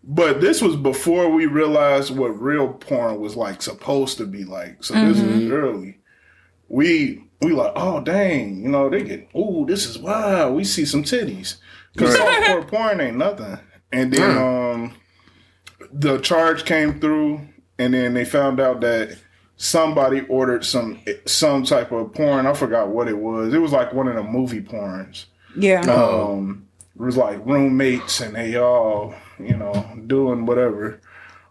But 0.02 0.40
this 0.40 0.62
was 0.62 0.76
before 0.76 1.30
we 1.30 1.46
realized 1.46 2.16
what 2.16 2.40
real 2.40 2.68
porn 2.74 3.20
was 3.20 3.34
like 3.36 3.60
supposed 3.62 4.18
to 4.18 4.26
be 4.26 4.44
like. 4.44 4.84
So 4.84 4.94
this 4.94 5.18
is 5.20 5.50
early. 5.50 5.98
We 6.68 7.24
we 7.42 7.52
like, 7.52 7.72
oh 7.76 8.00
dang, 8.00 8.62
you 8.62 8.68
know, 8.68 8.88
they 8.88 9.02
get 9.02 9.28
oh, 9.34 9.64
this 9.66 9.86
is 9.86 9.98
wow, 9.98 10.50
we 10.52 10.64
see 10.64 10.84
some 10.84 11.02
titties. 11.02 11.56
Because 11.92 12.16
softcore 12.16 12.68
porn 12.72 13.00
ain't 13.00 13.16
nothing. 13.16 13.58
And 13.92 14.12
then 14.12 14.38
um 14.38 14.94
the 15.92 16.18
charge 16.18 16.64
came 16.64 17.00
through 17.00 17.40
and 17.78 17.94
then 17.94 18.14
they 18.14 18.24
found 18.24 18.60
out 18.60 18.80
that 18.80 19.18
somebody 19.56 20.20
ordered 20.28 20.64
some 20.64 21.00
some 21.26 21.64
type 21.64 21.90
of 21.92 22.12
porn. 22.14 22.46
I 22.46 22.52
forgot 22.54 22.88
what 22.88 23.08
it 23.08 23.18
was. 23.18 23.52
It 23.54 23.58
was 23.58 23.72
like 23.72 23.92
one 23.92 24.08
of 24.08 24.14
the 24.14 24.22
movie 24.22 24.62
porns. 24.62 25.26
Yeah. 25.58 25.80
Um, 25.80 26.65
was 26.96 27.16
like 27.16 27.44
roommates 27.44 28.20
and 28.20 28.34
they 28.34 28.56
all, 28.56 29.14
you 29.38 29.56
know, 29.56 29.86
doing 30.06 30.46
whatever. 30.46 31.00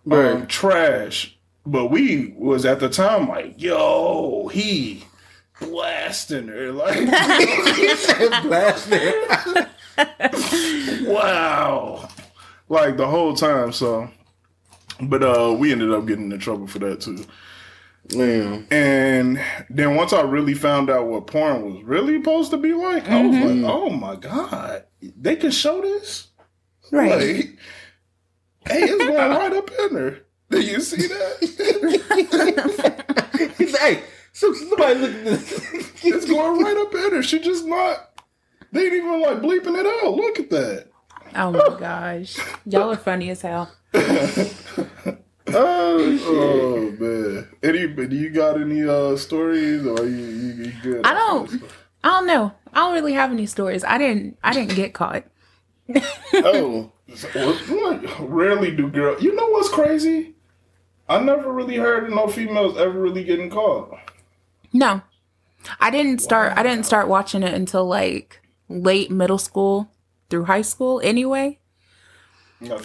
Um, 0.10 0.48
trash. 0.48 1.38
But 1.66 1.88
we 1.88 2.34
was 2.38 2.66
at 2.66 2.80
the 2.80 2.90
time 2.90 3.28
like, 3.28 3.62
yo, 3.62 4.48
he 4.50 5.04
blasting 5.60 6.48
her. 6.48 6.72
Like, 6.76 8.44
blasting, 8.44 9.14
wow. 11.08 12.10
Like 12.70 12.98
the 12.98 13.08
whole 13.08 13.36
time. 13.36 13.72
So, 13.72 14.10
but 15.02 15.24
uh, 15.24 15.56
we 15.58 15.72
ended 15.72 15.92
up 15.92 16.06
getting 16.06 16.32
in 16.32 16.40
trouble 16.40 16.68
for 16.68 16.80
that 16.80 17.02
too. 17.02 17.26
Yeah. 18.10 18.62
And 18.70 19.42
then 19.70 19.96
once 19.96 20.14
I 20.14 20.22
really 20.22 20.54
found 20.54 20.90
out 20.90 21.08
what 21.08 21.28
porn 21.28 21.74
was 21.74 21.84
really 21.84 22.18
supposed 22.18 22.52
to 22.52 22.58
be 22.58 22.74
like, 22.74 23.10
I 23.10 23.26
was 23.26 23.36
like, 23.36 23.72
oh 23.72 23.90
my 23.90 24.16
God, 24.16 24.84
they 25.18 25.36
can 25.36 25.52
show 25.52 25.82
this? 25.82 26.28
right. 26.92 27.12
Like, 27.12 27.58
hey, 28.68 28.84
it's 28.84 28.98
going 28.98 29.16
right 29.16 29.54
up 29.54 29.70
in 29.72 29.94
there. 29.94 30.20
Did 30.50 30.66
you 30.66 30.80
see 30.80 31.08
that? 31.08 31.38
He's 33.58 33.74
like, 33.74 33.82
hey, 33.82 34.04
so 34.34 34.54
somebody 34.54 35.00
look 35.00 35.12
at 35.12 35.24
this. 35.26 36.04
it's 36.04 36.26
going 36.26 36.62
right 36.64 36.78
up 36.78 36.94
in 36.94 37.10
there. 37.12 37.24
She 37.24 37.40
just 37.40 37.66
not, 37.66 38.22
they 38.72 38.86
ain't 38.86 38.94
even 38.94 39.22
like 39.22 39.38
bleeping 39.40 39.80
it 39.80 39.86
out. 40.04 40.16
Look 40.16 40.40
at 40.40 40.50
that. 40.52 40.88
Oh 41.36 41.52
my 41.52 41.80
gosh. 41.80 42.38
Y'all 42.66 42.92
are 42.92 42.98
funny 42.98 43.30
as 43.30 43.42
hell. 43.42 43.72
oh, 43.94 45.26
Oh 45.48 46.96
man. 47.00 47.48
Any, 47.64 47.88
do 47.88 48.16
you 48.16 48.30
got 48.30 48.60
any 48.60 48.88
uh 48.88 49.18
stories 49.18 49.86
or 49.86 50.06
you, 50.06 50.16
you, 50.16 50.54
you 50.66 50.74
good? 50.82 51.02
I 51.06 51.14
don't 51.14 51.64
I 52.04 52.10
don't 52.10 52.28
know. 52.28 52.54
I 52.76 52.80
don't 52.82 52.94
really 52.94 53.14
have 53.14 53.32
any 53.32 53.46
stories. 53.46 53.84
I 53.84 53.98
didn't 53.98 54.38
I 54.44 54.54
didn't 54.54 54.76
get 54.76 54.94
caught. 54.94 55.24
oh. 56.34 56.92
Rarely 58.20 58.76
do 58.76 58.90
girls. 58.90 59.24
You 59.24 59.34
know 59.36 59.48
what's 59.50 59.70
crazy? 59.70 60.36
I 61.08 61.20
never 61.22 61.52
really 61.54 61.78
heard 61.78 62.06
of 62.06 62.10
no 62.10 62.28
females 62.28 62.78
ever 62.78 63.00
really 63.00 63.24
getting 63.24 63.50
caught. 63.50 63.98
No. 64.74 65.02
I 65.80 65.90
didn't 65.90 66.20
start 66.20 66.58
I 66.58 66.64
didn't 66.64 66.86
start 66.86 67.08
watching 67.08 67.44
it 67.44 67.54
until 67.54 67.86
like 67.86 68.42
late 68.68 69.10
middle 69.10 69.38
school 69.38 69.90
through 70.30 70.46
high 70.46 70.62
school 70.64 71.00
anyway. 71.04 71.60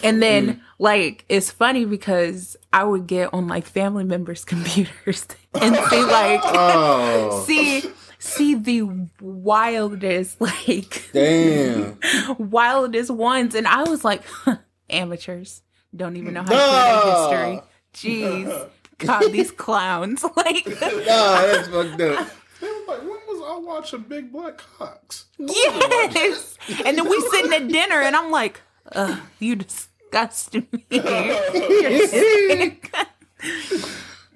And 0.03 0.21
then 0.21 0.61
like 0.79 1.25
it's 1.27 1.49
funny 1.51 1.85
because 1.85 2.55
I 2.71 2.83
would 2.83 3.07
get 3.07 3.33
on 3.33 3.47
like 3.47 3.65
family 3.65 4.03
members' 4.03 4.45
computers 4.53 5.27
and 5.59 5.75
see 5.75 6.03
like 6.03 6.41
Oh. 6.43 7.43
see 7.45 7.83
see 8.21 8.53
the 8.53 8.83
wildest 9.19 10.39
like 10.41 11.09
Damn. 11.11 11.97
wildest 12.37 13.09
ones 13.09 13.55
and 13.55 13.67
I 13.67 13.83
was 13.83 14.05
like 14.05 14.21
amateurs 14.89 15.63
don't 15.95 16.15
even 16.15 16.35
know 16.35 16.43
how 16.43 16.49
to 16.49 16.55
play 16.55 17.41
their 17.41 17.51
history. 17.51 17.67
Jeez. 17.93 18.69
God, 18.99 19.31
these 19.31 19.51
clowns. 19.65 20.23
Like 20.23 20.65
Nah, 20.65 21.41
that's 21.41 21.67
fucked 21.67 21.99
up. 21.99 22.29
They 22.61 22.67
was 22.67 22.87
like, 22.87 22.99
when 22.99 23.09
was 23.09 23.43
I 23.45 23.57
watching 23.57 24.01
Big 24.01 24.31
Black 24.31 24.57
Cocks? 24.57 25.25
Yes. 25.37 26.57
And 26.85 26.97
then 26.97 27.09
we 27.09 27.19
sitting 27.31 27.51
at 27.51 27.67
dinner 27.67 28.01
and 28.01 28.15
I'm 28.15 28.31
like, 28.31 28.61
Ugh, 28.93 29.19
you 29.39 29.55
disgust 29.57 30.53
me. 30.53 30.67
You're 30.89 32.07
sick. 32.07 32.95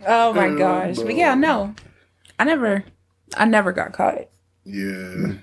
oh 0.08 0.34
my 0.34 0.48
oh, 0.48 0.58
gosh. 0.58 0.98
But 0.98 1.16
yeah, 1.16 1.36
no. 1.36 1.74
I 2.38 2.44
never 2.44 2.84
I 3.36 3.46
never 3.46 3.72
got 3.72 3.94
caught. 3.94 4.30
Yeah. 4.64 5.34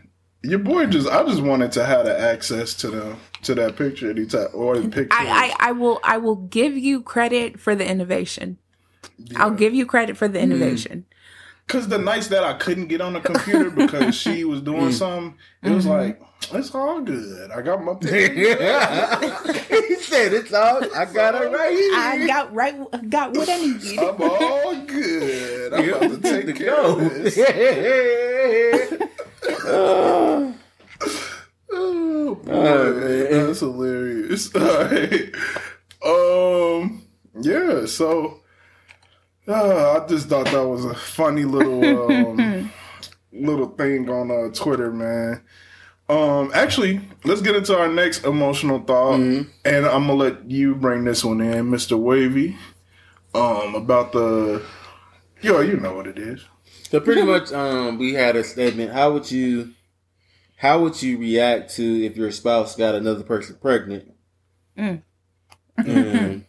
Your 0.45 0.59
boy 0.59 0.87
just 0.87 1.09
I 1.09 1.25
just 1.25 1.41
wanted 1.41 1.71
to 1.73 1.85
have 1.85 2.05
the 2.05 2.19
access 2.19 2.75
to 2.75 2.91
the 2.91 3.17
to 3.43 3.55
that 3.55 3.77
picture 3.77 4.11
anytime 4.11 4.49
or 4.53 4.79
the 4.79 4.89
picture. 4.89 5.17
I, 5.17 5.55
I, 5.61 5.69
I 5.69 5.73
will 5.73 6.01
I 6.03 6.19
will 6.19 6.37
give 6.37 6.77
you 6.77 7.01
credit 7.03 7.61
for 7.61 7.77
the 7.77 7.89
innovation. 7.89 8.59
I'll 9.37 9.53
give 9.53 9.75
you 9.75 9.87
credit 9.87 10.17
for 10.17 10.27
the 10.27 10.41
mm. 10.41 10.43
innovation. 10.43 11.07
Cause 11.73 11.89
the 11.89 11.97
nights 11.99 12.29
that 12.29 12.45
I 12.45 12.53
couldn't 12.55 12.89
get 12.89 13.01
on 13.01 13.15
the 13.15 13.21
computer 13.21 13.71
because 13.83 14.15
she 14.15 14.45
was 14.45 14.61
doing 14.61 14.93
something, 14.93 15.39
it 15.63 15.71
was 15.71 15.87
like, 15.87 16.21
it's 16.53 16.75
all 16.75 17.01
good. 17.01 17.51
I 17.51 17.63
got 17.63 17.83
my 17.83 17.95
picture. 17.95 18.29
he 19.89 19.95
said 19.97 20.35
it's 20.35 20.53
all. 20.53 20.85
I 20.95 21.07
got 21.07 21.35
it 21.35 21.51
right 21.51 21.73
here. 21.73 21.95
I 21.95 22.27
got 22.27 22.53
right 22.55 22.75
got 23.09 23.35
what 23.37 23.49
I 23.49 23.57
needed. 23.59 23.99
I'm 23.99 24.21
all 24.21 24.77
good. 24.87 25.73
I'm 25.73 25.89
about 25.95 26.23
to 26.23 26.43
take 26.45 26.57
care 26.57 26.67
Go. 26.67 26.99
of 26.99 27.15
this. 27.15 27.39
oh, 29.65 30.55
Oh 31.75 32.35
boy, 32.35 32.53
Oh, 32.53 32.93
man. 32.95 33.47
that's 33.47 33.61
hilarious. 33.61 34.55
All 34.55 34.61
right. 34.85 35.35
Um. 36.05 37.03
Yeah. 37.41 37.87
So, 37.87 38.42
uh, 39.49 40.01
I 40.03 40.07
just 40.09 40.29
thought 40.29 40.47
that 40.47 40.67
was 40.67 40.85
a 40.85 40.95
funny 40.95 41.45
little 41.45 41.85
um, 42.13 42.73
little 43.33 43.69
thing 43.71 44.09
on 44.09 44.31
uh, 44.31 44.53
Twitter, 44.55 44.93
man. 44.93 45.43
Um. 46.09 46.51
Actually, 46.55 47.01
let's 47.25 47.41
get 47.41 47.55
into 47.57 47.77
our 47.79 47.89
next 47.89 48.25
emotional 48.25 48.81
thought, 48.81 49.21
and 49.21 49.49
I'm 49.65 50.07
gonna 50.07 50.15
let 50.15 50.51
you 50.51 50.75
bring 50.75 51.05
this 51.05 51.25
one 51.25 51.41
in, 51.41 51.71
Mister 51.71 51.97
Wavy. 51.97 52.57
Um. 53.35 53.75
About 53.75 54.13
the. 54.13 54.63
Yo, 55.41 55.61
you 55.61 55.77
know 55.79 55.95
what 55.95 56.07
it 56.07 56.19
is. 56.19 56.45
So 56.91 57.01
pretty 57.01 57.23
much, 57.23 57.51
um, 57.53 57.99
we 57.99 58.13
had 58.13 58.37
a 58.37 58.45
statement. 58.45 58.93
How 58.93 59.13
would 59.13 59.31
you, 59.31 59.73
how 60.57 60.81
would 60.83 61.03
you 61.03 61.17
react 61.19 61.75
to 61.77 62.05
if 62.05 62.17
your 62.17 62.31
spouse 62.31 62.77
got 62.77 62.95
another 62.95 63.23
person 63.25 63.57
pregnant? 63.61 64.13
Mm. 64.79 65.03
Mm. 65.81 66.45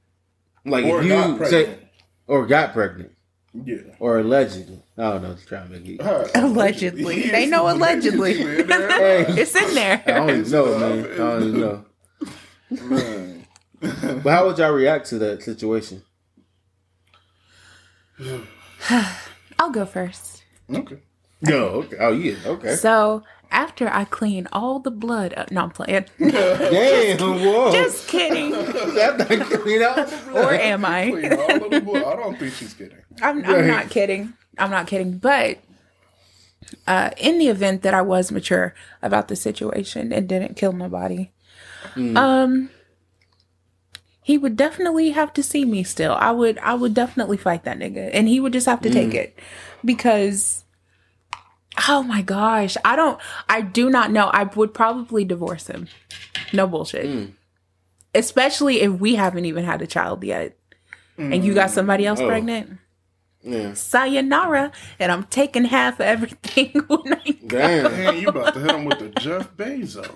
like 0.66 0.84
Or 0.86 1.02
if 1.02 1.08
got 1.08 1.28
you 1.30 1.36
pregnant. 1.36 1.48
say, 1.50 1.85
or 2.26 2.46
got 2.46 2.72
pregnant, 2.72 3.12
Yeah. 3.54 3.78
or 4.00 4.18
allegedly. 4.18 4.82
I 4.98 5.02
don't 5.12 5.22
know. 5.22 5.34
Just 5.34 5.48
trying 5.48 5.68
to 5.68 5.78
make 5.78 5.86
it. 6.00 6.30
Allegedly. 6.34 7.28
They 7.30 7.46
know 7.46 7.68
allegedly. 7.70 8.34
It's 8.40 9.54
in 9.54 9.74
there. 9.74 10.02
I 10.06 10.10
don't 10.12 10.30
even 10.30 10.50
know, 10.50 10.78
man. 10.78 11.04
I 11.04 11.16
don't 11.16 11.42
even 11.48 11.60
know. 11.60 11.84
Man. 12.70 13.46
But 14.22 14.30
how 14.30 14.46
would 14.46 14.58
y'all 14.58 14.72
react 14.72 15.06
to 15.10 15.18
that 15.18 15.42
situation? 15.42 16.02
I'll 19.58 19.70
go 19.70 19.84
first. 19.86 20.44
Okay. 20.74 20.98
No. 21.42 21.64
Okay. 21.66 21.96
Oh 22.00 22.12
yeah. 22.12 22.36
Okay. 22.46 22.74
So 22.76 23.22
after 23.50 23.88
I 23.88 24.04
clean 24.04 24.48
all 24.52 24.78
the 24.78 24.90
blood 24.90 25.34
up, 25.36 25.50
no, 25.50 25.62
I'm 25.62 25.70
playing. 25.70 26.06
Damn. 26.18 27.18
Whoa. 27.18 27.72
Just 27.72 28.08
kidding. 28.08 28.50
That 28.52 29.26
not 29.28 29.60
clean 29.60 29.82
out. 29.82 30.12
Or 30.34 30.52
am 30.52 30.84
I? 30.84 31.10
Clean 31.10 31.32
all 31.32 31.68
the 31.68 31.80
blood. 31.80 32.04
I 32.04 32.16
don't 32.16 32.38
think 32.38 32.52
she's 32.54 32.74
kidding. 32.74 32.98
I'm, 33.22 33.44
I'm 33.44 33.66
not 33.66 33.90
kidding. 33.90 34.32
I'm 34.58 34.70
not 34.70 34.86
kidding. 34.86 35.18
But 35.18 35.58
uh, 36.86 37.10
in 37.16 37.38
the 37.38 37.48
event 37.48 37.82
that 37.82 37.94
I 37.94 38.02
was 38.02 38.30
mature 38.32 38.74
about 39.02 39.28
the 39.28 39.36
situation 39.36 40.12
and 40.12 40.28
didn't 40.28 40.56
kill 40.56 40.72
nobody, 40.72 41.30
um, 41.96 42.70
he 44.22 44.36
would 44.36 44.56
definitely 44.56 45.10
have 45.10 45.32
to 45.34 45.42
see 45.42 45.64
me 45.64 45.82
still. 45.84 46.14
I 46.14 46.32
would. 46.32 46.58
I 46.58 46.74
would 46.74 46.94
definitely 46.94 47.36
fight 47.36 47.64
that 47.64 47.78
nigga, 47.78 48.10
and 48.12 48.28
he 48.28 48.40
would 48.40 48.52
just 48.52 48.66
have 48.66 48.80
to 48.82 48.90
take 48.90 49.14
it 49.14 49.38
because. 49.84 50.64
Oh 51.88 52.02
my 52.02 52.22
gosh. 52.22 52.76
I 52.84 52.96
don't 52.96 53.20
I 53.48 53.60
do 53.60 53.90
not 53.90 54.10
know. 54.10 54.26
I 54.26 54.44
would 54.44 54.72
probably 54.74 55.24
divorce 55.24 55.66
him. 55.66 55.88
No 56.52 56.66
bullshit. 56.66 57.06
Mm. 57.06 57.32
Especially 58.14 58.80
if 58.80 58.92
we 58.92 59.14
haven't 59.14 59.44
even 59.44 59.64
had 59.64 59.82
a 59.82 59.86
child 59.86 60.24
yet. 60.24 60.56
And 61.18 61.44
you 61.44 61.54
got 61.54 61.70
somebody 61.70 62.04
else 62.06 62.20
mm. 62.20 62.24
Oh. 62.24 62.28
pregnant 62.28 62.78
Yeah. 63.42 63.72
sayonara, 63.74 64.70
and 64.98 65.10
I'm 65.12 65.24
taking 65.24 65.64
half 65.64 65.94
of 65.94 66.06
everything 66.06 66.72
when 66.88 67.14
I 67.14 67.30
go. 67.46 67.58
Damn. 67.58 67.92
Man, 67.92 68.16
you 68.20 68.28
about 68.28 68.52
to 68.54 68.60
hit 68.60 68.70
him 68.70 68.84
with 68.84 68.98
the 68.98 69.08
Jeff 69.20 69.54
Bezos. 69.56 70.10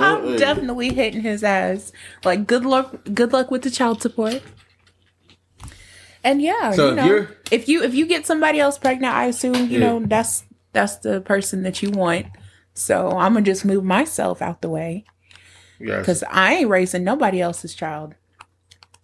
I'm 0.00 0.36
definitely 0.36 0.94
hitting 0.94 1.20
his 1.22 1.42
ass. 1.44 1.92
Like 2.24 2.46
good 2.46 2.64
luck, 2.64 2.94
good 3.12 3.32
luck 3.34 3.50
with 3.50 3.62
the 3.62 3.70
child 3.70 4.00
support. 4.02 4.42
And 6.22 6.42
yeah, 6.42 6.72
So 6.72 6.90
you 6.90 6.94
know, 6.96 7.04
you're- 7.06 7.28
if 7.50 7.68
you 7.68 7.82
if 7.82 7.94
you 7.94 8.06
get 8.06 8.26
somebody 8.26 8.60
else 8.60 8.78
pregnant, 8.78 9.14
I 9.14 9.26
assume 9.26 9.54
you 9.54 9.78
Yeah. 9.78 9.78
know 9.80 10.00
that's 10.06 10.44
that's 10.72 10.96
the 10.96 11.20
person 11.20 11.62
that 11.62 11.82
you 11.82 11.90
want. 11.90 12.26
So 12.74 13.10
I'm 13.10 13.34
gonna 13.34 13.44
just 13.44 13.64
move 13.64 13.84
myself 13.84 14.40
out 14.40 14.62
the 14.62 14.68
way 14.68 15.04
Yes. 15.80 16.00
Because 16.00 16.22
I 16.30 16.54
ain't 16.56 16.68
raising 16.68 17.04
nobody 17.04 17.40
else's 17.40 17.74
child. 17.74 18.14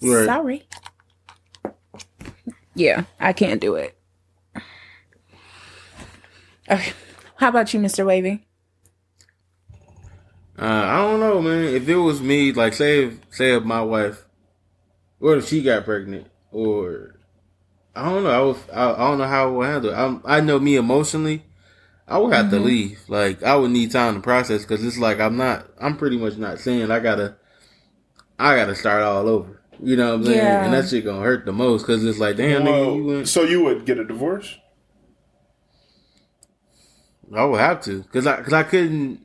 Right. 0.02 0.26
Sorry. 0.26 0.68
Yeah, 2.74 3.04
I 3.18 3.32
can't 3.32 3.60
do 3.60 3.76
it. 3.76 3.96
Okay. 6.70 6.92
How 7.36 7.48
about 7.48 7.72
you, 7.72 7.80
Mr. 7.80 8.04
Wavy? 8.04 8.46
Uh, 10.58 10.64
I 10.64 10.96
don't 10.98 11.20
know, 11.20 11.40
man. 11.40 11.64
If 11.64 11.88
it 11.88 11.96
was 11.96 12.20
me, 12.20 12.52
like 12.52 12.74
say 12.74 13.04
if 13.04 13.20
say 13.30 13.54
if 13.54 13.64
my 13.64 13.80
wife, 13.80 14.26
or 15.20 15.36
if 15.36 15.48
she 15.48 15.62
got 15.62 15.84
pregnant, 15.84 16.26
or 16.50 17.18
I 17.94 18.10
don't 18.10 18.24
know, 18.24 18.30
I 18.30 18.40
would, 18.42 18.56
I, 18.72 18.92
I 18.92 19.08
don't 19.08 19.18
know 19.18 19.26
how 19.26 19.44
I 19.44 19.50
would 19.50 19.66
handle 19.66 19.90
it. 19.92 19.94
I'm, 19.94 20.22
I 20.24 20.40
know 20.40 20.58
me 20.58 20.76
emotionally, 20.76 21.44
I 22.08 22.18
would 22.18 22.32
have 22.32 22.50
to 22.50 22.56
mm-hmm. 22.56 22.66
leave. 22.66 23.00
Like 23.08 23.42
I 23.42 23.56
would 23.56 23.70
need 23.70 23.90
time 23.90 24.14
to 24.14 24.20
process 24.20 24.62
because 24.62 24.84
it's 24.84 24.98
like 24.98 25.20
I'm 25.20 25.36
not, 25.36 25.66
I'm 25.80 25.96
pretty 25.96 26.16
much 26.16 26.36
not 26.36 26.60
saying 26.60 26.90
I 26.90 27.00
gotta, 27.00 27.36
I 28.38 28.54
gotta 28.56 28.74
start 28.74 29.02
all 29.02 29.28
over. 29.28 29.62
You 29.82 29.96
know 29.96 30.10
what 30.10 30.14
I'm 30.14 30.24
saying? 30.24 30.38
Yeah. 30.38 30.64
And 30.64 30.72
that 30.72 30.88
shit 30.88 31.04
gonna 31.04 31.22
hurt 31.22 31.44
the 31.44 31.52
most 31.52 31.82
because 31.82 32.04
it's 32.04 32.18
like, 32.18 32.36
damn, 32.36 32.62
nigga, 32.62 32.96
you 32.96 33.04
went. 33.04 33.28
so 33.28 33.42
you 33.42 33.62
would 33.64 33.84
get 33.84 33.98
a 33.98 34.04
divorce? 34.04 34.56
I 37.34 37.44
would 37.44 37.60
have 37.60 37.82
to, 37.82 38.04
cause 38.04 38.26
I, 38.26 38.40
cause 38.40 38.52
I 38.52 38.62
couldn't. 38.62 39.20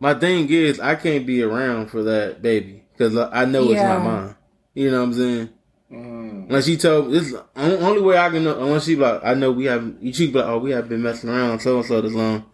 My 0.00 0.14
thing 0.14 0.48
is, 0.50 0.80
I 0.80 0.96
can't 0.96 1.24
be 1.24 1.42
around 1.42 1.90
for 1.90 2.02
that 2.02 2.42
baby, 2.42 2.82
cause 2.98 3.16
I 3.16 3.42
I 3.42 3.44
know 3.44 3.64
it's 3.64 3.74
Yeah. 3.74 3.94
not 3.94 4.04
mine. 4.04 4.36
You 4.74 4.90
know 4.90 4.98
what 4.98 5.06
I'm 5.06 5.14
saying? 5.14 5.50
Unless 6.50 6.66
she 6.66 6.76
told 6.76 7.06
me 7.06 7.12
this, 7.12 7.30
the 7.30 7.44
only 7.54 8.02
way 8.02 8.18
I 8.18 8.28
can 8.28 8.42
know. 8.42 8.60
Unless 8.60 8.86
she 8.86 8.96
like, 8.96 9.20
I 9.22 9.34
know 9.34 9.52
we 9.52 9.66
have. 9.66 9.94
She 10.12 10.26
be 10.26 10.32
like, 10.32 10.46
oh, 10.46 10.58
we 10.58 10.72
have 10.72 10.88
been 10.88 11.00
messing 11.00 11.30
around 11.30 11.60
so 11.60 11.76
and 11.78 11.86
so 11.86 12.00
this 12.00 12.12
long. 12.12 12.44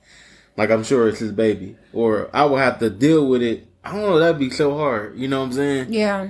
Like 0.55 0.71
I'm 0.71 0.85
sure 0.85 1.09
it's 1.09 1.21
his 1.21 1.33
baby, 1.33 1.77
or 1.95 2.29
I 2.35 2.45
will 2.45 2.59
have 2.59 2.79
to 2.81 2.91
deal 2.91 3.27
with 3.27 3.41
it. 3.41 3.67
I 3.83 3.93
don't 3.93 4.03
know. 4.03 4.19
That'd 4.19 4.39
be 4.39 4.51
so 4.51 4.77
hard. 4.77 5.19
You 5.19 5.29
know 5.29 5.41
what 5.41 5.47
I'm 5.47 5.53
saying? 5.55 5.95
Yeah. 5.95 6.29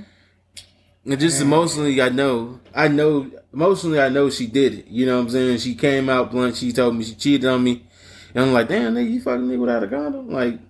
And 1.04 1.18
just 1.18 1.42
emotionally, 1.42 2.00
I 2.00 2.08
know, 2.08 2.60
I 2.72 2.86
know, 2.86 3.32
emotionally, 3.52 4.00
I 4.00 4.10
know 4.10 4.30
she 4.30 4.46
did 4.46 4.74
it. 4.74 4.86
You 4.86 5.06
know 5.06 5.16
what 5.16 5.24
I'm 5.24 5.30
saying? 5.30 5.58
She 5.58 5.74
came 5.74 6.08
out 6.08 6.30
blunt. 6.30 6.54
She 6.54 6.72
told 6.72 6.94
me 6.94 7.02
she 7.02 7.16
cheated 7.16 7.50
on 7.50 7.64
me. 7.64 7.84
And 8.32 8.44
I'm 8.44 8.52
like, 8.52 8.68
damn, 8.68 8.94
nigga, 8.94 9.10
you 9.10 9.20
fucking 9.20 9.48
me 9.48 9.56
without 9.56 9.82
a 9.82 9.88
condom? 9.88 10.30
Like, 10.30 10.60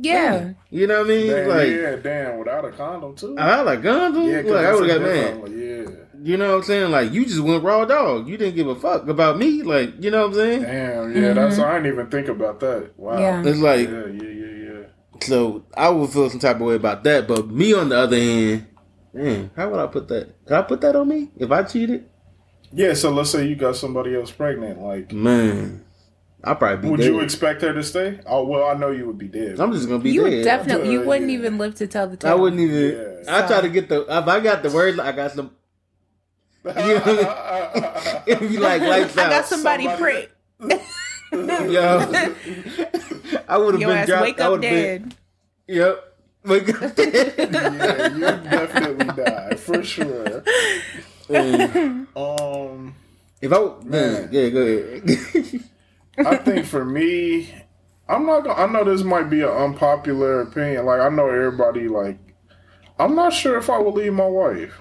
Yeah. 0.00 0.52
you 0.70 0.86
know 0.86 0.98
what 1.00 1.06
I 1.06 1.08
mean? 1.08 1.26
Damn, 1.30 1.48
like, 1.48 1.68
yeah, 1.68 1.96
damn, 1.96 2.38
without 2.38 2.64
a 2.64 2.70
condom 2.72 3.14
too. 3.16 3.36
I 3.38 3.56
had 3.56 3.66
a 3.66 3.80
condom? 3.80 4.24
yeah, 4.30 4.42
'cause 4.42 4.50
like, 4.50 4.58
I 4.58 4.62
that's 4.62 4.80
would 4.80 4.90
have 4.90 5.00
got 5.00 5.06
different 5.06 5.34
mad. 5.34 5.42
one, 5.42 5.58
Yeah. 5.58 5.90
You 6.22 6.36
know 6.36 6.48
what 6.50 6.56
I'm 6.56 6.62
saying? 6.64 6.90
Like, 6.90 7.12
you 7.12 7.24
just 7.24 7.40
went 7.40 7.62
raw 7.62 7.84
dog. 7.84 8.26
You 8.28 8.36
didn't 8.36 8.56
give 8.56 8.66
a 8.66 8.74
fuck 8.74 9.06
about 9.06 9.38
me. 9.38 9.62
Like, 9.62 10.02
you 10.02 10.10
know 10.10 10.22
what 10.22 10.28
I'm 10.28 10.34
saying? 10.34 10.62
Damn, 10.62 11.16
yeah, 11.22 11.32
that's 11.34 11.58
I 11.58 11.74
didn't 11.74 11.92
even 11.92 12.06
think 12.08 12.28
about 12.28 12.58
that. 12.60 12.90
Wow. 12.96 13.12
Mm-hmm. 13.16 13.44
Yeah. 13.44 13.50
It's 13.52 13.60
like, 13.60 13.88
yeah, 13.88 14.06
yeah, 14.06 14.30
yeah, 14.30 14.72
yeah. 14.72 14.82
so 15.20 15.64
I 15.76 15.88
would 15.88 16.10
feel 16.10 16.28
some 16.30 16.40
type 16.40 16.56
of 16.56 16.62
way 16.62 16.74
about 16.74 17.04
that. 17.04 17.28
But 17.28 17.48
me, 17.48 17.74
on 17.74 17.90
the 17.90 17.98
other 17.98 18.16
hand, 18.18 18.66
man, 19.14 19.50
how 19.56 19.70
would 19.70 19.78
I 19.78 19.86
put 19.86 20.08
that? 20.08 20.44
Could 20.46 20.56
I 20.56 20.62
put 20.62 20.80
that 20.80 20.96
on 20.96 21.06
me 21.08 21.30
if 21.36 21.50
I 21.52 21.62
cheated? 21.62 22.06
Yeah, 22.72 22.94
so 22.94 23.10
let's 23.12 23.30
say 23.30 23.46
you 23.46 23.54
got 23.54 23.76
somebody 23.76 24.16
else 24.16 24.32
pregnant. 24.32 24.80
Like, 24.82 25.12
Man, 25.12 25.84
I'd 26.46 26.58
probably 26.58 26.82
be 26.82 26.88
would 26.90 27.00
dead. 27.00 27.06
you 27.06 27.20
expect 27.20 27.62
her 27.62 27.72
to 27.74 27.82
stay? 27.82 28.20
Oh, 28.26 28.44
well, 28.46 28.64
I 28.64 28.74
know 28.74 28.90
you 28.90 29.06
would 29.06 29.18
be 29.18 29.28
dead. 29.28 29.58
I'm 29.60 29.72
just 29.72 29.88
gonna 29.88 29.98
be 30.02 30.12
You 30.12 30.22
dead. 30.24 30.30
would 30.32 30.44
definitely, 30.44 30.92
you 30.92 31.00
wouldn't 31.02 31.30
yeah. 31.30 31.38
even 31.38 31.58
live 31.58 31.74
to 31.76 31.86
tell 31.86 32.06
the 32.08 32.16
tale. 32.16 32.30
I 32.30 32.34
wouldn't 32.34 32.60
even. 32.60 33.22
Yeah. 33.24 33.42
I 33.44 33.46
try 33.46 33.60
to 33.60 33.68
get 33.68 33.88
the. 33.88 34.02
If 34.02 34.28
I 34.28 34.40
got 34.40 34.62
the 34.62 34.70
word, 34.70 34.98
I 35.00 35.12
got 35.12 35.32
some. 35.32 35.50
You 36.66 36.72
know, 36.72 38.22
if 38.26 38.42
you 38.42 38.58
like 38.60 38.82
lights 38.82 39.16
I 39.16 39.30
got 39.30 39.46
somebody, 39.46 39.84
Somebody- 39.84 40.28
prick. 40.60 40.82
yo, 41.70 41.98
I 43.48 43.56
would 43.58 43.74
have 43.74 43.80
been 43.80 43.90
ass 43.90 44.06
dropped. 44.08 44.22
wake 44.22 44.40
up 44.40 44.60
dead. 44.60 45.02
been. 45.66 45.76
Yep. 45.76 46.04
Wake 46.44 46.82
up 46.82 46.94
dead. 46.96 47.34
yeah, 47.38 48.08
you 48.08 48.20
definitely 48.50 49.24
die 49.24 49.54
for 49.56 49.82
sure. 49.84 50.42
Man, 51.28 52.06
Um, 52.16 52.94
if 53.40 53.52
I 53.52 53.84
man, 53.84 54.28
yeah, 54.32 54.48
go 54.48 54.60
ahead. 54.62 55.60
I 56.18 56.36
think 56.36 56.66
for 56.66 56.84
me, 56.84 57.52
I'm 58.08 58.24
not 58.26 58.44
gonna. 58.44 58.60
I 58.62 58.66
know 58.70 58.84
this 58.84 59.02
might 59.02 59.28
be 59.30 59.42
an 59.42 59.48
unpopular 59.48 60.40
opinion. 60.42 60.86
Like 60.86 61.00
I 61.00 61.08
know 61.08 61.28
everybody. 61.28 61.88
Like 61.88 62.18
I'm 62.98 63.14
not 63.14 63.32
sure 63.32 63.58
if 63.58 63.68
I 63.68 63.78
would 63.78 63.94
leave 63.94 64.12
my 64.14 64.26
wife. 64.26 64.80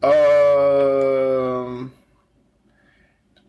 Um, 0.00 1.92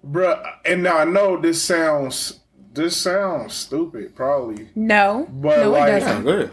bruh, 0.06 0.52
and 0.66 0.84
now 0.84 0.98
I 1.00 1.06
know 1.06 1.40
this 1.40 1.62
sounds 1.62 2.40
this 2.74 2.96
sounds 2.98 3.54
stupid, 3.54 4.16
probably, 4.16 4.70
No, 4.76 5.28
But, 5.32 5.58
no, 5.64 5.72
like- 5.72 5.90
it 5.94 6.00
doesn't. 6.00 6.24
good. 6.24 6.52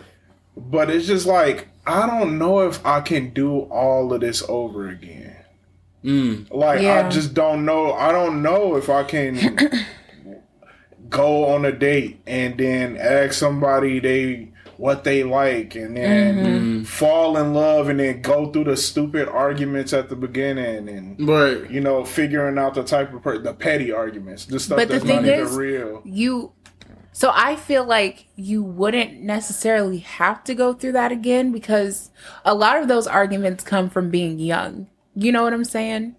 but 0.56 0.90
it's 0.90 1.06
just 1.06 1.26
like 1.26 1.68
I 1.86 2.06
don't 2.06 2.38
know 2.38 2.60
if 2.68 2.84
I 2.84 3.00
can 3.00 3.30
do 3.30 3.60
all 3.60 4.12
of 4.12 4.20
this 4.20 4.42
over 4.48 4.88
again. 4.88 5.35
Mm. 6.05 6.51
Like 6.52 6.82
Yeah. 6.82 7.06
I 7.06 7.09
just 7.10 7.35
don't 7.35 7.64
know. 7.64 7.93
I 7.93 8.12
don't 8.12 8.43
know 8.43 8.77
if 8.77 8.89
I 8.89 9.02
can 9.05 9.36
go 11.09 11.47
on 11.47 11.64
a 11.64 11.73
date 11.73 12.20
and 12.27 12.59
then 12.59 12.97
ask 12.97 13.35
somebody 13.35 14.01
they 14.01 14.48
what 14.77 15.05
they 15.05 15.23
like 15.24 15.74
and 15.74 15.97
then 15.97 16.36
Mm-hmm. 16.36 16.82
fall 16.85 17.39
in 17.39 17.55
love 17.55 17.89
and 17.89 17.98
then 17.98 18.20
go 18.20 18.52
through 18.52 18.64
the 18.64 18.77
stupid 18.77 19.27
arguments 19.28 19.93
at 19.94 20.09
the 20.10 20.16
beginning 20.16 20.89
and 20.89 21.27
Right. 21.28 21.70
you 21.70 21.81
know 21.81 22.05
figuring 22.05 22.59
out 22.59 22.74
the 22.74 22.85
type 22.85 23.12
of 23.14 23.23
per- 23.23 23.39
the 23.39 23.55
petty 23.55 23.90
arguments, 23.93 24.44
the 24.44 24.60
stuff 24.60 24.77
But 24.77 24.89
the 24.89 24.94
that's 24.94 25.05
not 25.06 25.23
thing 25.23 25.32
even 25.32 25.47
is- 25.47 25.55
real. 25.56 26.02
You, 26.05 26.52
so 27.12 27.32
I 27.35 27.56
feel 27.56 27.85
like 27.85 28.27
you 28.36 28.62
wouldn't 28.62 29.20
necessarily 29.23 29.98
have 29.98 30.44
to 30.44 30.55
go 30.55 30.74
through 30.74 30.93
that 30.93 31.10
again 31.10 31.52
because 31.52 32.10
a 32.44 32.55
lot 32.55 32.77
of 32.82 32.89
those 32.89 33.06
arguments 33.06 33.64
come 33.64 33.89
from 33.89 34.10
being 34.10 34.39
young. 34.39 34.89
You 35.16 35.32
know 35.32 35.43
what 35.43 35.55
I'm 35.55 35.64
saying? 35.64 36.14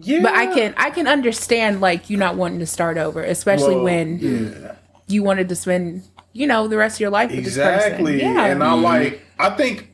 Yeah, 0.00 0.22
But 0.22 0.34
I 0.34 0.46
can 0.46 0.74
I 0.76 0.90
can 0.90 1.06
understand 1.06 1.80
like 1.80 2.10
you 2.10 2.16
not 2.16 2.36
wanting 2.36 2.58
to 2.58 2.66
start 2.66 2.98
over, 2.98 3.22
especially 3.22 3.76
Well, 3.76 3.84
when 3.84 4.18
yeah. 4.18 4.74
you 5.06 5.22
wanted 5.22 5.48
to 5.50 5.54
spend 5.56 6.02
you 6.32 6.46
know 6.46 6.68
the 6.68 6.76
rest 6.76 6.96
of 6.96 7.00
your 7.00 7.10
life 7.10 7.30
with 7.30 7.44
this 7.44 7.56
person. 7.56 7.74
Exactly. 7.74 8.20
Yeah. 8.20 8.46
And 8.46 8.62
I 8.62 8.72
mm-hmm. 8.72 8.82
like 8.82 9.22
I 9.38 9.50
think 9.50 9.90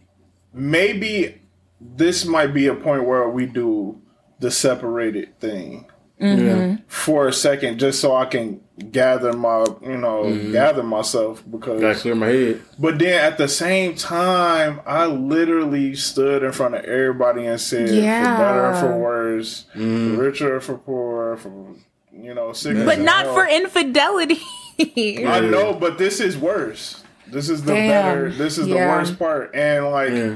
maybe 0.52 1.40
this 1.80 2.24
might 2.24 2.54
be 2.54 2.68
a 2.68 2.74
point 2.74 3.04
where 3.04 3.28
we 3.28 3.46
do 3.46 4.00
the 4.38 4.50
separated 4.50 5.38
thing 5.40 5.86
Mm-hmm. 6.22 6.46
Yeah. 6.46 6.76
for 6.86 7.26
a 7.28 7.32
second 7.32 7.78
just 7.78 8.00
so 8.00 8.14
I 8.14 8.26
can 8.26 8.60
gather 8.90 9.32
my 9.32 9.64
you 9.82 9.96
know, 9.98 10.22
Mm-hmm. 10.24 10.52
gather 10.52 10.82
myself 10.82 11.42
because 11.50 11.80
Gotta 11.80 11.98
clear 11.98 12.14
my 12.14 12.26
head. 12.28 12.60
but 12.78 12.98
then 12.98 13.22
at 13.24 13.38
the 13.38 13.48
same 13.48 13.94
time 13.96 14.80
I 14.86 15.06
literally 15.06 15.94
stood 15.96 16.42
in 16.44 16.52
front 16.52 16.74
of 16.76 16.84
everybody 16.84 17.44
and 17.46 17.60
said 17.60 17.88
Yeah. 17.90 18.36
for 18.36 18.42
better 18.42 18.66
or 18.66 18.74
for 18.76 18.98
worse, 18.98 19.64
Mm. 19.74 20.14
for 20.16 20.22
richer 20.22 20.56
or 20.56 20.60
for 20.60 20.78
poor, 20.78 21.36
for 21.38 21.74
you 22.12 22.34
know, 22.34 22.52
sickness 22.52 22.84
but 22.86 23.00
not 23.00 23.24
health. 23.24 23.34
for 23.34 23.46
infidelity. 23.48 24.40
I 25.26 25.40
know, 25.40 25.74
but 25.74 25.98
this 25.98 26.20
is 26.20 26.36
worse. 26.38 27.02
This 27.26 27.48
is 27.48 27.62
the 27.64 27.72
Damn. 27.74 27.88
better. 27.90 28.30
This 28.30 28.58
is 28.58 28.66
the 28.66 28.74
worst 28.76 29.18
part, 29.18 29.54
and 29.54 29.86
like 29.90 30.10
Yeah. 30.10 30.34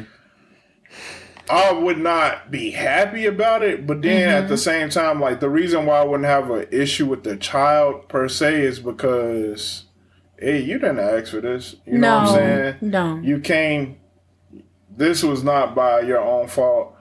I 1.48 1.72
would 1.72 1.98
not 1.98 2.50
be 2.50 2.70
happy 2.72 3.26
about 3.26 3.62
it. 3.62 3.86
But 3.86 4.02
then 4.02 4.28
Mm-hmm. 4.28 4.42
at 4.44 4.48
the 4.48 4.56
same 4.58 4.88
time, 4.90 5.20
like 5.20 5.40
the 5.40 5.48
reason 5.50 5.86
why 5.86 6.00
I 6.00 6.04
wouldn't 6.04 6.26
have 6.28 6.50
an 6.50 6.66
issue 6.70 7.06
with 7.06 7.22
the 7.24 7.36
child 7.36 8.08
per 8.08 8.28
se 8.28 8.62
is 8.62 8.78
because, 8.80 9.84
hey, 10.38 10.60
you 10.60 10.78
didn't 10.78 10.98
ask 10.98 11.30
for 11.32 11.40
this. 11.40 11.76
You 11.86 11.98
know 11.98 12.18
what 12.18 12.28
I'm 12.28 12.34
saying? 12.34 12.76
no. 12.80 13.16
You 13.22 13.38
came. 13.40 13.98
This 14.96 15.22
was 15.22 15.44
not 15.44 15.74
by 15.74 16.00
your 16.00 16.20
own 16.20 16.48
fault. 16.48 16.94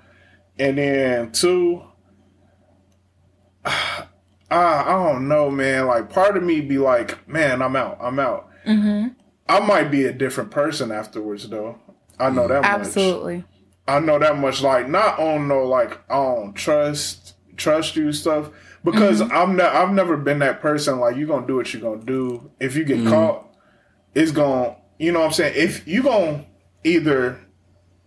And 0.59 0.77
then 0.77 1.31
two, 1.31 1.83
I, 3.65 4.05
I 4.49 4.83
don't 5.11 5.27
know, 5.27 5.49
man. 5.49 5.87
Like 5.87 6.09
part 6.09 6.37
of 6.37 6.43
me 6.43 6.61
be 6.61 6.77
like, 6.77 7.27
man, 7.27 7.61
I'm 7.61 7.75
out. 7.75 7.97
I'm 8.01 8.19
out. 8.19 8.49
hmm 8.65 9.07
I 9.47 9.59
might 9.59 9.91
be 9.91 10.05
a 10.05 10.11
different 10.13 10.49
person 10.49 10.91
afterwards, 10.91 11.47
though. 11.49 11.77
I 12.19 12.31
know 12.31 12.47
that 12.47 12.63
much. 12.63 12.71
Absolutely. 12.71 13.43
I 13.87 13.99
know 13.99 14.19
that 14.19 14.37
much. 14.37 14.61
Like 14.61 14.89
not 14.89 15.19
on 15.19 15.47
no 15.47 15.63
like 15.63 15.99
I 16.09 16.15
don't 16.15 16.53
trust 16.53 17.35
trust 17.57 17.95
you 17.95 18.11
stuff 18.11 18.49
because 18.83 19.21
mm-hmm. 19.21 19.35
I'm 19.35 19.55
not. 19.55 19.75
I've 19.75 19.93
never 19.93 20.17
been 20.17 20.39
that 20.39 20.61
person. 20.61 20.99
Like 20.99 21.15
you 21.17 21.27
gonna 21.27 21.47
do 21.47 21.55
what 21.55 21.73
you 21.73 21.79
gonna 21.79 22.03
do. 22.03 22.51
If 22.59 22.75
you 22.75 22.83
get 22.83 22.99
mm-hmm. 22.99 23.09
caught, 23.09 23.47
it's 24.13 24.31
gonna. 24.31 24.77
You 24.97 25.11
know 25.11 25.19
what 25.19 25.27
I'm 25.27 25.33
saying? 25.33 25.53
If 25.57 25.87
you 25.87 26.03
gonna 26.03 26.45
either 26.83 27.39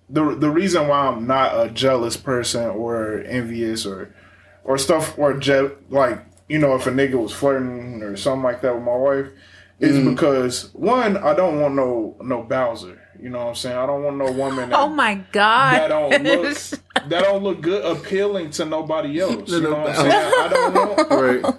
the 0.09 0.35
the 0.35 0.51
reason 0.51 0.89
why 0.89 1.07
I'm 1.07 1.27
not 1.27 1.67
a 1.67 1.71
jealous 1.71 2.17
person 2.17 2.67
or 2.67 3.21
envious 3.27 3.85
or 3.85 4.15
or 4.65 4.79
stuff 4.79 5.19
or 5.19 5.35
je- 5.35 5.71
like 5.91 6.25
you 6.49 6.59
know 6.59 6.75
if 6.75 6.87
a 6.87 6.91
nigga 6.91 7.15
was 7.15 7.33
flirting 7.33 8.03
or 8.03 8.17
something 8.17 8.43
like 8.43 8.63
that 8.63 8.75
with 8.75 8.85
my 8.85 8.97
wife 8.97 9.29
is 9.81 9.97
mm. 9.99 10.11
because 10.11 10.73
one 10.75 11.17
I 11.17 11.35
don't 11.35 11.61
want 11.61 11.75
no 11.75 12.17
no 12.21 12.43
Bowser. 12.43 13.01
You 13.20 13.31
know 13.31 13.39
what 13.39 13.49
I'm 13.49 13.55
saying? 13.57 13.77
I 13.77 13.86
don't 13.86 14.03
want 14.05 14.16
no 14.16 14.31
woman 14.32 14.69
that, 14.70 14.78
Oh 14.78 14.89
my 14.89 15.16
god. 15.32 15.74
that 15.74 15.89
don't 15.89 16.11
look 16.23 16.55
that 17.09 17.23
don't 17.24 17.43
look 17.43 17.61
good 17.61 17.85
appealing 17.85 18.51
to 18.51 18.65
nobody 18.65 19.20
else. 19.20 19.51
You 19.51 19.61
know 19.62 19.70
what 19.77 19.89
I'm 19.90 19.95
saying? 19.97 20.12
I 20.12 20.49
don't 20.49 20.74
want 20.74 21.11
Right. 21.11 21.55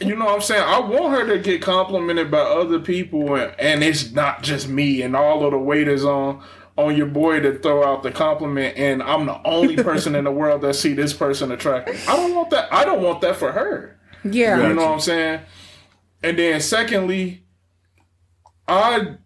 you 0.00 0.16
know 0.16 0.24
what 0.24 0.34
I'm 0.34 0.40
saying? 0.40 0.62
I 0.64 0.80
want 0.80 1.12
her 1.14 1.26
to 1.28 1.38
get 1.38 1.62
complimented 1.62 2.30
by 2.30 2.38
other 2.40 2.80
people, 2.80 3.36
and, 3.36 3.54
and 3.60 3.84
it's 3.84 4.10
not 4.12 4.42
just 4.42 4.68
me 4.68 5.02
and 5.02 5.14
all 5.14 5.44
of 5.44 5.52
the 5.52 5.58
weight 5.58 5.86
is 5.88 6.04
on 6.04 6.42
on 6.76 6.96
your 6.96 7.06
boy 7.06 7.38
to 7.38 7.56
throw 7.60 7.84
out 7.84 8.02
the 8.02 8.10
compliment, 8.10 8.76
and 8.76 9.00
I'm 9.00 9.26
the 9.26 9.40
only 9.46 9.76
person 9.76 10.16
in 10.16 10.24
the 10.24 10.32
world 10.32 10.62
that 10.62 10.74
see 10.74 10.92
this 10.92 11.12
person 11.12 11.52
attractive. 11.52 12.04
I 12.08 12.16
don't 12.16 12.34
want 12.34 12.50
that. 12.50 12.72
I 12.72 12.84
don't 12.84 13.00
want 13.00 13.20
that 13.20 13.36
for 13.36 13.52
her. 13.52 13.96
Yeah. 14.24 14.66
You 14.68 14.74
know 14.74 14.86
what 14.86 14.94
I'm 14.94 15.00
saying? 15.00 15.40
And 16.24 16.36
then 16.36 16.60
secondly, 16.60 17.44
I 18.66 19.16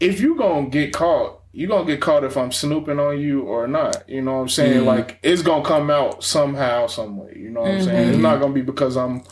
if 0.00 0.20
you 0.20 0.36
gonna 0.36 0.68
get 0.68 0.92
caught, 0.92 1.40
you 1.52 1.66
gonna 1.66 1.84
get 1.84 2.00
caught 2.00 2.24
if 2.24 2.36
I'm 2.36 2.52
snooping 2.52 3.00
on 3.00 3.20
you 3.20 3.42
or 3.42 3.66
not. 3.66 4.08
You 4.08 4.22
know 4.22 4.34
what 4.34 4.42
I'm 4.42 4.48
saying? 4.48 4.78
Mm-hmm. 4.78 4.86
Like 4.86 5.18
it's 5.22 5.42
gonna 5.42 5.64
come 5.64 5.90
out 5.90 6.22
somehow, 6.22 6.86
some 6.86 7.16
way. 7.16 7.34
You 7.36 7.50
know 7.50 7.62
what 7.62 7.70
I'm 7.70 7.82
saying? 7.82 8.08
It's 8.08 8.12
mm-hmm. 8.14 8.22
not 8.22 8.40
gonna 8.40 8.54
be 8.54 8.62
because 8.62 8.96
I'm 8.96 9.22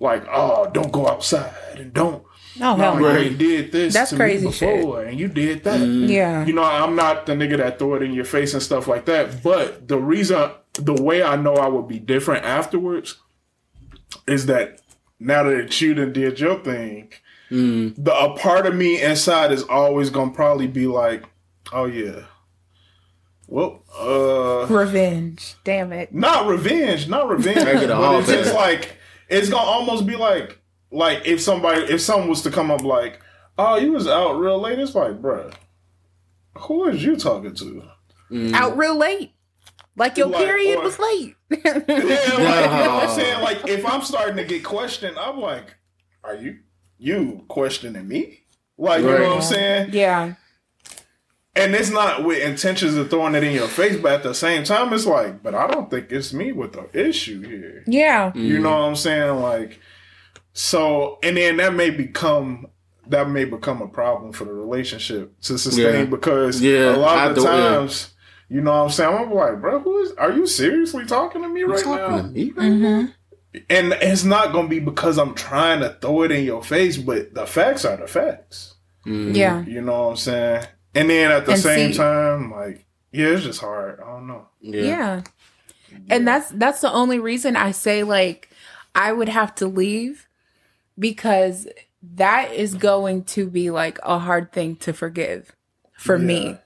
like, 0.00 0.24
oh, 0.30 0.70
don't 0.72 0.92
go 0.92 1.08
outside 1.08 1.54
and 1.78 1.92
don't. 1.92 2.22
Oh, 2.60 2.76
No, 2.76 2.76
hell 2.76 3.00
no. 3.00 3.16
you 3.18 3.36
did 3.36 3.72
this 3.72 3.94
That's 3.94 4.10
to 4.10 4.16
crazy 4.16 4.46
before, 4.46 5.02
and 5.02 5.18
you 5.18 5.28
did 5.28 5.64
that. 5.64 5.80
Mm-hmm. 5.80 6.08
Yeah. 6.08 6.44
You 6.44 6.52
know, 6.52 6.62
I'm 6.62 6.94
not 6.94 7.26
the 7.26 7.32
nigga 7.32 7.56
that 7.58 7.78
throw 7.78 7.94
it 7.94 8.02
in 8.02 8.12
your 8.12 8.24
face 8.24 8.54
and 8.54 8.62
stuff 8.62 8.86
like 8.86 9.06
that. 9.06 9.42
But 9.42 9.88
the 9.88 9.98
reason, 9.98 10.52
the 10.74 10.94
way 10.94 11.22
I 11.22 11.36
know 11.36 11.54
I 11.54 11.66
would 11.66 11.88
be 11.88 11.98
different 11.98 12.44
afterwards 12.44 13.16
is 14.28 14.46
that 14.46 14.80
now 15.18 15.42
that 15.44 15.80
you 15.80 15.94
done 15.94 16.12
did 16.12 16.38
your 16.38 16.60
thing, 16.60 17.12
the 17.50 18.12
a 18.14 18.36
part 18.38 18.66
of 18.66 18.74
me 18.74 19.00
inside 19.02 19.52
is 19.52 19.62
always 19.64 20.10
gonna 20.10 20.30
probably 20.32 20.66
be 20.66 20.86
like, 20.86 21.24
oh 21.72 21.84
yeah, 21.86 22.22
well, 23.46 23.82
uh, 23.98 24.66
Revenge. 24.72 25.54
Damn 25.64 25.92
it. 25.92 26.12
not 26.14 26.46
revenge, 26.46 27.08
not 27.08 27.28
revenge, 27.28 27.58
it 27.58 27.88
but 27.88 28.18
it's 28.20 28.28
just 28.28 28.54
like 28.54 28.96
it's 29.28 29.48
gonna 29.50 29.62
almost 29.68 30.06
be 30.06 30.16
like 30.16 30.58
like 30.90 31.26
if 31.26 31.40
somebody 31.40 31.82
if 31.82 32.00
someone 32.00 32.28
was 32.28 32.42
to 32.42 32.50
come 32.50 32.70
up 32.70 32.82
like, 32.82 33.20
oh, 33.58 33.76
you 33.76 33.92
was 33.92 34.06
out 34.08 34.34
real 34.38 34.58
late. 34.60 34.78
It's 34.78 34.94
like, 34.94 35.20
bruh, 35.20 35.52
who 36.58 36.86
is 36.86 37.04
you 37.04 37.16
talking 37.16 37.54
to? 37.54 37.82
Out 38.54 38.76
real 38.76 38.96
late. 38.96 39.32
Like 39.96 40.16
your 40.16 40.26
Like, 40.26 40.44
period 40.44 40.78
or- 40.78 40.82
was 40.84 40.98
late. 40.98 41.36
Yeah, 41.64 41.72
like, 41.74 41.88
you 41.88 41.98
know 41.98 42.94
what 42.94 43.08
I'm 43.08 43.10
saying? 43.14 43.40
Like, 43.42 43.68
if 43.68 43.86
I'm 43.86 44.02
starting 44.02 44.36
to 44.38 44.44
get 44.44 44.64
questioned, 44.64 45.16
I'm 45.18 45.38
like, 45.38 45.76
are 46.24 46.34
you 46.34 46.58
you 46.98 47.44
questioning 47.48 48.06
me? 48.08 48.40
Like, 48.78 49.00
you 49.02 49.06
know 49.06 49.22
what 49.28 49.36
I'm 49.36 49.42
saying? 49.42 49.90
yeah. 49.92 50.34
And 51.56 51.72
it's 51.76 51.90
not 51.90 52.24
with 52.24 52.42
intentions 52.42 52.96
of 52.96 53.10
throwing 53.10 53.36
it 53.36 53.44
in 53.44 53.54
your 53.54 53.68
face, 53.68 53.96
but 53.96 54.12
at 54.14 54.22
the 54.24 54.34
same 54.34 54.64
time, 54.64 54.92
it's 54.92 55.06
like, 55.06 55.40
but 55.40 55.54
I 55.54 55.68
don't 55.68 55.88
think 55.88 56.10
it's 56.10 56.32
me 56.32 56.50
with 56.50 56.72
the 56.72 56.88
issue 57.08 57.42
here. 57.42 57.84
Yeah. 57.86 58.32
You 58.34 58.58
know 58.58 58.70
what 58.70 58.88
I'm 58.88 58.96
saying? 58.96 59.36
Like, 59.40 59.78
so, 60.52 61.20
and 61.22 61.36
then 61.36 61.58
that 61.58 61.74
may 61.74 61.90
become 61.90 62.66
that 63.06 63.28
may 63.28 63.44
become 63.44 63.82
a 63.82 63.86
problem 63.86 64.32
for 64.32 64.44
the 64.46 64.52
relationship 64.52 65.38
to 65.42 65.58
sustain 65.58 65.94
Yeah. 65.94 66.04
because 66.06 66.60
Yeah, 66.62 66.96
a 66.96 66.96
lot 66.96 67.28
of 67.28 67.34
the 67.36 67.42
don't- 67.42 67.54
yeah. 67.58 67.68
times, 67.76 68.14
you 68.48 68.60
know 68.62 68.70
what 68.72 68.84
I'm 68.84 68.90
saying? 68.90 69.14
I'm 69.14 69.30
like, 69.32 69.60
bro, 69.60 69.78
who 69.80 70.00
is? 70.00 70.12
Are 70.12 70.32
you 70.32 70.46
seriously 70.46 71.04
talking 71.04 71.42
to 71.42 71.48
me 71.48 71.60
You 71.60 71.66
right 71.66 71.84
talking 71.84 72.16
now? 72.16 72.22
to 72.22 72.28
me? 72.28 72.50
Mm-hmm. 72.50 73.10
And 73.70 73.92
it's 73.94 74.24
not 74.24 74.52
gonna 74.52 74.68
be 74.68 74.80
because 74.80 75.18
I'm 75.18 75.34
trying 75.34 75.80
to 75.80 75.96
throw 76.00 76.22
it 76.22 76.32
in 76.32 76.44
your 76.44 76.62
face, 76.62 76.96
but 76.96 77.34
the 77.34 77.46
facts 77.46 77.84
are 77.84 77.96
the 77.96 78.06
facts. 78.06 78.74
Mm. 79.06 79.36
Yeah. 79.36 79.64
You 79.64 79.80
know 79.80 80.04
what 80.04 80.10
I'm 80.10 80.16
saying? 80.16 80.66
And 80.94 81.10
then 81.10 81.30
at 81.30 81.46
the 81.46 81.52
And 81.52 81.60
same 81.60 81.92
see- 81.92 81.98
time, 81.98 82.50
like, 82.52 82.84
yeah, 83.12 83.28
it's 83.28 83.44
just 83.44 83.60
hard. 83.60 84.00
I 84.00 84.06
don't 84.06 84.26
know. 84.26 84.48
Yeah. 84.60 84.82
Yeah. 84.82 85.22
And 86.10 86.26
that's 86.26 86.50
that's 86.50 86.80
the 86.80 86.90
only 86.92 87.18
reason 87.20 87.54
I 87.56 87.70
say 87.70 88.02
like 88.02 88.50
I 88.94 89.12
would 89.12 89.28
have 89.28 89.54
to 89.56 89.66
leave 89.66 90.26
because 90.98 91.66
that 92.16 92.52
is 92.52 92.74
going 92.74 93.24
to 93.24 93.48
be 93.48 93.70
like 93.70 93.98
a 94.02 94.18
hard 94.18 94.52
thing 94.52 94.76
to 94.76 94.92
forgive 94.92 95.52
for 95.96 96.16
Yeah. 96.16 96.24
me. 96.24 96.56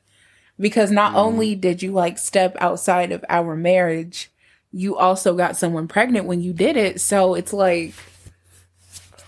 Because 0.60 0.90
not 0.90 1.14
only 1.14 1.54
did 1.54 1.82
you 1.82 1.92
like 1.92 2.18
step 2.18 2.56
outside 2.60 3.12
of 3.12 3.24
our 3.28 3.54
marriage, 3.54 4.30
you 4.72 4.96
also 4.96 5.34
got 5.34 5.56
someone 5.56 5.88
pregnant 5.88 6.26
when 6.26 6.40
you 6.42 6.52
did 6.52 6.76
it. 6.76 7.00
So 7.00 7.34
it's 7.34 7.52
like 7.52 7.94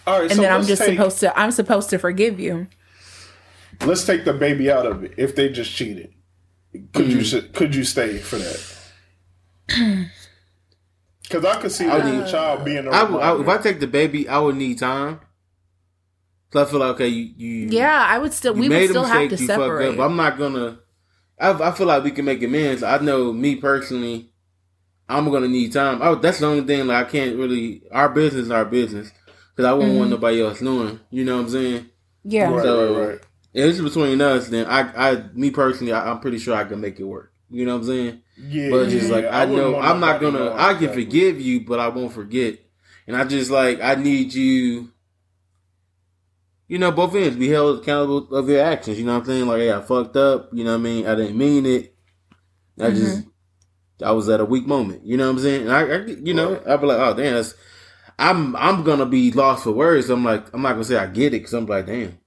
All 0.07 0.21
right, 0.21 0.31
and 0.31 0.37
so 0.37 0.43
then 0.43 0.53
I'm 0.53 0.65
just 0.65 0.83
take, 0.83 0.97
supposed 0.97 1.21
to 1.21 1.39
I'm 1.39 1.51
supposed 1.51 1.91
to 1.91 1.99
forgive 1.99 2.39
you. 2.41 2.67
let's 3.87 4.05
take 4.05 4.25
the 4.25 4.33
baby 4.35 4.71
out 4.71 4.87
of 4.87 5.05
it. 5.05 5.15
If 5.17 5.35
they 5.37 5.49
just 5.49 5.71
cheated, 5.73 6.13
could 6.93 7.07
Mm. 7.07 7.33
you 7.33 7.43
could 7.53 7.75
you 7.75 7.85
stay 7.85 8.19
for 8.19 8.37
that? 8.37 8.77
Because 11.23 11.45
I 11.45 11.61
could 11.61 11.71
see 11.71 11.87
I 11.87 12.01
the 12.01 12.17
would- 12.19 12.29
child 12.29 12.65
being 12.65 12.87
a 12.87 12.91
I, 12.91 13.03
would- 13.05 13.21
I, 13.23 13.41
if 13.41 13.49
I 13.49 13.59
take 13.59 13.79
the 13.79 13.87
baby, 13.87 14.29
I 14.29 14.39
would 14.41 14.57
need 14.57 14.79
time. 14.81 15.21
So 16.53 16.61
I 16.61 16.65
feel 16.65 16.81
like 16.81 16.95
okay, 16.97 17.07
you, 17.07 17.33
you 17.37 17.69
Yeah, 17.69 18.05
I 18.09 18.19
would 18.19 18.33
still 18.33 18.53
we 18.55 18.63
would 18.63 18.71
made 18.71 18.91
a 18.91 19.07
have 19.07 19.21
mistake, 19.21 19.31
to 19.31 19.37
you 19.37 19.47
fucked 19.47 19.61
separate. 19.61 19.95
up. 20.01 20.01
I'm 20.11 20.17
not 20.17 20.37
gonna. 20.39 20.81
I, 21.39 21.51
I 21.53 21.71
feel 21.71 21.87
like 21.87 22.03
we 22.03 22.11
can 22.11 22.25
make 22.25 22.43
amends. 22.43 22.83
I 22.83 22.99
know 22.99 23.33
me 23.33 23.55
personally, 23.55 24.30
I'm 25.11 25.31
gonna 25.31 25.49
need 25.49 25.73
time. 25.73 26.01
I, 26.03 26.15
that's 26.15 26.39
the 26.39 26.47
only 26.47 26.65
thing. 26.65 26.87
Like 26.87 27.07
I 27.07 27.11
can't 27.11 27.37
really. 27.37 27.83
Our 27.91 28.09
business, 28.09 28.45
is 28.45 28.51
our 28.51 28.65
business, 28.65 29.11
because 29.51 29.69
I 29.69 29.73
wouldn't 29.73 29.97
want 29.97 30.05
mm-hmm. 30.05 30.11
nobody 30.13 30.43
else 30.43 30.61
knowing. 30.61 31.01
You 31.11 31.25
know 31.25 31.37
what 31.37 31.45
I'm 31.45 31.51
saying? 31.51 31.91
yeah. 32.25 32.51
Right, 32.51 32.63
So- 32.63 32.99
right, 32.99 33.09
right. 33.09 33.21
If 33.53 33.69
it's 33.69 33.81
between 33.81 34.21
us, 34.21 34.49
then 34.49 34.67
I, 34.67 35.11
I, 35.11 35.23
me 35.35 35.51
personally, 35.51 35.93
I, 35.93 36.09
I'm 36.09 36.21
pretty 36.21 36.39
sure 36.39 36.55
I 36.55 36.63
can 36.63 36.81
make 36.81 37.01
it 37.01 37.05
work. 37.05 37.33
You 37.51 37.67
know 37.67 37.75
what 37.75 37.81
I'm 37.81 37.87
saying? 37.89 38.23
Yeah, 38.39 38.71
But 38.71 38.83
it's 38.85 38.93
just 38.93 39.11
like 39.11 39.25
yeah, 39.25 39.37
I, 39.37 39.45
wouldn't 39.45 39.73
know 39.73 39.81
I'm 39.81 39.99
not 39.99 40.21
gonna. 40.21 40.53
I 40.53 40.75
can 40.75 40.85
exactly. 40.85 41.05
forgive 41.05 41.41
you, 41.41 41.61
but 41.67 41.81
I 41.81 41.89
won't 41.89 42.13
forget. 42.13 42.59
And 43.07 43.17
I 43.17 43.25
just 43.25 43.51
like 43.51 43.81
I 43.81 43.97
need 43.97 44.33
you. 44.33 44.93
You 46.69 46.79
know, 46.79 46.93
both 46.93 47.17
ends 47.17 47.37
be 47.37 47.49
held 47.49 47.81
accountable 47.81 48.33
of 48.33 48.49
your 48.49 48.63
actions. 48.63 48.99
You 48.99 49.05
know 49.05 49.15
what 49.15 49.23
I'm 49.23 49.27
saying? 49.27 49.47
Like, 49.49 49.59
hey, 49.59 49.73
I 49.73 49.81
fucked 49.81 50.17
up. 50.17 50.51
You 50.53 50.63
know 50.63 50.71
what 50.71 50.79
I 50.79 50.83
mean? 50.83 51.07
I 51.09 51.17
didn't 51.17 51.37
mean 51.37 51.67
it. 51.67 51.97
I 52.81 52.91
just, 52.91 53.19
mm-hmm. 53.19 53.29
I 54.03 54.13
was 54.13 54.29
at 54.29 54.41
a 54.41 54.45
weak 54.45 54.67
moment. 54.67 55.05
You 55.07 55.17
know 55.17 55.27
what 55.27 55.37
I'm 55.37 55.43
saying? 55.43 55.63
And 55.63 55.73
I, 55.73 55.81
I 55.83 56.05
you 56.07 56.35
know, 56.35 56.61
I'd 56.67 56.81
be 56.81 56.87
like, 56.87 56.99
oh 56.99 57.15
damn, 57.15 57.35
that's. 57.35 57.55
I'm, 58.19 58.55
I'm 58.57 58.83
gonna 58.85 59.07
be 59.07 59.33
lost 59.33 59.65
for 59.65 59.73
words. 59.73 60.11
I'm 60.11 60.25
like, 60.25 60.53
I'm 60.53 60.61
not 60.63 60.73
gonna 60.73 60.85
say 60.85 60.97
I 60.97 61.07
get 61.07 61.29
it 61.33 61.39
because 61.39 61.55
I'm 61.55 61.65
like, 61.67 61.87
damn. 61.87 62.19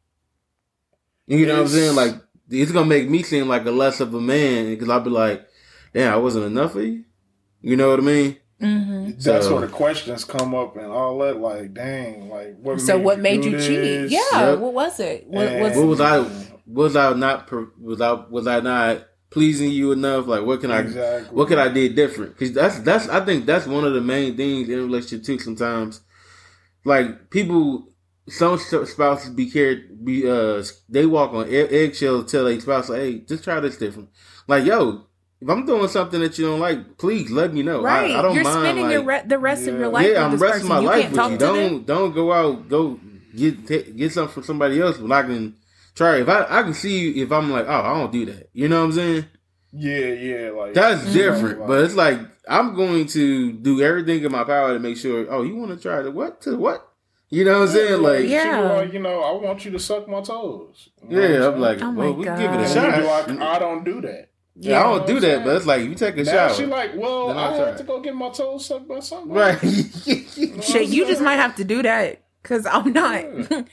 You 1.27 1.45
know 1.45 1.53
what 1.55 1.61
I'm 1.61 1.67
saying? 1.67 1.95
Like, 1.95 2.15
it's 2.49 2.71
gonna 2.71 2.85
make 2.87 3.09
me 3.09 3.23
seem 3.23 3.47
like 3.47 3.65
a 3.65 3.71
less 3.71 3.99
of 3.99 4.13
a 4.13 4.19
man 4.21 4.65
because 4.69 4.89
I'll 4.89 4.99
be 5.01 5.09
like, 5.09 5.47
damn, 5.93 6.13
I 6.13 6.17
wasn't 6.17 6.45
enough 6.45 6.73
for 6.73 6.81
you. 6.81 7.03
You 7.61 7.75
know 7.77 7.89
what 7.91 7.99
I 7.99 8.03
mean? 8.03 8.37
hmm 8.59 9.11
That's 9.19 9.45
So- 9.45 9.53
where 9.57 9.67
the 9.67 9.71
questions 9.71 10.25
come 10.25 10.53
up 10.55 10.75
and 10.77 10.87
all 10.87 11.19
that. 11.19 11.37
Like, 11.39 11.73
dang, 11.73 12.29
like 12.29 12.57
what? 12.59 12.81
So 12.81 12.97
what 12.97 13.19
made 13.19 13.41
do 13.43 13.51
you 13.51 13.59
cheat? 13.59 14.09
Yeah, 14.11 14.19
Yep. 14.51 14.59
what 14.59 14.73
was 14.73 14.99
it? 14.99 15.27
What 15.27 15.59
was 15.59 15.77
What 15.77 15.87
was 15.87 16.01
I? 16.01 16.25
Was 16.65 16.95
I 16.95 17.13
not? 17.13 17.51
Was 17.79 18.01
I? 18.01 18.11
Was 18.29 18.47
I 18.47 18.59
not 18.61 19.05
pleasing 19.33 19.71
you 19.71 19.91
enough? 19.91 20.27
Like, 20.27 20.45
what 20.45 20.61
can 20.61 20.71
I? 20.71 20.79
Exactly. 20.81 21.35
What 21.35 21.47
could 21.49 21.57
I 21.57 21.67
did 21.67 21.95
different? 21.95 22.33
Because 22.33 22.53
that's 22.53 22.79
that's 22.79 23.09
I 23.09 23.25
think 23.25 23.45
that's 23.45 23.65
one 23.67 23.83
of 23.83 23.93
the 23.93 24.01
main 24.01 24.37
things 24.37 24.69
in 24.69 24.79
a 24.79 24.83
relationship 24.83 25.25
too. 25.25 25.39
Sometimes, 25.39 26.01
like 26.85 27.29
people, 27.29 27.87
some 28.29 28.57
spouses 28.57 29.31
be 29.31 29.49
cared 29.49 30.05
be 30.05 30.29
uh 30.29 30.63
they 30.87 31.05
walk 31.05 31.33
on 31.33 31.49
eggshells. 31.49 32.31
Tell 32.31 32.45
their 32.45 32.59
spouse, 32.59 32.89
like, 32.89 32.99
hey, 32.99 33.19
just 33.19 33.43
try 33.43 33.59
this 33.59 33.77
different. 33.77 34.09
Like, 34.47 34.65
yo, 34.65 35.07
if 35.41 35.49
I'm 35.49 35.65
doing 35.65 35.87
something 35.89 36.21
that 36.21 36.37
you 36.37 36.45
don't 36.45 36.59
like, 36.59 36.97
please 36.97 37.29
let 37.31 37.53
me 37.53 37.63
know. 37.63 37.81
right? 37.81 38.11
I, 38.11 38.19
I 38.19 38.21
don't 38.21 38.35
You're 38.35 38.43
mind. 38.45 38.63
spending 38.63 38.85
like, 38.85 38.93
your 38.93 39.03
re- 39.03 39.23
the 39.25 39.39
rest 39.39 39.67
of 39.67 39.77
your 39.77 39.89
life. 39.89 40.07
yeah, 40.07 40.23
I'm 40.23 40.31
with 40.31 40.39
this 40.39 40.49
resting 40.49 40.69
person. 40.69 40.69
my 40.69 40.79
you 40.79 40.87
life 40.87 41.11
with 41.11 41.31
you. 41.31 41.37
Don't 41.37 41.57
them. 41.57 41.83
don't 41.83 42.13
go 42.13 42.31
out 42.31 42.69
go 42.69 42.99
get 43.35 43.67
ta 43.67 43.91
get 43.95 44.11
something 44.11 44.33
from 44.33 44.43
somebody 44.43 44.79
else 44.79 44.99
when 44.99 45.11
I 45.11 45.23
can 45.23 45.55
try. 45.95 46.17
If 46.21 46.29
I 46.29 46.45
I 46.49 46.63
can 46.63 46.73
see 46.73 47.09
you 47.11 47.23
if 47.23 47.31
I'm 47.31 47.51
like 47.51 47.65
oh 47.67 47.71
I 47.81 47.93
don't 47.99 48.11
do 48.11 48.25
that. 48.25 48.49
You 48.53 48.67
know 48.69 48.79
what 48.79 48.85
I'm 48.85 48.91
saying? 48.93 49.25
Yeah, 49.75 49.97
yeah, 50.07 50.49
like 50.51 50.73
That's 50.75 51.01
Mhm. 51.03 51.13
different. 51.13 51.59
Like- 51.59 51.67
But 51.67 51.83
it's 51.85 51.95
like 51.95 52.19
I'm 52.47 52.75
going 52.75 53.07
to 53.07 53.51
do 53.53 53.81
everything 53.81 54.23
in 54.23 54.31
my 54.31 54.43
power 54.43 54.73
to 54.73 54.79
make 54.79 54.97
sure. 54.97 55.25
Oh, 55.29 55.43
you 55.43 55.55
want 55.55 55.71
to 55.71 55.77
try 55.81 56.01
the 56.01 56.11
what 56.11 56.41
to 56.41 56.57
what? 56.57 56.87
You 57.29 57.45
know 57.45 57.61
what 57.61 57.69
I'm 57.69 57.73
saying? 57.75 58.01
Like 58.01 58.25
Yeah. 58.27 58.43
She 58.43 58.61
be 58.61 58.73
like, 58.85 58.93
you 58.93 58.99
know, 58.99 59.21
I 59.23 59.31
want 59.43 59.65
you 59.65 59.71
to 59.71 59.79
suck 59.79 60.07
my 60.07 60.21
toes. 60.21 60.89
You 61.09 61.15
know 61.17 61.21
yeah, 61.21 61.35
I'm 61.47 61.51
saying? 61.53 61.59
like 61.61 61.81
Oh 61.81 61.91
well 61.93 62.13
we 62.13 62.23
can 62.25 62.39
give 62.39 62.51
it 62.53 62.61
a 62.61 62.67
shot. 62.73 63.29
like, 63.29 63.39
I 63.41 63.57
don't 63.59 63.83
do 63.83 64.01
that. 64.01 64.29
yeah, 64.55 64.79
I 64.79 64.83
don't 64.83 65.07
do 65.07 65.19
that, 65.19 65.39
I'm 65.39 65.43
but 65.45 65.55
it's 65.55 65.65
like 65.65 65.81
you 65.83 65.95
take 65.95 66.15
a 66.17 66.23
Now 66.23 66.31
shower, 66.31 66.53
she 66.53 66.65
like, 66.67 66.91
well, 66.95 67.31
I 67.31 67.43
I'll 67.57 67.75
to 67.75 67.83
go 67.83 67.99
get 68.01 68.13
my 68.13 68.29
toes 68.29 68.67
sucked 68.67 68.87
by 68.87 68.99
somebody. 68.99 69.39
right? 69.39 70.63
Shit, 70.63 70.89
you 70.89 71.07
just 71.07 71.21
might 71.23 71.37
have 71.37 71.55
to 71.55 71.63
do 71.63 71.81
that 71.81 72.21
because 72.43 72.65
I'm 72.67 72.91
not. 72.93 73.23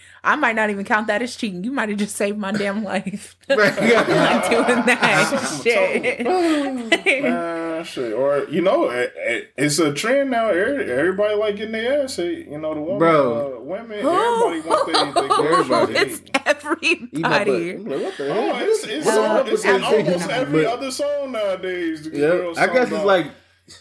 I 0.25 0.37
might 0.37 0.55
not 0.57 0.71
even 0.71 0.85
count 0.85 1.09
that 1.09 1.21
as 1.23 1.35
cheating. 1.37 1.65
You 1.65 1.73
might 1.73 1.89
have 1.91 1.99
just 1.99 2.17
saved 2.17 2.39
my 2.39 2.53
damn 2.53 2.83
life. 2.85 3.37
Right. 3.51 3.73
I'm 3.83 4.49
doing 4.49 4.87
that 4.87 5.61
shit. 5.65 6.25
Man, 6.25 7.85
shit. 7.85 8.13
Or 8.13 8.45
you 8.49 8.61
know, 8.63 8.89
it, 8.91 9.13
it, 9.17 9.51
it's 9.57 9.81
a 9.81 9.93
trend 9.93 10.31
now. 10.31 10.49
Everybody 10.51 11.35
like 11.35 11.57
getting 11.57 11.73
their 11.73 12.05
ass. 12.05 12.19
You 12.19 12.59
know, 12.59 12.75
the 12.75 12.81
woman, 12.81 12.99
Bro. 12.99 13.57
uh, 13.57 13.61
women, 13.63 13.99
everybody 13.99 14.61
wants 14.61 14.87
they, 14.87 14.93
they 15.21 15.49
Everybody. 15.51 15.93
it's 15.97 16.21
Eat 16.21 16.33
my 16.35 17.39
butt. 17.39 17.49
everybody. 17.49 17.77
Like, 17.79 18.03
what 18.05 18.17
the 18.19 18.31
Oh, 18.31 18.35
hell? 18.55 18.69
it's, 18.69 18.85
it's, 18.85 19.07
Uh, 19.09 19.45
it's 19.49 19.65
in 19.65 19.83
almost 19.83 20.31
every 20.31 20.67
other 20.67 20.91
song 20.93 21.33
nowadays. 21.33 22.05
the 22.09 22.11
Yeah, 22.17 22.29
girls 22.29 22.59
I 22.59 22.67
guess 22.67 22.83
it's 22.85 22.93
about- 22.93 23.07
like 23.07 23.27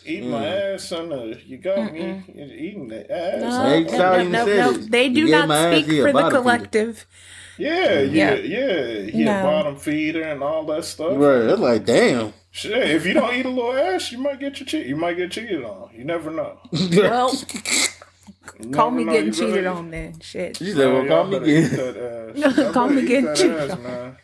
eating 0.06 0.30
my 0.32 0.46
ass 0.46 0.92
and 0.92 1.12
uh, 1.14 1.24
you 1.46 1.58
got 1.58 1.92
me 1.94 2.24
You're 2.34 2.48
eating 2.48 2.88
the 2.88 3.10
ass. 3.12 3.42
No, 3.42 3.98
no, 3.98 4.24
no, 4.24 4.46
no, 4.46 4.46
no. 4.46 4.72
They 4.74 5.10
do 5.10 5.28
not 5.28 5.48
my 5.48 5.58
ass, 5.76 5.84
speak 5.86 6.02
for 6.02 6.12
the 6.14 6.30
collective. 6.30 7.06
Yeah, 7.58 8.00
Yeah. 8.02 8.36
yeah, 8.36 8.36
yeah. 8.36 9.02
He 9.12 9.24
No. 9.24 9.40
a 9.40 9.44
bottom 9.44 9.76
feeder 9.78 10.24
and 10.24 10.42
all 10.42 10.64
that 10.66 10.86
stuff. 10.86 11.14
Right. 11.18 11.40
That's 11.42 11.60
like, 11.60 11.86
damn. 11.86 12.34
Shit, 12.52 12.90
if 12.92 13.06
you 13.06 13.14
don't 13.14 13.34
eat 13.36 13.46
a 13.46 13.50
little 13.50 13.78
ass, 13.78 14.12
you 14.12 14.18
might 14.18 14.40
get 14.40 14.60
your 14.60 14.66
cheat. 14.68 14.88
You 14.88 14.96
might 14.96 15.18
get 15.18 15.32
cheated 15.32 15.64
on. 15.64 15.90
You 15.94 16.04
never 16.06 16.32
know. 16.32 16.58
Well, 16.72 17.34
You 18.62 18.72
call 18.72 18.92
me 18.92 19.06
getting 19.06 19.32
cheated 19.32 19.66
on 19.68 19.92
then. 19.92 20.20
Shit. 20.20 20.58
She 20.58 20.74
said, 20.74 20.92
well, 20.92 21.06
call 21.06 21.26
me 21.26 21.40
better 21.40 21.46
eat 21.46 21.72
again. 21.74 22.54
Y'all 22.58 22.74
Call 22.74 22.90
me 22.90 23.02
eat 23.04 23.08
getting 23.08 23.36
cheated 23.36 23.72
on. 23.72 24.18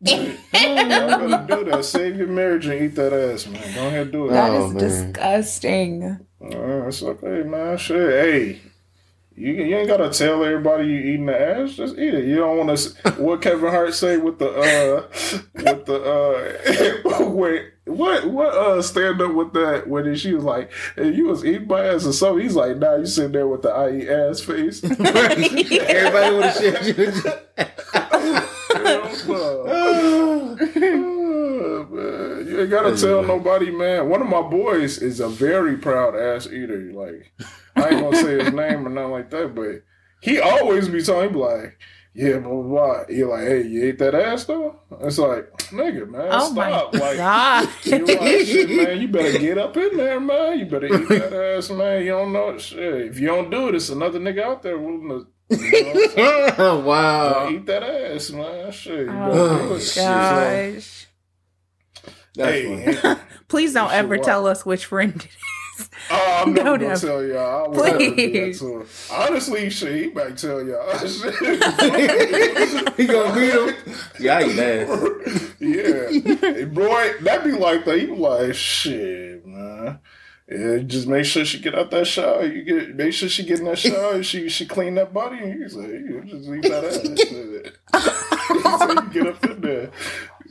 Man. 0.00 0.36
Y'all 0.52 1.28
better 1.28 1.46
do 1.64 1.70
that. 1.70 1.84
Save 1.84 2.16
your 2.16 2.28
marriage 2.28 2.66
and 2.66 2.82
eat 2.82 2.94
that 2.96 3.12
ass, 3.12 3.46
man. 3.46 3.62
Go 3.74 3.86
ahead, 3.86 4.02
and 4.02 4.12
do 4.12 4.26
it. 4.26 4.32
That 4.32 4.50
Oh, 4.50 4.66
is 4.68 4.72
man. 4.74 4.82
disgusting. 4.82 6.02
Uh, 6.42 6.86
it's 6.88 7.02
okay, 7.02 7.42
man. 7.42 7.76
Shit, 7.78 7.96
hey, 8.10 8.60
you, 9.34 9.52
you 9.52 9.76
ain't 9.76 9.88
gotta 9.88 10.10
tell 10.10 10.42
everybody 10.44 10.86
you 10.88 10.98
eating 10.98 11.26
the 11.26 11.38
ass. 11.40 11.74
Just 11.74 11.98
eat 11.98 12.14
it. 12.14 12.24
You 12.24 12.36
don't 12.36 12.66
want 12.66 12.78
to. 12.78 13.10
What 13.22 13.40
Kevin 13.42 13.70
Hart 13.70 13.94
say 13.94 14.16
with 14.18 14.38
the 14.38 14.50
uh, 14.50 15.02
with 15.54 15.86
the 15.86 16.02
uh, 17.22 17.28
wait, 17.30 17.64
what 17.84 18.26
what 18.30 18.48
uh 18.54 18.82
stand 18.82 19.20
up 19.22 19.32
with 19.32 19.52
that 19.54 19.88
when 19.88 20.14
she 20.16 20.34
was 20.34 20.44
like, 20.44 20.70
hey, 20.96 21.12
you 21.14 21.26
was 21.26 21.44
eating 21.44 21.66
my 21.66 21.84
ass 21.84 22.06
or 22.06 22.12
something. 22.12 22.42
He's 22.42 22.54
like, 22.56 22.76
nah, 22.78 22.96
you 22.96 23.06
sitting 23.06 23.32
there 23.32 23.48
with 23.48 23.62
the 23.62 23.70
I 23.70 23.90
eat 23.92 24.08
ass 24.08 24.40
face. 24.40 24.82
Everybody 24.84 26.34
would 26.34 26.44
have 26.44 26.56
shared 26.56 27.34
Hell 27.56 28.32
no. 28.32 28.48
Oh, 29.68 30.56
man. 31.90 32.46
You 32.46 32.60
ain't 32.60 32.70
gotta 32.70 32.96
tell 32.96 33.22
nobody, 33.22 33.70
man. 33.70 34.08
One 34.08 34.22
of 34.22 34.28
my 34.28 34.42
boys 34.42 34.98
is 34.98 35.20
a 35.20 35.28
very 35.28 35.76
proud 35.76 36.16
ass 36.16 36.46
eater. 36.46 36.92
Like, 36.92 37.32
I 37.76 37.88
ain't 37.90 38.00
gonna 38.02 38.16
say 38.16 38.44
his 38.44 38.52
name 38.52 38.86
or 38.86 38.90
nothing 38.90 39.10
like 39.12 39.30
that, 39.30 39.54
but 39.54 39.82
he 40.20 40.40
always 40.40 40.88
be 40.88 41.02
telling 41.02 41.32
me 41.32 41.38
like, 41.38 41.78
yeah, 42.14 42.38
blah 42.38 42.50
blah 42.50 42.62
blah. 42.62 43.02
You're 43.08 43.28
like, 43.28 43.46
hey, 43.46 43.62
you 43.66 43.84
ate 43.86 43.98
that 43.98 44.14
ass 44.14 44.44
though? 44.44 44.76
It's 45.02 45.18
like, 45.18 45.50
nigga, 45.68 46.08
man, 46.08 46.28
Oh 46.30 46.52
my 46.52 46.68
stop. 46.68 46.94
Like, 46.94 47.16
god. 47.18 47.68
you 47.84 48.06
like, 48.06 48.46
shit, 48.46 48.70
man, 48.70 49.00
you 49.00 49.08
better 49.08 49.38
get 49.38 49.58
up 49.58 49.76
in 49.76 49.96
there, 49.96 50.20
man. 50.20 50.58
You 50.58 50.66
better 50.66 50.86
eat 50.86 51.08
that 51.10 51.32
ass, 51.58 51.70
man. 51.70 52.02
You 52.04 52.12
don't 52.12 52.32
know 52.32 52.56
shit. 52.56 53.08
If 53.08 53.18
you 53.18 53.26
don't 53.26 53.50
do 53.50 53.68
it, 53.68 53.74
it's 53.74 53.90
another 53.90 54.18
nigga 54.18 54.42
out 54.42 54.62
there 54.62 54.78
willing 54.78 55.08
to. 55.10 55.26
You 55.50 55.58
know 56.16 56.40
what 56.56 56.60
I'm 56.60 56.84
wow. 56.84 57.48
Eat 57.50 57.66
that 57.66 57.82
ass, 57.82 58.30
man. 58.30 58.72
Shit. 58.72 59.06
You 59.06 59.12
Oh 59.12 59.68
do 59.68 59.74
my 59.74 59.78
gosh. 59.94 61.06
That's 62.34 62.50
Hey. 62.50 63.16
Please 63.48 63.72
don't 63.72 63.92
ever 63.92 64.16
what? 64.16 64.24
tell 64.24 64.46
us 64.46 64.66
which 64.66 64.86
friend 64.86 65.14
it 65.16 65.26
is. 65.80 65.90
oh, 66.10 66.42
I'm 66.44 66.52
never 66.54 66.70
Don't 66.78 66.80
gonna 66.80 66.98
tell 66.98 67.24
y'all. 67.24 67.64
I 67.64 67.68
would 67.68 67.86
never 67.86 67.98
do 68.16 68.32
that 68.32 68.54
Please. 68.58 69.10
Honestly, 69.10 69.70
shit, 69.70 70.02
he 70.04 70.10
might 70.10 70.36
tell 70.36 70.62
y'all. 70.66 70.98
Shit. 70.98 71.34
he 72.96 73.06
gonna 73.06 73.34
beat 73.34 73.54
him. 73.54 73.94
Yeah, 74.20 74.38
I 74.38 74.44
eat 74.44 74.58
ass. 74.58 75.52
yeah, 75.60 76.64
boy, 76.66 77.12
that'd 77.22 77.44
be 77.44 77.52
like 77.58 77.84
that. 77.84 78.00
You 78.00 78.08
be 78.08 78.16
like, 78.16 78.54
shit, 78.54 79.46
man. 79.46 80.00
Yeah, 80.48 80.78
just 80.78 81.08
make 81.08 81.24
sure 81.24 81.44
she 81.44 81.58
get 81.58 81.74
out 81.74 81.90
that 81.90 82.06
shower. 82.06 82.44
You 82.46 82.62
get 82.62 82.94
make 82.94 83.12
sure 83.12 83.28
she 83.28 83.44
get 83.44 83.58
in 83.58 83.64
that 83.66 83.78
shower. 83.78 84.22
She 84.22 84.48
she 84.48 84.64
clean 84.66 84.94
that 84.94 85.12
body, 85.12 85.38
and 85.38 85.58
you 85.60 85.68
say, 85.68 85.80
you 85.80 86.22
just 86.24 86.48
leave 86.48 86.62
that 86.62 86.84
ass. 86.84 87.00
so 88.78 88.92
you 89.02 89.10
get 89.10 89.26
up 89.26 89.44
in 89.44 89.60
there. 89.60 89.90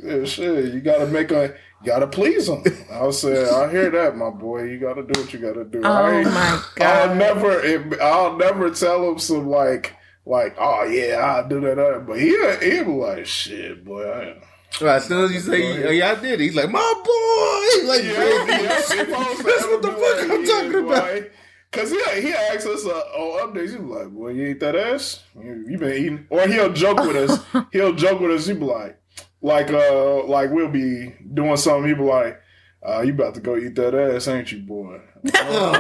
Yeah, 0.03 0.26
shit, 0.26 0.73
you 0.73 0.81
gotta 0.81 1.07
make 1.07 1.31
a, 1.31 1.55
you 1.81 1.85
gotta 1.88 2.07
please 2.07 2.47
them. 2.47 2.61
I 2.91 3.09
saying, 3.11 3.53
I 3.53 3.72
hear 3.72 3.89
that, 3.89 4.17
my 4.17 4.30
boy. 4.30 4.63
You 4.63 4.80
gotta 4.80 5.01
do 5.03 5.19
what 5.22 5.31
you 5.34 5.39
gotta 5.39 5.63
do. 5.63 5.81
I 5.84 6.01
Oh 6.01 6.11
ain't- 6.19 6.27
my 6.31 6.61
I'll 6.81 7.15
never, 7.15 7.59
it, 7.63 7.99
I'll 8.01 8.35
never 8.38 8.69
tell 8.72 9.09
him 9.09 9.17
some 9.17 9.47
like, 9.49 9.93
like, 10.26 10.55
oh 10.59 10.84
yeah, 10.84 11.15
I'll 11.17 11.47
do 11.47 11.61
that. 11.61 12.03
But 12.05 12.19
he, 12.19 12.31
he 12.69 12.84
be 12.84 12.91
like, 12.91 13.26
shit, 13.26 13.85
boy. 13.85 14.03
I, 14.11 14.35
Right, 14.81 14.95
as 14.97 15.06
soon 15.06 15.23
as 15.23 15.31
you 15.31 15.39
say, 15.39 15.88
oh, 15.88 15.91
yeah, 15.91 16.11
I 16.11 16.15
did 16.15 16.39
he's 16.39 16.56
like, 16.56 16.69
my 16.69 16.80
boy. 16.80 17.80
He's 17.80 17.89
like, 17.89 18.03
yeah, 18.03 18.45
"Baby." 18.45 18.64
yeah, 18.64 19.02
if 19.02 19.14
I 19.14 19.30
was 19.30 19.38
to 19.38 19.43
That's 19.43 19.64
what 19.64 19.81
the 19.81 19.91
fuck 19.91 20.31
I'm 20.31 20.45
yeah, 20.45 20.52
talking 20.52 20.85
about. 20.85 21.31
Cause 21.76 21.91
he 21.91 22.22
he 22.22 22.34
asks 22.34 22.65
us 22.65 22.85
uh, 22.85 22.89
on 22.89 23.53
updates. 23.53 23.72
He's 23.72 23.80
like, 23.80 24.07
"Boy, 24.07 24.30
you 24.30 24.47
eat 24.47 24.61
that 24.61 24.77
ass? 24.77 25.23
You, 25.35 25.65
you 25.69 25.77
been 25.77 25.93
eating?" 25.93 26.27
Or 26.30 26.47
he'll 26.47 26.72
joke 26.72 26.99
with 26.99 27.18
us. 27.18 27.65
he'll 27.73 27.93
joke 27.93 28.22
with 28.22 28.31
us. 28.31 28.47
He 28.47 28.53
be 28.53 28.64
like, 28.64 28.97
like 29.41 29.69
uh, 29.72 30.23
like 30.23 30.52
we'll 30.52 30.69
be 30.69 31.14
doing 31.34 31.57
something. 31.57 31.89
He 31.89 31.93
be 31.93 32.02
like, 32.02 32.41
uh, 32.81 33.02
"You 33.02 33.11
about 33.14 33.34
to 33.35 33.41
go 33.41 33.57
eat 33.57 33.76
that 33.76 33.93
ass, 33.93 34.30
ain't 34.30 34.53
you, 34.53 34.60
boy?" 34.60 35.02
Oh, 35.38 35.73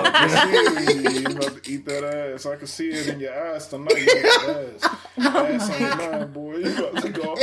you 0.89 1.27
about 1.27 1.63
to 1.63 1.71
eat 1.71 1.85
that 1.85 2.03
ass. 2.03 2.45
I 2.45 2.57
can 2.57 2.67
see 2.67 2.89
it 2.89 3.07
in 3.07 3.19
your 3.21 3.53
eyes 3.53 3.67
tonight. 3.67 3.95
You 3.95 4.03
eat 4.03 4.23
that 4.23 4.79
ass. 4.83 4.95
Oh 5.17 5.45
ass 5.45 5.69
on 5.69 5.79
your 5.79 5.95
mind, 5.95 6.33
boy. 6.33 6.55
You 6.57 6.87
about 6.87 7.01
to 7.03 7.09
go. 7.09 7.35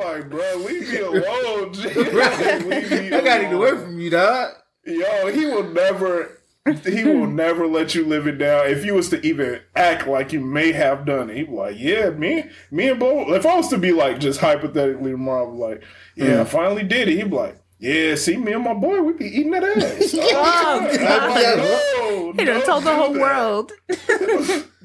I'm 0.00 0.20
like, 0.20 0.30
bro, 0.30 0.56
leave 0.56 0.90
me 0.90 0.98
alone, 1.00 1.72
G. 1.72 1.88
Right. 1.88 2.64
Leave 2.66 2.90
me 2.90 3.06
I 3.12 3.20
gotta 3.20 3.42
get 3.44 3.52
away 3.52 3.70
alone. 3.70 3.84
from 3.84 3.98
you, 4.00 4.10
dog. 4.10 4.52
Yo, 4.86 5.26
he 5.28 5.46
will 5.46 5.64
never. 5.70 6.38
He 6.86 7.04
will 7.04 7.26
never 7.28 7.66
let 7.66 7.94
you 7.94 8.06
live 8.06 8.26
it 8.26 8.38
down. 8.38 8.68
If 8.68 8.84
you 8.86 8.94
was 8.94 9.10
to 9.10 9.20
even 9.26 9.60
act 9.76 10.06
like 10.06 10.32
you 10.32 10.40
may 10.40 10.72
have 10.72 11.04
done 11.04 11.28
it, 11.30 11.36
he'd 11.36 11.48
be 11.48 11.52
like, 11.52 11.76
"Yeah, 11.78 12.10
me, 12.10 12.44
me 12.70 12.88
and 12.88 12.98
Bo." 12.98 13.34
If 13.34 13.44
I 13.46 13.56
was 13.56 13.68
to 13.68 13.78
be 13.78 13.92
like 13.92 14.18
just 14.18 14.40
hypothetically 14.40 15.10
tomorrow, 15.12 15.46
I'd 15.48 15.52
be 15.52 15.58
like, 15.58 15.82
"Yeah, 16.16 16.40
I 16.40 16.44
finally 16.44 16.82
did 16.82 17.08
it." 17.08 17.16
He'd 17.18 17.30
be 17.30 17.36
like, 17.36 17.58
"Yeah, 17.78 18.14
see, 18.14 18.36
me 18.38 18.52
and 18.52 18.64
my 18.64 18.72
boy, 18.74 19.00
we 19.02 19.12
be 19.12 19.26
eating 19.26 19.50
that 19.52 19.62
ass." 19.64 20.14
Oh, 20.18 20.88
I'm 20.90 20.98
God. 20.98 21.30
like, 21.30 21.56
no, 21.58 22.32
He 22.32 22.44
done 22.44 22.46
don't 22.60 22.64
told 22.66 22.84
the 22.84 22.94
whole 22.94 23.12
that. 23.12 23.20
world. 23.20 23.72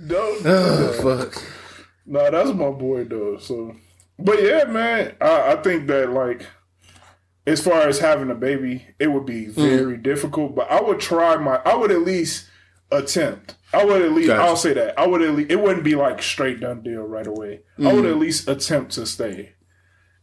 Don't. 0.06 0.44
do 0.44 0.50
Oh, 0.50 0.94
that. 1.06 1.30
fuck. 1.32 1.44
No, 2.06 2.30
that's 2.32 2.50
my 2.52 2.72
boy 2.72 3.04
though. 3.06 3.38
So, 3.38 3.76
but 4.20 4.42
yeah, 4.44 4.66
man, 4.66 5.16
I, 5.22 5.54
I 5.54 5.56
think 5.58 5.88
that 5.88 6.12
like, 6.12 6.46
as 7.48 7.62
far 7.64 7.82
as 7.88 8.00
having 8.00 8.30
a 8.30 8.36
baby, 8.36 8.86
it 9.00 9.08
would 9.08 9.26
be 9.26 9.48
Mm. 9.48 9.54
very 9.56 9.98
difficult. 9.98 10.56
But 10.56 10.70
I 10.70 10.82
would 10.82 11.00
try 11.00 11.36
my. 11.38 11.60
I 11.66 11.76
would 11.76 11.92
at 11.92 12.02
least 12.02 12.46
attempt. 12.92 13.56
I 13.74 13.84
would 13.86 14.02
at 14.02 14.12
least. 14.14 14.28
Gotcha. 14.28 14.42
I'll 14.44 14.56
say 14.56 14.74
that. 14.74 14.98
I 15.00 15.08
would 15.08 15.22
at 15.22 15.36
least. 15.36 15.52
It 15.52 15.60
wouldn't 15.60 15.84
be 15.84 15.96
like 15.96 16.22
straight 16.22 16.60
done 16.60 16.82
deal 16.82 17.04
right 17.04 17.26
away. 17.28 17.62
I 17.84 17.94
would 17.94 18.06
at 18.06 18.18
least 18.18 18.48
attempt 18.48 18.92
to 18.94 19.06
stay. 19.06 19.54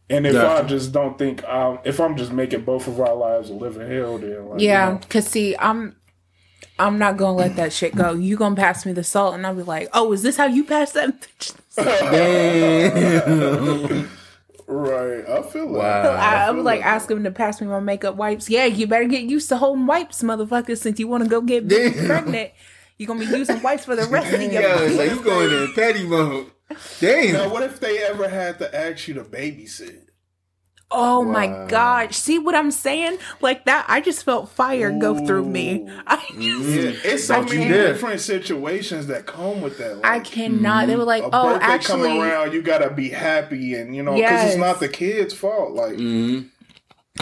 And 0.09 0.25
if 0.25 0.35
I 0.37 0.61
Mm. 0.61 0.67
Just 0.67 0.93
don't 0.93 1.17
think, 1.17 1.43
um, 1.43 1.79
if 1.83 1.99
I'm 1.99 2.15
just 2.15 2.31
making 2.31 2.61
both 2.61 2.87
of 2.87 2.99
our 3.01 3.13
lives 3.13 3.49
a 3.49 3.53
living 3.53 3.89
hell, 3.91 4.17
then 4.17 4.47
like, 4.47 4.61
Yeah, 4.61 4.87
you 4.87 4.93
know, 4.93 5.01
cause 5.09 5.27
see, 5.27 5.53
I'm 5.59 5.97
I'm 6.79 6.97
not 6.99 7.17
gonna 7.17 7.35
let 7.35 7.55
that 7.55 7.73
shit 7.73 7.95
go. 7.95 8.13
You 8.13 8.37
gonna 8.37 8.55
pass 8.55 8.85
me 8.85 8.91
the 8.93 9.03
salt, 9.03 9.33
and 9.35 9.45
I'll 9.47 9.55
be 9.55 9.63
like, 9.63 9.89
"Oh, 9.93 10.11
is 10.13 10.21
this 10.21 10.37
how 10.37 10.45
you 10.45 10.63
pass 10.63 10.91
that?" 10.91 11.21
bitch?" 11.39 11.55
Damn. 13.01 14.09
right. 14.67 15.27
I 15.29 15.41
feel 15.43 15.67
like 15.67 15.81
Wow. 15.83 16.11
I, 16.11 16.43
I 16.43 16.45
feel 16.47 16.55
would 16.55 16.65
like 16.65 16.81
that. 16.81 16.87
ask 16.87 17.09
him 17.09 17.23
to 17.23 17.31
pass 17.31 17.61
me 17.61 17.67
my 17.67 17.79
makeup 17.79 18.15
wipes. 18.15 18.49
Yeah, 18.49 18.65
you 18.65 18.87
better 18.87 19.05
get 19.05 19.23
used 19.23 19.49
to 19.49 19.57
holding 19.57 19.85
wipes, 19.87 20.21
motherfucker. 20.23 20.77
Since 20.77 20.99
you 20.99 21.07
want 21.07 21.23
to 21.23 21.29
go 21.29 21.41
get 21.41 21.67
Damn. 21.69 22.05
pregnant, 22.05 22.51
you 22.97 23.07
gonna 23.07 23.19
be 23.19 23.25
using 23.25 23.61
wipes 23.61 23.85
for 23.85 23.95
the 23.95 24.05
rest 24.05 24.33
of 24.33 24.41
your 24.41 24.51
life. 24.51 24.61
Yeah, 24.61 24.79
it's 24.81 24.97
like 24.97 25.11
you 25.11 25.21
going 25.23 25.51
in 25.51 25.73
petty 25.73 26.05
mode. 26.05 26.51
Damn. 26.99 27.33
Now, 27.33 27.49
what 27.49 27.63
if 27.63 27.79
they 27.79 27.99
ever 27.99 28.27
had 28.27 28.59
to 28.59 28.75
ask 28.75 29.07
you 29.07 29.13
to 29.15 29.23
babysit? 29.23 30.01
Oh 30.89 31.19
Wow. 31.19 31.31
my 31.31 31.65
gosh! 31.67 32.15
See 32.15 32.39
what 32.39 32.55
I'm 32.55 32.71
saying? 32.71 33.17
Like 33.41 33.65
that, 33.65 33.85
I 33.89 33.99
just 33.99 34.23
felt 34.23 34.49
fire 34.49 34.89
go 34.97 35.25
through 35.25 35.45
me. 35.45 35.81
Ooh. 35.81 35.89
I, 36.07 36.23
Yeah, 36.37 36.91
it's 37.03 37.25
so 37.25 37.35
Don't 37.35 37.49
many 37.49 37.67
dare. 37.67 37.91
different 37.93 38.21
situations 38.21 39.07
that 39.07 39.25
come 39.25 39.61
with 39.61 39.77
that. 39.79 39.97
Like, 39.97 40.05
I 40.05 40.19
cannot. 40.21 40.87
They 40.87 40.95
were 40.95 41.03
like, 41.03 41.23
a 41.23 41.29
"Oh, 41.33 41.53
birthday 41.53 41.65
actually, 41.65 42.09
come 42.09 42.21
around, 42.21 42.53
you 42.53 42.61
gotta 42.61 42.89
be 42.89 43.09
happy, 43.09 43.75
and 43.75 43.93
you 43.95 44.01
know, 44.01 44.13
because 44.13 44.31
Yes. 44.31 44.47
it's 44.53 44.57
not 44.59 44.79
the 44.79 44.87
kid's 44.87 45.33
fault. 45.33 45.73
Like, 45.73 45.97
Mhm. 45.97 46.45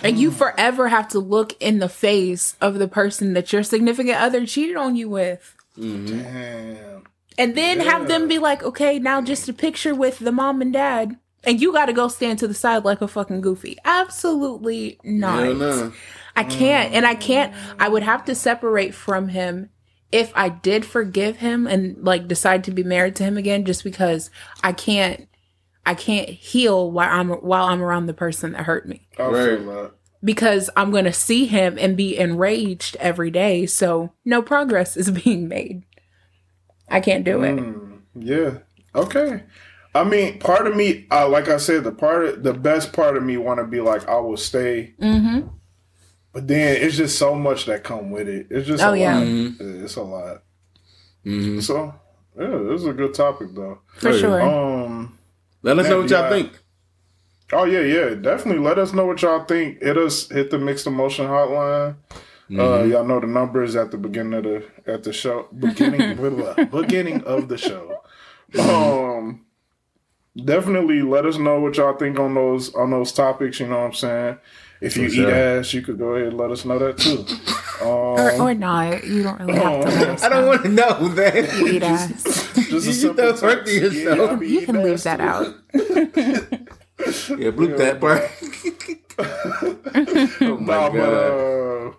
And 0.04 0.20
you 0.20 0.30
forever 0.30 0.90
have 0.90 1.08
to 1.10 1.20
look 1.20 1.54
in 1.62 1.80
the 1.80 1.88
face 1.90 2.56
of 2.62 2.78
the 2.80 2.88
person 2.88 3.34
that 3.34 3.52
your 3.54 3.64
significant 3.64 4.18
other 4.22 4.46
cheated 4.46 4.76
on 4.76 4.96
you 4.98 5.10
with. 5.10 5.56
damn, 5.78 7.04
And 7.38 7.56
then 7.56 7.80
have 7.80 8.08
them 8.08 8.28
be 8.28 8.38
like, 8.38 8.62
okay, 8.64 9.00
now 9.00 9.22
just 9.22 9.50
a 9.50 9.54
picture 9.54 9.96
with 9.96 10.20
the 10.20 10.32
mom 10.32 10.62
and 10.62 10.72
dad. 10.74 11.18
And 11.46 11.62
you 11.62 11.72
got 11.74 11.86
to 11.86 11.94
go 11.94 12.08
stand 12.08 12.40
to 12.40 12.48
the 12.48 12.54
side 12.54 12.84
like 12.86 13.02
a 13.02 13.08
fucking 13.08 13.42
goofy. 13.42 13.78
Absolutely 13.86 15.00
not. 15.04 15.44
Hell 15.44 15.54
no. 15.56 15.94
I 16.36 16.44
can't. 16.44 16.94
And 16.94 17.06
I 17.06 17.16
can't. 17.16 17.54
I 17.80 17.88
would 17.90 18.04
have 18.04 18.26
to 18.26 18.36
separate 18.36 18.94
from 18.94 19.30
him 19.30 19.70
if 20.12 20.32
I 20.36 20.50
did 20.50 20.86
forgive 20.86 21.38
him 21.38 21.68
and 21.68 22.04
like 22.04 22.28
decide 22.28 22.64
to 22.66 22.72
be 22.72 22.84
married 22.84 23.16
to 23.18 23.24
him 23.24 23.38
again 23.38 23.66
just 23.66 23.84
because 23.84 24.30
I 24.64 24.72
can't 24.72 25.28
I 25.86 25.94
can't 25.94 26.30
heal 26.30 26.90
while 26.92 27.10
I'm 27.12 27.30
while 27.30 27.66
I'm 27.66 27.82
around 27.82 28.06
the 28.06 28.14
person 28.14 28.54
that 28.54 28.64
hurt 28.64 28.88
me 28.88 29.08
Right. 29.20 29.92
because 30.24 30.70
I'm 30.76 30.92
going 30.92 31.06
to 31.06 31.14
see 31.14 31.46
him 31.46 31.78
and 31.80 31.96
be 31.98 32.18
enraged 32.18 32.96
every 32.98 33.30
day. 33.32 33.66
So 33.66 34.12
no 34.24 34.42
progress 34.42 34.96
is 34.98 35.12
being 35.24 35.48
made. 35.48 35.84
I 36.90 37.00
can't 37.02 37.24
do 37.26 37.42
it. 37.44 37.56
Mm, 37.58 38.02
yeah, 38.16 38.60
okay. 38.94 39.44
I 39.96 40.04
mean, 40.04 40.40
part 40.40 40.68
of 40.68 40.76
me, 40.76 41.08
uh, 41.10 41.28
like 41.30 41.48
I 41.48 41.58
said, 41.58 41.84
the 41.86 41.92
part, 41.92 42.26
of, 42.26 42.44
the 42.44 42.54
best 42.54 42.92
part 42.94 43.16
of 43.18 43.24
me, 43.24 43.38
want 43.38 43.60
to 43.60 43.66
be 43.66 43.80
like, 43.82 44.08
I 44.08 44.20
will 44.20 44.38
stay. 44.38 44.94
Mm-hmm. 45.02 45.48
but 46.34 46.48
then 46.50 46.76
it's 46.82 46.98
just 46.98 47.18
so 47.18 47.34
much 47.34 47.66
that 47.66 47.84
come 47.86 48.12
with 48.12 48.28
it. 48.28 48.48
It's 48.50 48.68
just 48.68 48.84
Oh, 48.84 48.92
a 48.92 48.98
yeah. 48.98 49.16
lot. 49.18 49.24
Mhm. 49.26 49.84
It's 49.86 49.96
a 49.96 50.04
lot. 50.04 50.44
Mhm. 51.26 51.64
So 51.64 51.94
yeah, 52.38 52.48
this 52.70 52.82
is 52.82 52.88
a 52.88 52.94
good 52.94 53.14
topic 53.14 53.56
though. 53.56 53.80
For 53.98 54.10
Oh, 54.10 54.12
yeah. 54.12 54.20
sure. 54.20 54.42
Um. 54.42 55.18
Let 55.64 55.80
us 55.80 55.88
know 55.88 56.02
what 56.02 56.10
y'all 56.10 56.24
Yeah. 56.24 56.30
think. 56.30 56.52
Oh 57.54 57.64
yeah, 57.64 57.80
yeah. 57.80 58.16
Definitely 58.16 58.62
let 58.64 58.78
us 58.78 58.92
know 58.92 59.06
what 59.06 59.22
y'all 59.22 59.46
think. 59.46 59.82
Hit 59.82 59.98
us 59.98 60.28
hit 60.30 60.52
the 60.52 60.60
mixed 60.60 60.88
emotion 60.88 61.26
hotline. 61.26 61.96
Uh, 62.52 62.84
y'all 62.84 63.06
know 63.06 63.22
the 63.22 63.28
numbers 63.28 63.76
at 63.78 63.92
the 63.92 63.98
beginning 63.98 64.34
of 64.34 64.44
the 64.44 64.64
at 64.86 65.04
the 65.04 65.14
show 65.14 65.48
beginning 65.58 66.16
beginning 66.72 67.24
of 67.24 67.48
the 67.48 67.58
show. 67.58 68.02
Um, 68.60 69.45
definitely 70.44 71.02
let 71.02 71.26
us 71.26 71.38
know 71.38 71.60
what 71.60 71.78
y'all 71.78 71.96
think 71.98 72.20
on 72.20 72.34
those 72.34 72.74
on 72.76 72.92
those 72.92 73.12
topics. 73.12 73.60
You 73.60 73.68
know 73.68 73.78
what 73.80 73.86
I'm 73.86 73.94
saying? 73.94 74.38
If 74.82 74.98
you 74.98 75.10
For 75.10 75.16
eat 75.22 75.30
ass, 75.30 75.74
you 75.74 75.82
could 75.82 75.98
go 75.98 76.16
ahead 76.16 76.28
and 76.30 76.38
let 76.38 76.52
us 76.52 76.66
know 76.66 76.78
that 76.80 76.98
too. 76.98 77.26
or, 77.86 78.32
Um, 78.32 78.42
or 78.42 78.54
not. 78.54 79.04
You 79.06 79.24
don't 79.24 79.40
really 79.40 79.54
have 79.54 79.82
to 79.84 79.90
let 79.90 80.08
us 80.16 80.24
I 80.24 80.30
don't 80.30 80.48
want 80.48 80.64
to 80.64 80.70
know 80.70 81.08
that. 81.10 81.54
You 81.60 81.68
eat 81.68 81.84
ass. 81.84 82.24
just 82.54 82.70
You 82.72 82.78
a 82.78 82.82
simple 82.94 83.34
throw 83.34 83.50
hurt 83.50 83.66
to 83.66 83.72
yourself. 83.74 84.18
Yeah, 84.18 84.38
I 84.38 84.42
You 84.44 84.66
can 84.66 84.84
leave 84.84 85.04
that 85.04 85.18
too. 85.18 85.24
out. 85.24 85.56
Yeah, 87.40 87.52
bloop 87.52 87.78
that 87.78 88.00
part. 88.02 88.24
oh 90.42 90.58
my 90.60 90.74
Nah, 90.74 90.90
god. 90.90 90.94
but 90.94 91.14
uh, 91.14 91.92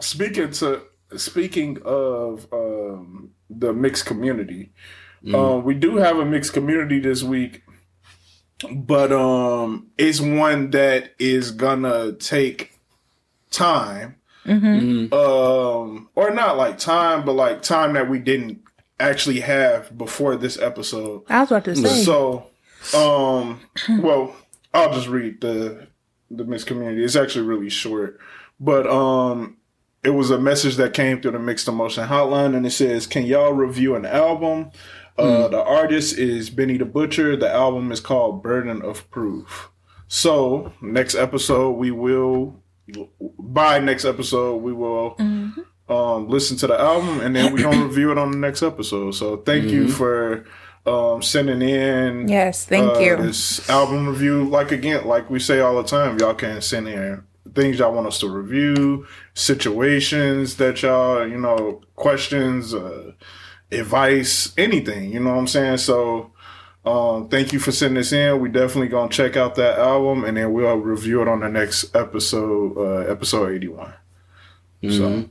speaking 0.00 0.50
to 0.52 0.82
speaking 1.16 1.78
of 1.84 2.46
um, 2.52 3.30
the 3.50 3.72
mixed 3.72 4.06
community, 4.06 4.72
Mm. 5.24 5.34
um, 5.34 5.64
we 5.64 5.72
do 5.74 5.96
have 5.96 6.18
a 6.18 6.24
mixed 6.26 6.52
community 6.52 7.00
this 7.00 7.22
week, 7.22 7.62
but 8.72 9.12
um, 9.12 9.88
it's 9.98 10.20
one 10.20 10.70
that 10.70 11.10
is 11.18 11.50
gonna 11.50 12.12
take 12.12 12.78
time, 13.50 14.16
Mhm. 14.46 15.12
um, 15.12 16.08
or 16.14 16.30
not 16.30 16.56
like 16.56 16.78
time, 16.78 17.24
but 17.24 17.32
like 17.34 17.62
time 17.62 17.94
that 17.94 18.08
we 18.08 18.18
didn't 18.18 18.60
actually 19.00 19.40
have 19.40 19.96
before 19.96 20.36
this 20.36 20.58
episode. 20.58 21.22
I 21.28 21.40
was 21.40 21.50
about 21.50 21.64
to 21.66 21.76
say. 21.76 22.02
So, 22.04 22.46
um, 22.96 23.60
well, 24.00 24.34
I'll 24.72 24.92
just 24.92 25.08
read 25.08 25.40
the 25.40 25.86
the 26.30 26.44
mixed 26.44 26.66
community. 26.66 27.04
It's 27.04 27.16
actually 27.16 27.46
really 27.46 27.70
short, 27.70 28.18
but 28.58 28.86
um, 28.86 29.56
it 30.02 30.10
was 30.10 30.30
a 30.30 30.38
message 30.38 30.76
that 30.76 30.92
came 30.94 31.20
through 31.20 31.30
the 31.32 31.38
mixed 31.38 31.68
emotion 31.68 32.06
hotline, 32.08 32.56
and 32.56 32.66
it 32.66 32.70
says, 32.72 33.06
"Can 33.06 33.24
y'all 33.24 33.52
review 33.52 33.94
an 33.94 34.04
album?" 34.04 34.70
Uh, 35.16 35.48
the 35.48 35.62
artist 35.62 36.18
is 36.18 36.50
Benny 36.50 36.76
the 36.76 36.84
Butcher. 36.84 37.36
The 37.36 37.50
album 37.50 37.92
is 37.92 38.00
called 38.00 38.42
Burden 38.42 38.82
of 38.82 39.08
Proof. 39.10 39.70
So 40.08 40.72
next 40.80 41.14
episode 41.14 41.72
we 41.72 41.90
will, 41.90 42.60
by 43.38 43.78
next 43.78 44.04
episode 44.04 44.56
we 44.56 44.72
will 44.72 45.16
um, 45.88 46.28
listen 46.28 46.56
to 46.58 46.66
the 46.66 46.78
album, 46.78 47.20
and 47.20 47.34
then 47.34 47.52
we're 47.52 47.62
gonna 47.62 47.84
review 47.86 48.10
it 48.10 48.18
on 48.18 48.30
the 48.30 48.38
next 48.38 48.62
episode. 48.62 49.12
So 49.12 49.38
thank 49.38 49.66
you 49.66 49.88
for 49.88 50.44
um, 50.86 51.22
sending 51.22 51.62
in 51.62 52.28
yes, 52.28 52.66
thank 52.66 52.96
uh, 52.96 52.98
you. 52.98 53.16
this 53.16 53.68
album 53.70 54.08
review. 54.08 54.44
Like 54.48 54.72
again, 54.72 55.06
like 55.06 55.30
we 55.30 55.38
say 55.38 55.60
all 55.60 55.76
the 55.76 55.88
time, 55.88 56.18
y'all 56.18 56.34
can 56.34 56.60
send 56.60 56.88
in 56.88 57.24
things 57.54 57.78
y'all 57.78 57.92
want 57.92 58.06
us 58.06 58.20
to 58.20 58.28
review, 58.28 59.06
situations 59.34 60.56
that 60.56 60.82
y'all, 60.82 61.26
you 61.26 61.38
know, 61.38 61.80
questions, 61.94 62.74
uh, 62.74 63.12
advice, 63.72 64.52
anything. 64.56 65.12
You 65.12 65.20
know 65.20 65.30
what 65.30 65.38
I'm 65.38 65.46
saying? 65.48 65.78
So. 65.78 66.30
Um, 66.86 67.30
thank 67.30 67.54
you 67.54 67.58
for 67.60 67.72
sending 67.72 67.94
this 67.94 68.12
in. 68.12 68.40
We 68.40 68.50
definitely 68.50 68.88
gonna 68.88 69.08
check 69.08 69.38
out 69.38 69.54
that 69.54 69.78
album, 69.78 70.22
and 70.24 70.36
then 70.36 70.52
we'll 70.52 70.76
review 70.76 71.22
it 71.22 71.28
on 71.28 71.40
the 71.40 71.48
next 71.48 71.96
episode, 71.96 72.76
uh, 72.76 73.10
episode 73.10 73.54
81. 73.54 73.90
So 74.90 75.24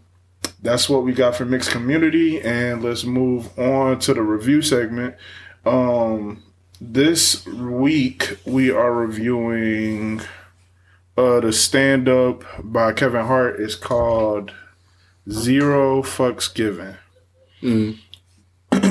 that's 0.64 0.90
what 0.90 1.04
we 1.04 1.14
got 1.14 1.36
for 1.36 1.46
mixed 1.46 1.70
community, 1.70 2.42
and 2.42 2.82
let's 2.82 3.04
move 3.04 3.56
on 3.60 4.00
to 4.00 4.16
the 4.16 4.24
review 4.24 4.64
segment. 4.64 5.14
Um, 5.64 6.42
this 6.82 7.46
week 7.46 8.36
we 8.46 8.72
are 8.72 8.92
reviewing 8.92 10.22
uh, 11.16 11.40
the 11.40 11.54
stand 11.54 12.10
up 12.10 12.44
by 12.64 12.94
Kevin 12.94 13.28
Hart. 13.28 13.60
It's 13.60 13.76
called 13.76 14.52
Zero 15.30 16.02
Fucks 16.02 16.52
Given, 16.52 16.96
Mhm. 17.62 18.00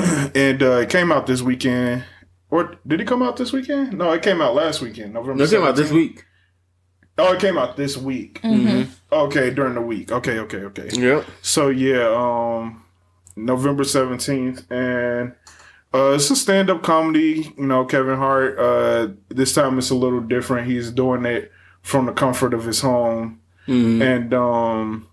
and 0.35 0.61
uh, 0.63 0.77
it 0.77 0.89
came 0.89 1.11
out 1.11 1.27
this 1.27 1.41
weekend. 1.41 2.03
Or 2.49 2.75
did 2.85 3.01
it 3.01 3.07
come 3.07 3.23
out 3.23 3.37
this 3.37 3.51
weekend? 3.51 3.97
No, 3.97 4.11
it 4.11 4.21
came 4.21 4.41
out 4.41 4.53
last 4.53 4.81
weekend, 4.81 5.13
November. 5.13 5.39
Let's 5.39 5.51
talk 5.51 5.61
about 5.61 5.75
this 5.75 5.91
week. 5.91 6.23
Oh, 7.17 7.33
it 7.33 7.39
came 7.39 7.57
out 7.57 7.77
this 7.77 7.97
week. 7.97 8.41
Mm-hmm. 8.41 8.91
Okay, 9.11 9.49
during 9.51 9.75
the 9.75 9.81
week. 9.81 10.11
Okay, 10.11 10.39
okay, 10.39 10.57
okay. 10.65 10.89
Yep. 10.93 11.25
So 11.41 11.69
yeah, 11.69 12.07
um 12.15 12.83
November 13.35 13.83
seventeenth, 13.83 14.69
and 14.71 15.33
uh 15.93 16.13
it's 16.13 16.29
a 16.29 16.35
stand 16.35 16.69
up 16.69 16.83
comedy, 16.83 17.53
you 17.57 17.65
know, 17.65 17.85
Kevin 17.85 18.17
Hart. 18.17 18.57
Uh 18.59 19.09
this 19.29 19.53
time 19.53 19.77
it's 19.77 19.89
a 19.91 19.95
little 19.95 20.21
different. 20.21 20.67
He's 20.67 20.91
doing 20.91 21.25
it 21.25 21.51
from 21.81 22.05
the 22.07 22.13
comfort 22.13 22.53
of 22.53 22.65
his 22.65 22.81
home 22.81 23.39
Mhm. 23.67 24.01
and 24.01 24.33
um 24.33 25.07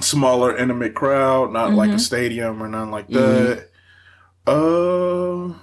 smaller 0.00 0.56
intimate 0.56 0.94
crowd, 0.94 1.52
not 1.52 1.72
like 1.72 1.90
a 1.90 1.98
stadium 1.98 2.62
or 2.62 2.68
nothing 2.68 2.90
like 2.90 3.08
that. 3.08 3.67
Uh 4.48 5.54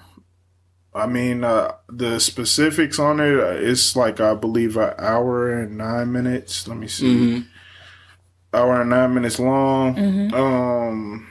I 0.97 1.07
mean, 1.07 1.43
uh, 1.43 1.73
the 1.89 2.19
specifics 2.19 2.99
on 2.99 3.19
it, 3.19 3.37
uh, 3.37 3.47
it's 3.49 3.97
like 3.97 4.21
I 4.21 4.33
believe 4.33 4.77
an 4.77 4.93
hour 4.97 5.51
and 5.51 5.77
nine 5.77 6.11
minutes. 6.13 6.67
Let 6.69 6.77
me 6.77 6.87
see 6.87 7.05
Mhm. 7.15 7.45
hour 8.53 8.79
and 8.81 8.89
nine 8.89 9.13
minutes 9.13 9.37
long. 9.39 9.95
Mhm. 9.95 10.33
Um. 10.33 11.27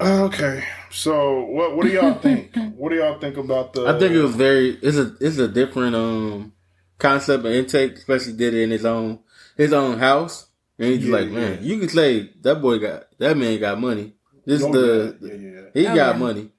Okay, 0.00 0.64
so 0.90 1.44
what 1.44 1.76
what 1.76 1.84
do 1.86 1.92
y'all 1.92 2.14
think? 2.26 2.54
what 2.76 2.90
do 2.90 2.96
y'all 2.96 3.18
think 3.18 3.36
about 3.36 3.72
the? 3.74 3.86
I 3.86 3.98
think 3.98 4.12
it 4.12 4.22
was 4.22 4.34
very. 4.34 4.70
It's 4.82 4.96
a 4.96 5.14
it's 5.20 5.38
a 5.38 5.48
different 5.48 5.94
um 5.94 6.52
concept 6.98 7.44
of 7.44 7.52
intake. 7.52 7.94
Especially 7.96 8.32
did 8.32 8.54
it 8.54 8.62
in 8.62 8.70
his 8.70 8.84
own 8.86 9.20
his 9.56 9.72
own 9.74 9.98
house, 9.98 10.46
and 10.78 10.88
he's 10.94 11.04
Yeah, 11.06 11.16
like, 11.16 11.28
man, 11.30 11.58
yeah. 11.58 11.60
you 11.60 11.78
can 11.78 11.88
say 11.90 12.32
that 12.42 12.60
boy 12.62 12.78
got 12.78 13.04
that 13.18 13.36
man 13.36 13.60
got 13.60 13.78
money. 13.80 14.14
This 14.46 14.62
the 14.62 15.16
yeah, 15.20 15.32
yeah, 15.32 15.50
yeah. 15.50 15.60
he 15.74 15.86
Oh, 15.86 15.94
got 15.94 16.14
yeah. 16.14 16.18
money. 16.18 16.50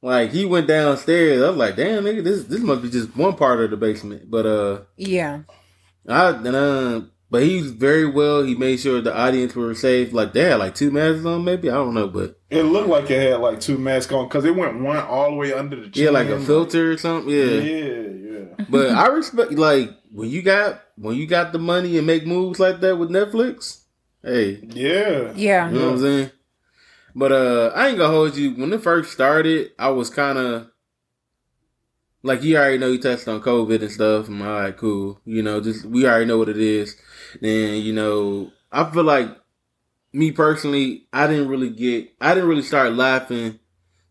Like 0.00 0.30
he 0.32 0.44
went 0.44 0.66
downstairs. 0.66 1.42
I 1.42 1.48
was 1.48 1.56
like, 1.56 1.76
damn 1.76 2.04
nigga, 2.04 2.24
this 2.24 2.44
this 2.44 2.60
must 2.60 2.82
be 2.82 2.90
just 2.90 3.16
one 3.16 3.36
part 3.36 3.60
of 3.60 3.70
the 3.70 3.76
basement. 3.76 4.30
But 4.30 4.46
uh, 4.46 4.80
Yeah. 4.96 5.42
I 6.08 6.30
and 6.30 6.46
uh, 6.56 7.00
but 7.30 7.44
he's 7.44 7.70
very 7.70 8.06
well. 8.10 8.42
He 8.42 8.54
made 8.56 8.78
sure 8.80 9.00
the 9.00 9.16
audience 9.16 9.54
were 9.54 9.74
safe. 9.74 10.12
Like 10.12 10.32
they 10.32 10.42
had 10.42 10.56
like 10.56 10.74
two 10.74 10.90
masks 10.90 11.24
on, 11.24 11.44
maybe 11.44 11.70
I 11.70 11.74
don't 11.74 11.94
know, 11.94 12.08
but 12.08 12.40
It 12.50 12.64
looked 12.64 12.88
like 12.88 13.08
it 13.10 13.30
had 13.30 13.40
like 13.40 13.60
two 13.60 13.78
masks 13.78 14.12
on 14.12 14.26
because 14.26 14.44
it 14.44 14.56
went 14.56 14.80
one 14.80 14.96
all 14.98 15.30
the 15.30 15.36
way 15.36 15.52
under 15.52 15.76
the 15.76 15.88
chin. 15.88 16.04
yeah, 16.04 16.10
like 16.10 16.28
a 16.28 16.40
filter 16.40 16.90
or 16.92 16.96
something. 16.98 17.32
Yeah, 17.32 17.44
Yeah, 17.44 17.84
yeah. 18.58 18.64
but 18.68 18.90
I 18.90 19.06
respect 19.08 19.52
like 19.52 19.90
when 20.10 20.28
you 20.28 20.42
got 20.42 20.82
when 20.96 21.14
you 21.16 21.26
got 21.28 21.52
the 21.52 21.58
money 21.60 21.96
and 21.96 22.06
make 22.06 22.26
moves 22.26 22.58
like 22.58 22.80
that 22.80 22.96
with 22.96 23.10
Netflix. 23.10 23.84
Hey, 24.24 24.60
Yeah. 24.68 25.32
Yeah. 25.36 25.70
you 25.70 25.78
know 25.78 25.84
what 25.86 25.92
I'm 25.94 26.00
saying? 26.00 26.30
But 27.14 27.32
uh 27.32 27.72
I 27.74 27.88
ain't 27.88 27.98
gonna 27.98 28.12
hold 28.14 28.36
you. 28.36 28.52
When 28.54 28.72
it 28.72 28.82
first 28.82 29.12
started, 29.12 29.72
I 29.78 29.90
was 29.90 30.10
kind 30.10 30.38
of 30.38 30.68
like 32.22 32.42
you 32.42 32.56
already 32.56 32.78
know 32.78 32.88
you 32.88 32.98
touched 33.00 33.28
on 33.28 33.40
COVID 33.40 33.82
and 33.82 33.90
stuff. 33.90 34.28
I'm 34.28 34.40
all 34.42 34.48
right, 34.48 34.76
cool. 34.76 35.20
You 35.24 35.42
know, 35.42 35.60
just 35.60 35.84
we 35.84 36.06
already 36.06 36.26
know 36.26 36.38
what 36.38 36.48
it 36.48 36.58
is. 36.58 36.96
Then 37.40 37.82
you 37.82 37.92
know, 37.92 38.50
I 38.70 38.88
feel 38.90 39.04
like 39.04 39.28
me 40.12 40.30
personally, 40.32 41.06
I 41.12 41.26
didn't 41.26 41.48
really 41.48 41.70
get, 41.70 42.12
I 42.20 42.34
didn't 42.34 42.48
really 42.48 42.62
start 42.62 42.92
laughing 42.92 43.58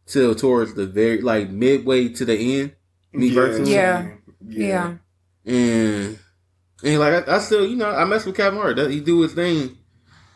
till 0.07 0.33
towards 0.35 0.73
the 0.73 0.85
very 0.87 1.21
like 1.21 1.49
midway 1.49 2.09
to 2.09 2.25
the 2.25 2.59
end. 2.59 2.73
Me 3.13 3.27
yeah, 3.27 3.35
personally, 3.35 3.73
Yeah. 3.73 4.11
yeah. 4.45 4.97
Yeah. 5.45 5.53
and 5.53 6.19
and 6.83 6.99
like 6.99 7.27
I, 7.27 7.35
I 7.35 7.39
still, 7.39 7.65
you 7.67 7.75
know, 7.75 7.89
I 7.91 8.05
mess 8.05 8.25
with 8.25 8.35
Kevin 8.35 8.59
Hart. 8.59 8.75
That- 8.77 8.91
He 8.91 8.99
do 8.99 9.21
his 9.21 9.33
thing, 9.33 9.77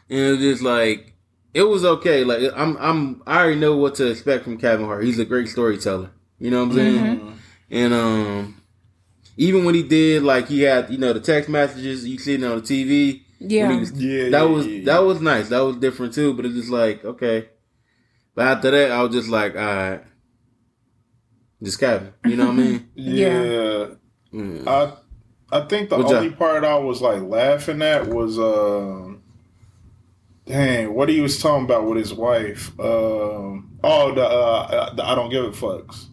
and 0.10 0.20
it 0.20 0.32
was 0.32 0.40
just 0.40 0.62
like 0.62 1.14
it 1.56 1.64
was 1.64 1.84
okay. 1.86 2.24
Like 2.24 2.52
I'm, 2.56 2.76
I'm, 2.78 3.24
I 3.26 3.40
already 3.40 3.60
know 3.60 3.76
what 3.78 3.96
to 3.96 4.08
expect 4.12 4.44
from 4.44 4.58
Kevin 4.58 4.86
Hart. 4.86 5.04
He's 5.06 5.18
a 5.20 5.26
great 5.26 5.48
storyteller. 5.50 6.12
You 6.38 6.52
know 6.52 6.60
what 6.66 6.72
I'm 6.72 6.76
saying? 6.76 7.20
Mhm. 7.20 7.34
And 7.72 7.94
um, 7.94 8.62
even 9.38 9.64
when 9.66 9.74
he 9.74 9.84
did, 9.84 10.22
like 10.24 10.48
he 10.50 10.62
had, 10.62 10.90
you 10.92 10.98
know, 10.98 11.14
the 11.14 11.20
text 11.22 11.50
messages 11.50 12.06
you 12.06 12.18
seen 12.20 12.44
on 12.44 12.58
the 12.58 12.62
TV. 12.62 13.22
Yeah. 13.40 13.76
was- 13.80 13.92
Yeah, 13.94 14.24
that 14.30 14.32
yeah, 14.32 14.44
was 14.44 14.68
yeah. 14.68 14.86
that 14.86 15.00
was 15.04 15.22
nice. 15.22 15.50
That 15.50 15.62
was 15.62 15.78
different 15.78 16.14
too. 16.14 16.34
But 16.34 16.46
it's 16.46 16.56
just 16.56 16.70
like 16.70 17.04
okay. 17.06 17.50
But 18.36 18.48
after 18.48 18.72
that, 18.72 18.92
I 18.92 19.02
was 19.02 19.14
just 19.16 19.30
like, 19.30 19.56
all 19.56 19.62
right, 19.66 20.04
just 21.64 21.80
Kevin. 21.80 22.14
You 22.26 22.36
know 22.36 22.48
what 22.48 22.54
I 22.54 22.58
mean? 22.58 22.90
Yeah. 22.96 23.88
Mm. 24.34 24.68
I 24.68 24.94
I 25.52 25.62
think 25.68 25.90
the 25.90 25.98
What's 25.98 26.12
only 26.12 26.30
that? 26.30 26.38
part 26.38 26.64
I 26.66 26.78
was 26.78 27.02
like 27.02 27.22
laughing 27.22 27.82
at 27.82 28.08
was 28.08 28.38
um 28.38 29.15
dang, 30.46 30.94
what 30.94 31.10
he 31.10 31.22
was 31.22 31.40
talking 31.42 31.66
about 31.66 31.86
with 31.86 31.98
his 31.98 32.14
wife. 32.14 32.72
Um 32.80 33.78
oh 33.84 34.14
the 34.14 34.26
uh 34.26 34.94
the 34.96 35.06
I 35.06 35.16
don't 35.16 35.30
give 35.30 35.46
a 35.46 35.52
fucks. 35.52 36.06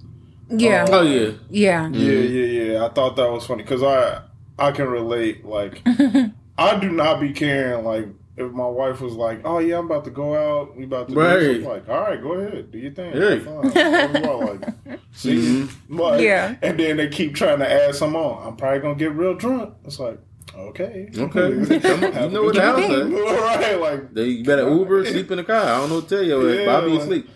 Yeah. 0.48 0.86
Oh 0.90 1.02
yeah. 1.02 1.32
Yeah. 1.48 1.88
Yeah, 1.88 2.18
yeah, 2.20 2.72
yeah. 2.72 2.84
I 2.84 2.88
thought 2.90 3.16
that 3.16 3.30
was 3.30 3.46
funny 3.46 3.62
because 3.62 3.82
I 3.82 4.22
I 4.58 4.70
can 4.70 4.86
relate. 4.88 5.44
Like, 5.44 5.80
I 6.58 6.78
do 6.78 6.90
not 6.90 7.20
be 7.20 7.32
caring. 7.32 7.84
Like, 7.84 8.06
if 8.36 8.52
my 8.52 8.66
wife 8.66 9.00
was 9.00 9.14
like, 9.14 9.40
"Oh 9.44 9.58
yeah, 9.58 9.78
I'm 9.78 9.86
about 9.86 10.04
to 10.04 10.10
go 10.10 10.34
out. 10.34 10.76
We 10.76 10.84
about 10.84 11.08
to," 11.08 11.14
do 11.14 11.20
Right. 11.20 11.56
I'm 11.56 11.64
like, 11.64 11.88
"All 11.88 12.00
right, 12.00 12.20
go 12.20 12.32
ahead, 12.32 12.70
do 12.70 12.78
your 12.78 12.92
thing. 12.92 13.18
Right. 13.18 13.42
Fine." 13.42 14.22
Like, 14.22 15.00
see, 15.12 15.36
Mm-hmm. 15.36 15.98
Like, 15.98 16.20
Yeah. 16.20 16.54
And 16.62 16.78
then 16.78 16.98
they 16.98 17.08
keep 17.08 17.34
trying 17.34 17.58
to 17.60 17.70
add 17.70 17.94
some 17.94 18.14
on. 18.14 18.46
I'm 18.46 18.56
probably 18.56 18.80
gonna 18.80 18.94
get 18.94 19.12
real 19.12 19.34
drunk. 19.34 19.74
It's 19.84 19.98
like, 19.98 20.18
okay, 20.54 21.08
Okay. 21.16 21.80
Come 21.80 22.04
on, 22.04 22.14
you 22.14 22.28
know 22.30 22.42
what 22.44 22.54
the 22.54 22.62
house 22.62 22.80
is. 22.90 23.10
right? 23.10 23.80
Like, 23.80 24.14
Then 24.14 24.28
You 24.30 24.44
better 24.44 24.68
Uber, 24.68 25.04
sleep 25.12 25.30
in 25.30 25.36
the 25.38 25.44
car. 25.44 25.60
I 25.62 25.78
don't 25.78 25.88
know 25.88 25.94
what 25.96 26.08
to 26.08 26.16
tell 26.16 26.24
you. 26.24 26.48
Yeah, 26.50 26.66
Bobby 26.66 26.90
like- 26.92 27.00
asleep. 27.02 27.30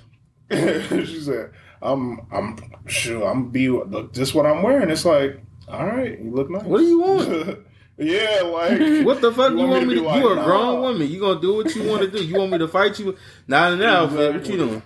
she 1.07 1.20
said, 1.20 1.51
"I'm, 1.83 2.20
I'm 2.31 2.57
sure 2.87 3.28
I'm 3.28 3.51
be 3.51 3.69
look 3.69 4.12
just 4.12 4.35
what 4.35 4.47
I'm 4.47 4.62
wearing." 4.62 4.91
It's 4.91 5.05
like, 5.05 5.41
all 5.66 5.85
right, 5.87 6.20
you 6.20 6.31
look 6.31 6.49
nice. 6.51 6.62
What 6.62 6.78
do 6.78 6.85
you 6.85 7.01
want? 7.01 7.59
yeah, 7.99 8.43
like 8.45 9.05
What 9.05 9.20
the 9.20 9.33
fuck 9.33 9.51
you, 9.51 9.57
want 9.59 9.70
want 9.70 9.87
me 9.89 9.95
to 9.97 10.01
be 10.03 10.07
you 10.07 10.33
a 10.33 10.35
like, 10.35 10.45
grown 10.45 10.74
nah. 10.77 10.81
woman. 10.83 11.09
You 11.11 11.19
gonna 11.19 11.41
do 11.41 11.55
what 11.57 11.74
you 11.74 11.89
want 11.89 12.03
to 12.03 12.09
do. 12.11 12.23
You 12.24 12.37
want 12.39 12.53
me 12.53 12.59
to 12.59 12.69
fight 12.69 12.97
you? 13.01 13.16
Not 13.49 13.73
in 13.73 13.81
that 13.81 13.89
outfit. 13.89 14.35
What 14.35 14.47
you 14.47 14.57
doing? 14.57 14.83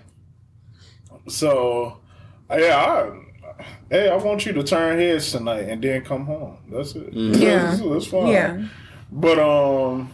So, 1.28 1.98
yeah, 2.50 2.76
I, 2.76 3.10
hey, 3.90 4.08
I 4.08 4.16
want 4.16 4.46
you 4.46 4.52
to 4.52 4.62
turn 4.62 4.98
heads 4.98 5.32
tonight 5.32 5.68
and 5.68 5.82
then 5.82 6.02
come 6.04 6.24
home. 6.26 6.58
That's 6.70 6.94
it. 6.94 7.12
Yeah. 7.12 7.64
that's, 7.70 7.80
that's 7.80 8.06
fine. 8.06 8.28
Yeah. 8.28 8.66
But 9.12 9.38
um, 9.38 10.10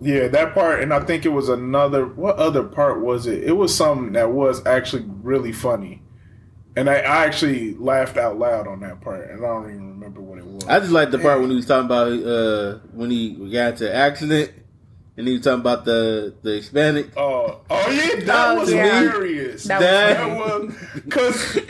yeah, 0.00 0.28
that 0.28 0.54
part, 0.54 0.80
and 0.82 0.92
I 0.94 1.00
think 1.00 1.24
it 1.24 1.30
was 1.30 1.48
another. 1.48 2.06
What 2.06 2.36
other 2.36 2.62
part 2.62 3.00
was 3.00 3.26
it? 3.26 3.44
It 3.44 3.52
was 3.52 3.74
something 3.74 4.12
that 4.12 4.30
was 4.32 4.64
actually 4.66 5.04
really 5.22 5.52
funny, 5.52 6.02
and 6.76 6.88
I, 6.88 6.94
I 6.96 7.24
actually 7.26 7.74
laughed 7.74 8.16
out 8.16 8.38
loud 8.38 8.66
on 8.68 8.80
that 8.80 9.00
part, 9.00 9.30
and 9.30 9.44
I 9.44 9.48
don't 9.48 9.70
even 9.70 9.88
remember 9.90 10.20
what 10.20 10.38
it 10.38 10.44
was. 10.46 10.64
I 10.66 10.78
just 10.80 10.92
like 10.92 11.10
the 11.10 11.18
part 11.18 11.40
when 11.40 11.50
he 11.50 11.56
was 11.56 11.66
talking 11.66 11.86
about 11.86 12.12
uh 12.12 12.78
when 12.92 13.10
he 13.10 13.30
got 13.50 13.72
into 13.72 13.88
an 13.90 13.96
accident 13.96 14.52
and 15.16 15.26
he 15.28 15.34
was 15.34 15.42
talking 15.42 15.60
about 15.60 15.84
the 15.84 16.34
the 16.42 16.52
Hispanic. 16.56 17.16
Oh, 17.16 17.60
oh 17.70 17.90
yeah, 17.90 18.24
that 18.24 18.48
Oh, 18.56 18.60
was 18.60 18.72
yeah. 18.72 19.00
hilarious. 19.00 19.64
That 19.64 19.80
That, 19.80 20.28
was 20.36 20.62
was 20.68 20.74
because 21.04 21.60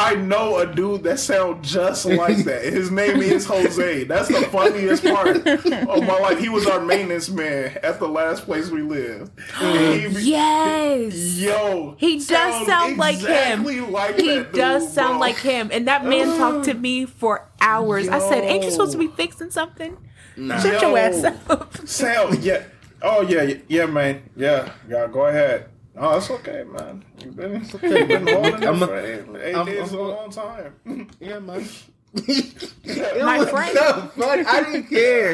I 0.00 0.14
know 0.14 0.58
a 0.58 0.66
dude 0.72 1.02
that 1.02 1.18
sounds 1.18 1.68
just 1.68 2.06
like 2.06 2.36
that. 2.44 2.62
His 2.62 2.92
name 2.92 3.20
is 3.20 3.44
Jose. 3.46 4.04
That's 4.04 4.28
the 4.28 4.42
funniest 4.46 5.02
part 5.02 5.44
of 5.44 5.64
my 5.64 6.18
life. 6.20 6.38
He 6.38 6.48
was 6.48 6.68
our 6.68 6.78
maintenance 6.80 7.28
man 7.28 7.76
at 7.82 7.98
the 7.98 8.06
last 8.06 8.44
place 8.44 8.70
we 8.70 8.82
lived. 8.82 9.32
He 9.58 10.06
Yes. 10.30 11.14
Yo, 11.38 11.96
He 11.98 12.20
does 12.20 12.64
sound 12.64 12.96
like 12.96 13.18
him. 13.18 13.64
Like 13.90 14.14
He 14.20 14.44
does 14.44 14.92
sound 14.92 15.14
bro. 15.14 15.18
like 15.18 15.36
him. 15.38 15.70
And 15.72 15.88
that 15.88 16.04
man 16.04 16.38
talked 16.38 16.66
to 16.66 16.74
me 16.74 17.04
for 17.04 17.48
hours. 17.60 18.08
I 18.08 18.20
said, 18.20 18.44
Ain't 18.44 18.62
you 18.62 18.70
supposed 18.70 18.92
to 18.92 18.98
be 18.98 19.08
fixing 19.08 19.50
something? 19.50 19.96
Nah. 20.36 20.60
Shut 20.60 20.80
Yo. 20.80 20.90
your 20.90 20.98
ass 20.98 21.24
up. 21.24 21.76
Sound 21.88 22.38
yeah. 22.44 22.62
Oh 23.02 23.22
yeah, 23.22 23.54
yeah, 23.66 23.86
man. 23.86 24.22
Yeah, 24.36 24.72
yeah. 24.88 25.08
Go 25.08 25.26
ahead. 25.26 25.68
Oh, 26.00 26.16
it's 26.18 26.30
okay, 26.30 26.64
man. 26.64 27.04
You've 27.24 27.36
been, 27.36 27.54
you've 27.64 27.80
been 28.08 28.26
holding 28.28 28.62
it 28.62 28.68
I'm 28.68 28.82
a- 28.82 28.86
for 28.86 28.98
eight, 28.98 29.24
eight 29.42 29.54
I'm- 29.54 29.66
days 29.66 29.86
is 29.88 29.92
a 29.92 29.96
I'm- 29.98 30.08
long 30.08 30.30
time. 30.30 30.74
Yeah, 31.20 31.38
man. 31.40 31.66
My 32.14 33.38
was 33.40 33.50
friend- 33.50 33.76
so 33.76 34.10
funny. 34.16 34.44
I 34.46 34.62
didn't 34.64 34.88
care. 34.88 35.30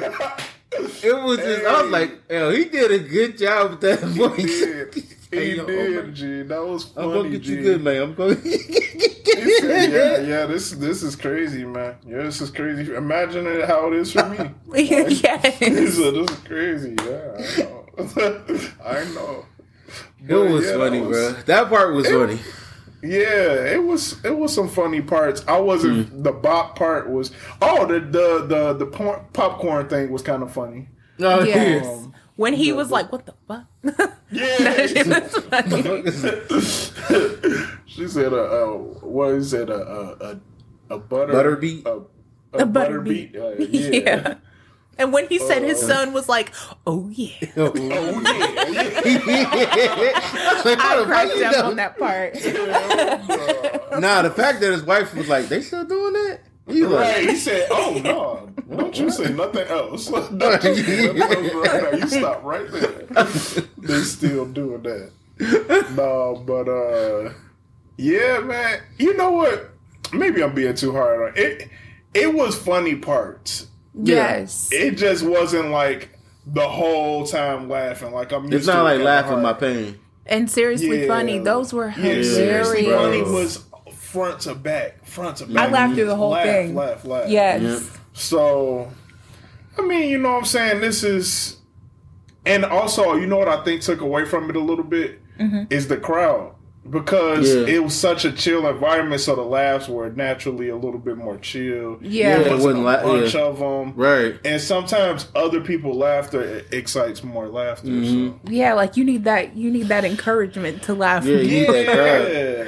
It 0.76 1.22
was 1.22 1.38
just 1.38 1.64
I 1.64 1.82
was 1.82 1.90
like, 1.90 2.10
yo, 2.28 2.50
he 2.50 2.64
did 2.64 2.90
a 2.90 2.98
good 2.98 3.38
job 3.38 3.70
with 3.72 3.80
that 3.82 4.02
He 4.02 4.18
voice. 4.18 4.36
did. 4.60 4.94
He 4.94 5.02
Hey, 5.30 5.56
yo, 5.56 5.62
oh, 5.64 5.66
did, 5.66 6.14
G. 6.14 6.42
That 6.42 6.64
was 6.66 6.96
I'm 6.96 7.12
gonna 7.12 7.28
get 7.28 7.42
G. 7.42 7.54
you 7.54 7.62
good, 7.62 7.82
man. 7.82 8.02
I'm 8.02 8.14
going. 8.14 8.40
He 8.42 8.58
said, 9.60 9.92
yeah, 9.92 10.18
yeah. 10.20 10.46
This 10.46 10.70
this 10.72 11.02
is 11.02 11.14
crazy, 11.16 11.64
man. 11.64 11.96
Yeah, 12.06 12.22
this 12.22 12.40
is 12.40 12.50
crazy. 12.50 12.92
Imagine 12.94 13.46
it 13.46 13.66
how 13.68 13.88
it 13.92 13.94
is 13.98 14.12
for 14.12 14.28
me. 14.28 14.50
He 14.74 14.84
yes. 14.94 15.20
said, 15.20 15.42
this 15.70 15.98
is 15.98 16.38
crazy. 16.44 16.96
Yeah, 17.04 17.36
I 17.38 17.62
know. 17.62 18.66
I 18.84 19.04
know. 19.14 19.46
It 20.26 20.28
But, 20.28 20.50
was 20.50 20.64
yeah, 20.64 20.72
that 20.72 20.78
funny, 20.78 21.00
was- 21.00 21.32
bro. 21.32 21.42
That 21.46 21.68
part 21.68 21.94
was 21.94 22.08
funny. 22.08 22.38
Yeah, 23.02 23.66
it 23.74 23.82
was 23.84 24.16
it 24.24 24.34
was 24.36 24.54
some 24.54 24.68
funny 24.68 25.02
parts. 25.02 25.44
I 25.46 25.58
wasn't 25.60 26.08
Hmm. 26.08 26.22
the 26.22 26.32
bop 26.32 26.78
part 26.78 27.10
was 27.10 27.30
oh 27.60 27.84
the 27.86 28.00
the 28.00 28.46
the 28.48 28.72
the 28.72 28.86
por- 28.86 29.26
popcorn 29.34 29.88
thing 29.88 30.10
was 30.10 30.22
kind 30.22 30.42
of 30.42 30.50
funny. 30.52 30.88
Oh, 31.20 31.42
Yes. 31.44 31.84
Um, 31.86 32.14
When 32.36 32.54
he 32.54 32.72
was 32.72 32.90
like, 32.90 33.12
What 33.12 33.26
the 33.26 33.34
fuck? 33.46 33.64
Yeah, 34.30 34.56
That 34.58 34.88
shit 34.90 35.06
was 35.06 35.36
funny. 35.52 35.82
she 37.86 38.08
said 38.08 38.32
uh, 38.32 38.36
uh 38.36 38.66
what 39.04 39.32
is 39.32 39.52
it 39.52 39.68
a 39.68 39.74
a 39.76 40.00
a, 40.30 40.40
a 40.94 40.98
butter 40.98 41.32
Butter 41.32 41.56
beet? 41.56 41.86
a, 41.86 42.00
A 42.54 42.64
butter 42.66 43.00
beat. 43.02 43.36
Uh, 43.36 43.50
Yeah. 43.58 43.90
yeah. 43.90 44.34
And 44.98 45.12
when 45.12 45.26
he 45.28 45.38
said 45.38 45.62
his 45.62 45.82
Uh, 45.82 45.86
son 45.88 46.12
was 46.12 46.28
like, 46.28 46.52
Oh 46.86 47.08
yeah. 47.10 47.32
Oh 47.56 47.72
yeah, 47.74 48.10
I 50.78 51.02
cracked 51.06 51.42
up 51.42 51.64
on 51.64 51.76
that 51.76 51.98
part. 51.98 52.34
Nah, 54.00 54.22
the 54.22 54.30
fact 54.30 54.60
that 54.60 54.72
his 54.72 54.82
wife 54.82 55.14
was 55.14 55.28
like, 55.28 55.46
they 55.48 55.60
still 55.60 55.84
doing 55.84 56.12
that? 56.14 56.40
He 56.66 56.82
Right, 56.82 57.18
like, 57.18 57.28
he 57.28 57.36
said, 57.36 57.68
"Oh 57.70 58.00
no, 58.02 58.48
don't 58.76 58.98
you 58.98 59.08
say 59.10 59.30
nothing 59.32 59.66
else. 59.68 60.08
Don't 60.08 60.64
you 60.64 60.74
say 60.74 61.12
nothing 61.12 61.44
else 61.44 61.54
right 61.54 61.92
now. 61.92 61.98
You 61.98 62.08
stop 62.08 62.42
right 62.42 62.68
there. 62.72 62.90
they 63.78 64.00
still 64.00 64.46
doing 64.46 64.82
that. 64.82 65.10
No, 65.94 66.42
but 66.46 66.68
uh, 66.68 67.32
yeah, 67.98 68.40
man. 68.40 68.80
You 68.98 69.14
know 69.16 69.30
what? 69.32 69.70
Maybe 70.12 70.42
I'm 70.42 70.54
being 70.54 70.74
too 70.74 70.92
hard 70.92 71.30
on 71.30 71.36
it. 71.36 71.68
It 72.14 72.32
was 72.34 72.56
funny 72.58 72.94
parts. 72.96 73.66
Yes. 73.94 74.68
It 74.72 74.92
just 74.92 75.24
wasn't 75.24 75.70
like 75.70 76.10
the 76.46 76.68
whole 76.68 77.26
time 77.26 77.68
laughing. 77.68 78.12
Like 78.12 78.32
I'm. 78.32 78.44
Used 78.44 78.54
it's 78.54 78.66
not 78.66 78.82
like 78.82 79.00
laughing 79.00 79.40
my 79.42 79.52
pain. 79.52 79.98
And 80.26 80.50
seriously 80.50 81.02
Yeah. 81.02 81.08
funny. 81.08 81.38
Those 81.38 81.72
were 81.72 81.88
Yeah, 81.88 82.22
seriously, 82.22 82.84
hilarious. 82.84 83.22
funny 83.26 83.34
was 83.34 83.64
front 83.94 84.40
to 84.40 84.54
back, 84.54 85.04
front 85.06 85.38
to 85.38 85.46
back. 85.46 85.68
I 85.68 85.72
laughed 85.72 85.94
through 85.94 86.06
the 86.06 86.16
whole 86.16 86.30
laugh, 86.30 86.44
thing. 86.46 86.74
Laugh, 86.74 87.04
laugh, 87.04 87.28
Yes. 87.28 87.62
Yeah. 87.62 87.78
So, 88.14 88.88
I 89.78 89.82
mean, 89.82 90.08
you 90.08 90.18
know 90.18 90.30
what 90.32 90.38
I'm 90.38 90.44
saying? 90.44 90.80
This 90.80 91.02
is, 91.02 91.56
and 92.46 92.64
also, 92.64 93.16
you 93.16 93.26
know 93.26 93.36
what 93.38 93.48
I 93.48 93.62
think 93.64 93.82
took 93.82 94.00
away 94.00 94.24
from 94.24 94.48
it 94.50 94.56
a 94.56 94.60
little 94.60 94.84
bit 94.84 95.20
Mm-hmm. 95.38 95.64
is 95.70 95.88
the 95.88 95.96
crowd 95.96 96.53
because 96.88 97.54
Yeah. 97.54 97.66
it 97.76 97.82
was 97.84 97.94
such 97.98 98.24
a 98.24 98.32
chill 98.32 98.66
environment, 98.66 99.20
so 99.22 99.34
the 99.34 99.42
laughs 99.42 99.88
were 99.88 100.10
naturally 100.10 100.68
a 100.68 100.76
little 100.76 100.98
bit 100.98 101.16
more 101.16 101.38
chill. 101.38 101.98
Yeah. 102.02 102.36
There 102.38 102.46
it 102.48 102.50
wasn't 102.52 102.62
wasn't 102.64 102.78
a 102.78 102.82
la- 102.86 103.02
bunch 103.02 103.34
yeah. 103.34 103.40
of 103.40 103.58
them, 103.58 103.92
Right. 103.96 104.34
and 104.44 104.60
sometimes 104.60 105.28
other 105.34 105.60
people 105.60 105.94
laughter 105.96 106.62
excites 106.72 107.24
more 107.24 107.48
laughter. 107.48 107.88
Mhm. 107.88 108.34
Yeah, 108.48 108.74
like 108.74 108.96
you 108.98 109.04
need 109.04 109.24
that 109.24 109.56
you 109.56 109.70
need 109.70 109.88
that 109.88 110.04
encouragement 110.04 110.82
to 110.82 110.94
laugh. 110.94 111.24
Yeah, 111.24 111.36
So. 111.36 111.42
you 111.42 111.48
need 111.48 111.68
that. 111.88 112.32
Yeah, 112.32 112.64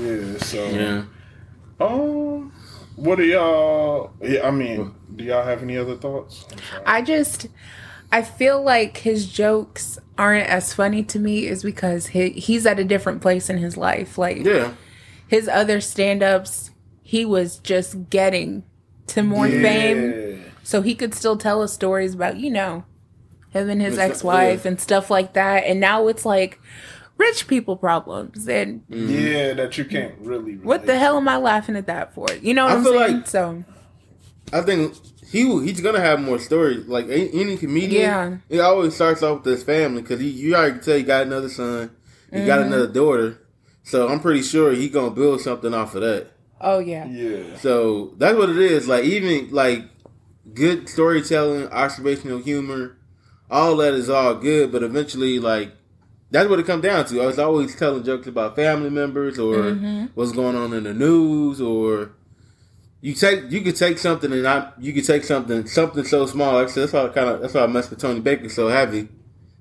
yeah. 0.00 0.38
So, 0.38 0.64
Yeah. 0.66 1.02
um, 1.80 2.52
what 2.96 3.16
do 3.16 3.24
y'all? 3.24 4.10
Yeah, 4.22 4.46
I 4.46 4.50
mean, 4.50 4.94
do 5.16 5.24
y'all 5.24 5.44
have 5.44 5.62
any 5.62 5.76
other 5.76 5.96
thoughts? 5.96 6.46
I 6.86 7.02
just 7.02 7.48
I 8.12 8.22
feel 8.22 8.62
like 8.62 8.98
his 8.98 9.26
jokes 9.26 9.98
aren't 10.18 10.48
as 10.48 10.72
funny 10.72 11.02
to 11.02 11.18
me 11.18 11.46
is 11.46 11.62
because 11.62 12.08
he, 12.08 12.30
he's 12.30 12.66
at 12.66 12.78
a 12.78 12.84
different 12.84 13.20
place 13.20 13.50
in 13.50 13.58
his 13.58 13.76
life. 13.76 14.16
Like 14.18 14.38
Yeah. 14.44 14.72
his 15.28 15.48
other 15.48 15.80
stand-ups, 15.80 16.70
he 17.02 17.24
was 17.24 17.58
just 17.58 18.10
getting 18.10 18.62
to 19.08 19.22
more 19.22 19.48
fame. 19.48 20.44
So 20.62 20.80
he 20.82 20.94
could 20.94 21.14
still 21.14 21.36
tell 21.36 21.62
us 21.62 21.72
stories 21.72 22.14
about, 22.14 22.36
you 22.38 22.50
know, 22.50 22.84
him 23.50 23.68
and 23.68 23.80
his 23.82 23.98
ex-wife 23.98 24.64
yeah. 24.64 24.70
and 24.70 24.80
stuff 24.80 25.10
like 25.10 25.34
that. 25.34 25.64
And 25.64 25.78
now 25.80 26.08
it's 26.08 26.24
like 26.24 26.60
rich 27.18 27.46
people 27.46 27.76
problems. 27.76 28.48
And 28.48 28.86
mm. 28.88 29.08
Yeah, 29.10 29.52
that 29.54 29.76
you 29.76 29.84
can't 29.84 30.14
really. 30.20 30.56
what 30.56 30.82
the 30.82 30.88
relate 30.88 30.98
hell 31.00 31.16
am 31.18 31.28
I 31.28 31.36
laughing 31.36 31.76
at 31.76 31.86
that 31.86 32.14
for? 32.14 32.26
You 32.40 32.54
know 32.54 32.64
what 32.64 32.72
I 32.72 32.76
I'm 32.76 32.82
feel 32.84 32.92
saying? 32.98 33.16
like- 33.18 33.26
so 33.28 33.64
I 34.52 34.60
think 34.62 34.94
he 35.34 35.40
he's 35.64 35.80
gonna 35.80 36.00
have 36.00 36.20
more 36.20 36.38
stories. 36.38 36.86
Like 36.86 37.06
any, 37.06 37.28
any 37.40 37.56
comedian, 37.56 38.02
Yeah. 38.02 38.36
it 38.48 38.60
always 38.60 38.94
starts 38.94 39.22
off 39.22 39.44
with 39.44 39.52
his 39.54 39.64
family 39.64 40.02
because 40.02 40.20
he 40.20 40.28
you 40.28 40.54
already 40.54 40.78
tell 40.80 40.96
he 40.96 41.02
got 41.02 41.26
another 41.26 41.48
son, 41.48 41.90
he 42.32 42.46
got 42.46 42.60
Mm-hmm. 42.60 42.72
another 42.72 42.86
daughter, 42.86 43.38
so 43.82 44.08
I'm 44.08 44.20
pretty 44.20 44.42
sure 44.42 44.72
he 44.72 44.88
gonna 44.88 45.10
build 45.10 45.40
something 45.40 45.74
off 45.74 45.94
of 45.94 46.02
that. 46.02 46.28
oh 46.60 46.78
yeah. 46.78 47.04
Yeah. 47.06 47.56
So 47.58 48.14
that's 48.18 48.36
what 48.38 48.48
it 48.50 48.58
is. 48.58 48.86
Like 48.88 49.04
even 49.04 49.50
like 49.50 49.82
good 50.54 50.88
storytelling, 50.88 51.68
observational 51.68 52.38
humor, 52.38 52.96
all 53.50 53.76
that 53.78 53.94
is 53.94 54.08
all 54.10 54.34
good, 54.36 54.70
but 54.72 54.82
eventually 54.82 55.38
like 55.40 55.72
that's 56.30 56.48
what 56.48 56.58
it 56.58 56.66
comes 56.66 56.82
down 56.82 57.04
to. 57.06 57.22
I 57.22 57.26
was 57.26 57.38
always 57.38 57.76
telling 57.76 58.02
jokes 58.04 58.26
about 58.26 58.56
family 58.56 58.90
members 58.90 59.38
or 59.38 59.56
Mm-hmm. 59.56 60.06
what's 60.14 60.32
going 60.32 60.56
on 60.56 60.72
in 60.72 60.84
the 60.84 60.94
news 60.94 61.60
or 61.60 62.10
you 63.04 63.12
take 63.12 63.50
you 63.52 63.60
could 63.60 63.76
take 63.76 63.98
something 63.98 64.32
and 64.32 64.42
not 64.42 64.74
you 64.80 64.94
could 64.94 65.04
take 65.04 65.24
something 65.24 65.66
something 65.66 66.04
so 66.04 66.24
small. 66.24 66.54
Like 66.54 66.68
I 66.68 66.70
said, 66.70 66.80
that's 66.84 66.92
why 66.94 67.02
I 67.04 67.08
kind 67.08 67.28
of 67.28 67.40
that's 67.42 67.52
why 67.52 67.60
I 67.62 67.66
mess 67.66 67.90
with 67.90 67.98
Tony 68.00 68.20
Baker 68.20 68.48
so 68.48 68.68
heavy 68.68 69.08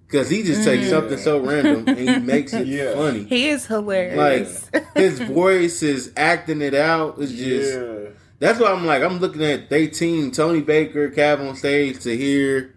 because 0.07 0.29
he 0.29 0.43
just 0.43 0.63
takes 0.63 0.85
Mhm. 0.85 0.89
something 0.91 1.17
so 1.17 1.39
random 1.39 1.85
and 1.89 1.97
he 1.99 2.19
makes 2.19 2.53
it 2.53 2.67
Yeah. 2.79 2.93
funny. 2.93 3.23
He 3.25 3.49
is 3.49 3.65
hilarious. 3.65 4.65
Like 4.73 4.95
his 4.95 5.19
voice 5.41 5.83
is 5.83 6.13
acting 6.15 6.61
it 6.61 6.73
out. 6.73 7.15
It's 7.19 7.33
just 7.33 7.73
Yeah. 7.73 8.11
that's 8.39 8.59
why 8.61 8.71
I'm 8.71 8.85
like 8.85 9.03
I'm 9.03 9.19
looking 9.19 9.43
at 9.43 9.69
they 9.69 9.87
team 9.87 10.31
Tony 10.31 10.61
Baker, 10.61 11.09
KevOnStage 11.09 12.01
to 12.03 12.15
hear, 12.15 12.73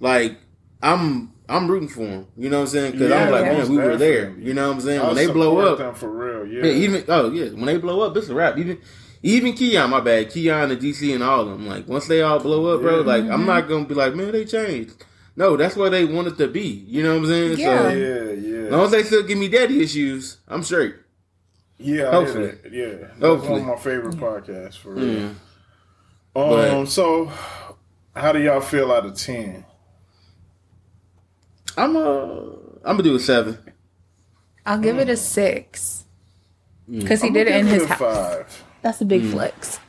like 0.00 0.36
I'm 0.82 1.30
I'm 1.48 1.70
rooting 1.70 1.88
for 1.88 2.00
him. 2.06 2.26
You 2.36 2.48
know 2.50 2.56
what 2.58 2.62
I'm 2.62 2.68
saying? 2.70 2.92
Because 2.92 3.12
I'm 3.12 3.30
like, 3.30 3.44
man, 3.44 3.68
we 3.68 3.76
were 3.76 3.96
there. 3.96 4.30
You 4.38 4.52
know 4.54 4.66
what 4.68 4.74
I'm 4.76 4.80
saying? 4.80 5.00
I 5.00 5.06
When 5.06 5.14
they 5.16 5.26
blow 5.26 5.58
up, 5.58 5.78
them 5.78 5.94
for 5.94 6.08
real. 6.10 6.46
Yeah, 6.46 6.64
yeah, 6.64 6.72
even 6.84 7.04
oh 7.08 7.30
yeah, 7.30 7.50
when 7.50 7.66
they 7.66 7.76
blow 7.76 8.00
up, 8.00 8.16
it's 8.16 8.28
a 8.28 8.34
wrap. 8.34 8.58
Even 8.58 8.78
even 9.22 9.52
Keon, 9.54 9.90
my 9.90 10.00
bad, 10.00 10.30
Keon 10.30 10.70
and 10.70 10.80
DC 10.80 11.14
and 11.14 11.22
all 11.22 11.40
of 11.42 11.48
them. 11.48 11.66
Like 11.66 11.86
once 11.88 12.06
they 12.08 12.22
all 12.22 12.38
blow 12.40 12.74
up, 12.74 12.80
bro, 12.82 13.00
Yeah. 13.00 13.06
like 13.06 13.24
I'm 13.24 13.46
not 13.46 13.68
gonna 13.68 13.84
be 13.84 13.94
like, 13.94 14.14
man, 14.14 14.32
they 14.32 14.44
changed. 14.44 15.04
No, 15.36 15.56
that's 15.56 15.76
where 15.76 15.88
they 15.90 16.04
wanted 16.04 16.36
to 16.38 16.48
be. 16.48 16.84
You 16.88 17.02
know 17.02 17.14
what 17.14 17.22
I'm 17.22 17.26
saying? 17.26 17.58
Yeah. 17.58 17.78
So 17.78 17.88
yeah, 17.88 18.32
yeah. 18.32 18.66
as 18.66 18.72
long 18.72 18.84
as 18.84 18.90
they 18.90 19.02
still 19.04 19.22
give 19.22 19.38
me 19.38 19.48
daddy 19.48 19.82
issues, 19.82 20.38
I'm 20.48 20.62
straight. 20.62 20.94
Yeah, 21.78 22.10
Hopefully. 22.10 22.50
Hopefully. 22.50 22.78
yeah. 22.78 22.94
That's 22.96 23.20
Hopefully. 23.20 23.50
one 23.52 23.60
of 23.62 23.66
my 23.66 23.76
favorite 23.76 24.16
podcasts 24.16 24.76
for 24.76 24.94
real. 24.94 25.04
Mm. 25.04 25.28
Um, 25.28 25.34
But- 26.34 26.86
so 26.86 27.30
how 28.14 28.32
do 28.32 28.40
y'all 28.42 28.60
feel 28.60 28.92
out 28.92 29.06
of 29.06 29.14
ten? 29.16 29.64
I'm 31.76 31.96
uh 31.96 32.26
I'm 32.84 32.96
gonna 32.96 33.02
do 33.04 33.14
a 33.14 33.20
seven. 33.20 33.58
I'll 34.66 34.78
give 34.78 34.98
it 34.98 35.08
a 35.08 35.16
six 35.16 36.04
Mm. 36.92 37.00
because 37.00 37.22
he 37.22 37.28
I'm 37.28 37.34
did 37.34 37.48
it 37.48 37.56
in 37.56 37.66
his 37.66 37.84
it 37.84 37.88
house. 37.88 37.98
five. 37.98 38.64
That's 38.82 39.00
a 39.00 39.04
big 39.06 39.22
mm. 39.22 39.32
flex. 39.32 39.80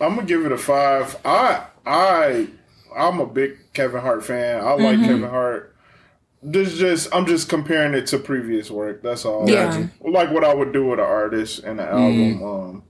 I'm 0.00 0.14
gonna 0.14 0.26
give 0.26 0.46
it 0.46 0.52
a 0.52 0.58
five. 0.58 1.16
I 1.24 1.66
I 1.84 2.48
I'm 2.96 3.20
a 3.20 3.26
big 3.26 3.58
Kevin 3.74 4.00
Hart 4.00 4.24
fan. 4.24 4.64
I 4.64 4.72
like 4.74 4.96
mm-hmm. 4.96 5.04
Kevin 5.04 5.28
Hart. 5.28 5.76
This 6.42 6.78
just 6.78 7.14
I'm 7.14 7.26
just 7.26 7.48
comparing 7.48 7.94
it 7.94 8.06
to 8.08 8.18
previous 8.18 8.70
work. 8.70 9.02
That's 9.02 9.24
all. 9.24 9.50
Yeah. 9.50 9.88
Like 10.00 10.30
what 10.30 10.44
I 10.44 10.54
would 10.54 10.72
do 10.72 10.86
with 10.86 10.98
an 10.98 11.04
artist 11.04 11.58
and 11.60 11.80
an 11.80 11.86
mm. 11.86 12.38
album. 12.38 12.48
Um, 12.48 12.82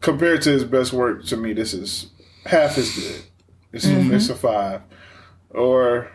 compared 0.00 0.42
to 0.42 0.50
his 0.50 0.64
best 0.64 0.92
work, 0.92 1.24
to 1.26 1.36
me, 1.36 1.52
this 1.52 1.74
is 1.74 2.06
half 2.46 2.78
as 2.78 2.94
good. 2.94 3.22
It's 3.72 3.84
mm-hmm. 3.84 4.14
it's 4.14 4.30
a 4.30 4.34
five, 4.34 4.82
or 5.50 6.10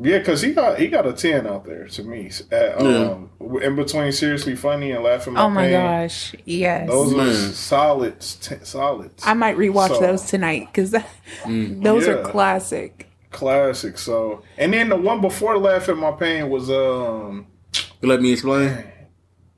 yeah, 0.00 0.18
because 0.18 0.42
he 0.42 0.52
got 0.52 0.78
he 0.78 0.88
got 0.88 1.06
a 1.06 1.12
ten 1.12 1.46
out 1.46 1.64
there 1.64 1.86
to 1.88 2.02
me. 2.02 2.30
At, 2.50 2.80
um, 2.80 3.30
in 3.62 3.76
between 3.76 4.10
seriously 4.12 4.56
funny 4.56 4.90
and 4.92 5.04
laughing 5.04 5.34
my 5.34 5.40
pain. 5.40 5.46
Oh 5.46 5.50
my 5.50 5.62
pain. 5.62 5.72
gosh, 5.72 6.34
yes. 6.44 6.88
Those 6.88 7.12
are 7.12 7.16
Man. 7.16 7.34
solid, 7.52 8.20
t- 8.20 8.56
solids. 8.62 9.22
I 9.26 9.34
might 9.34 9.56
rewatch 9.56 9.88
So- 9.88 10.00
those 10.00 10.22
tonight 10.26 10.68
because 10.72 10.90
those 11.46 12.08
are 12.08 12.22
classic. 12.22 13.08
Classic. 13.30 13.98
So, 13.98 14.42
and 14.58 14.72
then 14.72 14.88
the 14.90 14.96
one 14.96 15.20
before 15.20 15.58
laughing 15.58 15.96
My 15.98 16.12
Pain" 16.12 16.48
was 16.50 16.70
um. 16.70 17.46
Let 18.02 18.20
me 18.20 18.32
explain. 18.32 18.84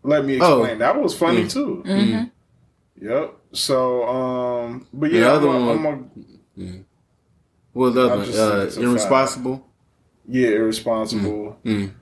Let 0.03 0.25
me 0.25 0.39
Oh. 0.41 0.61
explain. 0.63 0.79
That 0.79 1.01
was 1.03 1.17
funny 1.19 1.45
Mm. 1.45 1.53
too. 1.53 1.83
Mm-hmm. 1.87 3.07
Yep. 3.09 3.35
So, 3.53 4.09
um, 4.09 4.87
but 4.93 5.11
The 5.11 5.19
yeah, 5.19 5.33
other 5.33 5.49
I'm 5.49 5.67
one- 5.67 6.11
I'm 6.57 6.65
a- 6.65 6.85
What 7.73 7.87
was 7.87 7.95
the 7.95 8.01
other 8.07 8.17
one? 8.19 8.27
just 8.27 8.39
Uh, 8.39 8.57
it's 8.67 8.77
a 8.77 8.83
irresponsible. 8.83 9.67
Yeah, 10.29 10.49
irresponsible. 10.49 11.59
Mm. 11.65 11.93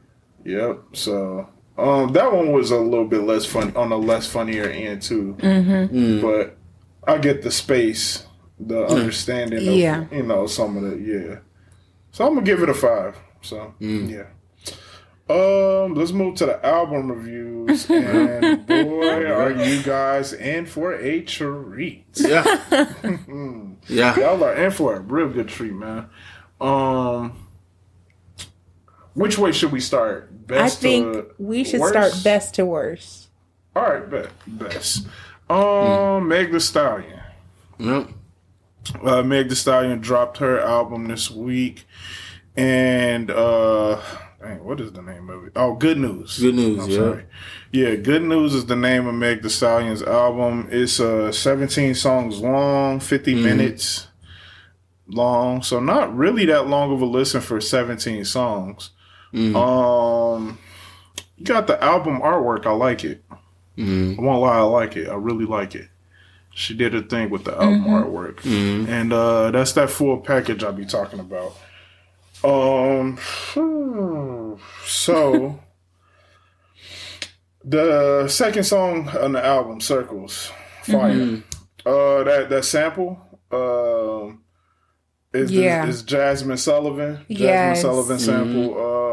Yep. 0.45 0.81
So, 0.93 1.49
um, 1.79 2.13
that 2.13 2.33
one 2.33 2.53
was 2.53 2.71
a 2.71 2.79
little 2.79 3.07
bit 3.07 3.23
less 3.23 3.45
fun 3.47 3.75
on 3.77 3.91
the 3.91 3.99
less 3.99 4.27
funnier 4.27 4.65
end 4.69 5.03
too. 5.03 5.37
Mm-hmm. 5.39 5.97
Mm. 5.97 6.23
But 6.23 6.57
I 7.11 7.19
get 7.19 7.43
the 7.43 7.51
space, 7.51 8.27
the 8.61 8.85
understanding 8.87 9.59
of 9.67 9.75
Yeah. 9.75 10.05
you 10.13 10.23
know 10.23 10.47
some 10.47 10.77
of 10.77 10.83
the 10.85 10.97
yeah. 10.99 11.39
So 12.13 12.27
I'm 12.27 12.35
gonna 12.35 12.47
give 12.47 12.63
it 12.63 12.69
a 12.69 12.75
five. 12.75 13.17
So 13.43 13.75
Mm. 13.81 14.11
yeah. 14.11 14.25
Um, 15.27 15.95
let's 15.95 16.13
move 16.13 16.35
to 16.37 16.47
the 16.47 16.65
album 16.67 17.11
reviews, 17.11 17.89
and 17.91 18.67
boy, 18.67 19.25
are 19.33 19.53
you 19.53 19.83
guys 19.83 20.35
in 20.35 20.67
for 20.67 20.93
a 20.95 21.23
treat! 21.23 22.05
Yeah. 22.15 22.45
yeah. 23.89 24.19
Y'all 24.19 24.45
are 24.45 24.55
in 24.55 24.71
for 24.71 24.97
a 24.97 25.01
real 25.01 25.31
good 25.31 25.49
treat, 25.49 25.73
man. 25.73 26.11
Um, 26.61 27.44
which 29.15 29.39
way 29.39 29.53
should 29.53 29.73
we 29.73 29.81
start? 29.81 30.47
Best 30.47 30.79
I 30.79 30.81
think 30.81 31.15
to 31.15 31.35
we 31.39 31.65
should 31.65 31.81
worst? 31.81 31.93
start 31.95 32.25
best 32.25 32.55
to 32.55 32.67
worst. 32.67 33.29
All 33.75 33.83
right, 33.83 34.09
bet, 34.09 34.31
best. 34.47 35.07
Um, 35.49 36.29
Meg 36.29 36.53
Thee 36.53 36.61
Stallion. 36.61 37.21
Yep. 37.79 38.09
Uh, 39.03 39.23
Meg 39.23 39.49
Thee 39.49 39.55
Stallion 39.55 40.01
dropped 40.01 40.39
her 40.39 40.61
album 40.61 41.09
this 41.09 41.31
week, 41.31 41.85
and 42.57 43.31
uh, 43.31 44.01
dang, 44.41 44.65
what 44.65 44.81
is 44.81 44.93
the 44.93 45.03
name 45.03 45.31
of 45.31 45.45
it? 45.45 45.53
Oh, 45.57 45.75
Good 45.75 45.99
News. 45.99 46.39
Good 46.39 46.55
news. 46.55 46.85
I'm 46.85 46.91
yeah. 46.91 46.97
sorry. 46.97 47.25
Yeah, 47.73 47.95
Good 47.97 48.23
News 48.23 48.55
is 48.55 48.67
the 48.67 48.77
name 48.77 49.07
of 49.07 49.15
Meg 49.15 49.43
Thee 49.43 49.49
Stallion's 49.49 50.03
album. 50.03 50.69
It's 50.71 51.01
uh 51.01 51.33
17 51.33 51.95
songs 51.95 52.41
long, 52.41 53.01
50 53.01 53.35
minutes 53.35 54.09
long, 55.07 55.63
so 55.63 55.81
not 55.81 56.15
really 56.17 56.45
that 56.47 56.69
long 56.69 56.93
of 56.93 57.01
a 57.01 57.07
listen 57.07 57.41
for 57.41 57.61
17 57.61 58.25
songs. 58.25 58.91
Mm. 59.35 59.57
Um, 59.57 60.59
you 61.37 61.45
got 61.45 61.67
the 61.67 61.83
album 61.83 62.21
artwork. 62.21 62.67
I 62.67 62.71
like 62.71 63.03
it. 63.05 63.23
Mm. 63.77 64.17
I 64.19 64.23
won't 64.23 64.41
lie, 64.41 64.59
I 64.59 64.63
like 64.63 64.97
it. 64.97 65.09
I 65.09 65.15
really 65.15 65.45
like 65.47 65.75
it. 65.75 65.89
She 66.51 66.75
did 66.77 66.95
a 66.95 67.03
thing 67.03 67.31
with 67.31 67.43
the 67.45 67.53
album 67.53 67.85
artwork, 67.87 68.37
Mm. 68.43 68.89
and 68.89 69.13
uh, 69.13 69.51
that's 69.51 69.73
that 69.73 69.91
full 69.91 70.19
package 70.19 70.63
I'll 70.63 70.73
be 70.73 70.87
talking 70.87 71.19
about. 71.19 71.57
Um, 72.45 73.19
so 74.87 75.59
the 77.65 78.29
second 78.29 78.65
song 78.65 79.09
on 79.09 79.33
the 79.33 79.45
album, 79.45 79.81
"Circles," 79.81 80.53
fire. 80.83 81.13
Mm. 81.15 81.43
Uh, 81.85 82.23
that 82.25 82.49
that 82.51 82.65
sample, 82.65 83.19
um, 83.51 84.43
is 85.33 85.51
Yeah. 85.51 85.87
is 85.87 86.03
Jazmine 86.05 86.59
Sullivan. 86.59 87.17
Jazmine 87.29 87.39
Yes. 87.39 87.83
Sullivan 87.83 88.19
sample. 88.19 88.79
Um, 88.79 89.04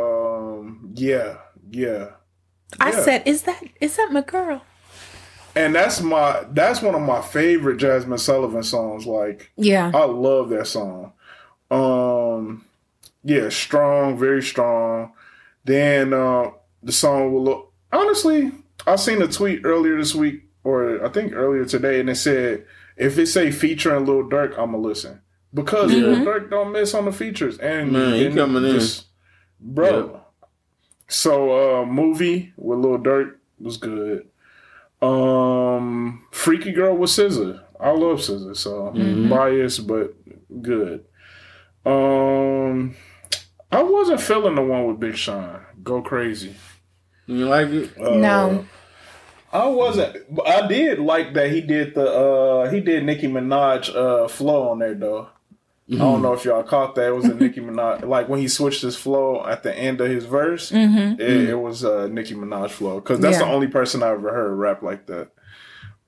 yeah, 0.93 1.37
yeah. 1.69 2.07
I 2.79 2.91
Yeah. 2.91 3.03
said, 3.03 3.23
"Is 3.27 3.43
that 3.43 3.61
is 3.79 3.97
that 3.97 4.11
my 4.11 4.21
girl?" 4.21 4.61
and 5.55 5.75
that's 5.75 6.01
my 6.01 6.45
that's 6.51 6.81
one 6.81 6.95
of 6.95 7.01
my 7.01 7.21
favorite 7.21 7.77
Jazmine 7.77 8.19
Sullivan 8.19 8.63
songs. 8.63 9.05
Like 9.05 9.51
Yeah, 9.57 9.91
I 9.93 10.05
love 10.05 10.49
that 10.49 10.67
song. 10.67 11.13
Um, 11.69 12.65
yeah, 13.23 13.49
strong, 13.49 14.17
very 14.17 14.41
strong. 14.41 15.13
Then 15.63 16.13
uh, 16.13 16.51
the 16.83 16.91
song 16.91 17.33
will 17.33 17.43
look. 17.43 17.73
Honestly, 17.91 18.51
I 18.87 18.95
seen 18.95 19.21
a 19.21 19.27
tweet 19.27 19.61
earlier 19.65 19.97
this 19.97 20.15
week, 20.15 20.43
or 20.63 21.05
I 21.05 21.09
think 21.09 21.33
earlier 21.33 21.65
today, 21.65 21.99
and 21.99 22.09
it 22.09 22.15
said 22.15 22.65
if 22.97 23.17
it 23.17 23.27
say 23.27 23.51
featuring 23.51 24.05
Lil 24.05 24.23
Durk, 24.29 24.57
I'ma 24.57 24.77
listen 24.77 25.21
because 25.53 25.91
Lil 25.91 26.25
Durk 26.25 26.49
don't 26.49 26.71
miss 26.71 26.93
on 26.93 27.05
the 27.05 27.11
features. 27.11 27.57
And 27.59 27.91
Man, 27.91 28.13
he 28.13 28.25
and 28.27 28.35
coming 28.35 28.63
in. 28.63 28.81
bro. 29.59 30.20
So 31.11 31.81
uh, 31.81 31.85
movie 31.85 32.53
with 32.55 32.79
Lil 32.79 32.97
Durk 32.99 33.35
was 33.59 33.75
good. 33.77 34.27
Um, 35.01 36.25
Freaky 36.31 36.71
Girl 36.71 36.95
with 36.95 37.09
SZA. 37.09 37.61
I 37.79 37.89
love 37.91 38.19
SZA, 38.19 38.55
so 38.55 38.91
biased 39.29 39.87
but 39.87 40.13
good. 40.61 41.03
Um, 41.85 42.95
I 43.71 43.83
wasn't 43.83 44.21
feeling 44.21 44.55
the 44.55 44.61
one 44.61 44.85
with 44.87 44.99
Big 44.99 45.15
Sean. 45.17 45.59
Go 45.83 46.01
crazy. 46.01 46.55
You 47.25 47.47
like 47.47 47.67
it? 47.69 47.91
Uh, 47.99 48.15
No. 48.15 48.65
I 49.53 49.65
wasn't. 49.65 50.15
I 50.45 50.65
did 50.67 50.99
like 50.99 51.33
that 51.33 51.51
he 51.51 51.59
did 51.59 51.93
the 51.93 52.09
uh 52.09 52.69
he 52.71 52.79
did 52.79 53.03
Nicki 53.03 53.27
Minaj 53.27 53.93
uh 53.93 54.29
flow 54.29 54.69
on 54.69 54.79
there 54.79 54.93
though. 54.93 55.27
I 55.91 55.95
don't 55.97 56.21
know 56.21 56.31
if 56.33 56.45
y'all 56.45 56.63
caught 56.63 56.95
that. 56.95 57.07
It 57.09 57.15
was 57.15 57.25
a 57.25 57.33
Nicki 57.33 57.59
Minaj 57.61 58.05
like 58.07 58.29
when 58.29 58.39
he 58.39 58.47
switched 58.47 58.81
his 58.81 58.95
flow 58.95 59.45
at 59.45 59.63
the 59.63 59.77
end 59.77 59.99
of 59.99 60.09
his 60.09 60.23
verse. 60.25 60.71
It, 60.71 61.19
it 61.19 61.59
was 61.59 61.83
a 61.83 62.07
Nicki 62.07 62.33
Minaj 62.33 62.69
flow 62.71 62.99
because 63.01 63.19
that's 63.19 63.37
Yeah. 63.39 63.45
the 63.45 63.51
only 63.51 63.67
person 63.67 64.01
I 64.01 64.09
ever 64.11 64.31
heard 64.33 64.55
rap 64.55 64.81
like 64.83 65.07
that. 65.07 65.31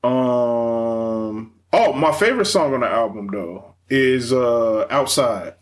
Um. 0.03 1.53
Oh, 1.75 1.91
my 1.93 2.11
favorite 2.11 2.45
song 2.45 2.73
on 2.73 2.81
the 2.81 2.87
album 2.87 3.27
though 3.31 3.75
is 3.89 4.31
uh 4.31 4.85
"Outside." 4.89 5.55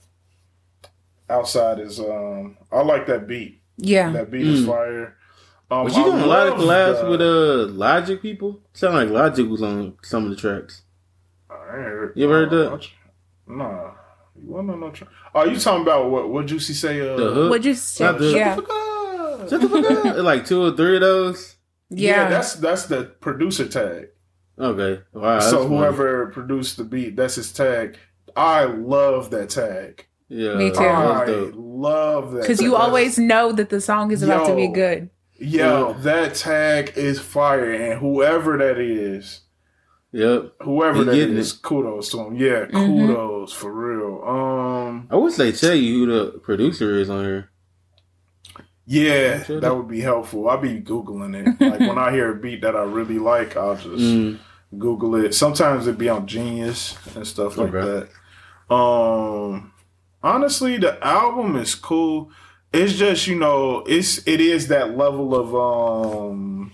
Outside 1.29 1.79
is 1.79 1.99
um. 1.99 2.57
I 2.71 2.81
like 2.81 3.07
that 3.07 3.27
beat. 3.27 3.61
yeah. 3.77 4.11
That 4.11 4.29
beat 4.31 4.45
is 4.45 4.65
fire. 4.65 5.15
Um, 5.69 5.85
Was 5.85 5.95
you 5.95 6.03
I 6.03 6.05
doing 6.09 6.21
a 6.23 6.25
lot 6.25 6.47
of 6.49 6.59
love 6.59 6.97
collabs 6.97 7.01
the- 7.03 7.09
with 7.09 7.21
uh 7.21 7.73
Logic 7.73 8.21
people? 8.21 8.59
Sound 8.73 8.95
like 8.95 9.09
Logic 9.09 9.47
was 9.47 9.61
on 9.63 9.97
some 10.03 10.25
of 10.25 10.29
the 10.31 10.35
tracks. 10.35 10.81
I 11.49 11.53
ain't 11.55 11.85
heard, 11.85 12.13
You 12.17 12.25
ever 12.25 12.33
heard 12.45 12.49
that? 12.51 12.87
Nah. 13.47 13.91
You 14.43 14.53
wanna 14.53 14.75
know? 14.75 14.89
Tr- 14.91 15.03
Oh, 15.35 15.45
you 15.45 15.57
talking 15.59 15.83
about 15.83 16.09
what? 16.09 16.29
What 16.29 16.45
Juicy 16.47 16.73
say? 16.73 16.99
Uh, 17.01 17.15
The 17.17 17.31
hook. 17.33 17.49
Would 17.51 17.65
you 17.65 17.71
Not 17.71 17.77
say? 17.79 18.11
the- 18.17 18.25
Yeah, 18.31 18.55
Shut 19.49 19.61
the 19.61 19.69
fuck 19.69 20.05
up. 20.05 20.17
like 20.23 20.45
two 20.45 20.61
or 20.63 20.71
three 20.75 20.95
of 20.95 21.01
those. 21.01 21.55
yeah. 21.89 22.23
yeah. 22.23 22.29
that's 22.29 22.55
that's 22.55 22.85
the 22.85 23.03
producer 23.21 23.67
tag. 23.67 24.07
Okay. 24.59 25.01
Wow. 25.13 25.39
so 25.39 25.51
that's 25.51 25.63
funny. 25.63 25.67
whoever 25.77 26.27
produced 26.27 26.77
the 26.77 26.83
beat, 26.83 27.15
that's 27.15 27.35
his 27.35 27.51
tag. 27.51 27.97
I 28.35 28.65
love 28.65 29.29
that 29.31 29.49
tag. 29.49 30.05
Yeah. 30.29 30.55
Me 30.55 30.71
too. 30.71 30.79
I 30.79 31.25
dope. 31.25 31.53
love 31.55 32.31
that. 32.33 32.41
Because 32.41 32.61
you 32.61 32.75
always 32.75 33.17
know 33.17 33.51
that 33.51 33.69
the 33.69 33.81
song 33.81 34.11
is 34.11 34.23
about 34.23 34.47
to 34.47 34.55
be 34.55 34.67
good. 34.67 35.09
Yo, 35.39 35.93
that 36.01 36.35
tag 36.35 36.93
is 36.95 37.19
fire, 37.19 37.71
and 37.71 37.99
whoever 37.99 38.57
that 38.59 38.77
is, 38.77 39.41
Yep. 40.13 40.53
Whoever 40.63 40.99
He 40.99 41.03
that 41.05 41.15
getting 41.15 41.37
is, 41.37 41.53
kudos 41.53 42.09
to 42.11 42.19
him. 42.19 42.35
Yeah, 42.35 42.65
Mm-hmm. 42.65 43.07
kudos 43.07 43.53
for 43.53 43.71
real. 43.71 44.23
Um, 44.27 45.07
I 45.09 45.15
would 45.15 45.31
say 45.33 45.51
tell 45.53 45.73
you 45.75 45.99
who 45.99 46.05
the 46.07 46.39
producer 46.39 46.97
is 46.99 47.09
on 47.09 47.23
here. 47.23 47.49
yeah, 48.85 49.43
Sure. 49.43 49.59
that 49.61 49.75
would 49.75 49.87
be 49.87 50.01
helpful. 50.01 50.49
I'll 50.49 50.57
be 50.57 50.81
googling 50.81 51.35
it. 51.35 51.61
Like 51.61 51.79
when 51.79 51.97
I 51.97 52.11
hear 52.11 52.31
a 52.31 52.35
beat 52.35 52.61
that 52.61 52.75
I 52.75 52.83
really 52.83 53.19
like, 53.19 53.55
I'll 53.55 53.75
just 53.75 53.87
Mm. 53.87 54.39
Google 54.77 55.15
it. 55.15 55.33
Sometimes 55.33 55.87
it'd 55.87 55.97
be 55.97 56.09
on 56.09 56.27
Genius 56.27 56.97
and 57.15 57.25
stuff 57.25 57.57
like 57.57 57.73
Okay. 57.73 58.07
that. 58.69 58.73
Um, 58.73 59.71
honestly, 60.23 60.77
the 60.77 61.01
album 61.05 61.55
is 61.57 61.75
cool. 61.75 62.31
It's 62.73 62.93
just 62.93 63.27
you 63.27 63.35
know, 63.37 63.83
it's 63.85 64.25
it 64.27 64.39
is 64.41 64.67
that 64.69 64.97
level 64.97 65.35
of 65.35 65.53
um, 65.55 66.71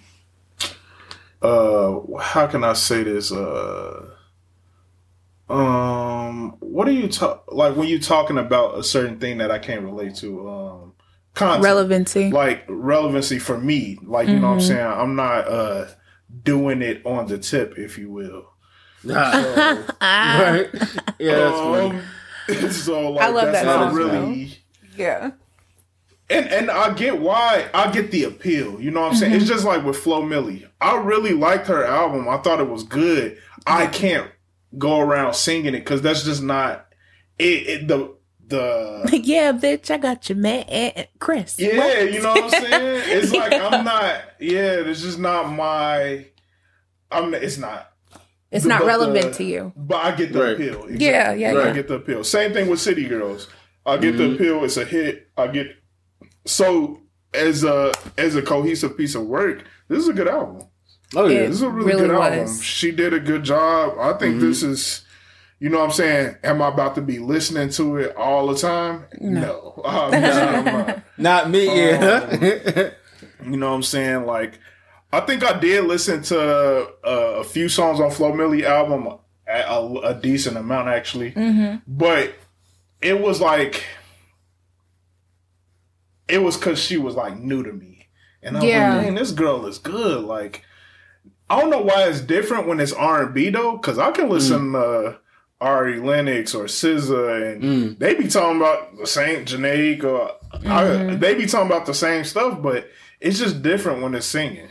uh, 1.41 1.99
how 2.19 2.47
can 2.47 2.64
I 2.64 2.73
say 2.73 3.03
this? 3.03 3.31
Uh, 3.31 4.09
um, 5.49 6.51
what 6.59 6.88
are 6.88 6.91
you 6.91 7.07
talk 7.07 7.45
like 7.51 7.76
when 7.76 7.88
you 7.88 7.99
talking 7.99 8.38
about 8.38 8.77
a 8.77 8.84
certain 8.84 9.19
thing 9.19 9.38
that 9.38 9.51
I 9.51 9.59
can't 9.59 9.84
relate 9.84 10.15
to? 10.15 10.49
Um, 10.49 10.93
content 11.34 11.64
Relevancy. 11.64 12.31
like 12.31 12.65
relevancy 12.68 13.39
for 13.39 13.57
me. 13.57 13.97
Like, 14.01 14.27
you 14.27 14.39
know 14.39 14.47
what 14.47 14.53
I'm 14.55 14.61
saying? 14.61 14.85
I'm 14.85 15.15
not 15.15 15.47
uh 15.47 15.88
doing 16.43 16.81
it 16.81 17.05
on 17.05 17.27
the 17.27 17.38
tip, 17.38 17.77
if 17.77 17.97
you 17.97 18.11
will. 18.11 18.49
Nah. 19.03 19.31
So, 19.31 19.55
right. 20.01 20.69
Yeah, 21.19 21.35
that's 21.35 21.57
funny. 21.59 21.99
um, 22.65 22.72
so 22.72 23.11
like 23.11 23.26
I 23.26 23.30
love 23.30 23.51
that's 23.51 23.59
that 23.59 23.65
not 23.65 23.89
song, 23.89 23.95
really 23.95 24.57
yeah. 24.95 25.31
And 26.29 26.47
and 26.47 26.69
I 26.69 26.93
get 26.93 27.19
why 27.21 27.69
I 27.73 27.91
get 27.91 28.11
the 28.11 28.25
appeal. 28.25 28.81
You 28.81 28.91
know 28.91 29.01
what 29.01 29.11
I'm 29.11 29.17
saying? 29.17 29.33
It's 29.33 29.45
mm-hmm. 29.45 29.53
just 29.53 29.65
like 29.65 29.85
with 29.85 29.97
Flo 29.97 30.21
Milli. 30.21 30.67
I 30.81 30.97
really 30.97 31.33
liked 31.33 31.67
her 31.67 31.85
album. 31.85 32.27
I 32.27 32.37
thought 32.37 32.59
it 32.59 32.69
was 32.69 32.83
good. 32.83 33.37
I 33.65 33.83
mm-hmm. 33.83 33.93
can't 33.93 34.31
go 34.77 34.99
around 34.99 35.35
singing 35.35 35.73
it 35.73 35.79
because 35.79 36.01
that's 36.01 36.23
just 36.23 36.43
not 36.43 36.87
it, 37.39 37.67
it 37.67 37.87
the 37.87 38.17
the 38.47 39.19
yeah, 39.23 39.51
bitch, 39.51 39.91
I 39.91 39.97
got 39.97 40.29
you, 40.29 40.35
man. 40.35 40.65
Eh, 40.67 40.91
eh, 40.95 41.05
Chris. 41.19 41.59
Yeah, 41.59 41.77
What? 41.77 42.13
you 42.13 42.21
know 42.21 42.31
what 42.31 42.43
I'm 42.43 42.49
saying? 42.49 43.03
It's 43.17 43.31
like 43.33 43.53
I'm 43.53 43.83
not. 43.83 44.21
Yeah, 44.39 44.81
it's 44.85 45.01
just 45.01 45.19
not 45.19 45.51
my. 45.51 46.25
I'm. 47.11 47.33
It's 47.33 47.57
not. 47.57 47.91
It's 48.51 48.63
the- 48.63 48.69
not 48.69 48.79
but 48.79 48.85
the- 48.85 48.87
relevant 48.87 49.33
to 49.35 49.43
you. 49.43 49.73
But 49.75 49.97
I 49.97 50.15
get 50.15 50.33
the 50.33 50.41
Right. 50.41 50.53
appeal. 50.53 50.83
Exactly. 50.85 51.05
Yeah, 51.05 51.33
yeah, 51.33 51.51
I 51.51 51.67
yeah. 51.67 51.73
get 51.73 51.87
the 51.87 51.95
appeal. 51.95 52.23
Same 52.23 52.53
thing 52.53 52.69
with 52.69 52.79
City 52.79 53.05
Girls. 53.05 53.47
I 53.85 53.97
get 53.97 54.17
the 54.17 54.23
Mhm. 54.23 54.35
appeal. 54.35 54.63
It's 54.63 54.77
a 54.77 54.85
hit. 54.85 55.27
I 55.37 55.47
get. 55.47 55.75
So 56.48 57.02
as 57.34 57.64
a 57.64 57.94
as 58.18 58.36
a 58.36 58.41
cohesive 58.41 58.98
piece 58.98 59.15
of 59.15 59.24
work, 59.28 59.64
this 59.88 59.99
is 59.99 60.07
a 60.10 60.14
good 60.14 60.28
album. 60.28 60.68
Oh 61.15 61.28
yeah. 61.28 61.40
It- 61.40 61.48
This 61.48 61.56
is 61.57 61.61
a 61.61 61.69
really, 61.69 61.91
really 61.94 62.07
good 62.07 62.15
album. 62.15 62.40
was. 62.41 62.64
She 62.64 62.91
did 62.91 63.14
a 63.14 63.19
good 63.19 63.44
job. 63.44 63.98
I 63.99 64.14
think 64.18 64.36
Mhm. 64.38 64.41
this 64.41 64.64
is. 64.64 65.03
You 65.60 65.69
know 65.69 65.80
what 65.80 65.86
I'm 65.86 65.91
saying? 65.91 66.36
Am 66.44 66.61
I 66.61 66.68
about 66.68 66.94
to 66.95 67.02
be 67.02 67.18
listening 67.18 67.69
to 67.72 67.98
it 67.98 68.15
all 68.15 68.45
the 68.45 68.56
time? 68.56 69.06
No. 69.19 69.82
Obviously, 69.84 70.30
I'm 70.41 70.65
not. 70.65 71.03
Not 71.18 71.49
me. 71.49 71.68
Oh. 71.69 71.74
Yeah. 71.74 72.90
You 73.44 73.56
know 73.57 73.69
what 73.69 73.76
I'm 73.76 73.84
saying? 73.84 74.26
Like, 74.26 74.60
I 75.14 75.19
think 75.22 75.44
I 75.44 75.57
did 75.60 75.86
listen 75.86 76.22
to 76.24 76.40
uh, 77.03 77.10
a 77.40 77.44
few 77.44 77.69
songs 77.69 77.99
on 77.99 78.11
Flo 78.11 78.32
Milli 78.34 78.64
album, 78.64 79.07
a, 79.48 79.60
a, 79.61 79.94
a 80.10 80.14
decent 80.15 80.57
amount 80.57 80.90
actually, 80.90 81.32
Mm-hmm. 81.32 81.78
but 81.88 82.34
it 83.02 83.19
was 83.22 83.40
like, 83.40 83.84
it 86.27 86.39
was 86.39 86.57
because 86.57 86.79
she 86.79 86.97
was 86.97 87.15
like 87.15 87.37
new 87.37 87.63
to 87.63 87.71
me, 87.73 88.07
and 88.41 88.57
I 88.57 88.59
was 88.61 88.69
Yeah. 88.69 88.95
like, 88.95 89.05
man, 89.05 89.15
this 89.15 89.31
girl 89.31 89.65
is 89.65 89.77
good. 89.77 90.23
Like, 90.23 90.63
I 91.49 91.59
don't 91.59 91.69
know 91.69 91.81
why 91.81 92.03
it's 92.07 92.21
different 92.21 92.67
when 92.67 92.79
it's 92.79 92.93
R 92.93 93.23
and 93.23 93.33
B 93.33 93.49
though, 93.49 93.77
because 93.77 93.97
I 93.97 94.11
can 94.11 94.29
listen 94.29 94.71
mm. 94.71 94.73
to 95.13 95.19
Ari 95.59 95.99
Lennox 95.99 96.53
or 96.53 96.65
SZA, 96.65 97.53
and 97.53 97.63
Mm. 97.63 97.99
they 97.99 98.13
be 98.15 98.27
talking 98.27 98.57
about 98.57 98.97
the 98.97 99.07
same 99.07 99.45
Jhené 99.45 100.03
or 100.03 100.31
I, 100.53 100.57
mm-hmm. 100.83 101.19
they 101.19 101.35
be 101.35 101.45
talking 101.45 101.67
about 101.67 101.85
the 101.85 101.93
same 101.93 102.23
stuff, 102.23 102.61
but 102.61 102.89
it's 103.19 103.39
just 103.39 103.61
different 103.61 104.01
when 104.01 104.15
it's 104.15 104.25
singing. 104.25 104.69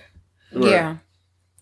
Right. 0.52 0.70
Yeah. 0.70 0.96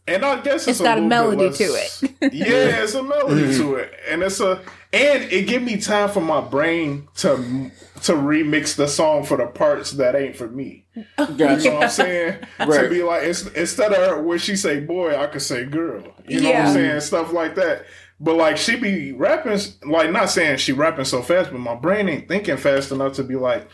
And 0.06 0.24
I 0.24 0.40
guess 0.42 0.68
it's, 0.68 0.78
It's 0.78 0.80
got 0.80 0.98
a 0.98 1.00
little 1.00 1.30
bit 1.30 1.38
melody 1.40 1.68
less- 1.68 2.00
to 2.00 2.06
it. 2.20 2.32
yeah, 2.34 2.82
it's 2.82 2.94
a 2.94 3.02
melody 3.02 3.42
mm-hmm. 3.42 3.62
to 3.62 3.74
it, 3.76 3.92
and 4.08 4.22
it's 4.22 4.40
a 4.40 4.60
and 4.92 5.24
it 5.32 5.46
give 5.46 5.62
me 5.62 5.78
time 5.78 6.10
for 6.10 6.20
my 6.20 6.40
brain 6.42 7.08
to 7.16 7.70
to 8.04 8.12
remix 8.12 8.76
the 8.76 8.86
song 8.86 9.24
for 9.24 9.36
the 9.38 9.46
parts 9.46 9.92
that 9.92 10.14
ain't 10.14 10.36
for 10.36 10.48
me. 10.48 10.86
You 10.94 11.04
know 11.18 11.26
Gotcha. 11.36 11.70
what 11.72 11.82
I'm 11.84 11.88
saying? 11.90 12.38
To 12.58 12.88
be 12.90 13.02
like 13.02 13.22
it's, 13.24 13.46
instead 13.52 13.92
of 13.92 13.98
her 13.98 14.22
where 14.22 14.38
she 14.38 14.56
say 14.56 14.80
boy, 14.80 15.16
I 15.16 15.26
could 15.26 15.42
say 15.42 15.64
girl. 15.64 16.04
You 16.28 16.40
know 16.42 16.50
what 16.50 16.60
I'm 16.60 16.72
saying? 16.74 17.00
Stuff 17.00 17.32
like 17.32 17.54
that. 17.54 17.86
But 18.20 18.36
like 18.36 18.56
she 18.58 18.76
be 18.76 19.12
rapping, 19.12 19.58
like 19.86 20.10
not 20.10 20.30
saying 20.30 20.58
she 20.58 20.72
rapping 20.72 21.04
so 21.06 21.22
fast, 21.22 21.50
but 21.50 21.60
my 21.60 21.74
brain 21.74 22.08
ain't 22.08 22.28
thinking 22.28 22.56
fast 22.58 22.92
enough 22.92 23.14
to 23.14 23.24
be 23.24 23.36
like, 23.36 23.68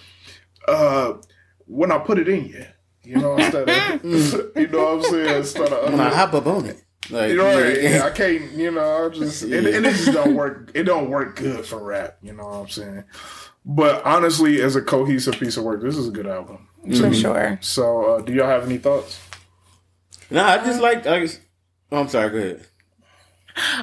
uh, 0.69 1.15
when 1.67 1.91
I 1.93 1.99
put 1.99 2.19
it 2.19 2.29
in 2.29 2.47
you. 2.47 2.65
You 3.03 3.17
know, 3.17 3.37
instead 3.39 3.69
of, 3.69 4.05
you 4.57 4.69
know 4.69 4.97
what 4.97 5.05
I'm 5.07 5.11
saying? 5.11 5.37
Instead 5.39 5.73
of 5.73 5.91
When 5.91 6.01
I 6.01 6.15
hop 6.15 6.35
up 6.35 6.47
on 6.47 6.67
it. 6.67 6.83
Like, 7.11 7.31
you 7.31 7.37
know, 7.39 7.59
yeah, 7.59 7.69
yeah, 7.69 7.97
yeah. 7.97 8.05
I 8.05 8.11
can't. 8.11 8.53
You 8.53 8.71
know, 8.71 9.07
I 9.07 9.09
just 9.09 9.43
it, 9.43 9.49
Yeah. 9.65 9.77
and 9.77 9.87
it 9.87 9.95
just 9.95 10.13
don't 10.13 10.37
work. 10.37 10.71
It 10.75 10.85
don't 10.85 11.11
work 11.11 11.37
good 11.37 11.65
for 11.67 11.83
rap. 11.83 12.19
You 12.23 12.35
know 12.35 12.45
what 12.45 12.55
I'm 12.55 12.69
saying? 12.69 13.05
But 13.65 14.05
honestly, 14.05 14.61
as 14.63 14.75
a 14.77 14.83
cohesive 14.83 15.35
piece 15.39 15.57
of 15.57 15.65
work, 15.65 15.83
this 15.83 15.97
is 15.97 16.09
a 16.09 16.11
good 16.11 16.27
album. 16.27 16.69
For 16.97 17.13
sure. 17.13 17.59
So, 17.61 18.15
uh, 18.15 18.21
do 18.23 18.33
y'all 18.33 18.49
have 18.49 18.65
any 18.65 18.79
thoughts? 18.79 19.21
Nah, 20.31 20.47
I 20.47 20.65
just 20.65 20.81
like. 20.81 21.07
I 21.07 21.21
just, 21.21 21.41
oh, 21.93 22.01
I'm 22.01 22.09
sorry. 22.09 22.31
Go 22.31 22.37
ahead. 22.39 22.67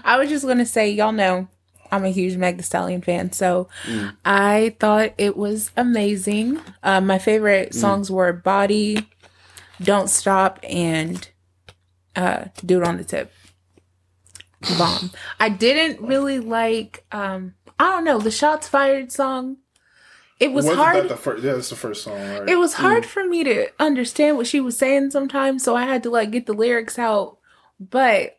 I 0.04 0.18
was 0.18 0.30
just 0.30 0.46
gonna 0.48 0.66
say, 0.66 0.90
y'all 0.90 1.12
know 1.12 1.48
I'm 1.92 2.06
a 2.06 2.10
huge 2.10 2.38
Meg 2.38 2.58
Thee 2.58 2.64
Stallion 2.64 3.02
fan, 3.02 3.32
so 3.32 3.68
I 4.26 4.76
thought 4.80 5.14
it 5.18 5.38
was 5.38 5.72
amazing. 5.78 6.60
Um, 6.84 7.06
my 7.06 7.20
favorite 7.20 7.74
songs 7.76 8.10
were 8.10 8.34
"Body," 8.34 9.08
"Don't 9.82 10.10
Stop," 10.10 10.60
and 10.64 11.30
uh, 12.16 12.46
"Do 12.66 12.82
It 12.82 12.88
on 12.88 12.98
the 12.98 13.04
Tip." 13.04 13.32
Bomb. 14.78 15.12
I 15.40 15.50
didn't 15.50 16.02
really 16.02 16.40
like. 16.40 17.06
Um, 17.12 17.54
I 17.80 17.92
don't 17.92 18.06
know 18.06 18.18
the 18.20 18.32
shots 18.32 18.68
fired 18.68 19.12
song. 19.12 19.58
It 20.40 20.52
was 20.52 20.66
Wasn't 20.66 20.84
hard. 20.84 20.96
that 20.98 21.10
the 21.10 21.18
first? 21.18 21.44
Yeah, 21.44 21.54
that's 21.54 21.70
the 21.70 21.76
first 21.76 22.04
song, 22.04 22.20
right? 22.20 22.48
it 22.48 22.58
was 22.58 22.76
hmm. 22.76 22.84
hard 22.84 23.06
for 23.06 23.26
me 23.26 23.44
to 23.44 23.70
understand 23.80 24.38
what 24.38 24.46
she 24.48 24.60
was 24.60 24.78
saying 24.78 25.10
sometimes, 25.12 25.64
so 25.64 25.76
I 25.76 25.84
had 25.86 26.04
to 26.04 26.10
like 26.12 26.32
get 26.32 26.46
the 26.46 26.54
lyrics 26.54 27.00
out. 27.00 27.38
But 27.80 28.38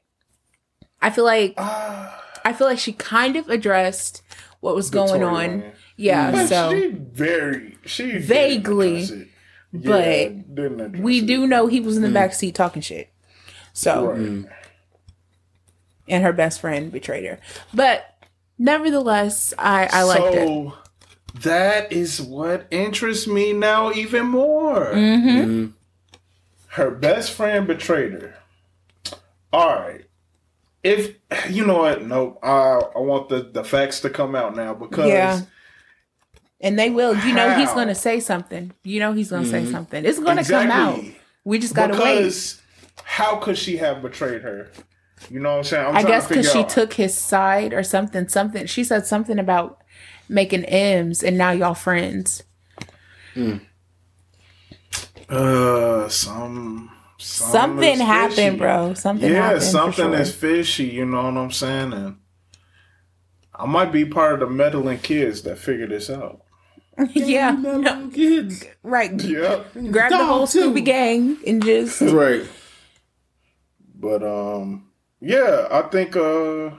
I 1.03 1.11
feel 1.11 1.25
like 1.25 1.55
Ah, 1.59 2.25
I 2.45 2.53
feel 2.53 2.67
like 2.69 2.79
she 2.79 2.93
kind 2.93 3.37
of 3.37 3.49
addressed 3.49 4.23
what 4.61 4.75
was 4.77 4.91
going 4.91 5.09
Victoria 5.21 5.27
on. 5.27 5.61
Lane. 5.61 5.73
Yeah, 5.97 6.31
But 6.31 6.47
so 6.47 6.71
she 6.71 6.89
very 6.91 7.77
she 7.85 8.19
Vaguely, 8.19 9.03
address 9.03 9.23
but 9.73 10.55
didn't 10.55 11.03
we 11.03 11.19
it. 11.19 11.27
do 11.27 11.47
know 11.49 11.67
he 11.67 11.81
was 11.81 11.97
in 11.97 12.03
the 12.03 12.09
hmm. 12.09 12.15
back 12.15 12.33
seat 12.33 12.55
talking 12.55 12.83
shit. 12.83 13.11
So 13.73 14.07
Right. 14.07 14.19
Hmm. 14.19 14.43
and 16.09 16.23
her 16.23 16.33
best 16.33 16.61
friend 16.61 16.93
betrayed 16.93 17.27
her. 17.27 17.41
But 17.75 18.15
nevertheless, 18.57 19.53
I 19.59 19.89
I 19.93 20.03
liked 20.05 20.35
it. 20.37 20.73
So 21.35 21.39
that 21.49 21.93
is 21.93 22.21
what 22.21 22.67
interests 22.71 23.27
me 23.27 23.53
now 23.53 23.93
even 23.93 24.27
more. 24.27 24.87
Mm-hmm. 24.93 25.29
Mhm. 25.39 25.73
Her 26.69 26.91
best 26.91 27.33
friend 27.33 27.67
betrayed 27.67 28.13
her. 28.13 28.35
All 29.53 29.69
right. 29.81 30.05
If 30.85 31.17
you 31.51 31.67
know 31.67 31.79
what, 31.79 32.05
nope. 32.05 32.39
I 32.43 32.81
I 32.95 32.99
want 32.99 33.29
the 33.29 33.43
the 33.53 33.65
facts 33.65 34.01
to 34.01 34.11
come 34.11 34.35
out 34.35 34.55
now 34.57 34.75
because 34.75 35.09
Yeah. 35.09 35.41
And 36.61 36.77
they 36.79 36.91
will. 36.91 37.15
You 37.17 37.35
know 37.35 37.55
he's 37.57 37.73
going 37.73 37.87
to 37.89 37.95
say 37.95 38.19
something. 38.21 38.73
You 38.83 38.99
know 39.01 39.13
he's 39.13 39.31
going 39.31 39.45
to 39.45 39.49
say 39.49 39.65
something. 39.71 40.05
It's 40.05 40.19
going 40.19 40.39
to 40.39 40.45
come 40.45 40.71
out. 40.71 41.01
We 41.45 41.59
just 41.61 41.75
got 41.75 41.89
to 41.89 41.93
wait. 41.95 42.17
because 42.19 42.61
how 43.05 43.37
could 43.37 43.57
she 43.57 43.77
have 43.77 44.03
betrayed 44.03 44.43
her? 44.43 44.69
You 45.31 45.39
know 45.41 45.51
what 45.51 45.59
I'm 45.59 45.65
saying? 45.65 45.87
I'm 45.87 45.97
I 45.97 46.03
guess 46.03 46.27
because 46.29 46.51
she 46.51 46.59
out- 46.61 46.69
took 46.69 46.93
his 46.95 47.17
side 47.17 47.73
or 47.73 47.83
something. 47.85 48.29
Something 48.29 48.67
she 48.67 48.83
said 48.85 49.07
something 49.07 49.39
about 49.39 49.83
making 50.29 50.65
M's 50.65 51.23
and 51.23 51.39
now 51.39 51.51
y'all 51.51 51.75
friends. 51.75 52.43
uh 55.29 56.09
some, 56.09 56.91
some 57.19 57.51
Something 57.51 57.95
is 57.95 58.01
happened, 58.01 58.59
bro. 58.59 58.95
Something 58.95 59.31
yeah, 59.33 59.43
happened. 59.43 59.63
something 59.63 60.13
sure. 60.13 60.21
is 60.21 60.35
fishy. 60.35 60.85
You 60.87 61.05
know 61.07 61.23
what 61.25 61.37
I'm 61.37 61.51
saying? 61.51 61.93
And 61.93 62.17
I 63.55 63.67
might 63.67 63.93
be 63.93 64.05
part 64.05 64.35
of 64.35 64.41
the 64.49 64.55
meddling 64.55 64.99
kids 64.99 65.43
that 65.43 65.59
figure 65.59 65.87
this 65.87 66.11
out. 66.11 66.43
yeah, 67.15 67.53
Mellow 67.53 68.09
kids. 68.09 68.65
right. 68.83 69.13
Yep. 69.23 69.73
Grab 69.91 70.11
the 70.11 70.25
whole 70.25 70.47
too. 70.47 70.73
Scooby 70.73 70.85
gang 70.85 71.39
and 71.47 71.63
just 71.65 72.01
Right. 72.01 72.43
But 73.95 74.23
um, 74.23 74.91
yeah, 75.21 75.69
I 75.71 75.83
think. 75.83 76.17
uh 76.17 76.71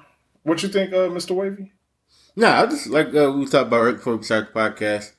What 0.43 0.63
you 0.63 0.69
think, 0.69 0.93
uh, 0.93 1.09
Mr. 1.09 1.31
Wavy? 1.35 1.71
Nah, 2.39 2.61
I 2.61 2.65
just 2.67 2.87
like 2.87 3.13
uh, 3.13 3.33
we 3.33 3.45
talked 3.45 3.67
about 3.67 3.83
right 3.83 3.95
before 3.95 4.15
we 4.15 4.23
started 4.23 4.53
the 4.53 4.57
podcast. 4.57 5.11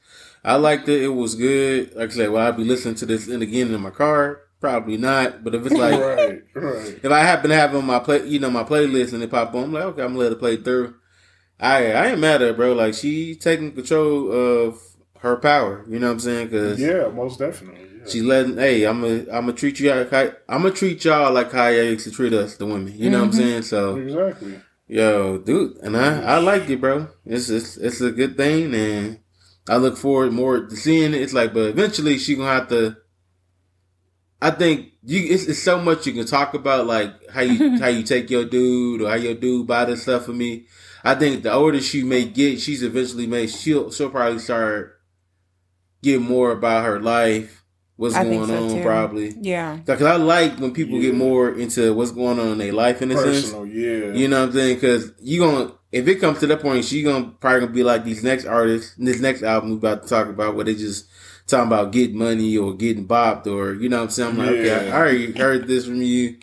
I 0.43 0.55
liked 0.57 0.89
it. 0.89 1.03
It 1.03 1.09
was 1.09 1.35
good. 1.35 1.95
Like 1.95 2.13
I 2.13 2.15
said, 2.15 2.31
well, 2.31 2.47
I'll 2.47 2.55
be 2.55 2.65
listening 2.65 2.95
to 2.95 3.05
this 3.05 3.29
and 3.29 3.43
again 3.43 3.75
in 3.75 3.81
my 3.83 3.91
car. 3.91 4.41
probably 4.59 4.97
not. 4.97 5.45
But 5.45 5.55
if 5.55 5.67
it's 5.67 5.75
like 5.75 6.01
right, 6.01 6.43
right. 6.55 6.99
if 7.03 7.13
I 7.13 7.21
happen 7.21 7.51
to 7.51 7.57
have 7.57 7.75
on 7.75 7.85
my 7.85 7.99
play, 7.99 8.27
you 8.27 8.39
know, 8.39 8.51
my 8.51 8.65
playlist 8.65 9.13
and 9.13 9.23
it 9.23 9.31
pop 9.31 9.55
on, 9.55 9.65
I'm 9.65 9.73
like, 9.75 9.85
okay, 9.85 10.03
I'm 10.03 10.15
gonna 10.15 10.21
let 10.21 10.33
it 10.33 10.39
play 10.39 10.57
through. 10.57 10.95
I 11.61 11.93
I 11.93 12.07
ain't 12.07 12.21
mad 12.21 12.41
at 12.41 12.49
her, 12.49 12.55
bro. 12.55 12.73
Like 12.73 12.95
she 12.95 13.35
taking 13.35 13.73
control 13.73 14.33
of 14.33 14.81
her 15.19 15.37
power. 15.37 15.85
You 15.91 15.99
know 15.99 16.07
what 16.07 16.15
I'm 16.15 16.21
saying? 16.21 16.47
Because 16.47 16.81
Yeah, 16.81 17.09
most 17.09 17.39
definitely. 17.39 17.87
Yeah. 17.99 18.11
she 18.11 18.23
letting, 18.23 18.57
hey, 18.57 18.85
I'm 18.85 19.03
gonna 19.03 19.27
I'm 19.31 19.45
gonna 19.45 19.53
treat 19.53 19.79
you 19.79 19.93
like 19.93 20.11
I, 20.15 20.29
I'm 20.49 20.63
gonna 20.63 20.71
treat 20.71 21.05
y'all 21.05 21.31
like 21.35 21.53
how 21.53 21.69
y'all 21.69 21.85
used 21.85 22.05
to 22.05 22.11
treat 22.11 22.33
us, 22.33 22.57
the 22.57 22.65
women. 22.65 22.95
You 22.97 23.11
know 23.11 23.19
what 23.19 23.27
I'm 23.27 23.33
saying? 23.33 23.63
So 23.65 23.97
exactly. 23.97 24.59
Yo, 24.91 25.39
dude, 25.39 25.77
and 25.79 25.97
I 25.97 26.21
I 26.23 26.39
like 26.39 26.69
it, 26.69 26.81
bro. 26.81 27.09
It's 27.25 27.49
it's 27.49 27.77
it's 27.77 28.01
a 28.01 28.11
good 28.11 28.37
thing, 28.37 28.75
and 28.75 29.21
I 29.69 29.77
look 29.77 29.97
forward 29.97 30.33
more 30.33 30.67
to 30.67 30.77
seeing 30.77 31.15
it. 31.15 31.23
It's 31.23 31.33
like, 31.33 31.55
but 31.55 31.69
eventually 31.69 32.19
she 32.19 32.35
gonna 32.35 32.49
have 32.49 32.69
to. 32.69 32.97
I 34.43 34.51
think 34.51 34.93
you 35.05 35.33
it's, 35.33 35.45
it's 35.45 35.63
so 35.63 35.81
much 35.81 36.07
you 36.07 36.13
can 36.13 36.27
talk 36.27 36.55
about, 36.55 36.87
like 36.87 37.31
how 37.31 37.43
you 37.43 37.79
how 37.81 37.89
you 37.89 38.03
take 38.03 38.31
your 38.31 38.45
dude 38.45 39.03
or 39.03 39.09
how 39.09 39.17
your 39.17 39.35
dude 39.35 39.67
buy 39.67 39.85
this 39.85 40.03
stuff 40.03 40.25
for 40.25 40.33
me. 40.33 40.67
I 41.05 41.15
think 41.15 41.45
the 41.45 41.53
older 41.53 41.81
she 41.81 42.03
may 42.03 42.25
get, 42.25 42.61
she's 42.61 42.83
eventually 42.83 43.27
may 43.27 43.47
she'll 43.47 43.91
she'll 43.93 44.11
probably 44.11 44.41
start 44.41 45.01
getting 46.03 46.27
more 46.27 46.51
about 46.51 46.85
her 46.85 46.99
life, 46.99 47.60
what's 48.01 48.15
I 48.15 48.25
going 48.25 48.47
so, 48.47 48.65
on, 48.65 48.77
too. 48.77 48.83
probably. 48.83 49.35
Yeah. 49.41 49.77
Because 49.77 50.03
I 50.03 50.17
like 50.17 50.59
when 50.59 50.73
people 50.73 50.99
get 51.01 51.15
more 51.15 51.51
into 51.51 51.93
what's 51.93 52.13
going 52.13 52.39
on 52.41 52.49
in 52.49 52.59
their 52.59 52.73
life 52.73 53.03
in 53.03 53.11
a 53.13 53.17
sense. 53.19 53.53
Yeah. 53.53 54.13
You 54.15 54.27
know 54.27 54.41
what 54.41 54.49
I'm 54.49 54.53
saying? 54.55 54.75
Because 54.77 55.13
you 55.21 55.41
gonna 55.41 55.73
if 55.93 56.09
it 56.09 56.17
comes 56.17 56.39
to 56.41 56.47
that 56.47 56.61
point, 56.61 56.85
she 56.87 57.03
gonna 57.03 57.27
probably 57.41 57.61
gonna 57.61 57.73
be 57.73 57.83
like 57.83 58.05
these 58.05 58.25
next 58.25 58.47
artists, 58.47 58.95
this 58.97 59.21
next 59.21 59.43
album 59.43 59.71
we 59.71 59.77
about 59.77 60.03
to 60.05 60.09
talk 60.09 60.29
about, 60.29 60.55
where 60.57 60.65
they 60.65 60.75
just 60.75 61.07
talking 61.47 61.67
about 61.67 61.93
getting 61.93 62.17
money 62.17 62.57
or 62.57 62.73
getting 62.75 63.07
bopped 63.07 63.47
or 63.47 63.75
you 63.75 63.89
know 63.91 63.99
what 63.99 64.05
I'm 64.05 64.11
saying? 64.11 64.31
I'm 64.31 64.39
like, 64.39 64.49
okay, 64.49 64.87
Yeah. 64.87 64.95
I 64.95 64.99
already 64.99 65.33
heard 65.33 65.67
this 65.67 65.85
from 65.85 66.01
you. 66.01 66.39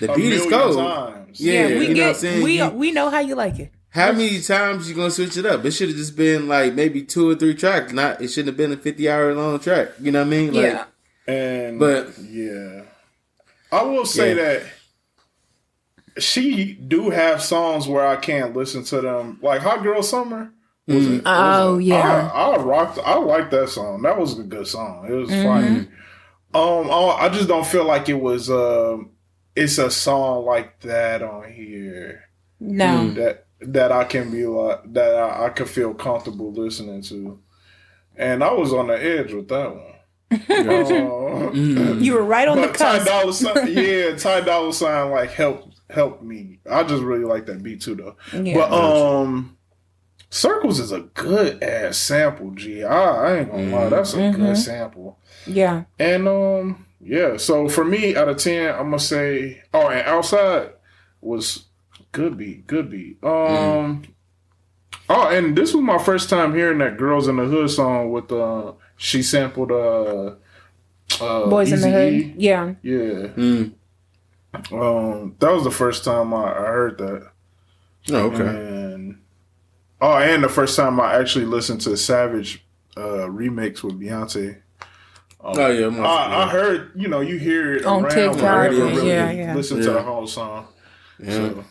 The 0.00 0.12
A 0.12 0.14
beat 0.14 0.32
is 0.32 0.46
million 0.46 0.50
cold. 0.60 0.76
times. 0.76 1.40
Yeah, 1.40 1.66
we 1.68 1.72
you 1.72 1.74
know 1.74 1.78
what 1.80 1.88
I'm 1.88 1.94
get 1.94 2.16
saying? 2.16 2.42
we 2.42 2.58
You- 2.58 2.68
we 2.70 2.92
know 2.92 3.08
how 3.08 3.20
you 3.20 3.34
like 3.34 3.58
it. 3.58 3.72
How 3.90 4.12
many 4.12 4.40
times 4.42 4.88
you 4.88 4.94
gonna 4.94 5.10
switch 5.10 5.36
it 5.38 5.46
up? 5.46 5.64
It 5.64 5.70
should 5.70 5.88
have 5.88 5.96
just 5.96 6.14
been 6.14 6.46
like 6.46 6.74
maybe 6.74 7.02
two 7.02 7.30
or 7.30 7.34
three 7.34 7.54
tracks. 7.54 7.92
Not 7.92 8.20
it 8.20 8.28
shouldn't 8.28 8.48
have 8.48 8.56
been 8.56 8.72
a 8.72 8.76
50 8.76 9.08
hour 9.08 9.34
long 9.34 9.58
track. 9.60 9.88
You 10.00 10.12
know 10.12 10.20
what 10.20 10.26
I 10.26 10.30
mean? 10.30 10.52
Like, 10.52 10.62
yeah. 10.64 10.84
And 11.28 11.78
But- 11.78 12.18
yeah, 12.18 12.82
I 13.70 13.82
will 13.82 14.06
say 14.06 14.30
Yeah. 14.30 14.42
that 14.42 14.62
she 16.22 16.72
do 16.74 17.10
have 17.10 17.42
songs 17.42 17.86
where 17.86 18.06
I 18.06 18.16
can't 18.16 18.56
listen 18.56 18.82
to 18.84 19.00
them, 19.00 19.38
like 19.42 19.60
"Hot 19.60 19.82
Girl 19.82 20.02
Summer." 20.02 20.50
Was 20.86 21.04
Mm. 21.06 21.10
it- 21.10 21.12
was 21.16 21.22
Oh, 21.26 21.78
it- 21.78 21.84
yeah. 21.84 22.30
I, 22.32 22.50
I 22.52 22.56
rocked. 22.56 22.98
I 23.04 23.16
like 23.18 23.50
that 23.50 23.68
song. 23.68 24.02
That 24.02 24.18
was 24.18 24.38
a 24.38 24.42
good 24.42 24.66
song. 24.66 25.06
It 25.08 25.12
was 25.12 25.28
Mm-hmm. 25.30 25.46
funny. 25.46 25.88
Um, 26.54 26.90
I 26.90 27.26
I 27.26 27.28
just 27.28 27.46
don't 27.46 27.66
feel 27.66 27.84
like 27.84 28.08
it 28.08 28.14
was. 28.20 28.50
Um, 28.50 29.10
it's 29.54 29.76
a 29.78 29.90
song 29.90 30.46
like 30.46 30.80
that 30.80 31.20
on 31.22 31.44
here 31.52 32.22
No. 32.58 33.10
that 33.10 33.44
that 33.60 33.92
I 33.92 34.04
can 34.04 34.30
be 34.30 34.46
like 34.46 34.92
that 34.94 35.14
I, 35.14 35.46
I 35.46 35.48
could 35.50 35.68
feel 35.68 35.92
comfortable 35.92 36.52
listening 36.52 37.02
to, 37.02 37.38
and 38.16 38.42
I 38.42 38.52
was 38.54 38.72
on 38.72 38.86
the 38.86 38.94
edge 38.94 39.32
with 39.34 39.48
that 39.48 39.74
one. 39.74 39.82
Uh, 40.30 40.36
Mm. 41.48 42.02
You 42.02 42.12
were 42.14 42.22
right 42.24 42.46
on 42.46 42.60
the 42.60 42.66
but 42.66 42.76
Ty 42.76 42.98
cusp. 42.98 43.06
Dolla 43.08 43.32
Sign, 43.32 43.68
yeah, 43.72 44.16
Ty 44.16 44.42
Dolla 44.42 44.72
Sign 44.72 45.10
like 45.10 45.30
helped 45.30 45.80
helped 45.88 46.22
me. 46.22 46.58
I 46.70 46.82
just 46.82 47.02
really 47.02 47.24
like 47.24 47.46
that 47.46 47.62
beat 47.62 47.80
too, 47.80 47.94
though. 47.94 48.16
Yeah. 48.38 48.54
But 48.54 48.72
um, 48.72 49.56
Circles 50.28 50.78
is 50.78 50.92
a 50.92 51.00
good 51.00 51.62
ass 51.62 51.96
sample. 51.96 52.50
G, 52.50 52.84
I, 52.84 52.98
I 52.98 53.36
ain't 53.38 53.50
gonna 53.50 53.74
lie, 53.74 53.88
that's 53.88 54.12
a 54.12 54.18
Mhm. 54.18 54.36
good 54.36 54.58
sample. 54.58 55.18
yeah. 55.46 55.84
And 55.98 56.28
um, 56.28 56.86
yeah. 57.00 57.38
So 57.38 57.66
for 57.68 57.84
me, 57.84 58.14
out 58.14 58.28
of 58.28 58.36
ten, 58.36 58.68
I'm 58.74 58.90
gonna 58.90 58.98
say, 58.98 59.62
oh, 59.72 59.88
and 59.88 60.06
Outside 60.06 60.72
was 61.22 61.64
good 62.12 62.36
beat, 62.36 62.66
good 62.66 62.90
beat. 62.90 63.16
Um. 63.24 64.02
Oh, 65.10 65.28
and 65.28 65.56
this 65.56 65.72
was 65.72 65.82
my 65.82 65.96
first 65.96 66.28
time 66.28 66.54
hearing 66.54 66.78
that 66.78 66.98
"Girls 66.98 67.28
in 67.28 67.36
the 67.36 67.44
Hood" 67.46 67.70
song 67.70 68.10
with 68.10 68.30
uh, 68.30 68.72
she 68.98 69.22
sampled 69.22 69.72
uh, 69.72 70.34
uh 71.20 71.46
Boys 71.48 71.72
in 71.72 71.80
the 71.80 71.86
Eazy-E. 71.88 72.22
hood. 72.22 72.34
Yeah. 72.42 72.74
Yeah. 72.82 73.28
Mm. 73.36 73.72
Um, 74.72 75.36
that 75.38 75.52
was 75.52 75.64
the 75.64 75.70
first 75.70 76.04
time 76.04 76.34
I, 76.34 76.44
I 76.52 76.66
heard 76.66 76.98
that. 76.98 77.30
Oh, 78.10 78.16
okay. 78.30 78.46
And 78.46 79.20
oh, 80.00 80.16
and 80.16 80.42
the 80.44 80.48
first 80.48 80.76
time 80.76 81.00
I 81.00 81.14
actually 81.14 81.44
listened 81.44 81.80
to 81.82 81.96
Savage 81.96 82.64
uh 82.96 83.28
remix 83.28 83.82
with 83.82 83.98
Beyonce. 84.00 84.56
Um, 85.40 85.54
Oh 85.56 85.70
yeah, 85.70 85.86
I'm 85.86 86.00
I, 86.00 86.44
I 86.44 86.48
heard, 86.48 86.90
you 86.96 87.06
know, 87.08 87.20
you 87.20 87.38
hear 87.38 87.74
it 87.76 87.84
On 87.84 88.02
TikTok, 88.08 88.36
but 88.38 88.44
I 88.44 88.68
never 88.68 88.86
and 88.86 88.96
really 88.96 89.08
yeah, 89.10 89.30
yeah. 89.30 89.54
listen 89.54 89.80
to 89.80 89.90
the 89.92 90.02
whole 90.02 90.26
song. 90.26 90.66
yeah. 91.20 91.30
So 91.30 91.64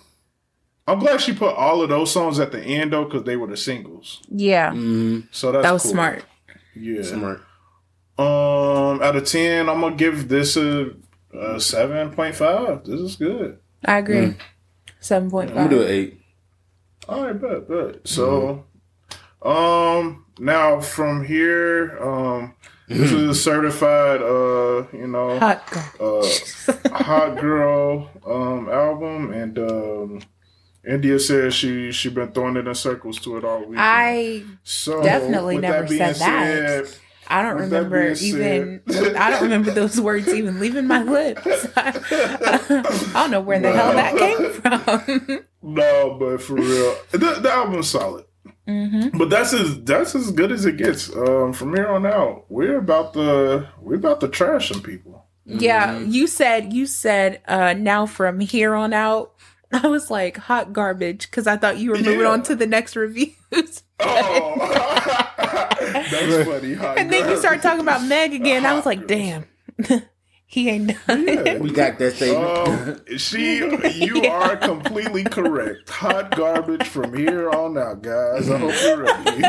I'm 0.87 0.99
glad 0.99 1.19
she 1.19 1.33
put 1.33 1.53
all 1.55 1.81
of 1.81 1.89
those 1.89 2.11
songs 2.11 2.39
at 2.39 2.51
the 2.53 2.61
end 2.61 2.93
though, 2.93 3.03
because 3.03 3.23
they 3.23 3.35
were 3.35 3.47
the 3.47 3.57
singles. 3.57 4.21
Yeah. 4.29 4.71
Mm, 4.71 5.27
So 5.31 5.51
that's 5.51 5.63
that 5.63 5.73
was 5.73 5.83
cool. 5.83 5.91
smart. 5.91 6.23
Yeah. 6.79 7.03
smart. 7.03 7.41
Um, 8.17 9.01
out 9.01 9.15
of 9.15 9.25
ten, 9.25 9.69
I'm 9.69 9.81
gonna 9.81 9.95
give 9.95 10.27
this 10.27 10.57
a, 10.57 10.91
a 11.33 11.59
seven 11.59 12.11
point 12.11 12.35
five. 12.35 12.83
This 12.83 12.99
is 12.99 13.15
good. 13.15 13.59
I 13.85 13.97
agree. 13.99 14.35
Seven 14.99 15.29
point 15.29 15.51
I'm 15.51 15.55
gonna 15.55 15.69
do 15.69 15.81
an 15.83 15.87
eight. 15.89 16.21
All 17.07 17.23
right, 17.25 17.39
bet, 17.39 17.67
bet. 17.69 18.07
So, 18.07 18.65
um, 19.43 20.25
now 20.39 20.81
from 20.81 21.23
here, 21.25 21.97
um, 22.03 22.53
this 22.87 23.11
is 23.11 23.29
a 23.29 23.35
certified, 23.35 24.21
uh, 24.21 24.87
you 24.97 25.07
know, 25.07 25.37
Hot 25.39 25.63
girl. 25.69 26.23
uh, 26.25 26.89
hot 27.03 27.39
girl 27.39 28.09
um 28.25 28.67
album, 28.69 29.31
and 29.31 29.59
um, 29.59 30.21
India 30.87 31.19
says 31.19 31.53
she 31.53 31.91
she 31.91 32.09
been 32.09 32.31
throwing 32.31 32.55
it 32.55 32.67
in 32.67 32.75
circles 32.75 33.19
to 33.19 33.37
it 33.37 33.43
all 33.43 33.65
week. 33.65 33.77
I 33.79 34.43
so 34.63 35.03
definitely 35.03 35.57
never 35.57 35.81
that 35.97 36.15
said 36.15 36.15
that. 36.15 36.87
said, 36.87 36.97
I 37.27 37.41
don't 37.41 37.57
remember 37.57 38.11
even. 38.11 38.81
I 38.87 39.29
don't 39.29 39.43
remember 39.43 39.71
those 39.71 39.99
words 40.07 40.29
even 40.29 40.59
leaving 40.59 40.87
my 40.87 41.03
lips. 41.03 41.45
I 41.75 43.11
don't 43.13 43.31
know 43.31 43.41
where 43.41 43.59
the 43.59 43.71
hell 43.73 43.93
that 43.93 44.17
came 44.17 44.51
from. 44.53 45.45
no, 45.61 46.15
but 46.19 46.41
for 46.41 46.53
real, 46.55 46.95
the, 47.11 47.39
the 47.41 47.51
album's 47.51 47.89
solid. 47.89 48.25
hmm 48.65 49.09
But 49.17 49.29
that's 49.29 49.53
as 49.53 49.83
that's 49.83 50.15
as 50.15 50.31
good 50.31 50.51
as 50.53 50.65
it 50.65 50.77
gets. 50.77 51.13
Um, 51.13 51.51
from 51.51 51.75
here 51.75 51.87
on 51.87 52.05
out, 52.05 52.45
we're 52.49 52.77
about 52.77 53.13
to 53.15 53.67
we're 53.81 53.95
about 53.95 54.21
to 54.21 54.29
trash 54.29 54.69
some 54.69 54.81
people. 54.81 55.25
Yeah, 55.45 55.99
you 55.99 56.27
said 56.27 56.71
you 56.73 56.85
said 56.85 57.41
uh 57.47 57.73
now 57.73 58.05
from 58.05 58.39
here 58.39 58.73
on 58.73 58.93
out. 58.93 59.33
I 59.71 59.87
was 59.87 60.09
like 60.09 60.37
hot 60.37 60.71
garbage 60.73 61.29
because 61.29 61.45
I 61.47 61.57
thought 61.57 61.77
you 61.77 61.91
were 61.91 61.97
moving 61.97 62.21
Yeah. 62.21 62.27
on 62.31 62.43
to 62.43 62.55
the 62.55 62.67
next 62.67 62.95
reviews. 62.95 63.33
Oh, 63.99 64.55
that's 65.79 66.47
funny. 66.47 66.73
Hot 66.75 66.99
and 66.99 67.11
then 67.11 67.27
you 67.29 67.37
start 67.37 67.63
talking 67.63 67.79
about 67.81 68.03
Meg 68.03 68.31
again. 68.33 68.63
I 68.65 68.73
was 68.75 68.85
like, 68.85 68.99
Hot 68.99 69.07
damn, 69.07 69.45
he 70.45 70.69
ain't 70.69 70.93
done. 71.07 71.27
Yeah. 71.27 71.57
We 71.57 71.71
got 71.71 71.97
that 71.97 72.13
statement. 72.13 72.99
Um, 73.09 73.17
she, 73.17 73.57
you 73.57 74.23
are 74.25 74.55
completely 74.57 75.23
correct. 75.23 75.89
Hot 75.89 76.35
garbage 76.35 76.85
from 76.87 77.15
here 77.17 77.49
on 77.49 77.75
out, 77.77 78.03
guys. 78.03 78.47
I 78.51 78.57
hope 78.59 78.73
you're 78.83 79.03
ready. 79.03 79.43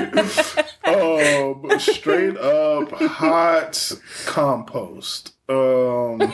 um, 0.84 1.78
straight 1.78 2.38
up 2.38 2.90
hot 2.92 3.92
compost. 4.24 5.34
Um, 5.50 6.32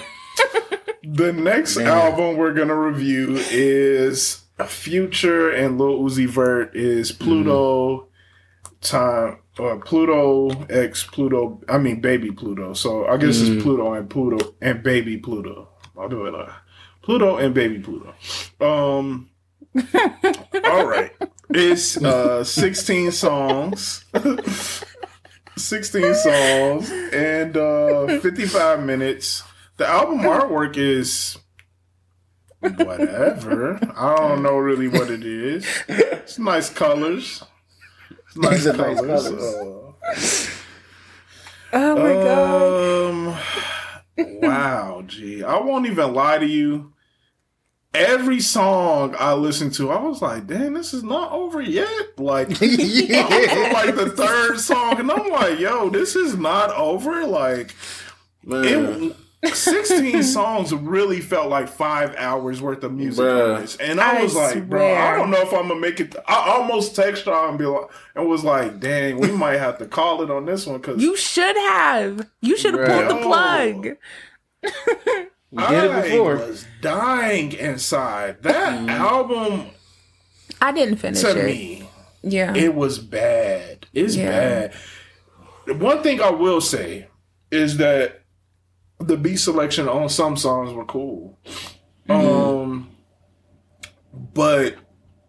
the 1.07 1.33
next 1.33 1.77
Man. 1.77 1.87
album 1.87 2.37
we're 2.37 2.55
gonna 2.55 2.75
review 2.77 3.37
is 3.51 4.43
Future 4.67 5.51
and 5.51 5.79
Lil 5.79 6.01
Uzi 6.01 6.27
Vert 6.29 6.75
is 6.77 7.13
Pluto 7.13 8.09
time 8.81 9.39
or 9.59 9.79
Pluto 9.81 10.51
X 10.69 11.05
Pluto. 11.05 11.61
I 11.69 11.79
mean 11.79 12.01
Baby 12.01 12.31
Pluto. 12.33 12.73
So 12.75 13.07
I 13.07 13.17
guess 13.17 13.39
Mm. 13.39 13.55
it's 13.57 13.63
Pluto 13.63 13.93
and 13.95 14.09
Pluto 14.09 14.55
and 14.61 14.83
Baby 14.83 15.17
Pluto. 15.19 15.69
I'll 15.99 16.09
do 16.09 16.27
it 16.27 16.33
like 16.33 16.49
Pluto 17.03 17.37
and 17.37 17.55
Baby 17.55 17.79
Pluto. 17.81 18.15
Um. 18.61 19.31
all 20.65 20.87
right. 20.87 21.11
It's 21.51 21.97
uh 22.03 22.45
16 22.45 23.11
songs. 23.13 24.05
16 25.57 26.15
songs 26.15 26.91
and 27.13 27.57
uh 27.57 28.19
55 28.21 28.83
minutes. 28.85 29.43
The 29.77 29.87
album 29.87 30.19
artwork 30.21 30.77
is 30.77 31.39
whatever. 32.61 33.79
I 33.97 34.17
don't 34.17 34.43
know 34.43 34.57
really 34.57 34.89
what 34.89 35.11
it 35.11 35.25
is. 35.25 35.67
It's 35.89 36.39
nice 36.39 36.71
colors. 36.71 37.43
It's 38.11 38.37
nice 38.37 38.65
It's 38.65 38.67
a 38.67 38.73
nice 38.77 38.97
colors. 39.01 39.29
colors. 39.29 40.51
Oh 41.73 41.97
my 41.97 42.13
god. 42.13 43.11
Um, 43.11 44.41
wow, 44.41 45.03
gee, 45.07 45.43
I 45.43 45.59
won't 45.59 45.87
even 45.87 46.15
lie 46.15 46.39
to 46.39 46.47
you. 46.47 46.93
Every 47.93 48.41
song 48.41 49.15
I 49.19 49.35
listened 49.35 49.75
to, 49.75 49.91
I 49.91 50.01
was 50.01 50.21
like, 50.23 50.47
"Damn, 50.49 50.75
this 50.75 50.93
is 50.95 51.03
not 51.05 51.31
over 51.33 51.61
yet." 51.61 51.89
Like, 52.19 52.49
yeah. 52.61 53.71
like 53.73 53.95
the 53.95 54.13
third 54.17 54.59
song, 54.59 54.99
and 54.99 55.11
I'm 55.11 55.29
like, 55.31 55.59
"Yo, 55.61 55.91
this 55.91 56.17
is 56.17 56.37
not 56.37 56.71
over." 56.73 57.25
Like, 57.27 57.75
Man. 58.45 58.65
it, 59.05 59.17
16 59.53 60.23
songs 60.23 60.73
really 60.73 61.21
felt 61.21 61.49
like 61.49 61.69
five 61.69 62.15
hours 62.17 62.63
worth 62.63 62.83
of 62.85 62.93
music 62.93 63.25
Bruh. 63.25 63.77
And 63.81 64.01
I, 64.01 64.19
I 64.19 64.23
was 64.23 64.35
like, 64.35 64.69
bro. 64.69 64.95
I 64.95 65.17
don't 65.17 65.31
know 65.31 65.41
if 65.41 65.53
I'm 65.53 65.69
gonna 65.69 65.81
make 65.81 66.01
it. 66.01 66.15
I 66.27 66.51
almost 66.51 66.95
text 66.97 67.27
y'all 67.27 67.49
and 67.49 67.59
be 67.59 67.67
like, 67.67 67.87
and 68.15 68.29
was 68.29 68.45
like, 68.45 68.81
dang, 68.81 69.19
we 69.19 69.31
might 69.33 69.59
have 69.59 69.79
to 69.79 69.87
call 69.87 70.23
it 70.23 70.31
on 70.31 70.45
this 70.47 70.67
one 70.67 70.81
because 70.81 71.03
You 71.03 71.17
should 71.17 71.57
have. 71.57 72.29
You 72.41 72.57
should 72.57 72.75
have 72.75 72.87
pulled 72.87 73.11
the 73.11 73.23
plug. 73.23 73.97
We 75.51 75.63
did 75.63 75.85
it 75.85 75.91
I 75.93 76.03
before. 76.03 76.37
was 76.37 76.67
dying 76.81 77.53
inside. 77.53 78.43
That 78.43 78.81
mm-hmm. 78.81 78.89
album 78.91 79.67
I 80.61 80.73
didn't 80.73 80.97
finish 80.97 81.21
to 81.21 81.39
it. 81.39 81.45
me, 81.47 81.89
Yeah. 82.23 82.55
it 82.57 82.75
was 82.75 82.99
bad. 82.99 83.87
It's 83.93 84.17
Yeah. 84.17 84.69
bad. 85.67 85.81
One 85.81 86.03
thing 86.03 86.21
I 86.21 86.31
will 86.31 86.61
say 86.61 87.07
is 87.53 87.77
that 87.77 88.24
the 88.99 89.17
beat 89.17 89.37
selection 89.37 89.89
on 89.89 90.09
some 90.09 90.37
songs 90.37 90.73
were 90.73 90.85
cool. 90.85 91.39
Um 92.09 92.91
but 94.13 94.77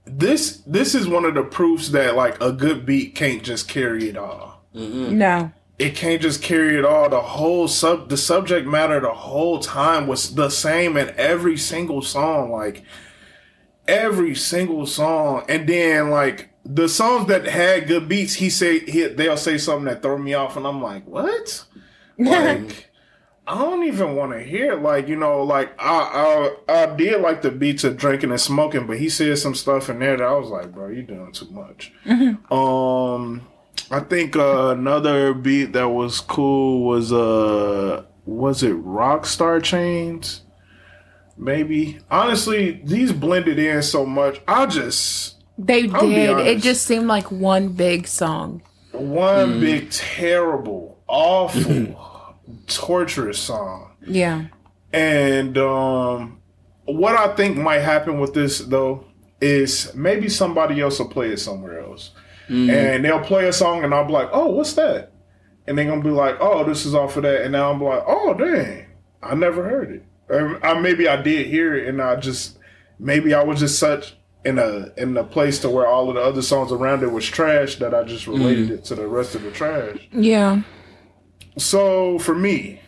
this 0.05 0.61
this 0.67 0.93
is 0.95 1.07
one 1.07 1.25
of 1.25 1.33
the 1.33 1.43
proofs 1.43 1.89
that 1.89 2.15
like 2.15 2.39
a 2.41 2.51
good 2.51 2.85
beat 2.85 3.15
can't 3.15 3.43
just 3.43 3.67
carry 3.67 4.09
it 4.09 4.17
all. 4.17 4.63
no. 4.73 5.51
It 5.77 5.93
can't 5.93 6.21
just 6.21 6.41
carry 6.41 6.77
it 6.77 6.85
all. 6.85 7.09
The 7.09 7.19
whole 7.19 7.67
sub 7.67 8.09
the 8.09 8.17
subject 8.17 8.67
matter 8.67 8.99
the 8.99 9.13
whole 9.13 9.59
time 9.59 10.07
was 10.07 10.35
the 10.35 10.49
same 10.49 10.95
in 10.95 11.13
every 11.17 11.57
single 11.57 12.01
song. 12.01 12.51
Like 12.51 12.83
every 13.87 14.35
single 14.35 14.85
song. 14.85 15.43
And 15.49 15.67
then 15.67 16.09
like 16.11 16.49
the 16.63 16.87
songs 16.87 17.27
that 17.27 17.45
had 17.45 17.87
good 17.87 18.07
beats, 18.07 18.35
he 18.35 18.49
say 18.49 18.79
he, 18.79 19.07
they'll 19.07 19.37
say 19.37 19.57
something 19.57 19.85
that 19.85 20.01
throw 20.01 20.17
me 20.17 20.33
off 20.33 20.55
and 20.57 20.65
I'm 20.65 20.81
like, 20.81 21.05
what? 21.07 21.65
Like 22.17 22.89
I 23.47 23.59
don't 23.59 23.83
even 23.83 24.15
want 24.15 24.31
to 24.31 24.41
hear 24.43 24.75
like 24.75 25.07
you 25.07 25.15
know 25.15 25.43
like 25.43 25.71
I, 25.79 26.55
I 26.67 26.73
I 26.83 26.95
did 26.95 27.21
like 27.21 27.41
the 27.43 27.51
beats 27.51 27.83
of 27.83 27.95
drinking 27.97 28.31
and 28.31 28.41
smoking, 28.41 28.87
but 28.87 28.97
he 28.97 29.07
said 29.09 29.37
some 29.37 29.53
stuff 29.55 29.89
in 29.89 29.99
there 29.99 30.17
that 30.17 30.23
I 30.27 30.33
was 30.33 30.49
like, 30.49 30.71
bro, 30.71 30.87
you're 30.89 31.03
doing 31.03 31.31
too 31.31 31.47
much. 31.51 31.93
Um, 32.51 33.47
I 33.91 33.99
think 33.99 34.35
uh, 34.35 34.69
another 34.69 35.33
beat 35.33 35.73
that 35.73 35.89
was 35.89 36.19
cool 36.21 36.85
was 36.85 37.13
uh, 37.13 38.03
was 38.25 38.63
it 38.63 38.73
Rockstar 38.83 39.59
Chainz? 39.61 40.41
Maybe 41.37 41.99
honestly, 42.09 42.81
these 42.83 43.11
blended 43.11 43.59
in 43.59 43.83
so 43.83 44.05
much. 44.05 44.41
I 44.47 44.65
just 44.65 45.35
They 45.57 45.83
be 45.87 45.89
did. 45.99 46.37
It 46.39 46.61
just 46.63 46.85
seemed 46.85 47.07
like 47.07 47.29
one 47.29 47.69
big 47.73 48.07
song. 48.07 48.61
one 48.91 49.59
big 49.59 49.91
terrible, 49.91 50.97
awful, 51.07 51.95
torturous 52.67 53.39
song. 53.39 53.91
Yeah. 54.05 54.45
And 54.93 55.57
um, 55.57 56.39
what 56.85 57.15
I 57.15 57.35
think 57.35 57.57
might 57.57 57.79
happen 57.79 58.19
with 58.19 58.33
this 58.33 58.59
though 58.59 59.05
is 59.41 59.93
maybe 59.95 60.29
somebody 60.29 60.79
else 60.81 60.99
will 60.99 61.09
play 61.09 61.29
it 61.29 61.37
somewhere 61.39 61.81
else, 61.81 62.11
and 62.47 63.03
they'll 63.03 63.19
play 63.19 63.47
a 63.47 63.53
song, 63.53 63.83
and 63.83 63.93
I'll 63.93 64.05
be 64.05 64.13
like, 64.13 64.29
"Oh, 64.31 64.47
what's 64.51 64.73
that?" 64.73 65.11
And 65.67 65.77
they're 65.77 65.85
gonna 65.85 66.01
be 66.01 66.09
like, 66.09 66.37
"Oh, 66.39 66.63
this 66.63 66.85
is 66.85 66.95
off 66.95 67.17
of 67.17 67.23
that," 67.23 67.41
and 67.41 67.51
now 67.51 67.71
I'm 67.71 67.81
like, 67.81 68.03
"Oh, 68.07 68.33
dang, 68.33 68.85
I 69.21 69.35
never 69.35 69.63
heard 69.67 69.91
it." 69.91 70.03
Or 70.29 70.63
I, 70.65 70.79
maybe 70.79 71.07
I 71.07 71.21
did 71.21 71.47
hear 71.47 71.75
it, 71.75 71.87
and 71.87 72.01
I 72.01 72.15
just 72.15 72.57
maybe 72.99 73.33
I 73.33 73.43
was 73.43 73.59
just 73.59 73.77
such 73.77 74.15
in 74.45 74.59
a 74.59 74.91
in 74.97 75.17
a 75.17 75.23
place 75.23 75.59
to 75.59 75.69
where 75.69 75.87
all 75.87 76.07
of 76.07 76.15
the 76.15 76.21
other 76.21 76.41
songs 76.41 76.71
around 76.71 77.03
it 77.03 77.11
was 77.11 77.25
trash 77.25 77.75
that 77.77 77.93
I 77.93 78.03
just 78.03 78.27
related 78.27 78.71
it 78.71 78.85
to 78.85 78.95
the 78.95 79.07
rest 79.07 79.35
of 79.35 79.41
the 79.41 79.51
trash. 79.51 80.07
Yeah. 80.11 80.61
So 81.57 82.19
for 82.19 82.35
me, 82.35 82.79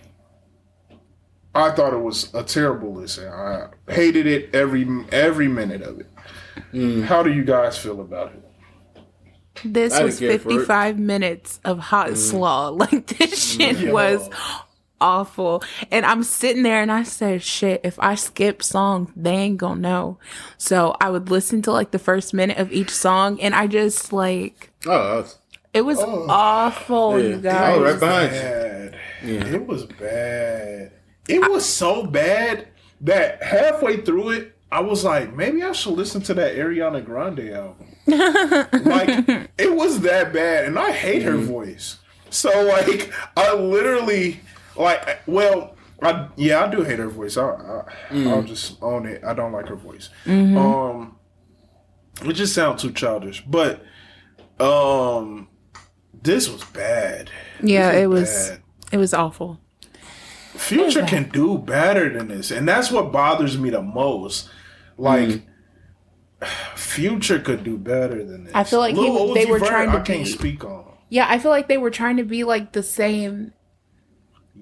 I 1.56 1.72
thought 1.72 1.94
it 1.94 2.02
was 2.02 2.34
a 2.34 2.44
terrible 2.44 2.94
listen. 2.94 3.27
I 3.27 3.68
hated 3.89 4.27
it 4.27 4.53
every 4.53 4.88
every 5.11 5.48
minute 5.48 5.81
of 5.81 5.99
it. 5.99 7.03
How 7.06 7.23
do 7.23 7.31
you 7.31 7.44
guys 7.44 7.77
feel 7.77 8.02
about 8.02 8.34
it? 8.34 8.44
This 9.65 9.94
I 9.94 10.03
was 10.03 10.19
didn't 10.19 10.30
care 10.31 10.39
for 10.39 10.49
it. 10.49 10.53
55 10.60 10.99
minutes 10.99 11.60
of 11.65 11.80
hot 11.80 12.10
Mm. 12.11 12.18
slaw. 12.18 12.69
Like 12.77 13.07
this 13.07 13.53
shit 13.56 13.80
Yeah. 13.80 13.91
was 13.91 14.30
awful. 15.02 15.64
And 15.89 16.06
I'm 16.06 16.22
sitting 16.23 16.61
there 16.64 16.81
and 16.81 16.91
I 16.91 17.03
said, 17.03 17.41
shit, 17.41 17.81
if 17.84 17.98
I 17.99 18.15
skip 18.15 18.61
songs, 18.61 19.10
they 19.15 19.31
ain't 19.34 19.57
gonna 19.57 19.80
know. 19.81 20.18
So 20.57 20.95
I 21.02 21.10
would 21.10 21.30
listen 21.31 21.61
to 21.64 21.72
like 21.72 21.89
the 21.91 21.99
first 21.99 22.34
minute 22.34 22.57
of 22.57 22.72
each 22.72 22.91
song 22.91 23.39
and 23.41 23.56
I 23.56 23.65
just 23.68 24.11
like, 24.14 24.72
Oh, 24.85 25.26
I 25.78 25.82
was- 25.82 25.99
it 25.99 26.08
was 26.08 26.26
awful, 26.30 27.20
Yeah. 27.20 27.28
you 27.30 27.36
Oh, 27.36 27.40
guys. 27.40 27.80
right 27.80 27.99
behind 27.99 28.34
you. 28.34 28.40
Bad. 28.41 28.95
Yeah. 29.24 29.45
It 29.56 29.68
was 29.68 29.86
bad. 29.86 30.91
It 31.28 31.52
was 31.52 31.66
so 31.66 32.04
bad 32.06 32.68
that 33.02 33.41
halfway 33.44 33.98
through 34.02 34.30
it, 34.32 34.54
I 34.72 34.82
was 34.82 35.04
like, 35.04 35.34
maybe 35.36 35.64
I 35.64 35.72
should 35.72 35.94
listen 35.94 36.22
to 36.24 36.34
that 36.36 36.56
Ariana 36.56 37.04
Grande 37.04 37.49
album. 37.52 37.88
like, 38.86 39.49
it 39.58 39.74
was 39.76 40.02
that 40.02 40.34
bad, 40.34 40.66
and 40.66 40.78
I 40.78 40.91
hate 40.91 41.22
her 41.24 41.38
voice. 41.38 41.98
So, 42.30 42.49
like, 42.66 43.12
I 43.38 43.54
literally, 43.56 44.41
like, 44.76 45.20
well, 45.26 45.76
I, 46.02 46.28
yeah, 46.36 46.64
I 46.66 46.68
do 46.70 46.84
hate 46.84 46.99
her 46.99 47.08
voice. 47.08 47.38
I, 47.38 47.44
I, 47.49 47.84
I'll 48.30 48.44
just 48.44 48.78
own 48.84 49.06
it. 49.06 49.24
I 49.24 49.34
don't 49.34 49.52
like 49.54 49.68
her 49.68 49.76
voice. 49.76 50.10
Um, 50.28 51.16
it 52.26 52.34
just 52.34 52.54
sounds 52.54 52.82
too 52.82 52.91
childish. 52.91 53.44
But, 53.48 53.84
um, 54.60 55.48
this 56.28 56.48
was 56.49 56.64
bad. 56.66 57.32
yeah, 57.64 57.91
This 57.91 58.04
it 58.04 58.08
was, 58.08 58.49
bad. 58.49 58.62
it 58.91 58.98
was 58.98 59.14
awful. 59.14 59.60
Future 60.56 61.06
can 61.06 61.30
do 61.30 61.58
better 61.58 62.12
than 62.14 62.28
this, 62.28 62.52
and 62.52 62.68
that's 62.68 62.91
what 62.91 63.12
bothers 63.12 63.58
me 63.58 63.70
the 63.70 63.82
most. 63.82 64.49
Like, 64.98 65.30
mm. 65.30 65.44
Future 66.76 67.40
could 67.40 67.64
do 67.64 67.78
better 67.78 68.24
than 68.24 68.44
this. 68.45 68.54
I 68.54 68.64
feel 68.64 68.80
like 68.80 68.95
he- 68.95 69.34
they 69.34 69.45
were 69.45 69.60
Vert, 69.60 69.68
trying 69.68 69.91
to 69.91 69.98
I 69.99 70.02
can't 70.02 70.24
be- 70.24 70.30
speak 70.30 70.64
on. 70.64 70.86
Yeah, 71.10 71.26
I 71.30 71.40
feel 71.40 71.52
like 71.52 71.68
they 71.68 71.78
were 71.78 71.90
trying 71.90 72.18
to 72.18 72.24
be 72.24 72.44
like 72.44 72.74
the 72.74 72.84
same, 72.84 73.54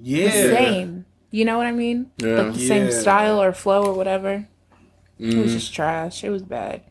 Yeah, 0.02 0.28
The 0.30 0.56
same. 0.56 1.06
You 1.32 1.44
know 1.44 1.58
what 1.58 1.68
I 1.68 1.72
mean? 1.72 2.12
Yeah. 2.18 2.42
Like 2.42 2.54
the 2.54 2.68
same 2.68 2.92
style 2.92 3.42
or 3.42 3.52
flow 3.52 3.86
or 3.88 3.94
whatever. 3.94 4.48
It 5.20 5.36
was 5.38 5.52
mm. 5.52 5.54
just 5.54 5.74
trash. 5.74 6.24
It 6.24 6.30
was 6.30 6.44
bad. 6.44 6.82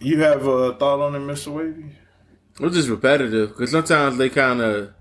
You 0.00 0.20
have 0.20 0.46
a 0.46 0.74
thought 0.74 1.00
on 1.00 1.14
it, 1.14 1.20
Mister 1.20 1.52
Wavy? 1.52 1.96
It 2.60 2.60
was 2.60 2.74
just 2.74 2.88
repetitive 2.88 3.50
because 3.50 3.70
sometimes 3.70 4.18
they 4.18 4.28
kind 4.28 4.60
of 4.60 4.92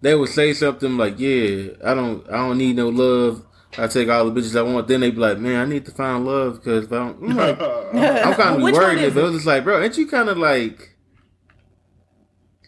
they 0.00 0.14
would 0.14 0.28
say 0.28 0.52
something 0.54 0.96
like, 0.96 1.18
"Yeah, 1.18 1.70
I 1.84 1.94
don't, 1.94 2.28
I 2.28 2.36
don't 2.36 2.58
need 2.58 2.76
no 2.76 2.88
love. 2.88 3.44
I 3.76 3.86
take 3.86 4.08
all 4.08 4.28
the 4.30 4.40
bitches 4.40 4.56
I 4.58 4.62
want." 4.62 4.86
Then 4.88 5.00
they 5.00 5.10
be 5.10 5.16
like, 5.18 5.38
"Man, 5.38 5.60
I 5.60 5.64
need 5.64 5.84
to 5.86 5.90
find 5.92 6.24
love 6.24 6.56
because 6.62 6.84
if 6.84 6.92
I 6.92 6.96
don't." 6.96 7.22
I'm, 7.30 7.36
like, 7.36 7.60
I'm 8.26 8.34
kind 8.34 8.56
of 8.56 8.62
worried, 8.62 8.98
is 9.00 9.14
but 9.14 9.20
it? 9.20 9.22
it 9.22 9.26
was 9.26 9.34
just 9.34 9.46
like, 9.46 9.64
bro, 9.64 9.82
ain't 9.82 9.96
you 9.98 10.06
kind 10.06 10.28
of 10.28 10.38
like 10.38 10.94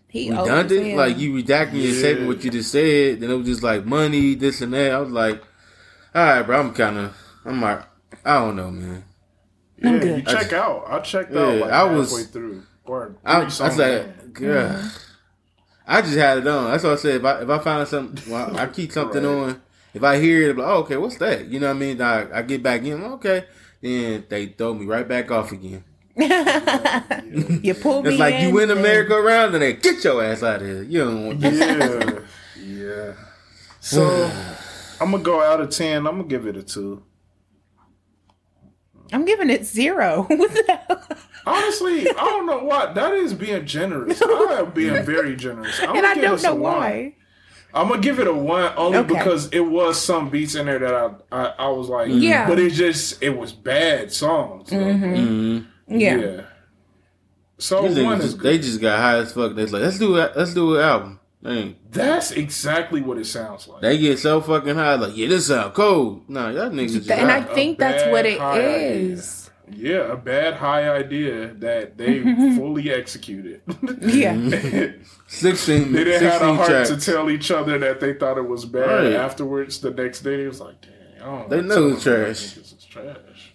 He 0.08 0.30
always 0.32 0.50
redundant? 0.50 0.96
Like 0.96 1.18
you 1.18 1.32
redacting 1.32 1.74
your 1.74 1.92
Yeah. 1.92 1.98
statement 1.98 2.26
what 2.28 2.44
you 2.44 2.50
just 2.50 2.72
said. 2.72 3.20
Then 3.20 3.30
it 3.30 3.34
was 3.34 3.46
just 3.46 3.62
like 3.62 3.84
money, 3.86 4.34
this 4.34 4.60
and 4.60 4.72
that. 4.74 4.92
I 4.92 4.98
was 4.98 5.10
like, 5.10 5.40
all 6.14 6.24
right, 6.24 6.42
bro, 6.42 6.58
I'm 6.58 6.74
kind 6.74 6.98
of, 6.98 7.16
I'm 7.44 7.60
like, 7.62 7.82
I 8.24 8.34
don't 8.40 8.56
know, 8.56 8.70
man. 8.72 9.04
Yeah, 9.78 9.98
good. 9.98 10.16
you 10.18 10.22
check 10.24 10.52
out. 10.52 10.84
I 10.88 10.98
checked 11.00 11.32
Yeah, 11.32 11.40
out 11.42 11.54
like 11.60 11.70
I 11.70 11.84
was- 11.84 12.10
halfway 12.10 12.24
through. 12.24 12.62
Or 12.84 13.16
I, 13.24 13.32
I 13.32 13.36
three 13.36 13.44
was 13.46 13.54
songs 13.54 13.78
in. 13.78 14.06
like, 14.06 14.32
God. 14.32 14.90
I 15.86 16.02
just 16.02 16.16
had 16.16 16.38
it 16.38 16.46
on. 16.46 16.70
That's 16.70 16.84
what 16.84 16.92
I 16.92 16.96
said. 16.96 17.16
If 17.16 17.24
I 17.24 17.42
if 17.42 17.48
I 17.48 17.58
find 17.58 17.88
something, 17.88 18.32
well, 18.32 18.56
I 18.56 18.66
keep 18.66 18.92
something 18.98 19.24
Right. 19.24 19.30
on. 19.50 19.62
If 19.92 20.04
I 20.04 20.18
hear 20.20 20.42
it, 20.48 20.50
I'm 20.52 20.56
like, 20.58 20.68
oh, 20.68 20.76
okay, 20.82 20.96
what's 20.96 21.16
that? 21.16 21.46
You 21.46 21.58
know 21.58 21.66
what 21.66 21.76
I 21.76 21.78
mean? 21.80 22.00
I, 22.00 22.38
I 22.38 22.42
get 22.42 22.62
back 22.62 22.82
in, 22.84 23.02
okay. 23.02 23.44
Then 23.82 24.24
they 24.28 24.46
throw 24.46 24.72
me 24.74 24.86
right 24.86 25.06
back 25.08 25.30
off 25.32 25.50
again. 25.52 25.84
You 27.62 27.74
pulled 27.74 28.04
me 28.04 28.10
It's 28.12 28.18
like 28.20 28.34
in, 28.36 28.48
you 28.48 28.54
win 28.54 28.68
then- 28.68 28.78
America 28.78 29.14
around 29.14 29.54
and 29.54 29.62
they 29.62 29.72
get 29.74 30.02
your 30.04 30.22
ass 30.22 30.42
out 30.42 30.60
of 30.62 30.68
here. 30.68 30.82
You 30.82 31.04
don't 31.04 31.26
want 31.26 31.40
yeah, 31.40 32.18
yeah. 32.62 33.12
So 33.80 34.30
I'm 35.00 35.10
gonna 35.10 35.22
go 35.22 35.42
out 35.42 35.60
of 35.60 35.70
ten. 35.70 36.06
I'm 36.06 36.16
gonna 36.18 36.24
give 36.28 36.46
it 36.46 36.56
a 36.56 36.62
two. 36.62 37.02
I'm 39.12 39.24
giving 39.24 39.50
it 39.50 39.64
zero. 39.64 40.22
what 40.28 40.50
the 40.52 40.80
hell? 40.88 41.02
Honestly, 41.50 42.08
I 42.08 42.12
don't 42.12 42.46
know 42.46 42.58
why. 42.64 42.92
That 42.92 43.12
is 43.14 43.34
being 43.34 43.64
generous. 43.66 44.20
I 44.24 44.56
am 44.60 44.70
being 44.70 45.02
very 45.04 45.36
generous. 45.36 45.80
I'm 45.82 45.96
And 45.96 46.06
I 46.06 46.14
don't 46.14 46.42
know 46.42 46.54
why. 46.54 47.14
I'm 47.72 47.88
gonna 47.88 48.00
give 48.02 48.18
it 48.18 48.26
a 48.26 48.32
one 48.32 48.72
only 48.76 48.98
Okay. 48.98 49.14
because 49.14 49.48
it 49.52 49.60
was 49.60 50.00
some 50.00 50.28
beats 50.28 50.54
in 50.56 50.66
there 50.66 50.78
that 50.80 50.94
I 50.94 51.10
I, 51.30 51.44
I 51.58 51.68
was 51.68 51.88
like, 51.88 52.08
Yeah. 52.10 52.48
but 52.48 52.58
it 52.58 52.72
just 52.72 53.22
it 53.22 53.36
was 53.36 53.52
bad 53.52 54.12
songs. 54.12 54.70
though. 54.70 54.76
Mhm. 54.76 55.66
Yeah. 55.88 56.16
Yeah. 56.16 56.40
So 57.58 57.86
These 57.86 58.02
one 58.04 58.18
niggas 58.18 58.22
is 58.24 58.32
just, 58.32 58.42
they 58.42 58.58
just 58.58 58.80
got 58.80 58.98
high 58.98 59.18
as 59.18 59.32
fuck. 59.32 59.54
They're 59.54 59.66
like, 59.66 59.82
let's 59.82 59.98
do 59.98 60.16
it. 60.16 60.32
Let's 60.36 60.54
do 60.54 60.76
an 60.76 60.80
album. 60.82 61.20
Man, 61.42 61.76
that's 61.90 62.32
exactly 62.32 63.00
what 63.02 63.16
it 63.18 63.24
sounds 63.26 63.66
like. 63.66 63.80
they 63.82 63.96
get 63.98 64.18
so 64.18 64.40
fucking 64.42 64.74
high. 64.74 64.96
Like, 64.96 65.16
yeah, 65.16 65.28
this 65.28 65.46
sound 65.46 65.72
cold. 65.72 66.28
Nah, 66.28 66.50
y'all 66.50 66.70
niggas 66.70 66.92
just 66.94 67.10
And 67.10 67.30
I 67.30 67.40
think 67.42 67.78
that's 67.78 68.10
what 68.10 68.26
it 68.26 68.40
is. 68.40 68.40
idea. 68.40 69.39
Is. 69.72 69.78
Yeah, 69.78 70.12
a 70.12 70.16
bad 70.16 70.54
high 70.54 70.88
idea 70.90 71.48
that 71.54 71.96
they 71.98 72.22
fully 72.56 72.90
executed. 72.90 73.62
Yeah. 74.00 74.34
Sixteen. 75.26 75.92
they 75.92 76.04
didn't 76.04 76.28
have 76.30 76.40
the 76.40 76.54
heart 76.54 76.68
tracks. 76.68 76.88
to 76.90 76.96
tell 77.00 77.30
each 77.30 77.50
other 77.50 77.78
that 77.78 78.00
they 78.00 78.14
thought 78.14 78.38
it 78.38 78.48
was 78.48 78.64
bad. 78.64 78.86
Right. 79.04 79.12
Afterwards, 79.12 79.80
the 79.80 79.90
next 79.90 80.20
day, 80.22 80.44
it 80.44 80.48
was 80.48 80.60
like, 80.60 80.80
"Dang, 80.80 81.22
I 81.22 81.24
don't 81.24 81.48
They 81.50 81.60
know 81.62 81.88
know 81.88 81.94
it's 81.94 82.02
trash. 82.02 82.54
This 82.54 82.56
is 82.72 82.84
trash." 82.90 83.52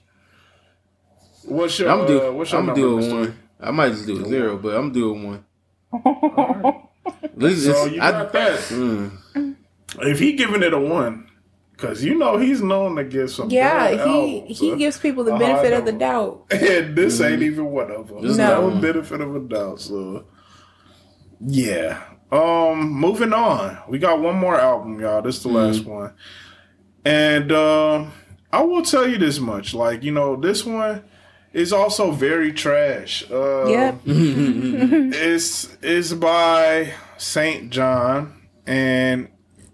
What's 1.46 1.78
your? 1.80 1.90
I'm 1.90 2.08
do. 2.08 2.28
uh, 2.28 2.32
what's 2.32 2.52
your 2.52 2.62
I'm 2.62 2.66
number, 2.68 2.82
doing 2.82 3.06
Mr. 3.06 3.20
one. 3.20 3.40
I 3.60 3.72
might 3.72 3.90
just 3.90 4.06
do 4.08 4.24
a 4.24 4.28
zero, 4.28 4.58
but 4.58 4.76
I'm 4.76 4.92
doing 4.92 5.24
one. 5.28 5.46
At 7.24 7.38
least 7.38 7.66
So 7.66 7.72
it's- 7.72 7.92
you 7.92 8.02
I- 8.02 8.12
got 8.12 8.34
that. 8.34 8.60
mm. 8.60 9.56
If 10.00 10.20
he 10.20 10.34
giving 10.34 10.64
it 10.64 10.74
a 10.74 10.80
one, 10.80 11.28
because 11.76 12.03
you 12.03 12.15
know 12.18 12.38
he's 12.38 12.61
known 12.61 12.95
to 12.95 13.03
give 13.03 13.30
some. 13.31 13.49
Yeah, 13.49 13.73
bad 13.95 14.07
he 14.07 14.38
albums, 14.39 14.60
he 14.60 14.69
huh? 14.72 14.76
gives 14.76 14.97
people 14.97 15.23
the 15.23 15.35
benefit 15.38 15.73
of 15.73 15.85
the 15.85 15.91
doubt. 15.91 16.45
And 16.52 16.95
this 16.95 17.19
ain't 17.22 17.41
even 17.41 17.65
one 17.65 17.91
of 17.91 18.07
them. 18.07 18.22
There's 18.22 18.38
No. 18.38 18.69
no 18.69 18.81
benefit 18.81 19.22
of 19.22 19.35
a 19.35 19.39
doubt. 19.39 19.81
So, 19.81 20.26
yeah. 21.45 22.02
Um, 22.31 22.89
moving 22.91 23.34
on. 23.34 23.77
We 23.88 23.99
got 23.99 24.19
one 24.19 24.35
more 24.35 24.60
album, 24.60 24.99
y'all. 24.99 25.22
This 25.22 25.38
is 25.38 25.43
the 25.43 25.49
last 25.49 25.85
one, 25.85 26.14
and 27.06 27.52
um, 27.52 28.11
I 28.52 28.64
will 28.64 28.81
tell 28.81 29.07
you 29.07 29.18
this 29.18 29.39
much: 29.39 29.73
like, 29.73 30.03
you 30.03 30.11
know, 30.11 30.35
this 30.35 30.65
one 30.65 31.03
is 31.53 31.72
also 31.72 32.11
very 32.11 32.52
trash. 32.52 33.23
Uh, 33.31 33.68
Yep. 33.68 33.99
it's 34.06 35.77
it's 35.81 36.14
by 36.14 36.93
SAINt 37.18 37.69
JHN, 37.72 38.31
and 38.65 39.27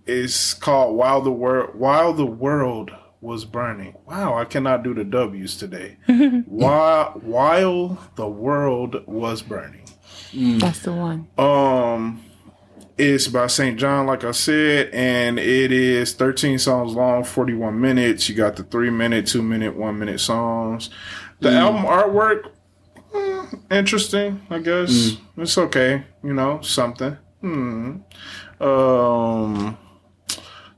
it's 0.05 0.53
called 0.53 0.95
"While 0.95 1.21
the 1.21 1.31
World 1.31 1.75
While 1.75 2.13
the 2.13 2.25
World 2.25 2.91
Was 3.21 3.45
Burning." 3.45 3.95
Wow, 4.05 4.37
I 4.37 4.45
cannot 4.45 4.83
do 4.83 4.93
the 4.93 5.03
W's 5.03 5.57
today. 5.57 5.97
while 6.45 7.11
while 7.21 8.09
the 8.15 8.27
world 8.27 9.05
was 9.07 9.41
burning. 9.41 9.85
That's 10.33 10.79
the 10.79 10.93
one. 10.93 11.27
Um, 11.37 12.23
it's 12.97 13.27
by 13.27 13.47
SAINt 13.47 13.79
JHN, 13.79 14.05
like 14.05 14.23
I 14.23 14.31
said, 14.31 14.89
and 14.93 15.39
it 15.39 15.71
is 15.71 16.13
13 16.13 16.59
songs 16.59 16.93
long, 16.93 17.23
41 17.23 17.79
minutes. 17.79 18.29
You 18.29 18.35
got 18.35 18.55
the 18.55 18.63
three 18.63 18.89
minute, 18.89 19.27
two 19.27 19.41
minute, 19.41 19.75
one 19.75 19.97
minute 19.97 20.19
songs. 20.19 20.89
The 21.39 21.51
album 21.51 21.83
artwork, 21.83 22.51
mm, 23.11 23.59
interesting, 23.71 24.41
I 24.49 24.59
guess. 24.59 25.17
It's 25.37 25.57
okay, 25.57 26.05
you 26.23 26.33
know, 26.33 26.61
something. 26.61 27.17
Hmm. 27.41 27.97
Um, 28.59 29.77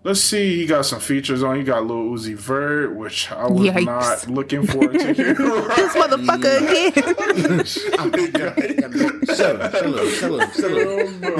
let's 0.03 0.21
see. 0.21 0.57
He 0.57 0.65
got 0.65 0.85
some 0.85 0.99
features 0.99 1.43
on. 1.43 1.55
He 1.57 1.63
got 1.63 1.85
Lil 1.85 2.11
Uzi 2.17 2.35
Vert, 2.35 2.95
which 2.95 3.31
I 3.31 3.47
was 3.47 3.67
Yikes. 3.67 3.85
not 3.85 4.27
looking 4.29 4.65
forward 4.67 4.99
to 4.99 5.13
hearing. 5.13 5.35
This 5.73 5.95
motherfucker 5.95 6.57
again. 6.61 7.65
Shut 7.65 9.61
up! 9.61 9.73
Shut 9.73 9.95
up! 9.95 10.09
Shut 10.09 10.31
up! 10.31 10.53
Shut 10.53 10.71
up! 10.71 10.83
Hell 10.83 11.11
no. 11.19 11.35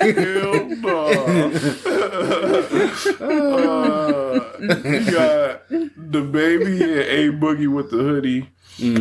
Hell 0.00 0.68
no. 0.68 0.94
uh, 3.20 4.56
you 4.60 5.10
got 5.10 5.68
the 5.68 6.22
baby 6.22 6.82
and 6.82 6.92
A 7.00 7.30
Boogie 7.32 7.68
with 7.72 7.90
the 7.90 7.98
hoodie. 7.98 8.50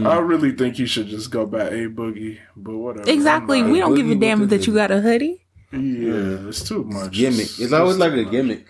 I 0.06 0.18
really 0.20 0.52
think 0.52 0.76
he 0.76 0.86
should 0.86 1.08
just 1.08 1.32
go 1.32 1.46
back 1.46 1.72
A 1.72 1.88
Boogie, 1.88 2.40
but 2.56 2.78
whatever. 2.78 3.10
Exactly. 3.10 3.64
We 3.64 3.80
don't 3.80 3.96
give 3.96 4.10
a 4.10 4.16
damn 4.16 4.48
that 4.50 4.68
you 4.68 4.74
got 4.74 4.92
a 4.92 5.02
hoodie. 5.02 5.43
Yeah, 5.74 6.50
it's 6.50 6.64
too 6.68 6.84
much. 6.84 7.14
Gimmick. 7.14 7.60
It's 7.60 7.74
always 7.74 7.98
like 7.98 8.14
a 8.14 8.26
gimmick. 8.26 8.68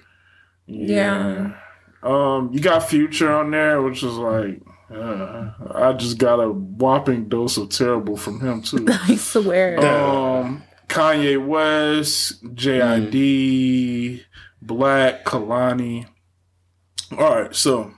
Yeah. 0.67 1.57
Um, 2.01 2.49
you 2.53 2.59
got 2.59 2.87
Future 2.87 3.31
on 3.31 3.51
there, 3.51 3.81
which 3.81 4.03
is 4.03 4.13
like, 4.13 4.61
uh, 4.93 5.51
I 5.73 5.93
just 5.93 6.17
got 6.17 6.39
a 6.39 6.49
whopping 6.49 7.27
dose 7.29 7.57
of 7.57 7.69
terrible 7.69 8.15
from 8.15 8.39
him 8.39 8.61
too. 8.61 8.85
I 8.89 9.15
swear. 9.15 9.79
um, 9.85 10.63
Kanye 10.87 11.45
West, 11.45 12.43
JID, 12.55 14.23
Black, 14.61 15.25
Kehlani. 15.25 16.07
All 17.17 17.41
right, 17.41 17.55
so. 17.55 17.91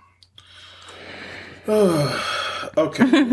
okay. 1.67 3.03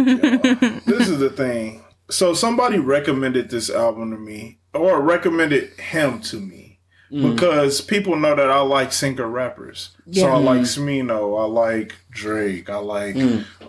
this 0.86 1.08
is 1.08 1.18
the 1.18 1.30
thing. 1.30 1.82
So 2.10 2.34
somebody 2.34 2.78
recommended 2.78 3.48
this 3.50 3.70
album 3.70 4.10
to 4.10 4.18
me, 4.18 4.58
or 4.74 5.00
recommended 5.00 5.70
him 5.78 6.20
to 6.20 6.40
me, 6.40 6.78
because 7.10 7.80
people 7.82 8.16
know 8.16 8.34
that 8.34 8.50
I 8.50 8.60
like 8.60 8.90
singer 8.92 9.28
rappers. 9.28 9.90
So 10.10 10.28
I 10.28 10.38
like 10.38 10.60
Smino, 10.62 11.40
I 11.40 11.44
like 11.46 11.94
Drake, 12.10 12.70
I 12.70 12.76
like 12.78 13.16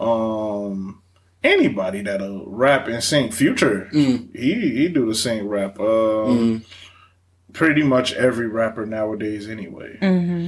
um 0.01 1.01
anybody 1.43 2.01
that'll 2.01 2.45
rap 2.47 2.87
and 2.87 3.03
sing. 3.03 3.31
Future, 3.31 3.89
he 3.91 4.27
he 4.77 4.87
do 4.87 5.05
the 5.07 5.15
sing 5.15 5.47
rap. 5.47 5.79
Um, 5.79 6.63
Pretty 7.51 7.83
much 7.83 8.13
every 8.13 8.47
rapper 8.47 8.83
nowadays, 8.85 9.47
anyway. 9.47 9.97
hmm 9.99 10.47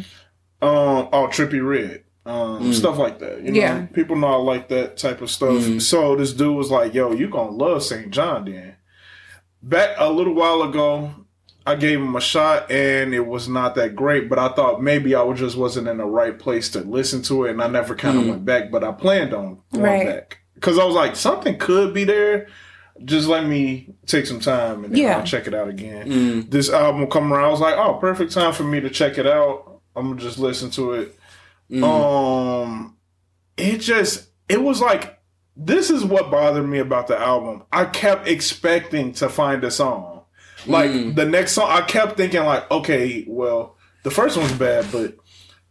Um, 0.61 1.09
oh, 1.13 1.27
Trippie 1.29 1.63
Redd, 1.63 2.03
um, 2.25 2.73
stuff 2.73 2.97
like 2.97 3.19
that. 3.19 3.43
You 3.43 3.51
know, 3.51 3.59
Yeah. 3.59 3.85
people 3.93 4.15
know 4.15 4.27
I 4.27 4.37
like 4.37 4.69
that 4.69 4.97
type 4.97 5.21
of 5.21 5.29
stuff. 5.29 5.81
So 5.81 6.15
this 6.15 6.33
dude 6.33 6.55
was 6.55 6.71
like, 6.71 6.95
"Yo, 6.95 7.11
you 7.11 7.27
gonna 7.29 7.51
love 7.51 7.83
SAINt 7.83 8.09
JHN?" 8.11 8.45
Then 8.45 8.74
back 9.65 9.95
a 9.97 10.09
little 10.09 10.33
while 10.33 10.61
ago, 10.61 11.11
I 11.67 11.75
gave 11.75 11.99
him 11.99 12.15
a 12.15 12.21
shot, 12.21 12.69
and 12.71 13.13
it 13.13 13.25
was 13.25 13.49
not 13.49 13.75
that 13.75 13.95
great. 13.95 14.29
But 14.29 14.37
I 14.39 14.49
thought 14.49 14.81
maybe 14.83 15.15
I 15.15 15.21
was 15.23 15.39
just 15.39 15.57
wasn't 15.57 15.87
in 15.87 15.97
the 15.97 16.05
right 16.05 16.37
place 16.37 16.69
to 16.69 16.81
listen 16.81 17.21
to 17.23 17.45
it, 17.45 17.51
and 17.51 17.61
I 17.61 17.67
never 17.67 17.95
kind 17.95 18.17
of 18.19 18.27
went 18.27 18.45
back. 18.45 18.71
But 18.71 18.83
I 18.83 18.91
planned 18.91 19.33
on 19.33 19.59
going 19.73 19.83
Right. 19.83 20.05
back 20.07 20.39
because 20.53 20.77
I 20.77 20.83
was 20.85 20.95
like, 20.95 21.15
something 21.15 21.57
could 21.57 21.93
be 21.93 22.03
there. 22.03 22.47
Just 23.03 23.27
let 23.27 23.45
me 23.45 23.93
take 24.05 24.25
some 24.25 24.39
time 24.39 24.85
and 24.85 24.95
Yeah. 24.97 25.17
I'll 25.17 25.23
check 25.25 25.47
it 25.47 25.53
out 25.53 25.67
again 25.67 26.07
Mm. 26.07 26.49
this 26.51 26.69
album 26.69 27.07
come 27.07 27.33
around, 27.33 27.43
I 27.43 27.49
was 27.49 27.59
like, 27.59 27.75
oh, 27.75 27.95
perfect 27.95 28.31
time 28.31 28.53
for 28.53 28.63
me 28.63 28.79
to 28.79 28.89
check 28.89 29.17
it 29.17 29.27
out. 29.27 29.81
I'm 29.97 30.07
gonna 30.09 30.21
just 30.21 30.39
listen 30.39 30.69
to 30.71 30.93
it. 30.93 31.17
Um, 31.83 32.95
it 33.57 33.79
just 33.79 34.27
it 34.47 34.61
was 34.61 34.79
like 34.81 35.14
this 35.57 35.89
is 35.89 36.03
what 36.03 36.29
bothered 36.31 36.67
me 36.67 36.79
about 36.79 37.07
the 37.07 37.17
album. 37.19 37.63
I 37.71 37.85
kept 37.85 38.27
expecting 38.27 39.13
to 39.13 39.29
find 39.29 39.63
a 39.63 39.71
song, 39.71 40.21
like 40.67 40.91
Mm. 40.91 41.15
the 41.15 41.25
next 41.25 41.53
song. 41.53 41.69
I 41.69 41.81
kept 41.81 42.17
thinking 42.17 42.43
like, 42.43 42.69
okay, 42.71 43.23
well, 43.27 43.75
the 44.03 44.11
first 44.11 44.37
one's 44.37 44.51
bad, 44.53 44.85
but 44.91 45.15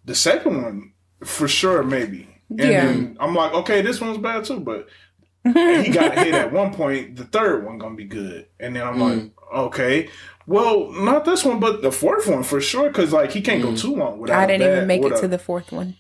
the 0.05 0.15
second 0.15 0.63
one 0.63 0.93
for 1.25 1.49
sure 1.49 1.83
maybe. 1.83 2.29
And 2.51 2.59
Yeah. 2.61 2.85
then 2.87 3.17
I'm 3.21 3.35
like, 3.35 3.53
okay, 3.55 3.83
this 3.83 4.01
one's 4.01 4.19
bad 4.19 4.45
too, 4.45 4.61
but 4.61 4.89
he 5.45 5.91
got 5.91 6.17
hit 6.19 6.35
at 6.35 6.53
one 6.53 6.73
point. 6.73 7.17
The 7.17 7.25
third 7.25 7.65
one 7.67 7.79
gonna 7.79 7.95
be 7.95 8.05
good, 8.05 8.47
and 8.61 8.75
then 8.77 8.83
I'm 8.87 8.99
like, 9.01 9.31
okay, 9.55 10.09
well, 10.47 10.91
not 10.93 11.25
this 11.25 11.45
one, 11.45 11.59
but 11.61 11.81
the 11.83 11.91
fourth 11.93 12.27
one 12.27 12.43
for 12.43 12.61
sure, 12.61 12.89
because 12.89 13.13
like 13.13 13.33
he 13.33 13.41
can't 13.43 13.63
go 13.63 13.75
too 13.77 13.95
long 13.97 14.19
without. 14.21 14.39
I 14.43 14.47
didn't 14.47 14.61
bad- 14.67 14.77
even 14.77 14.87
make 14.87 15.03
it 15.03 15.11
with 15.13 15.21
to 15.21 15.29
the 15.29 15.39
fourth 15.39 15.73
one. 15.73 15.97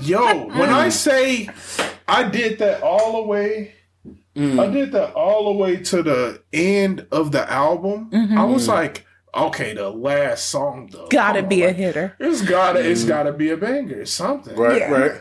Yo, 0.00 0.46
when 0.48 0.70
I 0.70 0.88
say 0.88 1.48
I 2.08 2.28
did 2.28 2.58
that 2.58 2.82
all 2.82 3.22
the 3.22 3.28
way, 3.28 3.74
I 4.36 4.66
did 4.68 4.92
that 4.92 5.12
all 5.14 5.52
the 5.52 5.58
way 5.58 5.76
to 5.76 6.02
the 6.02 6.42
end 6.52 7.06
of 7.12 7.32
the 7.32 7.50
album. 7.50 8.10
I 8.36 8.44
was 8.44 8.68
like, 8.68 9.06
okay, 9.34 9.74
the 9.74 9.90
last 9.90 10.46
song 10.46 10.88
though, 10.92 11.08
Gotta 11.08 11.40
come 11.40 11.48
be 11.50 11.64
on, 11.64 11.70
a 11.70 11.72
hitter. 11.72 12.16
It's 12.18 12.42
gotta, 12.42 12.80
it's 12.80 13.04
gotta 13.04 13.32
be 13.32 13.50
a 13.50 13.56
banger, 13.56 14.00
it's 14.00 14.10
something. 14.12 14.56
Right, 14.56 14.78
Yeah. 14.80 14.90
right, 14.90 15.12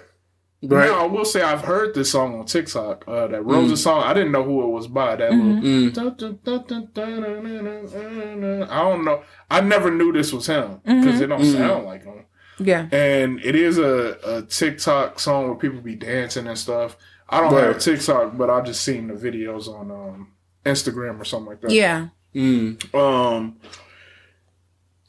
right. 0.63 0.89
Now 0.89 1.03
I 1.03 1.07
will 1.07 1.25
say 1.25 1.41
I've 1.41 1.61
heard 1.61 1.93
this 1.95 2.11
song 2.11 2.39
on 2.39 2.45
TikTok. 2.45 3.03
Uh, 3.07 3.27
that 3.27 3.43
Rosa 3.43 3.75
song. 3.75 4.03
I 4.03 4.13
didn't 4.13 4.31
know 4.31 4.43
who 4.43 4.63
it 4.63 4.67
was 4.67 4.87
by. 4.87 5.15
That 5.15 5.31
Mm. 5.31 5.93
little. 5.95 8.69
I 8.71 8.81
don't 8.81 9.03
know. 9.05 9.23
I 9.49 9.61
never 9.61 9.91
knew 9.91 10.11
this 10.13 10.31
was 10.31 10.47
him 10.47 10.79
because 10.85 11.19
it 11.21 11.27
don't 11.27 11.43
sound 11.43 11.85
like 11.85 12.03
him. 12.03 12.25
Yeah. 12.65 12.87
And 12.91 13.39
it 13.43 13.55
is 13.55 13.77
a, 13.77 14.17
a 14.25 14.41
TikTok 14.43 15.19
song 15.19 15.47
where 15.47 15.55
people 15.55 15.81
be 15.81 15.95
dancing 15.95 16.47
and 16.47 16.57
stuff. 16.57 16.97
I 17.29 17.39
don't 17.41 17.53
Right. 17.53 17.65
have 17.65 17.79
TikTok, 17.79 18.37
but 18.37 18.49
I've 18.49 18.65
just 18.65 18.83
seen 18.83 19.07
the 19.07 19.13
videos 19.13 19.67
on 19.67 19.89
um, 19.91 20.33
Instagram 20.65 21.19
or 21.19 21.25
something 21.25 21.47
like 21.49 21.61
that. 21.61 21.71
Yeah. 21.71 22.07
Mm. 22.35 22.93
Um, 22.95 23.57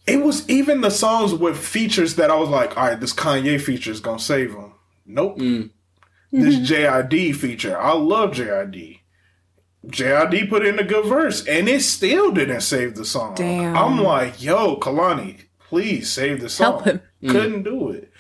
it 0.06 0.22
was 0.22 0.48
even 0.48 0.80
the 0.80 0.90
songs 0.90 1.32
with 1.34 1.56
features 1.58 2.16
that 2.16 2.30
I 2.30 2.36
was 2.36 2.48
like, 2.48 2.76
all 2.76 2.86
right, 2.88 2.98
this 3.00 3.12
Kanye 3.12 3.60
feature 3.60 3.90
is 3.92 4.00
gonna 4.00 4.18
save 4.18 4.52
him. 4.54 4.72
Nope. 5.06 5.38
Mm. 5.38 5.70
This 6.32 6.56
JID 6.56 7.36
feature, 7.36 7.78
I 7.78 7.92
love 7.92 8.30
JID. 8.32 9.00
JID 9.86 10.48
put 10.48 10.64
in 10.66 10.78
a 10.78 10.84
good 10.84 11.04
verse, 11.06 11.44
and 11.46 11.68
it 11.68 11.82
still 11.82 12.30
didn't 12.32 12.60
save 12.62 12.94
the 12.94 13.04
song. 13.04 13.34
Damn. 13.34 13.76
I'm 13.76 14.00
like, 14.02 14.42
yo, 14.42 14.76
Kehlani, 14.76 15.40
please 15.68 16.10
save 16.10 16.40
the 16.40 16.48
song. 16.48 16.72
Help 16.72 16.84
him. 16.84 17.00
Couldn't 17.28 17.62
do 17.62 17.90
it. 17.90 18.10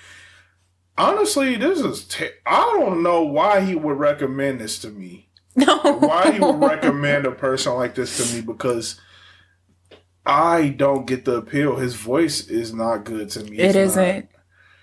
Honestly, 0.96 1.56
this 1.56 1.80
is. 1.80 2.04
Te- 2.04 2.30
I 2.46 2.76
don't 2.78 3.02
know 3.02 3.22
why 3.22 3.60
he 3.62 3.74
would 3.74 3.98
recommend 3.98 4.60
this 4.60 4.78
to 4.80 4.88
me 4.90 5.28
No. 5.56 5.78
why 5.98 6.30
he 6.32 6.38
would 6.40 6.60
recommend 6.60 7.26
a 7.26 7.32
person 7.32 7.74
like 7.74 7.94
this 7.94 8.16
to 8.18 8.34
me 8.36 8.40
because 8.42 9.00
I 10.24 10.68
don't 10.68 11.06
get 11.06 11.24
the 11.24 11.36
appeal. 11.36 11.76
His 11.76 11.94
voice 11.96 12.46
is 12.46 12.72
not 12.72 13.04
good 13.04 13.30
to 13.30 13.42
me. 13.44 13.58
It 13.58 13.74
It's 13.74 13.96
not. 13.96 14.04
isn't. 14.06 14.28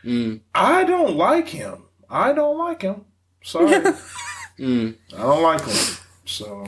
Mm. 0.03 0.41
I 0.55 0.83
don't 0.83 1.15
like 1.15 1.47
him. 1.49 1.83
I 2.09 2.33
don't 2.33 2.57
like 2.57 2.81
him. 2.81 3.05
Sorry, 3.43 3.71
Mm. 4.59 4.95
I 5.15 5.17
don't 5.21 5.43
like 5.43 5.61
him. 5.63 5.97
So 6.25 6.65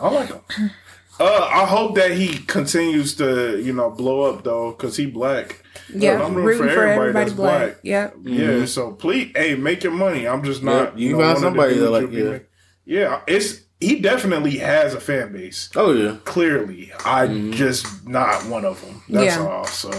I 0.00 0.10
don't 0.10 0.14
like 0.30 0.50
him. 0.54 0.70
Uh, 1.18 1.48
I 1.52 1.64
hope 1.66 1.94
that 1.96 2.12
he 2.12 2.38
continues 2.38 3.16
to, 3.16 3.60
you 3.60 3.72
know, 3.72 3.90
blow 3.90 4.22
up 4.22 4.44
though, 4.44 4.70
because 4.72 4.96
he 4.96 5.06
black. 5.06 5.61
Yeah, 5.94 6.22
I'm 6.22 6.34
rooting 6.34 6.44
rooting 6.44 6.58
for 6.58 6.64
for 6.64 6.70
everybody 6.86 6.90
everybody, 7.00 7.12
that's 7.24 7.32
black. 7.36 7.60
black. 7.72 7.78
Yep. 7.82 8.14
Yeah, 8.24 8.64
so 8.66 8.92
please, 8.92 9.32
hey, 9.36 9.54
make 9.54 9.82
your 9.84 9.92
money. 9.92 10.26
I'm 10.26 10.42
just 10.42 10.62
not. 10.62 10.90
Mm-hmm. 10.90 10.98
Yeah, 10.98 11.08
you 11.08 11.12
know, 11.12 11.18
find 11.18 11.26
one 11.26 11.30
of 11.36 11.40
the 11.42 11.46
somebody 11.48 11.74
that 11.78 11.90
like- 11.90 12.02
you'll 12.12 12.12
yeah. 12.26 12.30
make- 12.32 12.46
Yeah, 12.84 13.20
it's 13.26 13.60
he 13.80 14.00
definitely 14.00 14.58
has 14.58 14.94
a 14.94 15.00
fan 15.00 15.32
base. 15.32 15.70
Oh 15.76 15.92
yeah. 15.92 16.16
Clearly, 16.24 16.92
I 17.04 17.26
Mm-hmm. 17.26 17.52
just 17.52 18.06
not 18.06 18.46
one 18.46 18.64
of 18.64 18.80
them. 18.80 19.02
That's 19.08 19.36
Yeah. 19.36 19.42
all. 19.46 19.64
So, 19.66 19.90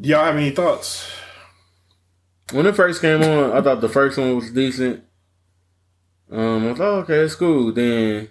y'all 0.00 0.24
have 0.24 0.36
any 0.36 0.50
thoughts? 0.50 1.06
When 2.52 2.66
it 2.66 2.76
first 2.76 3.00
came 3.00 3.22
on, 3.22 3.52
I 3.52 3.60
thought 3.62 3.80
the 3.80 3.88
first 3.88 4.18
one 4.18 4.36
was 4.36 4.50
decent. 4.50 5.02
Um, 6.30 6.64
I 6.66 6.70
was 6.70 6.78
like, 6.78 6.88
oh, 6.88 6.96
okay, 7.00 7.18
it's 7.20 7.34
cool. 7.34 7.72
Then 7.72 8.28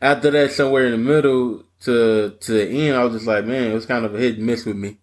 after 0.00 0.30
that, 0.30 0.52
somewhere 0.52 0.86
in 0.86 0.92
the 0.92 0.98
middle 0.98 1.64
to 1.80 2.30
to 2.40 2.52
the 2.52 2.66
end, 2.68 2.96
I 2.96 3.04
was 3.04 3.14
just 3.14 3.26
like, 3.26 3.44
man, 3.44 3.70
it 3.70 3.74
was 3.74 3.86
kind 3.86 4.04
of 4.04 4.14
a 4.14 4.18
hit 4.18 4.36
and 4.38 4.46
miss 4.46 4.64
with 4.64 4.76
me. 4.76 4.98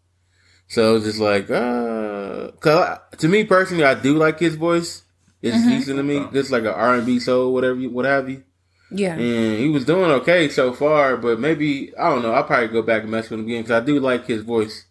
So 0.67 0.91
it 0.91 0.93
was 0.93 1.03
just 1.03 1.19
like, 1.19 1.49
uh, 1.51 2.51
cause 2.59 2.97
I, 3.11 3.15
to 3.17 3.27
me 3.27 3.43
personally, 3.43 3.83
I 3.83 3.93
do 3.95 4.15
like 4.17 4.39
his 4.39 4.55
voice. 4.55 5.03
It's 5.41 5.57
decent 5.67 5.97
to 5.97 6.03
me. 6.03 6.25
Just 6.31 6.51
like 6.51 6.63
an 6.63 6.69
R 6.69 6.95
and 6.95 7.05
B 7.05 7.19
soul, 7.19 7.53
whatever, 7.53 7.75
you, 7.79 7.89
what 7.89 8.05
have 8.05 8.29
you. 8.29 8.43
Yeah. 8.91 9.15
And 9.15 9.59
he 9.59 9.69
was 9.69 9.85
doing 9.85 10.09
okay 10.21 10.47
so 10.49 10.71
far, 10.73 11.17
but 11.17 11.39
maybe 11.39 11.93
I 11.97 12.09
don't 12.09 12.21
know. 12.21 12.31
I'll 12.31 12.43
probably 12.45 12.69
go 12.69 12.81
back 12.81 13.01
and 13.03 13.11
mess 13.11 13.29
with 13.29 13.39
him 13.39 13.45
again 13.45 13.63
because 13.63 13.81
I 13.81 13.85
do 13.85 13.99
like 13.99 14.25
his 14.25 14.41
voice. 14.43 14.85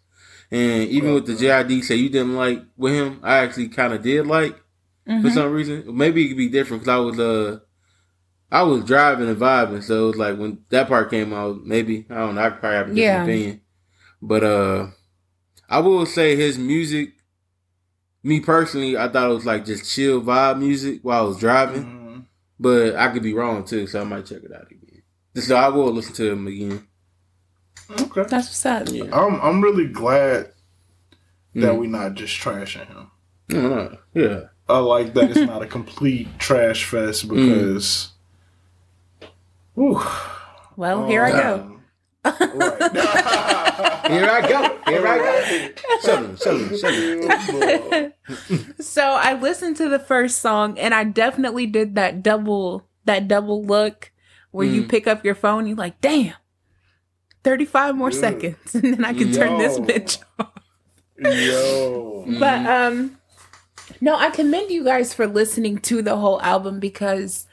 And 0.51 0.87
even 0.89 1.13
with 1.15 1.25
the 1.25 1.33
JID 1.33 1.83
say 1.83 1.95
you 1.95 2.09
didn't 2.09 2.35
like 2.35 2.61
with 2.77 2.93
him, 2.93 3.19
I 3.23 3.37
actually 3.37 3.69
kind 3.69 3.93
of 3.93 4.03
did 4.03 4.27
like 4.27 4.55
for 5.21 5.29
some 5.31 5.51
reason. 5.51 5.83
Maybe 5.97 6.23
it 6.25 6.27
could 6.29 6.37
be 6.37 6.49
different 6.49 6.83
because 6.83 6.93
I 6.93 6.97
was 6.97 7.19
uh 7.19 7.59
I 8.51 8.61
was 8.61 8.83
driving 8.83 9.27
and 9.29 9.37
vibing, 9.37 9.81
so 9.81 10.03
it 10.03 10.07
was 10.07 10.17
like 10.17 10.37
when 10.37 10.59
that 10.69 10.87
part 10.87 11.09
came 11.09 11.33
out, 11.33 11.63
maybe 11.65 12.05
I 12.09 12.15
don't 12.15 12.35
know. 12.35 12.41
I 12.43 12.49
could 12.51 12.59
probably 12.59 12.77
have 12.77 12.87
a 12.89 12.93
different 12.93 12.97
Yeah. 13.07 13.23
opinion, 13.23 13.61
but 14.21 14.43
uh, 14.43 14.87
I 15.73 15.79
will 15.79 16.05
say 16.05 16.35
his 16.35 16.57
music. 16.57 17.13
Me 18.21 18.39
personally, 18.39 18.95
I 18.95 19.07
thought 19.09 19.29
it 19.31 19.33
was 19.33 19.45
like 19.45 19.65
just 19.65 19.91
chill 19.93 20.21
vibe 20.21 20.59
music 20.59 20.99
while 21.01 21.23
I 21.23 21.27
was 21.27 21.37
driving. 21.39 21.83
Mhm. 21.83 22.25
But 22.59 22.95
I 22.95 23.09
could 23.09 23.23
be 23.23 23.33
wrong 23.33 23.65
too, 23.65 23.87
so 23.87 23.99
I 24.01 24.03
might 24.03 24.25
check 24.25 24.43
it 24.43 24.51
out 24.53 24.67
again. 24.71 25.01
So 25.35 25.55
I 25.55 25.67
will 25.69 25.91
listen 25.91 26.13
to 26.15 26.31
him 26.31 26.47
again. 26.47 26.87
Okay. 27.91 28.23
That's 28.23 28.47
what's 28.47 28.65
up. 28.65 28.87
Yeah. 28.89 29.05
I'm 29.11 29.41
I'm 29.41 29.61
really 29.61 29.87
glad 29.87 30.51
that 31.55 31.73
Mm. 31.73 31.79
we're 31.79 31.89
not 31.89 32.13
just 32.13 32.39
trashing 32.39 32.87
him. 32.87 33.11
No, 33.49 33.61
no, 33.69 33.97
yeah. 34.13 34.39
I 34.69 34.77
like 34.79 35.13
that 35.15 35.31
it's 35.31 35.39
not 35.51 35.61
a 35.63 35.67
complete 35.67 36.27
trash 36.39 36.85
fest 36.85 37.27
because. 37.27 38.09
Whew. 39.75 40.01
Well, 40.77 41.07
here 41.07 41.23
I 41.25 41.31
go. 41.31 41.79
Um, 42.25 42.39
right. 42.55 43.59
Here 44.07 44.29
I 44.29 44.41
go. 44.47 44.77
Here 44.91 45.07
I 45.07 45.17
go. 45.17 45.69
Seven, 46.01 46.37
seven, 46.37 46.77
seven. 46.77 48.13
So 48.79 49.01
I 49.03 49.33
listened 49.39 49.77
to 49.77 49.89
the 49.89 49.99
first 49.99 50.39
song 50.39 50.77
and 50.77 50.93
I 50.93 51.03
definitely 51.03 51.65
did 51.67 51.95
that 51.95 52.21
double 52.23 52.87
that 53.05 53.27
double 53.27 53.63
look 53.63 54.11
where 54.51 54.67
you 54.67 54.83
Mm. 54.83 54.89
pick 54.89 55.07
up 55.07 55.25
your 55.25 55.35
phone, 55.35 55.67
you're 55.67 55.75
like, 55.75 55.99
damn, 55.99 56.33
35 57.43 57.95
more 57.95 58.11
Yeah. 58.11 58.19
seconds, 58.19 58.75
and 58.75 58.93
then 58.93 59.05
I 59.05 59.13
can 59.13 59.31
turn 59.31 59.57
this 59.57 59.79
bitch 59.79 60.21
off. 60.39 60.51
Yo. 61.19 62.25
But 62.39 62.65
um 62.65 63.17
no, 63.99 64.15
I 64.15 64.29
commend 64.29 64.69
you 64.71 64.83
guys 64.83 65.13
for 65.13 65.27
listening 65.27 65.77
to 65.79 66.01
the 66.01 66.15
whole 66.17 66.41
album 66.41 66.79
because 66.79 67.45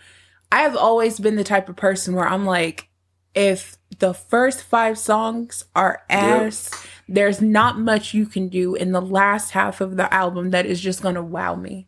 I 0.52 0.60
have 0.62 0.77
always 0.77 1.18
been 1.18 1.36
the 1.36 1.44
type 1.44 1.68
of 1.68 1.77
person 1.77 2.14
where 2.14 2.27
I'm 2.28 2.44
like, 2.47 2.89
if 3.35 3.77
the 4.01 4.12
first 4.12 4.62
five 4.62 4.98
songs 4.98 5.64
are 5.74 6.02
ass, 6.10 6.70
there's 7.09 7.40
not 7.40 7.78
much 7.78 8.12
you 8.12 8.27
can 8.27 8.48
do 8.48 8.74
in 8.74 8.93
the 8.93 9.01
last 9.01 9.52
half 9.52 9.81
of 9.81 9.97
the 9.97 10.12
album 10.12 10.51
that 10.51 10.66
is 10.66 10.81
just 10.81 11.01
gonna 11.02 11.22
wow 11.22 11.55
me. 11.55 11.86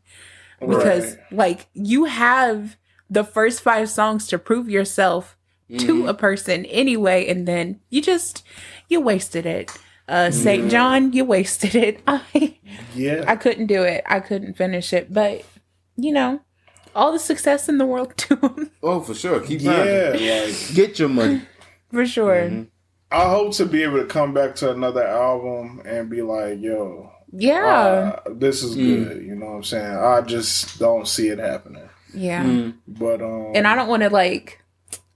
Because 0.61 1.17
Right. 1.17 1.33
like 1.33 1.67
you 1.75 2.05
have 2.05 2.77
the 3.11 3.25
first 3.25 3.61
five 3.63 3.91
songs 3.91 4.27
to 4.29 4.39
prove 4.39 4.69
yourself 4.71 5.37
to 5.79 6.07
a 6.07 6.13
person 6.15 6.65
anyway, 6.67 7.27
and 7.27 7.49
then 7.49 7.81
you 7.91 8.01
just 8.03 8.45
you 8.89 9.01
wasted 9.01 9.47
it. 9.47 9.71
Uh 10.09 10.31
SAINt 10.31 10.71
JHN, 10.71 11.15
you 11.15 11.25
wasted 11.25 11.75
it. 11.75 12.01
I 12.07 12.59
Yeah. 12.95 13.25
I 13.27 13.37
couldn't 13.37 13.67
do 13.69 13.83
it. 13.83 14.05
I 14.07 14.21
couldn't 14.21 14.55
finish 14.57 14.93
it. 14.93 15.13
But 15.13 15.45
you 15.97 16.13
know, 16.13 16.41
all 16.95 17.11
the 17.13 17.19
success 17.19 17.69
in 17.69 17.79
the 17.79 17.87
world 17.87 18.17
to 18.25 18.37
him 18.37 18.71
Oh, 18.83 19.01
for 19.01 19.15
sure. 19.15 19.41
Keep 19.41 19.63
yeah. 19.63 20.11
Like 20.13 20.75
Get 20.75 20.99
your 20.99 21.09
money. 21.09 21.43
For 21.93 22.07
sure. 22.07 22.35
Mm-hmm. 22.43 22.63
I 23.11 23.29
hope 23.29 23.53
to 23.55 23.67
be 23.67 23.83
able 23.83 23.99
to 23.99 24.07
come 24.07 24.33
back 24.33 24.55
to 24.57 24.71
another 24.71 25.07
album 25.07 25.83
and 25.85 26.09
be 26.09 26.23
like, 26.23 26.61
yo, 26.61 27.13
Yeah. 27.31 28.15
uh, 28.27 28.31
this 28.33 28.63
is 28.63 28.75
Mm. 28.77 29.09
good. 29.09 29.23
You 29.25 29.35
know 29.35 29.47
what 29.47 29.57
I'm 29.57 29.65
saying? 29.65 29.97
I 29.97 30.21
just 30.23 30.79
don't 30.79 31.07
see 31.07 31.29
it 31.29 31.39
happening. 31.39 31.89
yeah. 32.15 32.43
Mm. 32.45 32.75
But 32.89 33.21
um 33.23 33.53
And 33.55 33.67
I 33.67 33.75
don't 33.75 33.89
want 33.89 34.03
to 34.03 34.11
like 34.11 34.59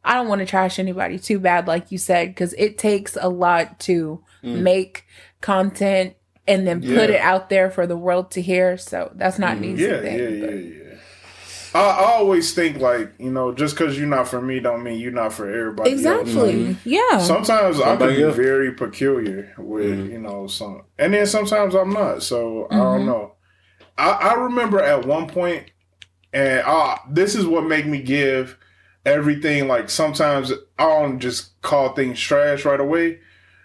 I 0.04 0.14
don't 0.14 0.28
want 0.28 0.38
to 0.40 0.46
trash 0.46 0.78
anybody 0.78 1.18
too 1.18 1.38
bad 1.40 1.66
like 1.66 1.90
you 1.90 1.98
said 1.98 2.36
cuz 2.36 2.54
it 2.58 2.78
takes 2.78 3.16
a 3.20 3.28
lot 3.28 3.80
to 3.80 4.22
Mm. 4.44 4.60
make 4.62 5.04
content 5.40 6.14
and 6.46 6.66
then 6.66 6.80
put 6.80 6.90
Yeah. 7.10 7.16
it 7.16 7.20
out 7.20 7.48
there 7.50 7.70
for 7.70 7.86
the 7.86 7.96
world 7.96 8.30
to 8.32 8.40
hear. 8.42 8.76
So 8.76 9.10
that's 9.16 9.38
not 9.38 9.56
an 9.56 9.64
easy 9.64 9.84
yeah, 9.84 10.00
thing. 10.00 10.18
yeah, 10.18 10.26
but- 10.46 10.54
yeah, 10.54 10.60
yeah. 10.60 10.85
I, 11.76 11.90
I 11.90 12.04
always 12.14 12.54
think 12.54 12.78
like, 12.78 13.12
you 13.18 13.30
know, 13.30 13.52
just 13.52 13.76
because 13.76 13.98
you're 13.98 14.06
not 14.08 14.28
for 14.28 14.40
me 14.40 14.60
don't 14.60 14.82
mean 14.82 14.98
you're 15.00 15.12
not 15.12 15.32
for 15.32 15.48
everybody. 15.48 15.90
else. 15.92 15.98
Exactly. 16.00 16.76
Yeah. 16.84 17.18
Sometimes 17.18 17.76
I 17.80 17.84
can 17.84 17.98
Somebody 17.98 18.16
be 18.16 18.22
else. 18.24 18.36
very 18.36 18.72
peculiar 18.72 19.54
with, 19.58 20.10
you 20.10 20.18
know, 20.18 20.46
some, 20.46 20.82
and 20.98 21.12
then 21.14 21.26
sometimes 21.26 21.74
I'm 21.74 21.90
not. 21.90 22.22
So 22.22 22.66
I 22.70 22.76
don't 22.76 23.02
Mhm. 23.02 23.06
know. 23.06 23.32
I, 23.98 24.10
I 24.10 24.34
remember 24.34 24.80
at 24.82 25.06
one 25.06 25.26
point, 25.26 25.70
and 26.32 26.62
uh, 26.66 26.98
this 27.10 27.34
is 27.34 27.46
what 27.46 27.64
made 27.64 27.86
me 27.86 28.00
give 28.02 28.58
everything 29.04 29.68
like 29.68 29.88
sometimes 29.88 30.52
I 30.78 30.84
don't 30.84 31.18
just 31.20 31.60
call 31.62 31.94
things 31.94 32.18
trash 32.20 32.64
right 32.64 32.80
away, 32.80 33.20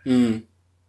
Mm. 0.05 0.43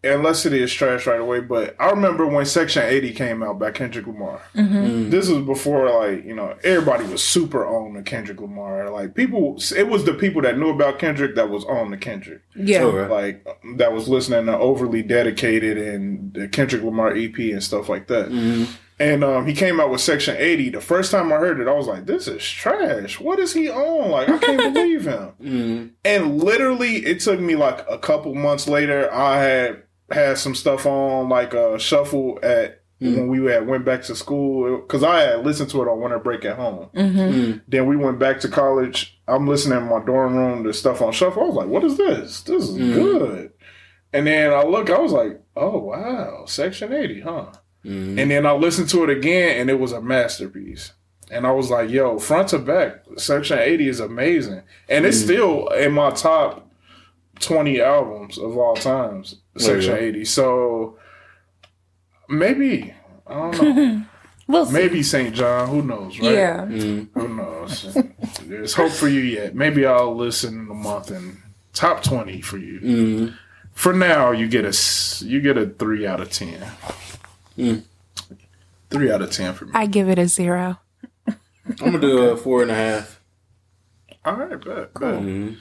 Unless 0.05 0.45
it 0.47 0.53
is 0.53 0.73
trash 0.73 1.07
right 1.07 1.20
away. 1.20 1.41
But 1.41 1.77
I 1.79 1.91
remember 1.91 2.27
when 2.27 2.45
Section 2.45 2.83
80 2.85 3.12
came 3.12 3.43
out 3.43 3.59
by 3.59 3.70
Kendrick 3.70 4.07
Lamar. 4.07 4.41
Mhm. 4.57 4.70
Mm. 4.73 5.11
This 5.11 5.29
was 5.29 5.45
before 5.45 5.89
like 5.91 6.24
you 6.24 6.35
know 6.35 6.55
everybody 6.65 7.05
was 7.07 7.23
super 7.23 7.66
on 7.66 7.95
the 7.95 8.03
Kendrick 8.03 8.41
Lamar. 8.41 8.91
Like 8.91 9.15
people, 9.15 9.59
it 9.77 9.89
was 9.89 10.05
the 10.05 10.15
people 10.15 10.43
that 10.43 10.59
knew 10.59 10.70
about 10.70 10.99
Kendrick 10.99 11.35
that 11.37 11.51
was 11.51 11.65
on 11.66 11.91
the 11.91 11.97
Kendrick 11.97 12.41
Yeah. 12.55 12.81
Sure. 12.81 13.09
like 13.09 13.47
that 13.77 13.93
was 13.93 14.09
listening 14.09 14.47
to 14.47 14.57
overly 14.59 15.03
dedicated 15.03 15.79
and 15.79 16.35
the 16.35 16.49
Kendrick 16.49 16.83
Lamar 16.83 17.15
EP 17.16 17.37
and 17.39 17.62
stuff 17.62 17.89
like 17.89 18.09
that. 18.09 18.29
Mm. 18.31 18.66
And 19.01 19.24
um, 19.24 19.47
he 19.47 19.53
came 19.55 19.81
out 19.81 19.91
with 19.91 20.01
Section 20.01 20.37
80. 20.39 20.69
The 20.70 20.81
first 20.81 21.11
time 21.11 21.33
I 21.33 21.37
heard 21.37 21.59
it, 21.61 21.66
I 21.66 21.73
was 21.73 21.89
like, 21.89 22.07
"This 22.07 22.29
is 22.29 22.43
trash. 22.49 23.19
What 23.19 23.41
is 23.41 23.53
he 23.53 23.69
on? 23.69 24.11
Like, 24.12 24.29
I 24.29 24.39
can't 24.39 24.74
believe 24.74 25.07
him." 25.07 25.31
Mm. 25.43 25.91
And 26.05 26.41
literally, 26.45 26.99
it 26.99 27.19
took 27.19 27.41
me 27.41 27.57
like 27.57 27.85
a 27.91 27.99
couple 27.99 28.33
months 28.37 28.69
later. 28.69 29.12
I 29.12 29.43
had 29.43 29.83
had 30.13 30.39
some 30.39 30.55
stuff 30.55 30.87
on 30.87 31.29
like 31.29 31.55
a 31.55 31.79
shuffle 31.79 32.39
at 32.43 32.79
Mm. 33.01 33.17
when 33.17 33.29
we 33.29 33.51
had 33.51 33.67
went 33.67 33.85
back 33.85 34.03
to 34.03 34.15
school 34.15 34.77
because 34.77 35.03
I 35.03 35.23
had 35.23 35.45
listened 35.45 35.71
to 35.71 35.83
it 35.83 35.89
on 35.89 36.01
winter 36.01 36.21
break 36.21 36.45
at 36.45 36.55
home. 36.57 36.89
Mhm. 36.95 37.33
Mm. 37.35 37.61
Then 37.67 37.87
we 37.89 37.97
went 37.97 38.21
back 38.21 38.39
to 38.41 38.49
college. 38.49 39.19
I'm 39.27 39.49
listening 39.49 39.79
in 39.79 39.89
my 39.89 39.99
dorm 40.05 40.37
room 40.37 40.63
to 40.63 40.73
stuff 40.73 41.03
on 41.03 41.11
shuffle. 41.11 41.43
I 41.43 41.47
was 41.47 41.57
like, 41.57 41.67
"What 41.67 41.83
is 41.83 41.97
this? 41.97 42.43
This 42.43 42.63
is 42.69 42.79
Mm. 42.79 42.95
good." 42.95 43.51
And 44.13 44.25
then 44.29 44.53
I 44.53 44.63
look. 44.63 44.89
I 44.89 45.01
was 45.01 45.11
like, 45.11 45.41
"Oh 45.57 45.79
wow, 45.79 46.45
Section 46.47 46.93
80, 46.93 47.23
huh?" 47.23 47.47
Mm. 47.85 48.21
And 48.21 48.31
then 48.31 48.47
I 48.47 48.53
listened 48.53 48.89
to 48.91 49.03
it 49.03 49.11
again, 49.11 49.61
and 49.61 49.69
it 49.69 49.81
was 49.81 49.91
a 49.91 50.01
masterpiece. 50.01 50.93
And 51.29 51.45
I 51.45 51.51
was 51.51 51.71
like, 51.71 51.91
"Yo, 51.91 52.19
front 52.21 52.49
to 52.51 52.59
back, 52.61 53.03
Section 53.17 53.59
80 53.59 53.89
is 53.89 53.99
amazing." 53.99 54.63
And 54.89 55.05
it's 55.07 55.19
Mm. 55.19 55.25
still 55.25 55.69
in 55.71 55.91
my 55.93 56.11
top 56.11 56.69
20 57.41 57.81
albums 57.81 58.39
of 58.39 58.57
all 58.57 58.77
times. 58.77 59.37
Section 59.57 59.97
80. 59.97 60.25
So 60.25 60.99
maybe 62.29 62.95
I 63.27 63.35
don't 63.35 63.77
know. 63.77 64.05
We'll 64.49 64.71
maybe 64.71 65.03
SAINt 65.03 65.37
JHN. 65.37 65.69
Who 65.69 65.83
knows? 65.83 66.19
Right? 66.19 66.33
Yeah. 66.33 66.67
Mm. 66.69 67.09
Who 67.15 67.29
knows? 67.29 67.97
There's 68.43 68.75
hope 68.75 68.91
for 68.91 69.09
you 69.09 69.21
yet. 69.21 69.55
Maybe 69.55 69.87
I'll 69.87 70.15
listen 70.15 70.55
in 70.55 70.69
a 70.69 70.75
month 70.75 71.11
and 71.11 71.39
top 71.73 72.03
twenty 72.03 72.41
for 72.41 72.59
you. 72.59 72.81
Mm. 72.81 73.35
For 73.73 73.93
now, 73.93 74.33
you 74.33 74.49
get 74.49 74.65
a 74.65 75.25
you 75.25 75.41
get 75.41 75.57
a 75.57 75.67
three 75.67 76.07
out 76.07 76.21
of 76.21 76.31
ten. 76.31 76.61
Mm. 77.57 77.85
Three 78.91 79.11
out 79.11 79.23
of 79.23 79.31
ten 79.31 79.55
for 79.55 79.67
me. 79.67 79.73
I 79.75 79.87
give 79.87 80.09
it 80.09 80.19
a 80.19 80.27
zero. 80.27 80.79
I'm 81.27 81.37
gonna 81.79 82.01
do 82.01 82.31
a 82.31 82.37
four 82.37 82.63
and 82.63 82.71
a 82.71 82.75
half. 82.75 83.21
All 84.25 84.35
right, 84.35 84.51
bet, 84.51 84.93
bet. 84.93 85.15
Mm. 85.23 85.57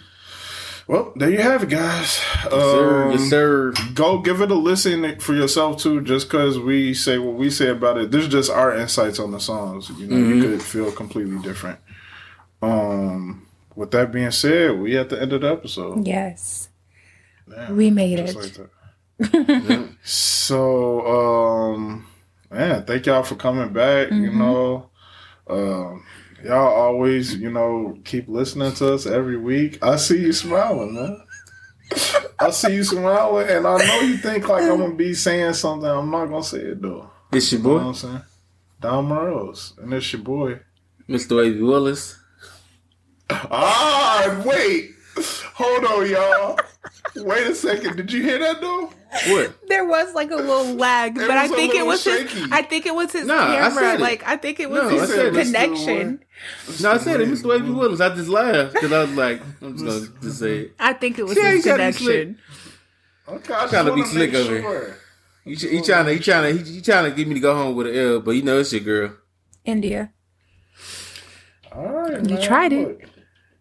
Well, 0.91 1.13
there 1.15 1.29
you 1.29 1.37
have 1.41 1.63
it, 1.63 1.69
guys. 1.69 2.19
Sir, 2.49 3.03
Um, 3.05 3.11
yes, 3.13 3.29
sir. 3.29 3.71
go 3.93 4.17
give 4.19 4.41
it 4.41 4.51
a 4.51 4.55
listen 4.55 5.17
for 5.21 5.33
yourself 5.33 5.81
too. 5.81 6.01
Just 6.01 6.27
because 6.27 6.59
we 6.59 6.93
say 6.93 7.17
what 7.17 7.35
we 7.35 7.49
say 7.49 7.69
about 7.69 7.97
it, 7.97 8.11
this 8.11 8.23
is 8.25 8.27
just 8.29 8.51
our 8.51 8.75
insights 8.77 9.17
on 9.17 9.31
the 9.31 9.39
songs. 9.39 9.89
You 9.97 10.07
know, 10.07 10.17
you 10.17 10.41
could 10.41 10.61
feel 10.61 10.91
completely 10.91 11.39
different. 11.41 11.79
Um, 12.61 13.47
with 13.73 13.91
that 13.91 14.11
being 14.11 14.31
said, 14.31 14.79
we 14.79 14.97
at 14.97 15.07
the 15.07 15.21
end 15.21 15.31
of 15.31 15.39
the 15.41 15.51
episode. 15.53 16.05
Yes. 16.05 16.67
Damn, 17.49 17.77
We 17.77 17.89
made 17.89 18.17
just 18.17 18.37
it. 18.37 18.67
like 19.21 19.31
that. 19.31 19.89
so, 20.03 21.71
um, 21.73 22.05
man, 22.51 22.83
thank 22.83 23.05
y'all 23.05 23.23
for 23.23 23.35
coming 23.35 23.71
back. 23.71 24.11
You 24.11 24.31
know, 24.33 24.89
um, 25.49 26.03
y'all 26.43 26.73
always, 26.73 27.35
you 27.35 27.51
know, 27.51 27.97
keep 28.03 28.27
listening 28.27 28.73
to 28.73 28.93
us 28.93 29.05
every 29.05 29.37
week. 29.37 29.79
I 29.83 29.95
see 29.97 30.19
you 30.21 30.33
smiling, 30.33 30.93
man. 30.95 31.21
I 32.39 32.49
see 32.51 32.75
you 32.75 32.83
smiling, 32.83 33.49
and 33.49 33.67
I 33.67 33.77
know 33.85 33.99
you 34.01 34.17
think 34.17 34.47
like 34.47 34.63
I'm 34.63 34.77
gonna 34.79 34.95
be 34.95 35.13
saying 35.13 35.53
something. 35.53 35.89
I'm 35.89 36.09
not 36.09 36.25
gonna 36.27 36.43
say 36.43 36.59
it 36.59 36.81
though. 36.81 37.09
It's 37.31 37.51
your 37.51 37.61
You 37.61 37.67
know 37.67 37.73
what 37.73 37.81
boy, 37.81 37.87
I'm 37.87 37.93
saying? 37.93 38.21
Don 38.79 39.05
Morales, 39.05 39.73
and 39.77 39.93
it's 39.93 40.11
your 40.13 40.21
boy. 40.21 40.59
Mr. 41.09 41.37
Wavy 41.37 41.61
Willis. 41.61 42.17
Ah, 43.29 44.41
wait, 44.45 44.91
hold 45.53 45.85
on, 45.85 46.09
y'all. 46.09 46.59
Wait 47.15 47.47
a 47.47 47.55
second. 47.55 47.97
Did 47.97 48.11
you 48.11 48.21
hear 48.23 48.39
that 48.39 48.61
though? 48.61 48.91
What? 49.27 49.67
There 49.67 49.83
was 49.85 50.13
like 50.13 50.31
a 50.31 50.35
little 50.37 50.73
lag, 50.75 51.15
but 51.15 51.29
I 51.31 51.47
think 51.49 51.71
it 51.73 51.85
little 51.85 51.87
was 51.87 52.03
his. 52.05 52.49
I 52.51 52.61
think 52.61 52.85
it 52.85 52.95
was 52.95 53.11
his 53.11 53.25
Nah, 53.25 53.45
camera. 53.47 53.71
said 53.71 53.95
it. 53.95 54.01
Like 54.01 54.23
I 54.25 54.37
think 54.37 54.59
it 54.61 54.69
was 54.69 54.81
No, 54.83 54.89
his 54.89 55.11
I 55.11 55.29
connection. 55.43 56.23
No, 56.81 56.91
I 56.91 56.97
said 56.97 57.19
it, 57.21 57.27
Mr. 57.29 57.49
Wavy 57.49 57.69
Willis. 57.69 57.99
I 57.99 58.15
just 58.15 58.29
laughed 58.29 58.73
because 58.73 58.91
I 58.93 59.01
was 59.01 59.11
like, 59.15 59.41
I'm 59.61 59.77
just 59.77 59.85
gonna 59.85 60.21
just 60.21 60.39
say 60.39 60.57
it. 60.59 60.75
I 60.79 60.93
think 60.93 61.19
it 61.19 61.23
was 61.23 61.37
Yeah, 61.37 61.51
his 61.51 61.63
he 61.65 61.69
tried 61.69 61.91
to 61.91 61.99
be 61.99 62.05
connection. 62.05 62.39
Okay, 63.27 63.53
I 63.53 63.63
am 63.63 63.69
Trying 63.69 63.85
to 63.85 63.95
be 63.95 64.03
slick 64.05 64.31
make 64.31 64.39
over 64.41 64.51
here. 64.53 64.61
sure. 64.61 64.97
He, 65.43 65.55
he 65.55 65.81
trying 65.81 66.05
to, 66.05 66.13
he 66.13 66.19
trying 66.19 66.57
to, 66.57 66.63
he, 66.63 66.73
he 66.75 66.81
trying 66.81 67.09
to 67.09 67.15
get 67.15 67.27
me 67.27 67.33
to 67.33 67.39
go 67.39 67.53
home 67.53 67.75
with 67.75 67.87
an 67.87 67.95
L, 67.95 68.19
but 68.21 68.31
you 68.31 68.41
know 68.43 68.59
it's 68.59 68.71
your 68.71 68.81
girl. 68.81 69.13
India. 69.65 70.11
All 71.73 71.87
right, 71.87 72.13
You 72.27 72.35
man, 72.35 72.41
tried 72.41 72.73
it. 72.73 72.87
look. 72.87 73.01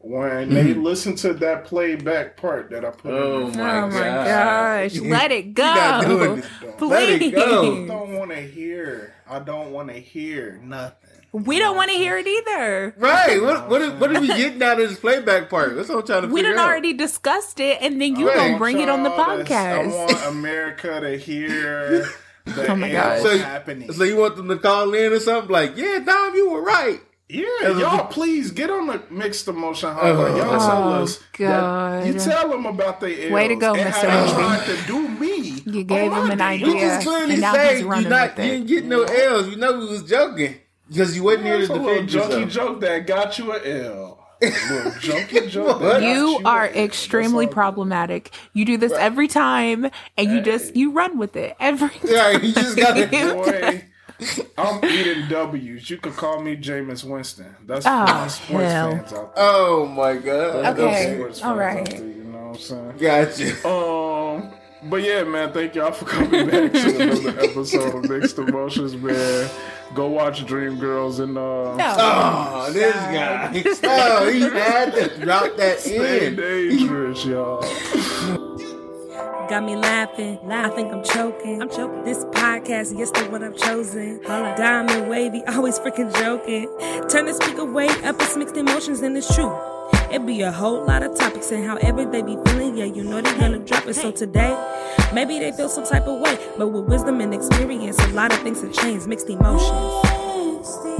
When 0.02 0.54
they 0.54 0.64
mm-hmm. 0.72 0.82
listen 0.82 1.14
to 1.16 1.34
that 1.34 1.66
playback 1.66 2.36
part 2.38 2.70
that 2.70 2.86
I 2.86 2.90
put 2.90 3.12
Oh 3.12 3.48
in, 3.48 3.56
my 3.58 3.80
oh 3.82 3.86
my 3.88 4.00
God. 4.00 4.24
gosh! 4.26 4.96
Let 4.98 5.30
it 5.30 5.44
you 5.44 5.52
not 5.52 6.00
doing 6.06 6.18
go, 6.18 6.36
this, 6.36 6.46
though. 6.78 6.86
Let 6.86 7.08
it 7.10 7.20
please. 7.20 7.34
go. 7.34 7.84
I 7.84 7.86
don't 7.86 8.16
want 8.16 8.30
to 8.30 8.40
hear. 8.40 9.14
I 9.28 9.38
don't 9.40 9.72
want 9.72 9.88
to 9.90 10.00
hear 10.00 10.58
nothing. 10.64 10.96
We 11.32 11.58
don't 11.58 11.76
want 11.76 11.90
to 11.90 11.96
hear 11.98 12.16
it 12.16 12.26
either. 12.26 12.94
Right? 12.96 13.42
What 13.42 13.68
what 13.68 13.82
are, 13.82 13.90
what 13.96 14.16
are 14.16 14.20
we 14.22 14.28
getting 14.28 14.62
out 14.62 14.80
of 14.80 14.88
this 14.88 14.98
playback 14.98 15.50
part? 15.50 15.76
That's 15.76 15.90
what 15.90 15.98
I'm 15.98 16.06
trying 16.06 16.22
to 16.22 16.28
We 16.28 16.40
figure 16.40 16.52
done 16.56 16.60
out. 16.64 16.68
already 16.70 16.94
discussed 16.94 17.60
it, 17.60 17.78
and 17.82 18.00
then 18.00 18.16
you 18.16 18.26
Right. 18.28 18.36
gonna 18.36 18.58
bring 18.58 18.80
it 18.80 18.88
on 18.88 19.02
the 19.02 19.10
Y'all, 19.10 19.20
I 19.20 19.86
want 19.86 20.26
America 20.28 20.98
to 21.00 21.18
hear 21.18 22.06
oh 22.46 22.52
the 22.52 22.72
Oh 22.72 22.74
my 22.76 22.90
L 22.90 23.02
God. 23.02 23.22
So- 23.22 23.38
happening. 23.38 23.92
So 23.92 24.04
you 24.04 24.16
want 24.16 24.36
them 24.36 24.48
to 24.48 24.56
call 24.56 24.94
in 24.94 25.12
or 25.12 25.20
something 25.20 25.50
like, 25.52 25.76
yeah, 25.76 25.98
Dom, 25.98 26.34
you 26.34 26.50
were 26.50 26.62
right. 26.62 27.00
Yeah, 27.30 27.46
As 27.62 27.78
y'all 27.78 28.06
please 28.08 28.50
get 28.50 28.70
on 28.70 28.88
the 28.88 29.00
mixed 29.10 29.46
emotion 29.46 29.90
hotline. 29.90 30.36
Y'all 30.36 30.58
tell 30.58 30.82
Oh, 30.92 31.02
us. 31.02 31.20
God. 31.38 32.02
That, 32.02 32.06
you 32.06 32.18
tell 32.18 32.48
them 32.48 32.66
about 32.66 33.00
the 33.00 33.30
Way 33.30 33.48
to 33.48 33.54
go, 33.56 33.74
and 33.74 33.88
Mr. 33.94 34.08
how 34.08 34.24
they 34.26 34.32
tried 34.32 34.66
to 34.66 34.86
do 34.86 35.08
me. 35.08 35.62
You 35.64 35.80
oh, 35.80 35.84
gave 35.84 36.12
on 36.12 36.24
him 36.30 36.30
an 36.32 36.38
day. 36.38 36.64
We 36.64 36.70
idea. 36.70 36.80
just 36.88 37.06
clearly 37.06 37.32
and 37.34 37.40
now 37.40 37.52
say 37.54 37.72
he's 37.74 37.80
you 37.82 37.88
running 37.88 38.08
not 38.10 38.36
with 38.36 38.44
you 38.46 38.52
it. 38.52 38.54
didn't 38.56 38.66
get 38.66 38.84
no 38.86 39.02
L's. 39.04 39.48
You 39.48 39.56
know 39.56 39.78
we 39.78 39.86
was 39.86 40.02
joking 40.02 40.56
because 40.88 41.14
you 41.16 41.22
wasn't 41.22 41.44
here 41.44 41.56
to 41.58 41.60
It's 41.62 41.70
a 41.70 41.74
little 41.74 41.88
defend 41.88 42.08
junky 42.08 42.14
yourself. 42.46 42.50
joke 42.50 42.80
that 42.80 43.06
got 43.06 43.38
you 43.38 43.52
an 43.52 43.60
L. 43.84 44.16
A 44.42 44.46
little 44.46 44.90
junky 44.92 45.48
joke. 45.50 45.80
that 45.80 46.00
got 46.00 46.02
You 46.02 46.38
a 46.38 46.42
are 46.48 46.66
L. 46.66 46.72
extremely 46.84 47.46
problematic. 47.46 48.30
You 48.54 48.64
do 48.64 48.76
this 48.78 48.92
every 48.92 49.28
time, 49.28 49.90
and 50.16 50.30
you 50.32 50.40
just 50.40 50.74
you 50.74 50.92
run 50.92 51.16
with 51.18 51.36
it 51.36 51.54
every. 51.60 51.90
Right, 52.02 52.42
you 52.42 52.52
just 52.54 52.76
got 52.76 52.94
to. 52.94 53.82
Boy, 54.20 54.44
I'm 54.58 54.84
eating 54.84 55.28
W's. 55.28 55.88
You 55.90 55.96
could 55.98 56.14
call 56.16 56.40
me 56.42 56.56
Jameis 56.56 57.04
Winston. 57.04 57.54
That's 57.66 57.84
for 57.86 57.90
Oh, 57.92 58.04
my 58.06 58.26
sports 58.28 58.64
hell. 58.64 58.90
fans 58.92 59.12
out 59.12 59.34
there. 59.34 59.44
Oh 59.44 59.86
my 59.86 60.16
god. 60.16 60.78
Okay. 60.78 61.14
Sports 61.16 61.42
all 61.42 61.56
fans 61.56 61.58
right. 61.58 61.80
out 61.80 61.88
there, 61.90 62.08
you 62.08 62.24
know 62.24 62.38
what 62.38 62.48
I'm 62.48 62.58
saying? 62.58 62.92
Gotcha. 62.98 63.68
Um, 63.68 64.52
but 64.90 65.02
yeah, 65.02 65.24
man, 65.24 65.52
thank 65.52 65.74
y'all 65.74 65.92
for 65.92 66.04
coming 66.06 66.48
back 66.48 66.72
to 66.72 67.02
another 67.02 67.40
episode 67.40 67.94
of 68.04 68.10
Mixed 68.10 68.38
Emotions, 68.38 68.96
man. 68.96 69.50
Go 69.94 70.06
watch 70.08 70.46
Dream 70.46 70.78
Girls 70.78 71.18
and 71.18 71.36
uh, 71.36 71.74
No. 71.76 71.94
Oh, 71.98 72.70
this 72.72 72.94
guy. 72.94 73.62
Oh, 73.84 74.30
he 74.30 74.40
had 74.42 74.92
to 74.94 75.18
drop 75.24 75.56
that 75.56 75.80
stay 75.80 76.28
in. 76.28 76.36
dangerous, 76.36 77.24
y'all. 77.24 77.60
Got 79.50 79.64
me 79.64 79.74
laughing. 79.74 80.38
I 80.48 80.68
think 80.68 80.92
I'm 80.92 81.02
choking. 81.02 81.60
I'm 81.60 81.68
choking. 81.68 82.04
This 82.04 82.24
podcast, 82.26 82.96
yes, 82.96 83.10
the 83.10 83.26
one 83.32 83.42
I've 83.42 83.56
chosen. 83.56 84.22
Diamond 84.22 85.10
wavy, 85.10 85.42
always 85.48 85.76
freaking 85.80 86.14
joking. 86.20 86.68
Turn 87.08 87.26
the 87.26 87.34
speaker 87.34 87.64
way 87.64 87.88
up, 88.04 88.14
it's 88.20 88.36
mixed 88.36 88.56
emotions, 88.56 89.00
and 89.00 89.16
it's 89.16 89.34
true. 89.34 89.52
It 90.12 90.24
be 90.24 90.42
a 90.42 90.52
whole 90.52 90.86
lot 90.86 91.02
of 91.02 91.18
topics 91.18 91.50
and 91.50 91.64
however 91.64 92.04
they 92.04 92.22
be 92.22 92.36
feeling, 92.46 92.76
yeah, 92.76 92.84
you 92.84 93.02
know 93.02 93.20
they 93.20 93.36
gonna 93.40 93.58
drop 93.58 93.88
it. 93.88 93.94
So 93.94 94.12
today, 94.12 94.56
maybe 95.12 95.40
they 95.40 95.50
feel 95.50 95.68
some 95.68 95.84
type 95.84 96.06
of 96.06 96.20
way, 96.20 96.38
but 96.56 96.68
with 96.68 96.84
wisdom 96.84 97.20
and 97.20 97.34
experience, 97.34 97.98
a 97.98 98.08
lot 98.10 98.32
of 98.32 98.38
things 98.42 98.62
have 98.62 98.72
changed. 98.72 99.08
Mixed 99.08 99.28
emotions. 99.28 100.99